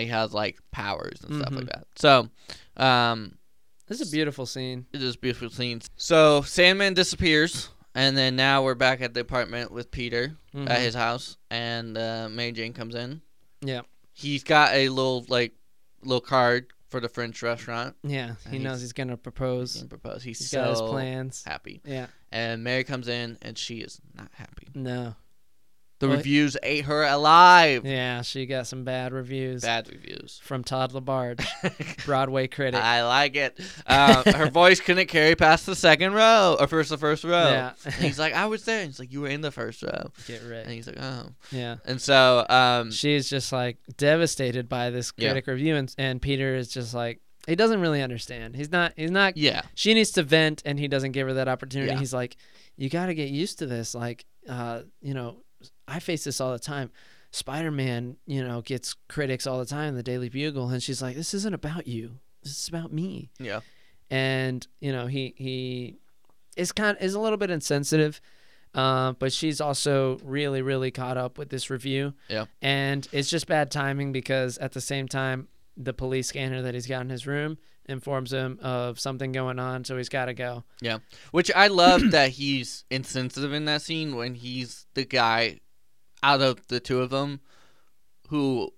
he 0.00 0.06
has 0.08 0.32
like 0.32 0.58
powers 0.72 1.20
and 1.22 1.40
stuff 1.40 1.52
like 1.52 1.64
Mhm. 1.64 1.68
that 1.72 1.86
so 1.96 2.28
um 2.76 3.36
This 3.86 4.00
is 4.00 4.08
a 4.08 4.12
beautiful 4.12 4.46
scene. 4.46 4.86
It 4.92 5.02
is 5.02 5.16
beautiful 5.16 5.50
scenes. 5.50 5.90
So 5.96 6.42
Sandman 6.42 6.94
disappears, 6.94 7.70
and 7.92 8.16
then 8.16 8.36
now 8.36 8.62
we're 8.62 8.76
back 8.76 9.00
at 9.00 9.14
the 9.14 9.20
apartment 9.20 9.72
with 9.72 9.90
Peter 9.90 10.36
Mhm. 10.54 10.70
at 10.70 10.78
his 10.80 10.94
house, 10.94 11.36
and 11.50 11.98
uh, 11.98 12.28
Mary 12.30 12.52
Jane 12.52 12.72
comes 12.72 12.94
in. 12.94 13.20
Yeah. 13.60 13.80
He's 14.12 14.44
got 14.44 14.72
a 14.74 14.88
little 14.90 15.24
like 15.28 15.54
little 16.04 16.20
card 16.20 16.66
for 16.88 17.00
the 17.00 17.08
French 17.08 17.42
restaurant. 17.42 17.96
Yeah, 18.04 18.36
he 18.48 18.56
And 18.56 18.64
knows 18.64 18.80
he's- 18.80 18.92
gonna 18.92 19.14
He 19.14 19.16
propose. 19.16 19.76
can 19.76 19.88
propose. 19.88 20.22
He's, 20.22 20.38
He's 20.38 20.50
so 20.50 20.62
got 20.62 20.70
his 20.70 20.80
plans. 20.82 21.42
happy, 21.44 21.80
Yeah. 21.84 22.06
and 22.30 22.62
Mary 22.62 22.84
comes 22.84 23.08
in, 23.08 23.38
and 23.42 23.58
she 23.58 23.78
is 23.80 24.00
not 24.14 24.30
happy. 24.34 24.68
No. 24.72 25.16
The 26.00 26.08
Well, 26.08 26.16
reviews 26.16 26.56
ate 26.62 26.86
her 26.86 27.04
alive. 27.04 27.84
Yeah, 27.86 28.22
she 28.22 28.46
got 28.46 28.66
some 28.66 28.84
bad 28.84 29.12
reviews 29.12 29.62
Bad 29.62 29.88
reviews. 29.88 30.40
from 30.42 30.64
Todd 30.64 30.92
LaBarge, 30.92 31.44
Broadway 32.06 32.48
critic. 32.48 32.80
I 32.82 33.04
like 33.04 33.36
it. 33.36 33.60
Uh, 33.86 34.22
her 34.32 34.50
voice 34.50 34.80
couldn't 34.80 35.06
carry 35.08 35.36
past 35.36 35.66
the 35.66 35.76
second 35.76 36.14
row 36.14 36.56
or 36.58 36.66
first 36.66 36.88
the 36.90 36.96
first 36.98 37.22
row. 37.22 37.30
Yeah. 37.50 37.72
And 37.84 37.94
he's 37.94 38.18
like, 38.18 38.32
I 38.34 38.46
was 38.46 38.64
there. 38.64 38.78
And 38.80 38.86
he's 38.88 38.98
like, 38.98 39.12
you 39.12 39.20
were 39.20 39.28
in 39.28 39.42
the 39.42 39.50
first 39.50 39.82
row. 39.82 40.10
Get 40.26 40.42
rid. 40.42 40.64
And 40.64 40.72
he's 40.72 40.86
like, 40.86 40.98
oh. 41.00 41.28
Yeah. 41.52 41.76
And 41.84 42.00
so, 42.00 42.46
um, 42.48 42.90
She's 42.90 43.28
just 43.28 43.52
like 43.52 43.76
devastated 43.98 44.68
by 44.68 44.90
this 44.90 45.12
Yeah. 45.16 45.28
critic 45.30 45.46
review, 45.46 45.76
and, 45.76 45.94
and 45.98 46.20
Peter 46.22 46.54
is 46.56 46.68
just 46.68 46.94
like 46.94 47.20
he 47.46 47.56
doesn't 47.56 47.80
really 47.80 48.02
understand. 48.02 48.54
He's 48.56 48.70
not. 48.70 48.92
He's 48.96 49.10
not. 49.10 49.36
yeah, 49.36 49.62
She 49.74 49.94
needs 49.94 50.10
to 50.12 50.22
vent, 50.22 50.62
and 50.64 50.78
he 50.78 50.88
doesn't 50.88 51.12
give 51.12 51.26
her 51.26 51.34
that 51.34 51.48
opportunity. 51.48 51.92
Yeah. 51.92 51.98
He's 51.98 52.12
like, 52.14 52.36
you 52.76 52.88
got 52.90 53.06
to 53.06 53.14
get 53.14 53.28
used 53.30 53.58
to 53.60 53.66
this. 53.66 53.94
Like, 53.94 54.24
uh, 54.48 54.82
you 55.02 55.14
know, 55.14 55.36
I 55.88 55.98
face 56.00 56.24
this 56.24 56.40
all 56.40 56.52
the 56.52 56.58
time. 56.58 56.90
Spider 57.32 57.70
Man, 57.70 58.16
you 58.26 58.42
know, 58.46 58.60
gets 58.60 58.94
critics 59.08 59.46
all 59.46 59.58
the 59.58 59.64
time 59.66 59.90
in 59.90 59.94
the 59.94 60.02
Daily 60.02 60.28
Bugle, 60.28 60.68
and 60.68 60.82
she's 60.82 61.00
like, 61.00 61.14
this 61.16 61.32
isn't 61.34 61.54
about 61.54 61.86
you. 61.86 62.18
This 62.42 62.58
is 62.60 62.68
about 62.68 62.92
me. 62.92 63.30
yeah, 63.38 63.60
and 64.10 64.66
you 64.80 64.92
know 64.92 65.06
he 65.06 65.34
he 65.36 65.96
is 66.56 66.72
kind 66.72 66.96
is 67.00 67.14
a 67.14 67.20
little 67.20 67.36
bit 67.38 67.50
insensitive 67.50 68.20
uh, 68.74 69.12
but 69.12 69.32
she's 69.32 69.60
also 69.60 70.18
really 70.24 70.62
really 70.62 70.90
caught 70.90 71.16
up 71.16 71.38
with 71.38 71.48
this 71.50 71.70
review 71.70 72.14
Yeah. 72.28 72.46
and 72.62 73.06
it's 73.12 73.28
just 73.30 73.46
bad 73.46 73.70
timing 73.70 74.10
because 74.12 74.58
at 74.58 74.72
the 74.72 74.80
same 74.80 75.06
time 75.06 75.48
the 75.76 75.92
police 75.92 76.28
scanner 76.28 76.62
that 76.62 76.74
he's 76.74 76.86
got 76.86 77.02
in 77.02 77.08
his 77.10 77.26
room 77.26 77.58
informs 77.86 78.32
him 78.32 78.58
of 78.62 79.00
something 79.00 79.32
going 79.32 79.58
on 79.58 79.84
so 79.84 79.96
he's 79.96 80.08
got 80.08 80.26
to 80.26 80.34
go 80.34 80.62
yeah. 80.80 80.98
Which 81.32 81.50
I 81.54 81.66
love 81.66 82.10
that 82.12 82.30
he's 82.30 82.84
insensitive 82.90 83.52
in 83.52 83.64
that 83.64 83.82
scene 83.82 84.16
when 84.16 84.34
he's 84.34 84.86
the 84.94 85.04
guy 85.04 85.60
out 86.22 86.40
of 86.40 86.66
the 86.68 86.80
two 86.80 87.00
of 87.00 87.10
them 87.10 87.40
who 88.28 88.72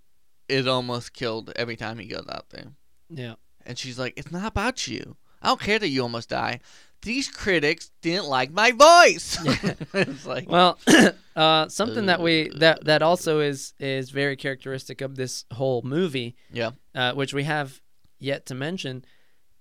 is 0.49 0.67
almost 0.67 1.13
killed 1.13 1.53
every 1.57 1.77
time 1.77 1.99
he 1.99 2.07
goes 2.07 2.27
out 2.31 2.51
there. 2.51 2.69
yeah 3.11 3.35
And 3.67 3.79
she's 3.79 3.99
like, 3.99 4.15
It's 4.17 4.33
not 4.33 4.47
about 4.47 4.89
you. 4.89 5.17
I 5.43 5.49
don't 5.49 5.61
care 5.61 5.79
that 5.79 5.89
you 5.89 6.03
almost 6.03 6.29
die. 6.31 6.61
These 7.03 7.29
critics 7.29 7.91
didn't 8.01 8.27
like 8.27 8.53
my 8.53 8.71
voice. 8.71 9.37
it's 9.95 10.25
like, 10.25 10.49
well 10.49 10.79
uh, 11.37 11.69
something 11.69 12.07
that 12.07 12.21
we 12.21 12.49
that 12.57 12.85
that 12.85 13.03
also 13.03 13.41
is 13.41 13.75
is 13.79 14.11
very 14.11 14.37
characteristic 14.37 15.01
of 15.01 15.17
this 15.17 15.45
whole 15.53 15.83
movie 15.83 16.37
yeah, 16.53 16.71
uh, 16.95 17.13
which 17.13 17.35
we 17.35 17.43
have 17.43 17.82
yet 18.23 18.47
to 18.47 18.55
mention, 18.55 19.05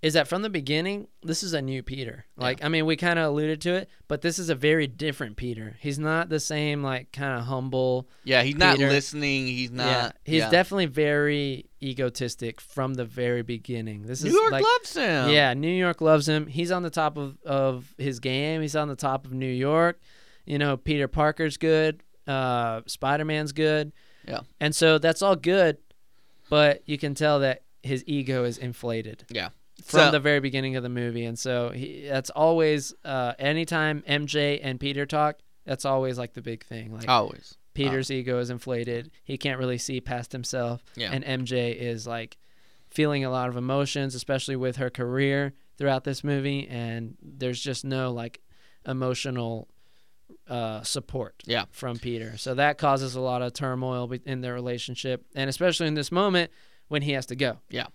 is 0.02 0.14
that 0.14 0.28
from 0.28 0.42
the 0.42 0.50
beginning, 0.50 1.08
this 1.22 1.44
is 1.44 1.54
a 1.54 1.62
new 1.62 1.84
Peter. 1.84 2.26
Like, 2.36 2.64
I 2.64 2.70
mean, 2.70 2.88
we 2.88 2.96
kind 2.96 3.20
of 3.20 3.26
alluded 3.26 3.62
to 3.62 3.76
it, 3.76 3.90
but 4.08 4.22
this 4.22 4.40
is 4.40 4.50
a 4.50 4.56
very 4.56 4.88
different 4.88 5.38
Peter. 5.38 5.78
He's 5.80 6.00
not 6.00 6.30
the 6.30 6.40
same, 6.40 6.82
like, 6.82 7.12
kind 7.12 7.38
of 7.38 7.46
humble. 7.46 8.10
yeah. 8.24 8.42
He's 8.42 8.56
not 8.56 8.80
listening. 8.80 9.46
He's 9.46 9.70
not. 9.70 9.86
yeah, 9.86 10.12
he's 10.24 10.40
yeah. 10.40 10.50
definitely 10.50 10.88
very 10.88 11.70
egotistic 11.84 12.60
from 12.60 12.96
the 12.96 13.06
very 13.06 13.44
beginning. 13.44 14.04
This 14.04 14.24
New 14.24 14.30
is 14.30 14.36
York 14.36 14.52
like, 14.52 14.64
loves 14.64 14.96
him. 14.96 15.30
yeah, 15.30 15.54
New 15.54 15.68
York 15.68 16.02
loves 16.02 16.28
him. 16.28 16.48
He's 16.48 16.72
on 16.72 16.82
the 16.82 16.90
top 16.90 17.18
of, 17.18 17.38
of 17.46 17.94
his 18.00 18.20
game. 18.20 18.62
He's 18.62 18.76
on 18.76 18.88
the 18.88 18.96
top 18.96 19.26
of 19.26 19.34
New 19.34 19.46
York. 19.46 20.00
You 20.46 20.58
know, 20.58 20.78
Peter 20.78 21.08
Parker's 21.08 21.58
good. 21.58 22.02
Uh, 22.26 22.82
Spider 22.88 23.26
Man's 23.26 23.52
good. 23.52 23.92
Yeah. 24.28 24.42
And 24.60 24.76
so 24.76 24.98
that's 24.98 25.22
all 25.22 25.36
good, 25.36 25.78
but 26.50 26.82
you 26.88 26.98
can 26.98 27.14
tell 27.14 27.40
that 27.42 27.64
his 27.84 28.04
ego 28.08 28.44
is 28.44 28.58
inflated 28.58 29.26
yeah. 29.30 29.50
from 29.84 30.00
So- 30.00 30.12
the 30.12 30.20
very 30.20 30.40
beginning 30.40 30.76
of 30.76 30.84
the 30.84 30.90
movie. 30.90 31.26
And 31.26 31.38
so 31.38 31.70
he, 31.70 32.06
that's 32.08 32.30
always, 32.30 32.94
uh, 33.04 33.34
anytime 33.40 34.04
MJ 34.08 34.60
and 34.62 34.80
Peter 34.80 35.06
talk, 35.06 35.40
that's 35.66 35.86
always 35.86 36.18
like 36.18 36.34
the 36.34 36.42
big 36.42 36.64
thing. 36.66 36.94
Like 36.94 37.08
always. 37.10 37.58
Peter's 37.74 38.12
ego 38.12 38.40
is 38.40 38.50
inflated. 38.50 39.12
He 39.24 39.38
can't 39.38 39.58
really 39.60 39.78
see 39.78 40.02
past 40.02 40.32
himself. 40.32 40.84
Yeah. 40.96 41.12
And 41.14 41.24
MJ 41.24 41.74
is 41.76 42.06
like 42.06 42.38
feeling 42.90 43.24
a 43.24 43.30
lot 43.30 43.48
of 43.48 43.56
emotions, 43.56 44.14
especially 44.16 44.56
with 44.58 44.76
her 44.76 44.90
career 44.90 45.54
throughout 45.78 46.04
this 46.04 46.24
movie. 46.24 46.68
And 46.68 47.16
there's 47.22 47.62
just 47.62 47.86
no 47.86 48.12
like 48.12 48.42
emotional 48.86 49.70
uh, 50.50 50.82
support 50.84 51.36
Yeah. 51.46 51.66
from 51.72 51.98
Peter. 51.98 52.36
So 52.38 52.56
that 52.56 52.78
causes 52.78 53.16
a 53.16 53.22
lot 53.22 53.42
of 53.42 53.54
turmoil 53.54 54.12
in 54.26 54.42
their 54.42 54.54
relationship. 54.54 55.26
And 55.36 55.50
especially 55.50 55.88
in 55.88 55.94
this 55.94 56.12
moment 56.12 56.52
when 56.92 57.02
he 57.02 57.14
has 57.14 57.26
to 57.28 57.36
go. 57.36 57.58
Yeah. 57.70 57.88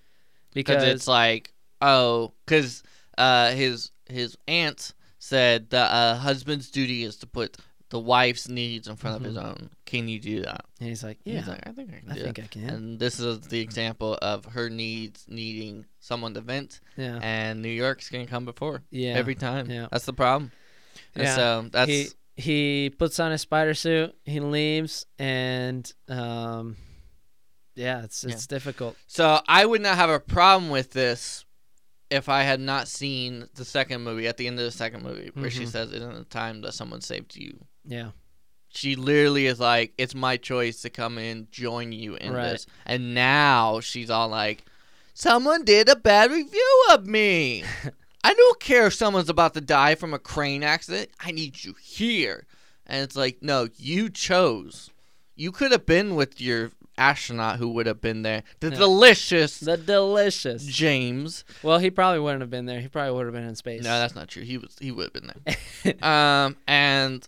Because 0.55 0.82
it's 0.82 1.07
like, 1.07 1.53
oh, 1.82 2.32
because 2.47 2.82
uh, 3.18 3.51
his 3.51 3.90
his 4.09 4.38
aunt 4.49 4.94
said 5.18 5.68
the 5.68 5.80
uh, 5.80 6.16
husband's 6.16 6.70
duty 6.70 7.05
is 7.05 7.16
to 7.16 7.26
put 7.26 7.59
the 7.90 8.01
wife's 8.01 8.49
needs 8.49 8.88
in 8.88 8.97
front 8.97 9.16
of 9.16 9.22
his 9.22 9.36
own. 9.36 9.68
Can 9.84 10.09
you 10.09 10.18
do 10.18 10.42
that? 10.42 10.64
and 10.80 10.88
he's 10.88 11.05
like, 11.05 11.18
He's 11.24 11.34
yeah, 11.34 11.47
like, 11.47 11.66
I 11.66 11.72
think 11.72 11.90
I 11.94 12.01
can 12.01 12.11
I 12.11 12.14
do 12.14 12.22
think 12.22 12.38
it. 12.38 12.44
I 12.44 12.49
can. 12.49 12.70
And 12.70 12.99
this 12.99 13.20
is 13.20 13.40
the 13.42 13.61
example 13.61 14.18
of 14.22 14.47
her 14.47 14.70
needs 14.70 15.26
needing 15.28 15.84
someone 16.01 16.32
to 16.34 16.40
vent, 16.40 16.80
yeah. 16.97 17.18
and 17.22 17.61
New 17.61 17.68
York's 17.68 18.09
gonna 18.09 18.26
come 18.26 18.47
before 18.47 18.82
Yeah. 18.90 19.12
every 19.14 19.34
time. 19.34 19.70
Yeah. 19.70 19.88
That's 19.90 20.07
the 20.07 20.14
problem. 20.14 20.53
And 21.14 21.24
Yeah. 21.24 21.36
so 21.36 21.68
that's 21.70 21.90
he 21.90 22.07
he 22.38 22.90
puts 22.90 23.20
on 23.20 23.30
his 23.30 23.42
spider 23.42 23.74
suit, 23.74 24.14
he 24.24 24.40
leaves, 24.40 25.05
and 25.18 25.90
um, 26.09 26.76
yeah, 27.77 28.03
it's 28.03 28.24
it's 28.24 28.47
difficult. 28.47 28.97
So 29.07 29.41
I 29.47 29.64
would 29.64 29.81
not 29.83 29.97
have 29.97 30.11
a 30.11 30.18
problem 30.20 30.70
with 30.70 30.91
this 30.93 31.45
if 32.11 32.29
I 32.29 32.43
had 32.43 32.61
not 32.61 32.89
seen 32.89 33.49
the 33.55 33.64
second 33.64 34.03
movie 34.03 34.27
at 34.29 34.37
the 34.37 34.47
end 34.47 34.59
of 34.59 34.64
the 34.64 34.70
second 34.72 35.03
movie 35.03 35.31
where 35.35 35.51
she 35.51 35.64
Mhm. 35.64 35.68
says 35.72 35.91
it 35.93 35.97
isn't 35.97 36.14
the 36.18 36.24
time 36.24 36.61
that 36.62 36.72
someone 36.72 37.01
saved 37.01 37.37
you. 37.37 37.64
Yeah, 37.85 38.11
She 38.68 38.95
literally 38.97 39.47
is 39.47 39.59
like, 39.61 39.93
It's 39.99 40.14
my 40.14 40.37
choice 40.37 40.83
to 40.83 40.91
come 40.91 41.18
in, 41.18 41.49
join 41.51 41.93
you 41.93 42.16
in 42.16 42.33
Right. 42.33 42.51
this. 42.53 42.66
And 42.85 43.14
now 43.14 43.81
she's 43.81 44.11
all 44.11 44.29
like, 44.29 44.64
Someone 45.14 45.64
did 45.64 45.89
a 45.89 45.97
bad 45.97 46.31
review 46.31 46.85
of 46.91 47.07
me. 47.07 47.64
I 48.24 48.35
don't 48.35 48.61
care 48.61 48.87
if 48.89 48.95
someone's 48.95 49.29
about 49.31 49.55
to 49.55 49.61
die 49.61 49.95
from 49.95 50.12
a 50.12 50.18
crane 50.18 50.62
accident. 50.62 51.11
I 51.20 51.31
need 51.31 51.64
you 51.64 51.74
here. 51.81 52.45
And 52.87 53.03
it's 53.03 53.16
like, 53.16 53.39
no, 53.41 53.68
you 53.77 54.11
chose. 54.11 54.91
You 55.35 55.53
could 55.53 55.72
have 55.72 55.87
been 55.87 56.14
with 56.16 56.41
your 56.41 56.70
astronaut 56.99 57.59
who 57.59 57.68
would 57.70 57.86
have 57.86 58.01
been 58.01 58.22
there. 58.22 58.42
The 58.61 58.70
Yeah. 58.70 58.76
delicious 58.78 59.61
the 59.61 59.76
delicious. 59.76 60.64
James. 60.64 61.44
Well, 61.62 61.78
he 61.78 61.90
probably 61.90 62.20
wouldn't 62.20 62.40
have 62.40 62.51
been 62.51 62.66
there. 62.66 62.80
He 62.80 62.88
probably 62.88 63.12
would 63.12 63.26
have 63.26 63.34
been 63.34 63.44
in 63.44 63.55
space. 63.57 63.82
No, 63.82 63.90
that's 63.99 64.14
not 64.14 64.28
true. 64.28 64.42
He 64.42 64.59
was 64.59 64.76
he 64.80 64.90
would 64.92 65.05
have 65.05 65.12
been 65.12 65.32
there. 65.44 65.94
um, 66.03 66.57
and 66.66 67.26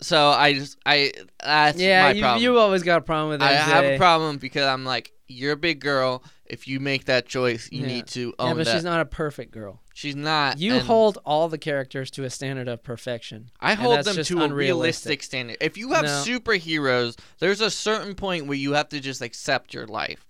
so 0.00 0.28
I 0.28 0.54
just 0.54 0.76
I 0.86 1.12
that's 1.44 1.78
yeah, 1.80 2.04
my 2.04 2.12
you 2.12 2.22
problem. 2.22 2.42
you 2.42 2.58
always 2.58 2.82
got 2.82 2.98
a 2.98 3.02
problem 3.02 3.30
with 3.30 3.40
that. 3.40 3.50
I 3.50 3.54
have 3.56 3.84
a 3.84 3.98
problem 3.98 4.38
because 4.38 4.64
I'm 4.64 4.84
like, 4.84 5.12
you're 5.26 5.52
a 5.52 5.56
big 5.56 5.80
girl. 5.80 6.22
If 6.46 6.66
you 6.66 6.80
make 6.80 7.04
that 7.06 7.26
choice, 7.26 7.68
you 7.70 7.82
Yeah. 7.82 7.88
need 7.88 8.06
to 8.08 8.32
own. 8.38 8.48
Yeah, 8.48 8.54
but 8.54 8.64
that. 8.66 8.72
she's 8.74 8.84
not 8.84 9.00
a 9.00 9.04
perfect 9.04 9.52
girl. 9.52 9.82
She's 9.98 10.14
not. 10.14 10.60
You 10.60 10.78
hold 10.78 11.18
all 11.26 11.48
the 11.48 11.58
characters 11.58 12.08
to 12.12 12.22
a 12.22 12.30
standard 12.30 12.68
of 12.68 12.84
perfection. 12.84 13.50
I 13.60 13.74
hold 13.74 14.04
them 14.04 14.22
to 14.22 14.38
a 14.38 14.44
unrealistic. 14.44 14.56
realistic 14.56 15.22
standard. 15.24 15.56
If 15.60 15.76
you 15.76 15.90
have 15.90 16.04
No. 16.04 16.22
superheroes, 16.24 17.18
there's 17.40 17.60
a 17.60 17.68
certain 17.68 18.14
point 18.14 18.46
where 18.46 18.56
you 18.56 18.74
have 18.74 18.88
to 18.90 19.00
just 19.00 19.20
accept 19.22 19.74
your 19.74 19.88
life. 19.88 20.24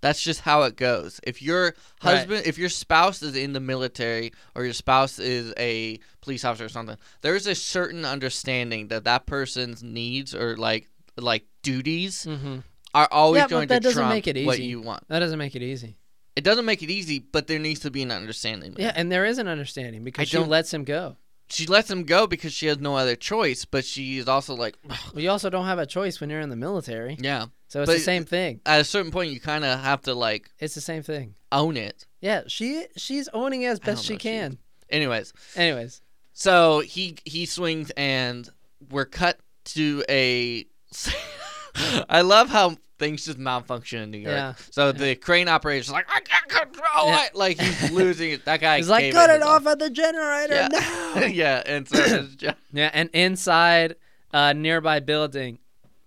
That's 0.00 0.20
just 0.20 0.40
how 0.40 0.62
it 0.62 0.74
goes. 0.74 1.20
If 1.22 1.40
your 1.40 1.76
husband, 2.00 2.42
if 2.44 2.58
your 2.58 2.68
spouse 2.68 3.22
is 3.22 3.36
in 3.36 3.52
the 3.52 3.60
military 3.60 4.32
or 4.56 4.64
your 4.64 4.72
spouse 4.72 5.20
is 5.20 5.54
a 5.56 6.00
police 6.20 6.44
officer 6.44 6.64
or 6.64 6.68
something, 6.68 6.96
there's 7.20 7.46
a 7.46 7.54
certain 7.54 8.04
understanding 8.04 8.88
that 8.88 9.04
that 9.04 9.26
person's 9.26 9.80
needs 9.80 10.34
or 10.34 10.56
like 10.56 10.88
like 11.16 11.44
duties 11.62 12.26
Mm-hmm. 12.28 12.58
are 12.94 13.06
always 13.12 13.42
Yeah, 13.42 13.46
going 13.48 13.68
to 13.68 13.78
trump 13.78 14.26
what 14.44 14.58
you 14.58 14.80
want. 14.80 15.06
That 15.06 15.20
doesn't 15.20 15.38
make 15.38 15.54
it 15.54 15.62
easy. 15.62 15.98
It 16.38 16.44
doesn't 16.44 16.64
make 16.64 16.82
it 16.84 16.90
easy, 16.90 17.18
but 17.18 17.48
there 17.48 17.58
needs 17.58 17.80
to 17.80 17.90
be 17.90 18.02
an 18.02 18.12
understanding. 18.12 18.74
Yeah, 18.78 18.92
and 18.94 19.10
there 19.10 19.24
is 19.24 19.38
an 19.38 19.48
understanding 19.48 20.04
because 20.04 20.28
she 20.28 20.36
don't- 20.36 20.48
lets 20.48 20.72
him 20.72 20.84
go. 20.84 21.16
she 21.50 21.66
lets 21.66 21.90
him 21.90 22.04
go 22.04 22.26
because 22.28 22.52
she 22.52 22.66
has 22.66 22.78
no 22.78 22.94
other 22.96 23.16
choice, 23.16 23.64
but 23.64 23.84
she 23.84 24.18
is 24.18 24.28
also 24.28 24.54
like, 24.54 24.76
Well, 25.14 25.22
you 25.24 25.30
also 25.30 25.50
don't 25.50 25.66
have 25.66 25.78
a 25.80 25.86
choice 25.86 26.20
when 26.20 26.30
you're 26.30 26.40
in 26.40 26.50
the 26.50 26.56
military. 26.68 27.16
yeah. 27.20 27.46
So 27.70 27.82
it's 27.82 27.88
But- 27.90 27.94
the 27.98 28.00
same 28.14 28.24
thing. 28.24 28.60
At 28.64 28.80
a 28.80 28.84
certain 28.84 29.10
point, 29.10 29.32
you 29.32 29.40
kind 29.40 29.64
of 29.64 29.80
have 29.80 30.00
to 30.02 30.14
like 30.14 30.50
It's 30.60 30.74
the 30.76 30.80
same 30.80 31.02
thing. 31.02 31.34
own 31.50 31.76
it. 31.76 32.06
Yeah, 32.20 32.42
she 32.46 32.86
she's 32.96 33.28
owning 33.34 33.62
it 33.62 33.66
as 33.66 33.78
don't 33.80 33.94
best 33.94 34.04
she 34.06 34.14
if 34.14 34.20
she 34.22 34.28
can. 34.28 34.58
Anyways, 34.90 35.32
Anyways, 35.56 36.00
so 36.32 36.80
he 36.80 37.16
he 37.24 37.46
swings 37.46 37.90
and 37.96 38.48
we're 38.90 39.04
cut 39.06 39.38
to 39.74 40.04
a. 40.08 40.66
I 42.08 42.22
love 42.22 42.48
how 42.48 42.76
things 42.98 43.24
just 43.24 43.38
malfunction 43.38 44.02
in 44.02 44.10
New 44.10 44.18
York. 44.18 44.34
Yeah. 44.34 44.54
So 44.70 44.92
the 44.92 45.14
crane 45.14 45.48
operator's 45.48 45.90
like, 45.90 46.06
I 46.12 46.20
can't 46.20 46.48
control 46.48 47.06
Yeah. 47.06 47.24
it. 47.26 47.34
Like 47.34 47.60
he's 47.60 47.90
losing 47.92 48.32
it. 48.32 48.44
That 48.44 48.60
guy. 48.60 48.78
he's 48.78 48.88
like, 48.88 49.12
cut 49.12 49.30
it 49.30 49.42
off 49.42 49.66
at 49.66 49.78
the 49.78 49.90
generator 49.90 50.54
Yeah. 50.54 50.68
now. 50.68 51.20
yeah, 51.26 51.62
and 51.64 51.88
so 51.88 52.04
just, 52.36 52.42
yeah, 52.72 52.90
and 52.92 53.08
inside 53.12 53.96
a 54.32 54.52
nearby 54.54 55.00
building, 55.00 55.58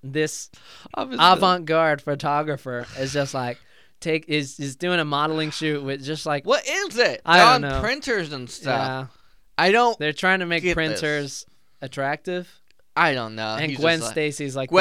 this 0.04 0.50
avant-garde 1.20 2.02
photographer 2.02 2.86
is 3.00 3.14
just 3.14 3.34
like 3.34 3.58
take 4.00 4.26
is 4.28 4.60
is 4.60 4.76
doing 4.76 5.00
a 5.00 5.06
modeling 5.06 5.52
shoot 5.52 5.84
with 5.84 6.04
just 6.04 6.26
like 6.26 6.46
What 6.46 6.68
is 6.68 6.98
it? 6.98 7.22
I 7.26 7.38
don't 7.40 7.48
on 7.66 7.70
know. 7.74 7.82
printers 7.82 8.34
and 8.34 8.50
stuff. 8.50 8.88
yeah, 8.88 9.08
I 9.58 9.72
don't. 9.72 9.98
they're 10.00 10.14
trying 10.14 10.40
to 10.40 10.46
make 10.46 10.64
Get 10.64 10.70
this. 10.70 11.00
printers 11.00 11.46
attractive. 11.82 12.50
I 12.96 13.14
don't 13.14 13.36
know. 13.36 13.56
and 13.60 13.70
He's 13.72 13.80
Gwen 13.80 14.02
like, 14.02 14.12
Stacy's 14.12 14.56
like 14.56 14.70
the- 14.70 14.76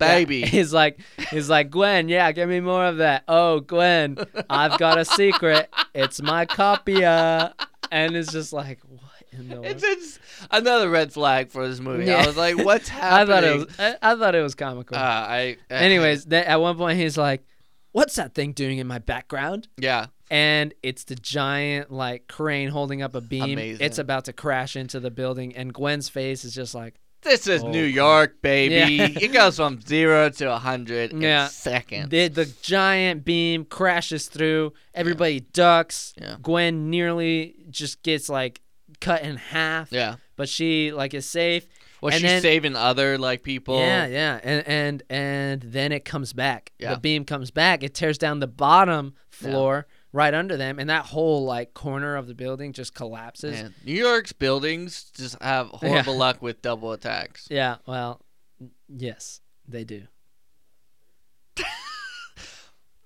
Gwen, 0.00 0.10
Yeah, 0.10 0.14
baby. 0.16 0.42
he's 0.46 0.72
like 0.72 1.00
he's 1.30 1.48
like 1.48 1.70
Gwen, 1.70 2.08
yeah, 2.08 2.32
give 2.32 2.48
me 2.48 2.60
more 2.60 2.84
of 2.86 2.96
that. 2.98 3.24
Oh, 3.28 3.60
Gwen, 3.60 4.18
I've 4.48 4.78
got 4.78 4.98
a 4.98 5.04
secret. 5.04 5.68
It's 5.94 6.20
my 6.22 6.46
copia. 6.46 7.52
And 7.92 8.14
it's 8.16 8.30
just 8.32 8.52
like 8.52 8.78
what 8.88 9.00
in 9.32 9.48
the 9.48 9.62
It's, 9.62 9.82
world? 9.82 9.96
it's 9.98 10.18
another 10.50 10.88
red 10.90 11.12
flag 11.12 11.50
for 11.50 11.66
this 11.68 11.80
movie. 11.80 12.04
Yeah. 12.06 12.22
I 12.22 12.26
was 12.26 12.36
like, 12.36 12.56
what's 12.64 12.88
happening? 12.88 13.32
I 13.34 13.40
thought 13.40 13.44
it 13.44 13.56
was 13.56 13.66
I, 13.80 13.96
I 14.12 14.16
thought 14.16 14.34
it 14.34 14.42
was 14.42 14.54
comical. 14.54 14.96
Uh, 14.96 15.00
I. 15.00 15.56
Anyways, 15.70 16.26
at 16.32 16.60
one 16.60 16.76
point 16.76 16.98
he's 16.98 17.18
like, 17.18 17.42
"What's 17.92 18.14
that 18.16 18.34
thing 18.34 18.52
doing 18.52 18.78
in 18.78 18.86
my 18.86 18.98
background?" 18.98 19.68
yeah. 19.76 20.06
And 20.32 20.72
it's 20.84 21.02
the 21.02 21.16
giant 21.16 21.90
like 21.90 22.28
crane 22.28 22.68
holding 22.68 23.02
up 23.02 23.16
a 23.16 23.20
beam. 23.20 23.42
Amazing. 23.58 23.84
It's 23.84 23.98
about 23.98 24.26
to 24.26 24.32
crash 24.32 24.76
into 24.76 25.00
the 25.00 25.10
building, 25.10 25.56
and 25.56 25.74
Gwen's 25.74 26.08
face 26.08 26.44
is 26.44 26.54
just 26.54 26.72
like, 26.72 26.94
This 27.22 27.46
is 27.46 27.62
Oh, 27.62 27.70
New 27.70 27.84
York, 27.84 28.40
baby. 28.42 28.94
Yeah. 28.94 29.08
it 29.20 29.32
goes 29.32 29.56
from 29.56 29.80
zero 29.80 30.30
to 30.30 30.52
a 30.52 30.58
hundred 30.58 31.12
Yeah. 31.12 31.44
in 31.44 31.50
seconds. 31.50 32.08
the 32.08 32.28
the 32.28 32.46
giant 32.62 33.24
beam 33.24 33.64
crashes 33.64 34.28
through. 34.28 34.72
Everybody 34.94 35.40
ducks. 35.40 36.14
Yeah. 36.20 36.36
Gwen 36.42 36.88
nearly 36.90 37.56
just 37.68 38.02
gets 38.02 38.28
like 38.28 38.60
cut 39.00 39.22
in 39.22 39.36
half. 39.36 39.92
yeah. 39.92 40.16
But 40.36 40.48
she 40.48 40.92
like 40.92 41.12
is 41.14 41.26
safe. 41.26 41.66
Was 42.00 42.14
And 42.14 42.22
she 42.22 42.26
then- 42.28 42.40
saving 42.42 42.76
other 42.76 43.18
like 43.18 43.42
people? 43.42 43.78
Yeah, 43.78 44.06
yeah, 44.06 44.40
and 44.42 44.66
and 44.66 45.02
and 45.10 45.60
then 45.62 45.92
it 45.92 46.06
comes 46.06 46.32
back. 46.32 46.72
Yeah. 46.78 46.94
The 46.94 47.00
beam 47.00 47.26
comes 47.26 47.50
back. 47.50 47.82
It 47.82 47.92
tears 47.94 48.16
down 48.16 48.40
the 48.40 48.46
bottom 48.46 49.12
floor 49.28 49.86
right 50.12 50.32
under 50.34 50.56
them, 50.56 50.78
and 50.78 50.88
that 50.90 51.06
whole 51.06 51.44
like 51.44 51.74
corner 51.74 52.16
of 52.16 52.26
the 52.26 52.34
building 52.34 52.72
just 52.72 52.94
collapses. 52.94 53.62
Man, 53.62 53.74
New 53.84 53.94
York's 53.94 54.32
buildings 54.32 55.10
just 55.16 55.40
have 55.42 55.68
horrible 55.72 56.16
luck 56.16 56.40
with 56.42 56.62
double 56.62 56.92
attacks. 56.92 57.46
Yeah, 57.50 57.76
well, 57.86 58.20
yes, 58.88 59.40
they 59.68 59.84
do. 59.84 60.02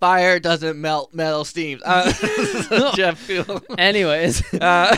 Fire 0.00 0.38
doesn't 0.38 0.78
melt 0.78 1.14
metal 1.14 1.44
steams. 1.46 1.80
Uh, 1.82 2.92
Jeff 2.94 3.18
Field. 3.18 3.64
Anyways, 3.78 4.42
Uh, 4.54 4.94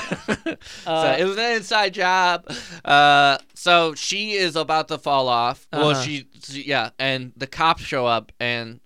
Uh, 0.84 1.16
so 1.16 1.16
it 1.22 1.24
was 1.24 1.36
an 1.38 1.52
inside 1.56 1.94
job. 1.94 2.50
Uh, 2.84 3.38
so 3.54 3.94
she 3.94 4.32
is 4.32 4.56
about 4.56 4.88
to 4.88 4.98
fall 4.98 5.28
off. 5.28 5.68
Well, 5.72 5.90
Uh-huh. 5.90 6.02
she, 6.02 6.26
she- 6.42 6.64
yeah, 6.64 6.90
and 6.98 7.32
the 7.36 7.46
cops 7.46 7.82
show 7.82 8.04
up, 8.06 8.32
and 8.40 8.80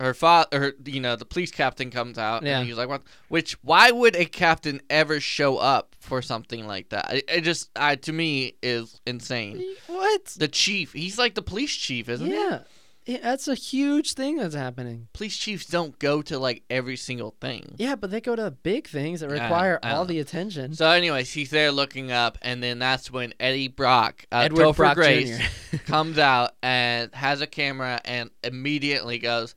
her 0.00 0.14
father, 0.14 0.58
her, 0.58 0.72
you 0.84 0.98
know, 1.00 1.14
the 1.14 1.24
police 1.24 1.50
captain 1.50 1.90
comes 1.90 2.18
out, 2.18 2.42
Yeah. 2.42 2.58
and 2.58 2.66
he's 2.68 2.76
like, 2.76 2.88
"What?" 2.88 3.02
Which, 3.28 3.52
why 3.62 3.90
would 3.90 4.16
a 4.16 4.24
captain 4.24 4.80
ever 4.90 5.20
show 5.20 5.58
up 5.58 5.94
for 6.00 6.22
something 6.22 6.66
like 6.66 6.88
that? 6.88 7.12
It, 7.14 7.24
it 7.28 7.40
just, 7.42 7.70
I 7.76 7.96
to 7.96 8.12
me, 8.12 8.54
is 8.62 9.00
insane. 9.06 9.62
what? 9.86 10.24
The 10.38 10.48
chief, 10.48 10.92
he's 10.94 11.18
like 11.18 11.34
the 11.34 11.42
police 11.42 11.74
chief, 11.76 12.08
isn't 12.08 12.26
he? 12.26 12.32
Yeah. 12.32 12.60
yeah, 13.06 13.18
that's 13.22 13.46
a 13.48 13.54
huge 13.54 14.14
thing 14.14 14.36
that's 14.38 14.54
happening. 14.54 15.08
Police 15.12 15.36
chiefs 15.36 15.66
don't 15.66 15.98
go 15.98 16.22
to 16.22 16.38
like 16.38 16.62
every 16.70 16.96
single 16.96 17.34
thing. 17.40 17.74
Yeah, 17.76 17.94
but 17.94 18.10
they 18.10 18.20
go 18.20 18.34
to 18.36 18.50
big 18.50 18.88
things 18.88 19.20
that 19.20 19.30
I- 19.30 19.34
require 19.34 19.78
I 19.82 19.90
all 19.92 19.98
don't 20.04 20.08
the 20.08 20.18
attention. 20.20 20.74
So, 20.74 20.88
anyways, 20.90 21.32
he's 21.32 21.50
there 21.50 21.72
looking 21.72 22.10
up, 22.10 22.38
and 22.42 22.62
then 22.62 22.78
that's 22.78 23.10
when 23.10 23.34
Eddie 23.38 23.68
Brock, 23.68 24.24
uh, 24.32 24.38
Edward 24.44 24.64
Topher 24.64 24.76
Brock 24.76 24.94
Grace, 24.94 25.38
Jr. 25.70 25.76
comes 25.86 26.18
out 26.18 26.52
and 26.62 27.14
has 27.14 27.40
a 27.42 27.46
camera 27.46 28.00
and 28.04 28.30
immediately 28.42 29.18
goes, 29.18 29.54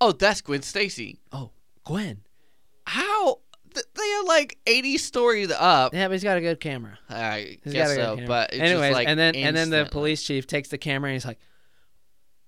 "Oh, 0.00 0.12
that's 0.12 0.40
Gwen 0.40 0.62
Stacy." 0.62 1.18
oh, 1.32 1.50
Gwen. 1.84 2.22
How? 2.86 3.40
Th- 3.74 3.86
They 3.94 4.12
are 4.14 4.24
like 4.24 4.58
eighty 4.66 4.96
stories 4.98 5.50
up. 5.50 5.92
Yeah, 5.94 6.08
but 6.08 6.12
he's 6.12 6.22
got 6.24 6.38
a 6.38 6.40
good 6.40 6.60
camera. 6.60 6.98
I 7.10 7.58
He's 7.64 7.72
guess 7.72 7.88
got 7.88 7.92
a 7.92 7.96
good 7.96 8.02
so, 8.04 8.14
camera. 8.16 8.26
but 8.28 8.52
it's 8.52 8.60
anyways, 8.62 8.88
just 8.90 8.94
like 8.94 9.08
and 9.08 9.18
then 9.18 9.34
and 9.34 9.56
then 9.56 9.70
the 9.70 9.78
instantly. 9.80 9.90
police 10.00 10.22
chief 10.22 10.46
takes 10.46 10.68
the 10.68 10.78
camera 10.78 11.10
and 11.10 11.14
he's 11.14 11.24
like, 11.26 11.38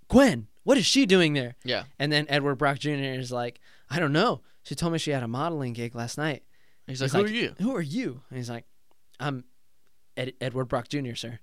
"Gwen, 0.09 0.47
what 0.65 0.79
is 0.79 0.87
she 0.87 1.07
doing 1.07 1.35
there?" 1.35 1.55
Yeah, 1.65 1.85
And 1.99 2.11
then 2.13 2.27
Edward 2.29 2.57
Brock 2.57 2.79
Jr. 2.79 2.91
is 2.91 3.31
like, 3.33 3.61
"I 3.91 3.99
don't 3.99 4.13
know. 4.13 4.41
She 4.63 4.75
told 4.75 4.93
me 4.93 4.99
she 4.99 5.11
had 5.11 5.23
a 5.23 5.29
modeling 5.29 5.73
gig 5.73 5.95
last 5.95 6.19
night." 6.19 6.43
he's 6.87 7.01
like, 7.03 7.11
He's 7.11 7.21
"Who 7.21 7.27
are 7.27 7.29
you?" 7.29 7.55
Who 7.61 7.77
are 7.77 7.83
you? 7.83 8.23
And 8.31 8.39
he's 8.39 8.49
like, 8.51 8.65
"I'm 9.21 9.45
Ed- 10.17 10.35
Edward 10.41 10.67
Brock 10.67 10.89
Jr., 10.89 11.15
sir, 11.15 11.39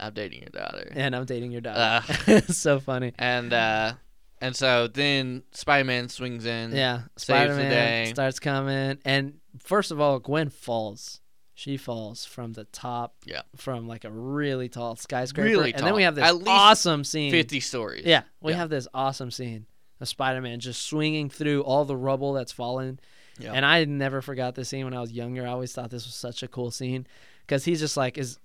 I'm 0.00 0.12
dating 0.14 0.40
your 0.40 0.50
daughter. 0.50 0.90
and 0.94 1.14
I'm 1.14 1.24
dating 1.26 1.52
your 1.52 1.60
daughter." 1.60 2.42
So 2.52 2.80
funny. 2.80 3.12
and 3.18 3.52
uh, 3.52 3.94
and 4.40 4.54
so 4.56 4.86
then 4.88 5.42
Spider-Man 5.52 6.08
swings 6.08 6.44
in. 6.46 6.72
Yeah, 6.72 7.02
Spider-Man 7.16 8.06
starts 8.14 8.38
coming, 8.38 8.98
and 9.04 9.34
first 9.62 9.90
of 9.90 10.00
all, 10.00 10.18
Gwen 10.18 10.50
falls. 10.50 11.20
She 11.54 11.76
falls 11.76 12.24
from 12.24 12.52
the 12.52 12.64
top, 12.64 13.16
Yeah. 13.26 13.42
from 13.56 13.88
like 13.88 14.04
a 14.04 14.10
really 14.12 14.68
tall 14.68 14.94
skyscraper. 14.94 15.48
Really 15.48 15.74
and 15.74 15.84
then 15.84 15.94
we 15.94 16.04
have 16.04 16.14
this 16.14 16.32
awesome 16.46 17.02
scene. 17.02 17.32
fifty 17.32 17.58
stories. 17.58 18.04
Yeah, 18.06 18.22
we 18.40 18.52
Yeah. 18.52 18.58
have 18.58 18.70
this 18.70 18.86
awesome 18.94 19.32
scene 19.32 19.66
of 20.00 20.06
Spider-Man 20.08 20.60
just 20.60 20.86
swinging 20.86 21.28
through 21.28 21.62
all 21.62 21.84
the 21.84 21.96
rubble 21.96 22.32
that's 22.32 22.52
fallen. 22.52 23.00
Yeah. 23.40 23.52
And 23.54 23.66
I 23.66 23.84
never 23.86 24.22
forgot 24.22 24.54
this 24.54 24.68
scene 24.68 24.84
when 24.84 24.94
I 24.94 25.00
was 25.00 25.10
younger. 25.10 25.44
I 25.46 25.50
always 25.50 25.72
thought 25.72 25.90
this 25.90 26.06
was 26.06 26.14
such 26.14 26.44
a 26.44 26.48
cool 26.48 26.70
scene 26.70 27.08
because 27.44 27.64
he's 27.64 27.80
just 27.80 27.96
like 27.96 28.16
is, 28.18 28.38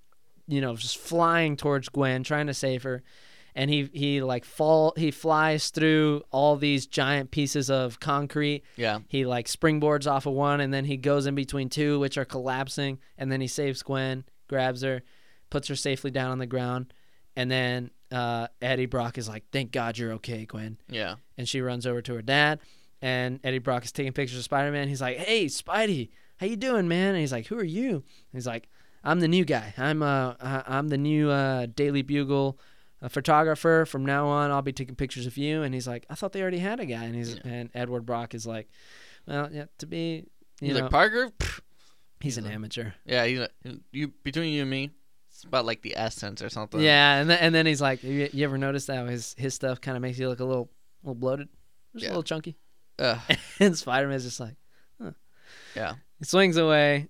you 0.48 0.60
know, 0.62 0.76
just 0.76 0.98
flying 0.98 1.56
towards 1.56 1.90
Gwen, 1.90 2.24
trying 2.24 2.48
to 2.48 2.54
save 2.56 2.82
her, 2.82 3.04
and 3.56 3.70
he 3.70 3.90
he 3.94 4.22
like 4.22 4.46
fall 4.46 4.94
he 4.98 5.12
flies 5.12 5.70
through 5.70 6.24
all 6.32 6.56
these 6.56 6.88
giant 6.88 7.32
pieces 7.32 7.70
of 7.70 8.00
concrete. 8.00 8.64
Yeah. 8.76 9.00
He 9.08 9.26
like 9.26 9.48
springboards 9.48 10.10
off 10.12 10.26
of 10.26 10.34
one, 10.34 10.60
and 10.62 10.74
then 10.74 10.86
he 10.86 10.98
goes 10.98 11.26
in 11.26 11.36
between 11.36 11.70
two, 11.70 12.00
which 12.00 12.18
are 12.18 12.26
collapsing, 12.26 13.00
and 13.18 13.32
then 13.32 13.42
he 13.42 13.48
saves 13.48 13.84
Gwen, 13.84 14.24
grabs 14.48 14.82
her, 14.82 15.02
puts 15.50 15.68
her 15.68 15.76
safely 15.76 16.12
down 16.12 16.32
on 16.32 16.40
the 16.40 16.46
ground, 16.48 16.94
and 17.36 17.50
then 17.52 17.92
uh, 18.12 18.48
Eddie 18.62 18.86
Brock 18.86 19.18
is 19.18 19.28
like, 19.30 19.44
"Thank 19.52 19.72
God 19.72 19.98
you're 19.98 20.14
okay, 20.14 20.46
Gwen." 20.46 20.78
Yeah. 20.90 21.16
and 21.38 21.48
she 21.50 21.62
runs 21.62 21.86
over 21.88 22.02
to 22.02 22.14
her 22.16 22.22
dad 22.22 22.60
and 23.02 23.40
Eddie 23.44 23.60
Brock 23.60 23.84
is 23.84 23.92
taking 23.92 24.14
pictures 24.14 24.38
of 24.38 24.44
Spider-Man. 24.46 24.88
He's 24.88 25.02
like, 25.02 25.18
"Hey, 25.18 25.46
Spidey, 25.48 26.10
how 26.38 26.46
you 26.48 26.56
doing, 26.56 26.88
man?" 26.88 27.10
And 27.10 27.18
he's 27.20 27.32
like, 27.34 27.48
"Who 27.48 27.58
are 27.58 27.64
you?" 27.64 27.96
And 27.96 28.04
he's 28.34 28.48
like, 28.48 28.70
"I'm 29.04 29.20
the 29.20 29.28
new 29.28 29.44
guy. 29.46 29.74
I'm 29.78 30.02
uh 30.02 30.36
I- 30.40 30.64
I'm 30.68 30.88
the 30.90 30.98
new 30.98 31.30
uh 31.30 31.66
Daily 31.76 32.02
Bugle 32.02 32.58
uh, 33.04 33.10
photographer. 33.10 33.86
From 33.86 34.06
now 34.06 34.28
on, 34.28 34.50
I'll 34.50 34.62
be 34.64 34.74
taking 34.74 34.96
pictures 34.96 35.28
of 35.28 35.38
you." 35.38 35.62
And 35.62 35.74
he's 35.74 35.88
like, 35.88 36.06
"I 36.10 36.16
thought 36.16 36.32
they 36.32 36.42
already 36.42 36.58
had 36.60 36.80
a 36.80 36.86
guy." 36.86 37.04
And 37.04 37.14
he's 37.16 37.36
and 37.36 37.70
Edward 37.76 38.06
Brock 38.06 38.34
is 38.34 38.48
like, 38.48 38.70
"Well, 39.28 39.50
yeah, 39.52 39.66
to 39.80 39.86
be, 39.86 40.26
you 40.62 40.68
He's 40.70 40.76
know, 40.76 40.82
like 40.84 40.92
Parker. 40.92 41.30
Pff, 41.38 41.60
he's 42.22 42.38
an 42.38 42.48
amateur." 42.48 42.92
Yeah, 43.06 43.26
he's 43.26 43.40
like, 43.40 43.52
you 43.92 44.08
between 44.24 44.54
you 44.54 44.62
and 44.62 44.72
me, 44.72 44.90
it's 45.30 45.44
about 45.44 45.66
like 45.66 45.82
the 45.82 45.96
essence 45.98 46.42
or 46.42 46.50
something. 46.50 46.80
Yeah, 46.82 47.18
and 47.20 47.30
then, 47.30 47.38
and 47.40 47.54
then 47.54 47.66
he's 47.66 47.82
like, 47.82 48.04
you, 48.04 48.30
"You 48.32 48.46
ever 48.46 48.58
notice 48.58 48.86
that 48.88 49.08
his 49.08 49.36
his 49.38 49.54
stuff 49.54 49.82
kind 49.82 49.98
of 49.98 50.02
makes 50.02 50.18
you 50.18 50.30
look 50.30 50.40
a 50.40 50.46
little 50.46 50.72
little 51.04 51.16
bloated, 51.16 51.50
just 51.94 52.04
Yeah. 52.04 52.10
a 52.10 52.12
little 52.12 52.24
chunky?" 52.24 52.58
Ugh, 53.00 53.20
and 53.60 53.78
Spider-Man's 53.78 54.24
just 54.24 54.40
like. 54.40 54.56
yeah. 55.76 55.96
He 56.20 56.26
swings 56.26 56.58
away. 56.58 57.10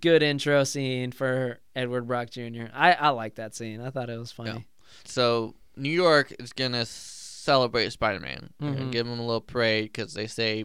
Good 0.00 0.22
intro 0.24 0.64
scene 0.64 1.12
for 1.12 1.60
Edward 1.76 2.08
Brock 2.08 2.30
Jr. 2.30 2.64
I, 2.72 2.92
I 2.94 3.08
like 3.10 3.36
that 3.36 3.54
scene. 3.54 3.80
I 3.80 3.90
thought 3.90 4.10
it 4.10 4.18
was 4.18 4.32
funny. 4.32 4.66
So 5.04 5.54
New 5.76 5.90
York 5.90 6.32
is 6.38 6.52
gonna 6.52 6.86
celebrate 6.86 7.90
Spider-Man. 7.90 8.50
They're 8.58 8.72
gonna 8.72 8.84
Mhm. 8.86 8.92
give 8.92 9.06
him 9.06 9.18
a 9.18 9.24
little 9.26 9.40
parade 9.40 9.92
because 9.92 10.14
they 10.14 10.26
say 10.26 10.64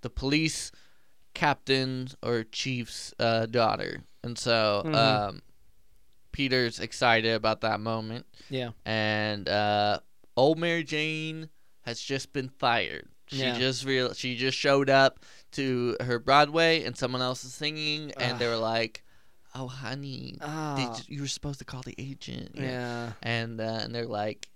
the 0.00 0.10
police 0.10 0.72
captain 1.34 2.08
or 2.22 2.44
chief's 2.44 3.12
uh, 3.18 3.46
daughter, 3.46 4.02
and 4.22 4.38
so 4.38 4.82
Mhm. 4.86 4.94
um, 4.94 5.42
Peter's 6.32 6.80
excited 6.80 7.34
about 7.34 7.60
that 7.62 7.80
moment. 7.80 8.26
Yeah. 8.50 8.70
and 8.84 9.48
uh, 9.48 10.00
old 10.36 10.58
Mary 10.58 10.84
Jane 10.84 11.48
has 11.82 12.00
just 12.00 12.32
been 12.32 12.48
fired. 12.48 13.08
She 13.28 13.38
Yeah. 13.38 13.58
just 13.58 13.84
real 13.84 14.12
she 14.14 14.36
just 14.36 14.56
showed 14.56 14.88
up 14.88 15.24
to 15.52 15.96
her 16.00 16.18
Broadway 16.20 16.84
and 16.84 16.96
someone 16.96 17.22
else 17.22 17.44
is 17.44 17.52
singing 17.54 18.12
and 18.18 18.38
they 18.38 18.46
were 18.46 18.56
like, 18.56 19.02
"Oh, 19.58 19.68
honey, 19.68 20.36
Ah. 20.40 20.76
did 20.96 21.08
you, 21.08 21.16
you 21.16 21.22
were 21.22 21.28
supposed 21.28 21.58
to 21.60 21.64
call 21.64 21.82
the 21.82 21.94
agent." 21.98 22.50
Yeah. 22.54 23.12
and 23.22 23.60
uh, 23.60 23.80
and 23.82 23.94
they're 23.94 24.06
like, 24.06 24.48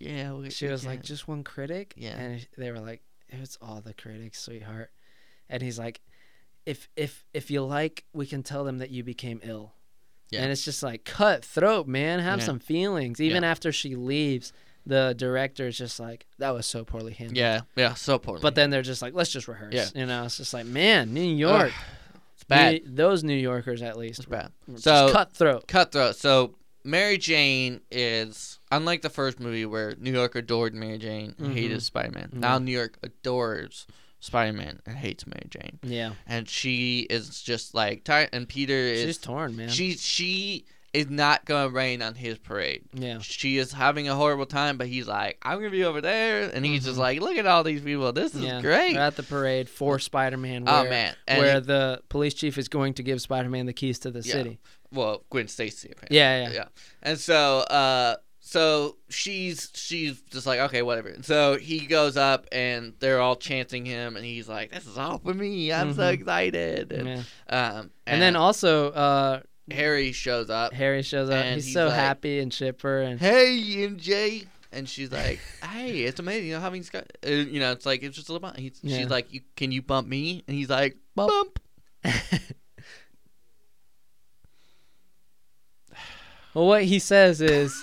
"Yeah." 0.00 0.32
We, 0.34 0.50
She 0.50 0.66
we 0.66 0.72
was 0.72 0.84
like, 0.84 0.98
can't." 0.98 1.06
just 1.06 1.28
one 1.28 1.44
critic? 1.44 1.94
Yeah. 1.96 2.16
And 2.18 2.46
they 2.56 2.70
were 2.70 2.80
like, 2.80 3.02
it's 3.28 3.58
all 3.60 3.80
the 3.80 3.94
critics, 3.94 4.40
sweetheart. 4.40 4.90
And 5.50 5.62
he's 5.62 5.78
like, 5.78 6.00
if 6.66 6.88
if 6.96 7.24
if 7.34 7.50
you 7.50 7.62
like, 7.64 8.04
we 8.12 8.26
can 8.26 8.42
tell 8.42 8.64
them 8.64 8.78
that 8.78 8.90
you 8.90 9.04
became 9.04 9.40
ill. 9.42 9.72
Yeah. 10.30 10.42
And 10.42 10.52
it's 10.52 10.64
just 10.64 10.82
like 10.82 11.04
cutthroat, 11.04 11.86
man. 11.86 12.20
Have 12.20 12.40
Yeah. 12.40 12.44
some 12.46 12.58
feelings. 12.58 13.20
Even 13.20 13.42
Yeah. 13.42 13.50
after 13.50 13.72
she 13.72 13.94
leaves, 13.96 14.52
the 14.84 15.14
director 15.16 15.66
is 15.66 15.76
just 15.78 15.98
like, 16.00 16.26
that 16.38 16.50
was 16.50 16.66
so 16.66 16.84
poorly 16.84 17.12
handled. 17.14 17.36
"Yeah, 17.38 17.60
yeah, 17.76 17.94
so 17.94 18.18
poorly." 18.18 18.40
But 18.42 18.54
then 18.54 18.70
they're 18.70 18.82
just 18.82 19.00
like, 19.02 19.14
let's 19.14 19.30
just 19.30 19.48
rehearse. 19.48 19.74
Yeah. 19.74 19.88
You 19.94 20.06
know, 20.06 20.24
it's 20.24 20.36
just 20.38 20.52
like, 20.54 20.66
man, 20.66 21.12
New 21.14 21.20
York. 21.22 21.72
Bad. 22.48 22.72
New- 22.84 22.94
those 22.94 23.22
New 23.24 23.34
Yorkers, 23.36 23.82
at 23.82 23.96
least, 23.96 24.20
It's 24.20 24.28
bad. 24.28 24.52
So 24.76 25.12
cutthroat. 25.12 25.66
cutthroat. 25.68 26.16
So 26.16 26.56
Mary 26.84 27.18
Jane 27.18 27.80
is 27.90 28.58
unlike 28.70 29.02
the 29.02 29.10
first 29.10 29.38
movie 29.40 29.66
where 29.66 29.94
New 29.98 30.12
York 30.12 30.34
adored 30.34 30.74
Mary 30.74 30.98
Jane 30.98 31.34
and 31.38 31.52
hated 31.52 31.78
Mhm. 31.78 31.82
Spider-Man. 31.82 32.30
Mhm. 32.34 32.40
Now 32.40 32.58
New 32.58 32.72
York 32.72 32.98
adores 33.02 33.86
Spider-Man 34.20 34.80
and 34.86 34.96
hates 34.96 35.26
Mary 35.26 35.46
Jane. 35.48 35.78
Yeah, 35.82 36.12
And 36.26 36.48
she 36.48 37.00
is 37.08 37.40
just 37.42 37.74
like 37.74 38.02
tired. 38.04 38.30
And 38.32 38.48
Peter 38.48 38.74
is 38.74 39.04
she's 39.04 39.18
torn, 39.18 39.54
man. 39.56 39.68
she 39.68 39.94
she 39.96 40.64
is 40.98 41.10
not 41.10 41.44
gonna 41.44 41.68
rain 41.70 42.02
on 42.02 42.14
his 42.14 42.38
parade. 42.38 42.82
Yeah. 42.92 43.18
She 43.20 43.58
is 43.58 43.72
having 43.72 44.08
a 44.08 44.14
horrible 44.14 44.46
time, 44.46 44.78
but 44.78 44.86
he's 44.86 45.06
like, 45.08 45.38
I'm 45.42 45.58
gonna 45.58 45.70
be 45.70 45.84
over 45.84 46.00
there, 46.00 46.50
and 46.52 46.64
he's 46.64 46.84
just 46.84 46.98
like, 46.98 47.20
look 47.20 47.36
at 47.36 47.46
all 47.46 47.64
these 47.64 47.80
people. 47.82 48.12
This 48.12 48.34
is 48.34 48.40
Mm-hmm. 48.40 48.46
yeah. 48.46 48.60
great. 48.60 48.92
They're 48.94 49.02
at 49.02 49.16
the 49.16 49.22
parade 49.22 49.68
for 49.68 49.98
Spider-Man. 49.98 50.64
Oh, 50.66 50.82
where- 50.82 50.90
man. 50.90 51.14
And 51.26 51.40
where 51.40 51.56
it- 51.58 51.66
the 51.66 52.02
police 52.08 52.34
chief 52.34 52.58
is 52.58 52.68
going 52.68 52.94
to 52.94 53.02
give 53.02 53.20
Spider-Man 53.20 53.66
the 53.66 53.72
keys 53.72 53.98
to 54.00 54.10
the 54.10 54.20
Yeah. 54.20 54.32
city. 54.32 54.58
well, 54.92 55.22
Gwen 55.30 55.48
Stacy. 55.48 55.90
Apparently. 55.92 56.16
Yeah, 56.16 56.42
yeah. 56.48 56.52
yeah. 56.54 56.64
And 57.02 57.18
so, 57.18 57.58
uh, 57.60 58.16
so 58.40 58.96
she's 59.10 59.70
she's 59.74 60.22
just 60.30 60.46
like, 60.46 60.58
okay, 60.60 60.80
whatever. 60.80 61.08
And 61.10 61.22
so 61.24 61.58
he 61.58 61.80
goes 61.80 62.16
up, 62.16 62.46
and 62.50 62.94
they're 62.98 63.20
all 63.20 63.36
chanting 63.36 63.84
him, 63.84 64.16
and 64.16 64.24
he's 64.24 64.48
like, 64.48 64.70
this 64.72 64.86
is 64.86 64.96
all 64.96 65.18
for 65.18 65.34
me. 65.34 65.70
I'm 65.70 65.92
so 65.92 66.00
Mhm. 66.02 66.12
excited. 66.14 66.92
And, 66.92 67.08
Yeah. 67.08 67.22
um, 67.78 67.90
And, 68.06 68.22
then 68.22 68.34
also, 68.36 68.90
uh, 68.92 69.40
Harry 69.70 70.12
shows 70.12 70.50
up. 70.50 70.72
Harry 70.72 71.02
shows 71.02 71.28
up. 71.30 71.44
And 71.44 71.56
He's, 71.56 71.66
he's 71.66 71.74
so 71.74 71.86
like, 71.86 71.94
happy 71.94 72.38
and 72.40 72.50
chipper, 72.52 73.00
and 73.02 73.18
Hey, 73.20 73.58
MJ. 73.88 74.46
And 74.70 74.86
she's 74.86 75.10
like, 75.10 75.40
"Hey, 75.64 76.00
it's 76.02 76.20
amazing, 76.20 76.48
you 76.48 76.54
know, 76.54 76.60
having 76.60 76.82
Scott. 76.82 77.10
Uh, 77.26 77.30
you 77.30 77.58
know, 77.58 77.72
it's 77.72 77.86
like 77.86 78.02
it's 78.02 78.14
just 78.14 78.28
a 78.28 78.32
little 78.32 78.46
bump." 78.46 78.58
He's, 78.58 78.78
Yeah. 78.82 78.98
She's 78.98 79.08
like, 79.08 79.32
you, 79.32 79.40
"Can 79.56 79.72
you 79.72 79.80
bump 79.80 80.06
me?" 80.06 80.44
And 80.46 80.54
he's 80.54 80.68
like, 80.68 80.98
"Bump." 81.14 81.58
well, 86.54 86.66
what 86.66 86.84
he 86.84 86.98
says 86.98 87.40
is, 87.40 87.74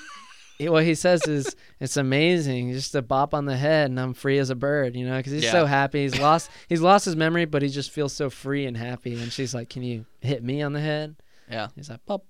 what 0.60 0.84
he 0.84 0.96
says 0.96 1.28
is, 1.28 1.56
it's 1.80 1.98
amazing, 1.98 2.72
just 2.74 2.94
a 2.96 3.02
bop 3.02 3.34
on 3.34 3.46
the 3.46 3.58
head, 3.58 3.90
and 3.90 4.00
I'm 4.00 4.14
free 4.14 4.38
as 4.38 4.50
a 4.52 4.56
bird, 4.56 4.96
you 4.96 5.08
know, 5.08 5.18
because 5.18 5.34
he's 5.34 5.44
Yeah. 5.46 5.52
so 5.52 5.66
happy. 5.66 6.04
He's 6.04 6.20
lost, 6.20 6.50
he's 6.70 6.82
lost 6.82 7.06
his 7.06 7.16
memory, 7.16 7.46
but 7.46 7.62
he 7.62 7.70
just 7.70 7.92
feels 7.92 8.14
so 8.14 8.30
free 8.30 8.66
and 8.66 8.78
happy. 8.78 9.14
And 9.16 9.32
she's 9.34 9.54
like, 9.56 9.70
"Can 9.70 9.84
you 9.84 10.06
hit 10.22 10.44
me 10.44 10.62
on 10.62 10.74
the 10.74 10.82
head?" 10.82 11.16
Yeah. 11.50 11.68
He's 11.76 11.90
like, 11.90 12.04
"Pop." 12.08 12.26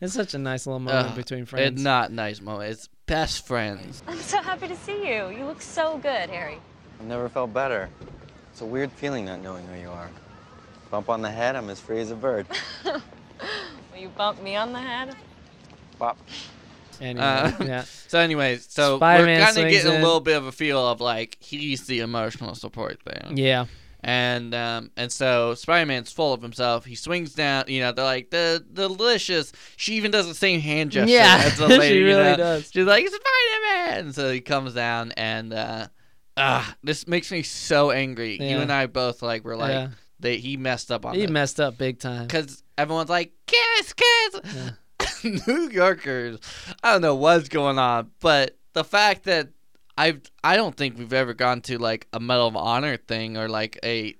it's 0.00 0.12
such 0.14 0.34
a 0.34 0.38
nice 0.38 0.66
little 0.66 0.80
moment 0.80 1.10
Ugh, 1.10 1.16
between 1.16 1.44
friends. 1.46 1.74
It's 1.74 1.82
not 1.82 2.10
nice 2.12 2.40
moment. 2.40 2.70
It's 2.72 2.88
best 3.06 3.46
friends. 3.46 4.02
I'm 4.08 4.18
so 4.18 4.42
happy 4.42 4.66
to 4.68 4.76
see 4.76 5.08
you. 5.08 5.28
You 5.28 5.44
look 5.46 5.60
so 5.62 5.98
good, 5.98 6.30
Harry. 6.30 6.58
I've 7.00 7.06
never 7.06 7.28
felt 7.28 7.52
better. 7.54 7.88
It's 8.50 8.60
a 8.60 8.64
weird 8.66 8.90
feeling 8.92 9.24
not 9.26 9.40
knowing 9.40 9.66
who 9.66 9.80
you 9.80 9.88
are. 9.90 10.08
Bump 10.90 11.08
on 11.08 11.22
the 11.22 11.30
head, 11.30 11.54
I'm 11.56 11.70
as 11.70 11.80
free 11.80 12.00
as 12.00 12.10
a 12.10 12.16
bird. 12.16 12.46
Will 12.84 13.00
you 13.98 14.08
bump 14.08 14.42
me 14.42 14.56
on 14.56 14.72
the 14.72 14.80
head? 14.80 15.14
Bop. 15.98 16.18
Anyway, 17.00 17.24
Uh, 17.24 17.52
yeah. 17.64 17.84
So, 18.08 18.20
anyways, 18.20 18.66
so 18.70 18.98
Spider-Man 18.98 19.40
we're 19.40 19.44
kind 19.44 19.58
of 19.58 19.70
getting 19.70 19.92
in. 19.92 19.98
a 20.00 20.04
little 20.04 20.20
bit 20.20 20.36
of 20.36 20.46
a 20.46 20.52
feel 20.52 20.86
of 20.86 21.00
like 21.00 21.36
he's 21.40 21.86
the 21.88 21.98
emotional 22.00 22.54
support 22.54 23.00
there. 23.04 23.28
Yeah. 23.32 23.66
And 24.06 24.54
um 24.54 24.90
and 24.96 25.10
so 25.10 25.54
Spider-Man's 25.54 26.12
full 26.12 26.32
of 26.34 26.42
himself. 26.42 26.84
He 26.84 26.94
swings 26.94 27.32
down. 27.34 27.64
You 27.68 27.80
know, 27.80 27.92
they're 27.92 28.04
like 28.04 28.30
the 28.30 28.64
delicious. 28.72 29.50
She 29.76 29.94
even 29.94 30.10
does 30.10 30.28
the 30.28 30.34
same 30.34 30.60
hand 30.60 30.90
gesture. 30.90 31.10
Yeah, 31.12 31.40
as 31.42 31.56
the 31.56 31.66
lady, 31.68 31.94
she 31.94 31.98
you 32.00 32.06
really 32.06 32.22
know? 32.22 32.36
does. 32.36 32.70
She's 32.70 32.84
like 32.84 33.06
Spider-Man. 33.08 34.12
So 34.12 34.30
he 34.30 34.40
comes 34.42 34.74
down 34.74 35.12
and 35.12 35.54
uh, 35.54 35.88
ah, 36.36 36.76
this 36.82 37.08
makes 37.08 37.32
me 37.32 37.42
so 37.42 37.90
angry. 37.90 38.34
You 38.34 38.58
and 38.58 38.70
I 38.70 38.86
both 38.86 39.22
like 39.22 39.42
were 39.44 39.56
like 39.56 39.70
Yeah. 39.72 39.88
they 40.20 40.36
he 40.36 40.56
messed 40.58 40.92
up 40.92 41.06
on 41.06 41.12
that. 41.14 41.18
He 41.18 41.24
this. 41.26 41.32
messed 41.32 41.58
up 41.60 41.78
big 41.78 41.98
time. 41.98 42.26
because 42.26 42.62
everyone's 42.76 43.08
like 43.10 43.32
kiss 43.46 43.92
kiss 43.94 44.72
new 45.46 45.70
yorkers 45.70 46.38
i 46.82 46.90
don't 46.92 47.02
know 47.02 47.14
what's 47.14 47.48
going 47.48 47.78
on 47.78 48.10
but 48.20 48.58
the 48.72 48.82
fact 48.82 49.24
that 49.24 49.48
i've 49.96 50.20
i 50.42 50.56
don't 50.56 50.76
think 50.76 50.98
we've 50.98 51.12
ever 51.12 51.34
gone 51.34 51.60
to 51.60 51.78
like 51.78 52.06
a 52.12 52.20
medal 52.20 52.48
of 52.48 52.56
honor 52.56 52.96
thing 52.96 53.36
or 53.36 53.48
like 53.48 53.78
a 53.84 54.14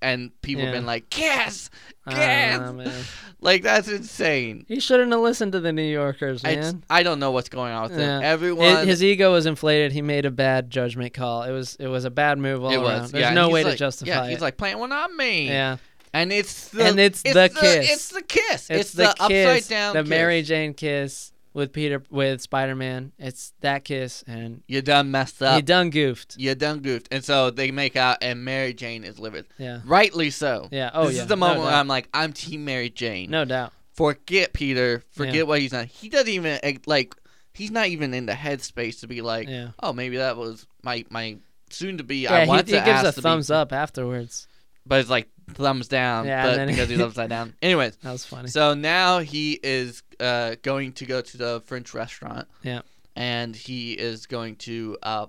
and 0.00 0.32
people 0.42 0.62
have 0.64 0.72
Yeah. 0.74 0.78
been 0.80 0.86
like 0.86 1.08
kiss 1.10 1.70
know, 2.06 2.92
like 3.40 3.62
that's 3.62 3.86
insane 3.88 4.64
He 4.66 4.80
shouldn't 4.80 5.12
have 5.12 5.20
listened 5.20 5.52
to 5.52 5.60
the 5.60 5.72
New 5.72 5.82
Yorkers, 5.88 6.42
It's- 6.44 6.72
man. 6.72 6.82
i 6.90 7.02
don't 7.04 7.20
know 7.20 7.30
what's 7.30 7.48
going 7.48 7.72
on 7.72 7.84
with 7.90 7.98
Yeah. 7.98 8.18
him 8.18 8.24
everyone 8.24 8.78
His, 8.78 8.86
his 8.86 9.04
ego 9.04 9.30
was 9.32 9.46
inflated. 9.46 9.92
He 9.92 10.02
made 10.02 10.26
a 10.26 10.30
bad 10.32 10.70
judgment 10.70 11.14
call. 11.14 11.44
It 11.44 11.52
was 11.52 11.76
it 11.76 11.86
was 11.86 12.04
a 12.04 12.10
bad 12.10 12.38
move 12.38 12.64
all 12.64 12.72
it 12.72 12.76
around. 12.76 13.02
was 13.02 13.12
There's 13.12 13.22
yeah, 13.22 13.34
no 13.34 13.48
way 13.50 13.62
like- 13.64 13.74
to 13.74 13.78
justify 13.78 14.10
yeah 14.10 14.24
it. 14.24 14.30
he's 14.30 14.40
like 14.40 14.56
plant 14.56 14.78
one 14.80 14.90
on 14.92 15.16
me 15.16 15.46
yeah, 15.46 15.76
and 16.12 16.32
it's 16.32 16.68
the 16.70 16.84
And 16.84 16.98
it's 16.98 17.22
the 17.22 17.48
kiss. 17.48 17.90
it's 17.92 18.08
the 18.08 18.22
kiss 18.22 18.70
it's, 18.70 18.92
the, 18.92 19.04
the, 19.04 19.28
kiss, 19.28 19.46
upside 19.46 19.68
down 19.70 19.94
the 19.94 20.02
kiss. 20.02 20.10
Mary 20.10 20.42
Jane 20.42 20.74
kiss 20.74 21.32
with 21.54 21.72
Peter 21.72 22.02
with 22.10 22.40
Spider 22.40 22.74
Man. 22.74 23.12
It's 23.18 23.52
that 23.60 23.84
kiss, 23.84 24.22
and 24.26 24.62
you 24.66 24.82
done 24.82 25.10
messed 25.10 25.42
up 25.42 25.56
he 25.56 25.62
done 25.62 25.90
goofed. 25.90 26.36
You 26.38 26.54
done 26.54 26.80
goofed. 26.80 27.08
And 27.12 27.24
so 27.24 27.50
they 27.50 27.70
make 27.70 27.96
out, 27.96 28.18
and 28.22 28.44
Mary 28.44 28.72
Jane 28.74 29.04
is 29.04 29.18
livid. 29.18 29.46
Yeah, 29.58 29.80
Rightly 29.84 30.30
so. 30.30 30.68
yeah. 30.70 30.90
Oh 30.94 31.06
this 31.06 31.16
yeah. 31.16 31.22
is 31.22 31.28
the 31.28 31.36
no 31.36 31.40
moment 31.40 31.60
where 31.62 31.70
doubt. 31.70 31.80
I'm 31.80 31.88
like, 31.88 32.08
I'm 32.14 32.32
Team 32.32 32.64
Mary 32.64 32.90
Jane. 32.90 33.30
no 33.30 33.44
doubt. 33.44 33.72
Forget 33.94 34.52
Peter. 34.54 35.02
Forget 35.10 35.34
Yeah. 35.34 35.42
what 35.42 35.60
he's 35.60 35.72
done. 35.72 35.86
He 35.86 36.08
doesn't 36.08 36.28
even, 36.28 36.58
eh, 36.62 36.78
like, 36.86 37.14
he's 37.52 37.70
not 37.70 37.88
even 37.88 38.14
in 38.14 38.24
the 38.24 38.32
headspace 38.32 39.00
to 39.00 39.06
be 39.06 39.20
like, 39.20 39.48
Yeah. 39.48 39.68
oh, 39.82 39.92
maybe 39.92 40.16
that 40.16 40.38
was 40.38 40.66
my, 40.82 41.04
my 41.10 41.36
soon 41.68 41.98
to 41.98 42.02
be. 42.04 42.18
Yeah, 42.20 42.34
I 42.34 42.42
he, 42.44 42.48
want 42.48 42.66
he 42.66 42.72
to 42.72 42.78
gives 42.78 42.88
ask 42.88 43.04
a 43.08 43.12
to 43.12 43.16
be- 43.18 43.22
thumbs 43.22 43.50
up 43.50 43.70
afterwards. 43.72 44.48
But 44.86 45.00
it's 45.00 45.10
like 45.10 45.28
thumbs 45.50 45.88
down. 45.88 46.26
Yeah, 46.26 46.56
but 46.56 46.66
because 46.66 46.88
he's 46.88 47.00
upside 47.00 47.30
down. 47.30 47.54
Anyways, 47.62 47.96
That 47.96 48.12
was 48.12 48.24
funny. 48.24 48.48
so 48.48 48.74
now 48.74 49.18
he 49.20 49.58
is 49.62 50.02
uh, 50.20 50.56
going 50.62 50.92
to 50.94 51.06
go 51.06 51.20
to 51.20 51.36
the 51.36 51.62
French 51.66 51.94
restaurant. 51.94 52.48
Yeah. 52.62 52.82
And 53.16 53.54
he 53.54 53.92
is 53.92 54.26
going 54.26 54.56
to 54.56 54.96
uh, 55.02 55.26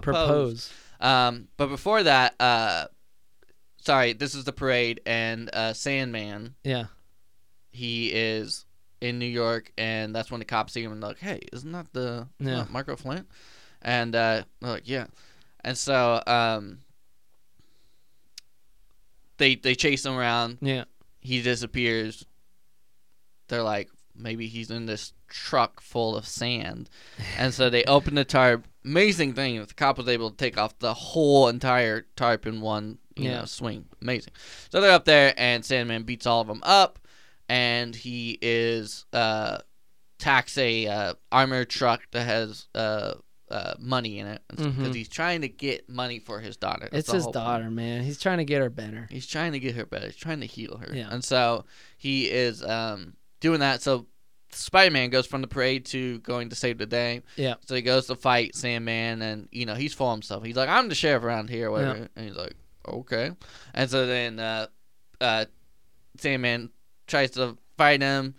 propose. 0.00 0.72
Um, 1.00 1.48
but 1.56 1.68
before 1.68 2.02
that, 2.02 2.34
uh, 2.40 2.86
sorry, 3.80 4.12
this 4.12 4.34
is 4.34 4.44
the 4.44 4.52
parade, 4.52 5.00
and 5.06 5.50
uh, 5.52 5.72
Sandman, 5.72 6.54
Yeah. 6.62 6.84
he 7.70 8.08
is 8.12 8.66
in 9.00 9.18
New 9.18 9.26
York, 9.26 9.72
and 9.76 10.14
that's 10.14 10.30
when 10.30 10.38
the 10.40 10.44
cops 10.44 10.74
see 10.74 10.82
him 10.84 10.92
and 10.92 11.02
they're 11.02 11.08
like, 11.10 11.18
"Hey, 11.18 11.40
isn't 11.52 11.72
that 11.72 11.92
the 11.92 12.28
Yeah. 12.38 12.66
Marko 12.70 12.94
Flint?" 12.96 13.26
And 13.80 14.14
uh, 14.14 14.44
they're 14.60 14.70
like, 14.70 14.88
"Yeah," 14.88 15.06
and 15.64 15.76
so 15.76 16.22
um, 16.26 16.81
they 19.38 19.54
they 19.56 19.74
chase 19.74 20.04
him 20.04 20.16
around. 20.16 20.58
Yeah. 20.60 20.84
He 21.20 21.40
disappears. 21.42 22.24
They're 23.48 23.62
like, 23.62 23.90
maybe 24.14 24.46
he's 24.46 24.70
in 24.70 24.86
this 24.86 25.12
truck 25.28 25.80
full 25.80 26.16
of 26.16 26.26
sand, 26.26 26.88
and 27.38 27.52
so 27.52 27.68
they 27.70 27.84
open 27.84 28.14
the 28.14 28.24
tarp. 28.24 28.66
Amazing 28.84 29.34
thing, 29.34 29.58
the 29.64 29.74
cop 29.74 29.98
was 29.98 30.08
able 30.08 30.30
to 30.30 30.36
take 30.36 30.58
off 30.58 30.78
the 30.78 30.94
whole 30.94 31.48
entire 31.48 32.06
tarp 32.16 32.46
in 32.46 32.60
one 32.60 32.98
you 33.14 33.28
Yeah. 33.30 33.40
know 33.40 33.44
swing. 33.44 33.86
Amazing. 34.00 34.32
So 34.70 34.80
they're 34.80 34.90
up 34.92 35.04
there, 35.04 35.34
and 35.36 35.64
Sandman 35.64 36.02
beats 36.04 36.26
all 36.26 36.40
of 36.40 36.46
them 36.48 36.60
up, 36.64 36.98
and 37.48 37.94
he 37.94 38.38
is 38.42 39.04
uh 39.12 39.58
tax 40.18 40.56
a 40.56 40.86
uh, 40.86 41.14
armored 41.32 41.68
truck 41.68 42.02
that 42.12 42.24
has 42.24 42.66
uh, 42.76 43.14
uh 43.52 43.74
money 43.78 44.18
in 44.18 44.26
it 44.26 44.42
because 44.48 44.66
Mhm. 44.66 44.94
he's 44.94 45.08
trying 45.08 45.42
to 45.42 45.48
get 45.48 45.88
money 45.88 46.18
for 46.18 46.40
his 46.40 46.56
daughter. 46.56 46.88
That's 46.90 47.04
It's 47.08 47.12
his 47.12 47.24
whole 47.24 47.32
point. 47.32 47.44
daughter, 47.44 47.70
man. 47.70 48.02
He's 48.02 48.18
trying 48.20 48.38
to 48.38 48.44
get 48.44 48.60
her 48.60 48.70
better. 48.70 49.06
He's 49.10 49.26
trying 49.26 49.52
to 49.52 49.58
get 49.60 49.74
her 49.76 49.84
better. 49.86 50.06
He's 50.06 50.16
trying 50.16 50.40
to 50.40 50.46
heal 50.46 50.78
her. 50.78 50.94
Yeah. 50.94 51.08
And 51.10 51.22
so 51.22 51.64
he 51.98 52.30
is 52.30 52.62
um, 52.64 53.14
doing 53.40 53.60
that. 53.60 53.82
So 53.82 54.06
Spider 54.54 54.90
Man 54.90 55.10
goes 55.10 55.26
from 55.26 55.40
the 55.42 55.48
parade 55.48 55.84
to 55.86 56.18
going 56.20 56.48
to 56.50 56.56
save 56.56 56.78
the 56.78 56.86
day. 56.86 57.22
Yeah. 57.36 57.54
So 57.66 57.74
he 57.74 57.82
goes 57.82 58.06
to 58.08 58.14
fight 58.16 58.54
Sandman, 58.54 59.22
and 59.22 59.48
you 59.52 59.64
know 59.66 59.74
he's 59.74 59.94
full 59.94 60.08
of 60.10 60.14
himself. 60.16 60.44
He's 60.44 60.56
like, 60.56 60.68
"I'm 60.68 60.88
the 60.88 60.94
sheriff 60.94 61.22
around 61.22 61.48
here," 61.50 61.70
whatever. 61.70 62.08
And 62.16 62.26
he's 62.26 62.36
like, 62.36 62.54
"Okay." 62.86 63.30
And 63.74 63.88
so 63.90 64.06
then 64.06 64.38
uh, 64.38 64.66
uh, 65.20 65.44
Sandman 66.18 66.70
tries 67.06 67.30
to 67.32 67.56
fight 67.78 68.02
him, 68.02 68.34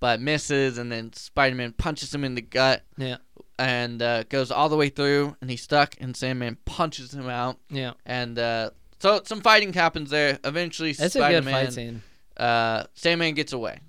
but 0.00 0.20
misses, 0.20 0.76
and 0.78 0.92
then 0.92 1.12
Spider 1.14 1.56
Man 1.56 1.72
punches 1.72 2.14
him 2.14 2.24
in 2.24 2.34
the 2.34 2.42
gut. 2.42 2.84
Yeah. 2.98 3.16
And 3.58 4.02
uh, 4.02 4.24
goes 4.24 4.50
all 4.50 4.68
the 4.68 4.76
way 4.76 4.90
through, 4.90 5.34
and 5.40 5.48
he's 5.48 5.62
stuck, 5.62 5.94
and 5.98 6.14
Sandman 6.14 6.58
punches 6.66 7.14
him 7.14 7.28
out 7.28 7.56
Yeah. 7.70 7.92
and 8.04 8.38
uh, 8.38 8.70
so 9.00 9.22
some 9.24 9.40
fighting 9.40 9.72
happens 9.72 10.10
there. 10.10 10.38
Eventually, 10.44 10.90
It's 10.90 11.00
a 11.00 11.04
good 11.04 11.10
Spider-Man, 11.12 11.54
fight 11.66 11.72
scene. 11.72 12.02
Uh, 12.36 12.84
Sandman 12.94 13.34
gets 13.34 13.54
away 13.54 13.80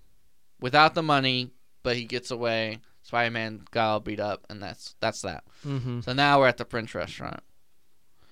without 0.61 0.95
the 0.95 1.03
money, 1.03 1.51
but 1.83 1.97
he 1.97 2.05
gets 2.05 2.31
away. 2.31 2.79
Spider-Man 3.03 3.63
got 3.71 3.89
all 3.89 3.99
beat 3.99 4.19
up, 4.21 4.45
and 4.49 4.63
that's 4.63 4.95
that's 5.01 5.21
that. 5.23 5.43
Mm-hmm. 5.65 5.99
So 6.01 6.13
now 6.13 6.39
we're 6.39 6.47
at 6.47 6.57
the 6.57 6.65
French 6.65 6.95
restaurant. 6.95 7.41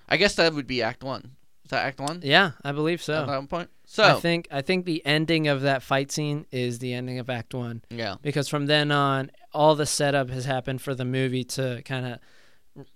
I 0.08 0.16
guess 0.16 0.36
that 0.36 0.54
would 0.54 0.66
be 0.66 0.82
Act 0.82 1.02
One. 1.04 1.32
Is 1.64 1.70
that 1.70 1.84
Act 1.84 2.00
One? 2.00 2.20
Yeah, 2.22 2.52
I 2.64 2.72
believe 2.72 3.02
so. 3.02 3.22
At 3.22 3.26
that 3.26 3.48
point. 3.50 3.68
So 3.88 4.02
I 4.04 4.14
think 4.20 4.48
I 4.50 4.62
think 4.62 4.84
the 4.84 5.04
ending 5.06 5.46
of 5.48 5.62
that 5.62 5.82
fight 5.82 6.10
scene 6.10 6.44
is 6.50 6.80
the 6.80 6.92
ending 6.92 7.18
of 7.20 7.30
Act 7.30 7.54
One 7.54 7.82
yeah, 7.88 8.16
because 8.20 8.48
from 8.48 8.66
then 8.66 8.90
on, 8.90 9.30
all 9.54 9.74
the 9.76 9.86
setup 9.86 10.28
has 10.30 10.44
happened 10.44 10.82
for 10.82 10.94
the 10.94 11.04
movie 11.04 11.44
to 11.44 11.82
kind 11.84 12.06
of 12.06 12.18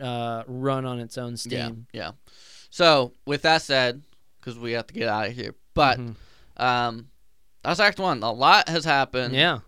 uh, 0.04 0.42
run 0.46 0.84
on 0.84 0.98
its 1.00 1.16
own 1.16 1.36
steam. 1.36 1.86
yeah. 1.92 2.02
Yeah. 2.06 2.10
So 2.70 3.12
with 3.24 3.42
that 3.42 3.62
said, 3.62 4.02
because 4.40 4.58
we 4.58 4.72
have 4.72 4.86
to 4.88 4.94
get 4.94 5.08
out 5.08 5.28
of 5.28 5.32
here, 5.34 5.54
but 5.74 5.98
Mhm. 5.98 6.16
um, 6.56 7.08
that's 7.62 7.80
Act 7.80 7.98
One. 8.00 8.22
A 8.22 8.32
lot 8.32 8.68
has 8.68 8.84
happened. 8.84 9.34
Yeah, 9.34 9.60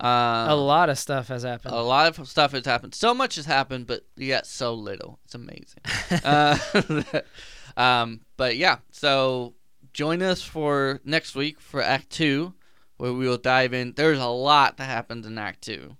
Um, 0.00 0.50
a 0.50 0.54
lot 0.54 0.90
of 0.90 0.98
stuff 0.98 1.28
has 1.28 1.42
happened. 1.44 1.74
A 1.74 1.80
lot 1.82 2.06
of 2.18 2.28
stuff 2.28 2.52
has 2.52 2.66
happened. 2.66 2.94
So 2.94 3.14
much 3.14 3.34
has 3.36 3.46
happened, 3.46 3.86
but 3.86 4.04
yet 4.16 4.46
so 4.46 4.74
little. 4.74 5.18
It's 5.24 5.34
amazing. 5.34 5.80
uh, 6.24 6.58
um, 7.76 8.20
but 8.36 8.56
yeah, 8.56 8.78
so 8.92 9.54
join 9.98 10.22
us 10.22 10.40
for 10.42 11.00
next 11.04 11.34
week 11.34 11.60
for 11.60 11.82
Act 11.82 12.08
Two 12.10 12.54
where 12.98 13.12
we 13.12 13.26
will 13.28 13.36
dive 13.36 13.74
in. 13.74 13.92
There's 13.96 14.18
a 14.20 14.26
lot 14.26 14.76
that 14.76 14.84
happens 14.84 15.26
in 15.26 15.36
Act 15.38 15.62
Two, 15.62 15.96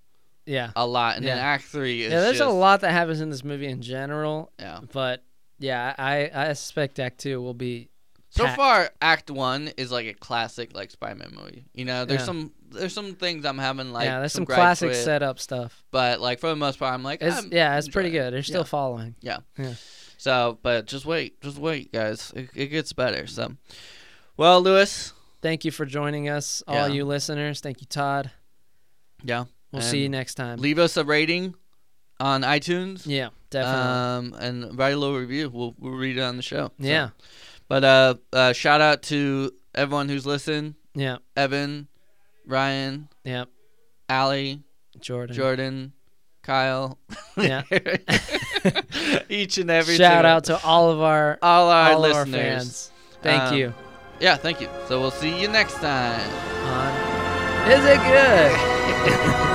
Yeah. 0.46 0.70
a 0.76 0.86
lot, 0.86 1.16
and 1.16 1.26
then 1.26 1.36
Act 1.38 1.64
Three 1.64 2.02
is 2.04 2.12
Yeah, 2.12 2.20
there's 2.20 2.38
just, 2.38 2.48
a 2.48 2.52
lot 2.52 2.80
that 2.82 2.92
happens 2.92 3.20
in 3.20 3.30
this 3.30 3.42
movie 3.42 3.66
in 3.66 3.82
general, 3.82 4.52
Yeah. 4.58 4.80
but 4.92 5.24
yeah, 5.58 5.94
I 5.98 6.30
I 6.32 6.52
suspect 6.52 7.00
Act 7.00 7.18
Two 7.18 7.40
will 7.42 7.54
be 7.54 7.90
So 8.30 8.44
packed. 8.44 8.56
far, 8.56 8.90
Act 9.02 9.30
One 9.32 9.68
is 9.76 9.90
like 9.90 10.06
a 10.06 10.14
classic 10.14 10.74
like 10.74 10.90
Spider-Man 10.92 11.32
movie. 11.34 11.64
You 11.74 11.84
know, 11.84 12.04
there's 12.04 12.20
Yeah. 12.20 12.26
some 12.26 12.52
there's 12.70 12.92
some 12.92 13.14
things 13.14 13.44
I'm 13.46 13.58
having 13.58 13.92
like 13.92 14.04
yeah, 14.06 14.18
there's 14.20 14.32
some, 14.32 14.44
gripes 14.44 14.58
classic 14.58 14.88
with, 14.90 14.98
setup 14.98 15.38
stuff. 15.40 15.82
but 15.90 16.20
like 16.20 16.38
for 16.38 16.48
the 16.50 16.56
most 16.56 16.78
part, 16.78 16.92
I'm 16.94 17.02
like 17.02 17.22
It's, 17.22 17.36
I'm 17.38 17.50
yeah, 17.52 17.76
it's 17.78 17.88
pretty 17.88 18.10
good. 18.10 18.32
They're 18.32 18.42
still 18.42 18.60
Yeah. 18.60 18.76
following. 18.78 19.14
Yeah. 19.22 19.38
Yeah. 19.58 19.74
So, 20.18 20.58
but 20.62 20.86
just 20.86 21.06
wait, 21.06 21.40
just 21.40 21.58
wait, 21.58 21.92
guys. 21.92 22.32
It, 22.36 22.50
it 22.54 22.66
gets 22.66 22.92
better. 22.92 23.26
So, 23.26 23.54
well, 24.36 24.60
Lewis. 24.60 25.12
Thank 25.40 25.64
you 25.64 25.70
for 25.70 25.86
joining 25.86 26.28
us, 26.28 26.62
all 26.66 26.74
Yeah. 26.74 26.86
you 26.88 27.04
listeners. 27.04 27.60
Thank 27.60 27.80
you, 27.80 27.86
Todd. 27.86 28.32
Yeah. 29.22 29.44
We'll 29.72 29.82
see 29.82 30.02
you 30.02 30.08
next 30.08 30.34
time. 30.34 30.58
Leave 30.58 30.78
us 30.78 30.96
a 30.96 31.04
rating 31.04 31.54
on 32.18 32.42
iTunes. 32.42 33.02
Yeah, 33.06 33.28
definitely. 33.50 34.34
Um, 34.34 34.34
and 34.40 34.78
write 34.78 34.94
a 34.94 34.96
little 34.96 35.16
review. 35.16 35.48
We'll 35.50 35.74
we'll 35.78 35.92
read 35.92 36.16
it 36.16 36.22
on 36.22 36.36
the 36.36 36.42
show. 36.42 36.68
So- 36.68 36.72
yeah, 36.78 37.10
But 37.68 37.84
uh, 37.84 38.14
uh, 38.32 38.52
shout 38.54 38.80
out 38.80 39.02
to 39.04 39.52
everyone 39.74 40.08
who's 40.08 40.26
listened. 40.26 40.74
yeah, 40.94 41.18
Evan, 41.36 41.86
Ryan, 42.46 43.08
yeah. 43.24 43.44
Allie, 44.08 44.62
Jordan. 45.00 45.36
Jordan, 45.36 45.92
Kyle. 46.48 46.98
Yeah. 47.36 47.62
Each 49.28 49.58
and 49.58 49.70
every 49.70 49.96
Shout 49.96 50.24
out 50.24 50.44
to 50.44 50.58
all 50.64 50.90
of 50.90 51.02
our 51.02 51.38
all 51.42 51.68
our 51.68 51.92
all 51.92 52.04
of 52.06 52.16
our 52.16 52.24
listeners. 52.24 52.32
fans. 52.32 52.90
Thank 53.22 53.42
Um, 53.42 53.54
you. 53.58 53.74
Yeah, 54.18 54.36
thank 54.36 54.62
you. 54.62 54.68
So 54.88 54.98
we'll 54.98 55.10
see 55.10 55.38
you 55.38 55.48
next 55.48 55.74
time. 55.74 56.26
On. 56.64 57.70
Is 57.70 57.84
it 57.84 57.98
good? 57.98 59.54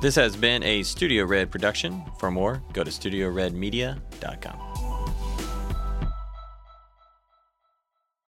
This 0.00 0.16
has 0.16 0.34
been 0.34 0.64
a 0.64 0.82
Studio 0.82 1.24
Red 1.24 1.50
production. 1.50 2.02
For 2.18 2.30
more, 2.30 2.60
go 2.72 2.82
to 2.82 2.90
studioredmedia.com. 2.90 4.71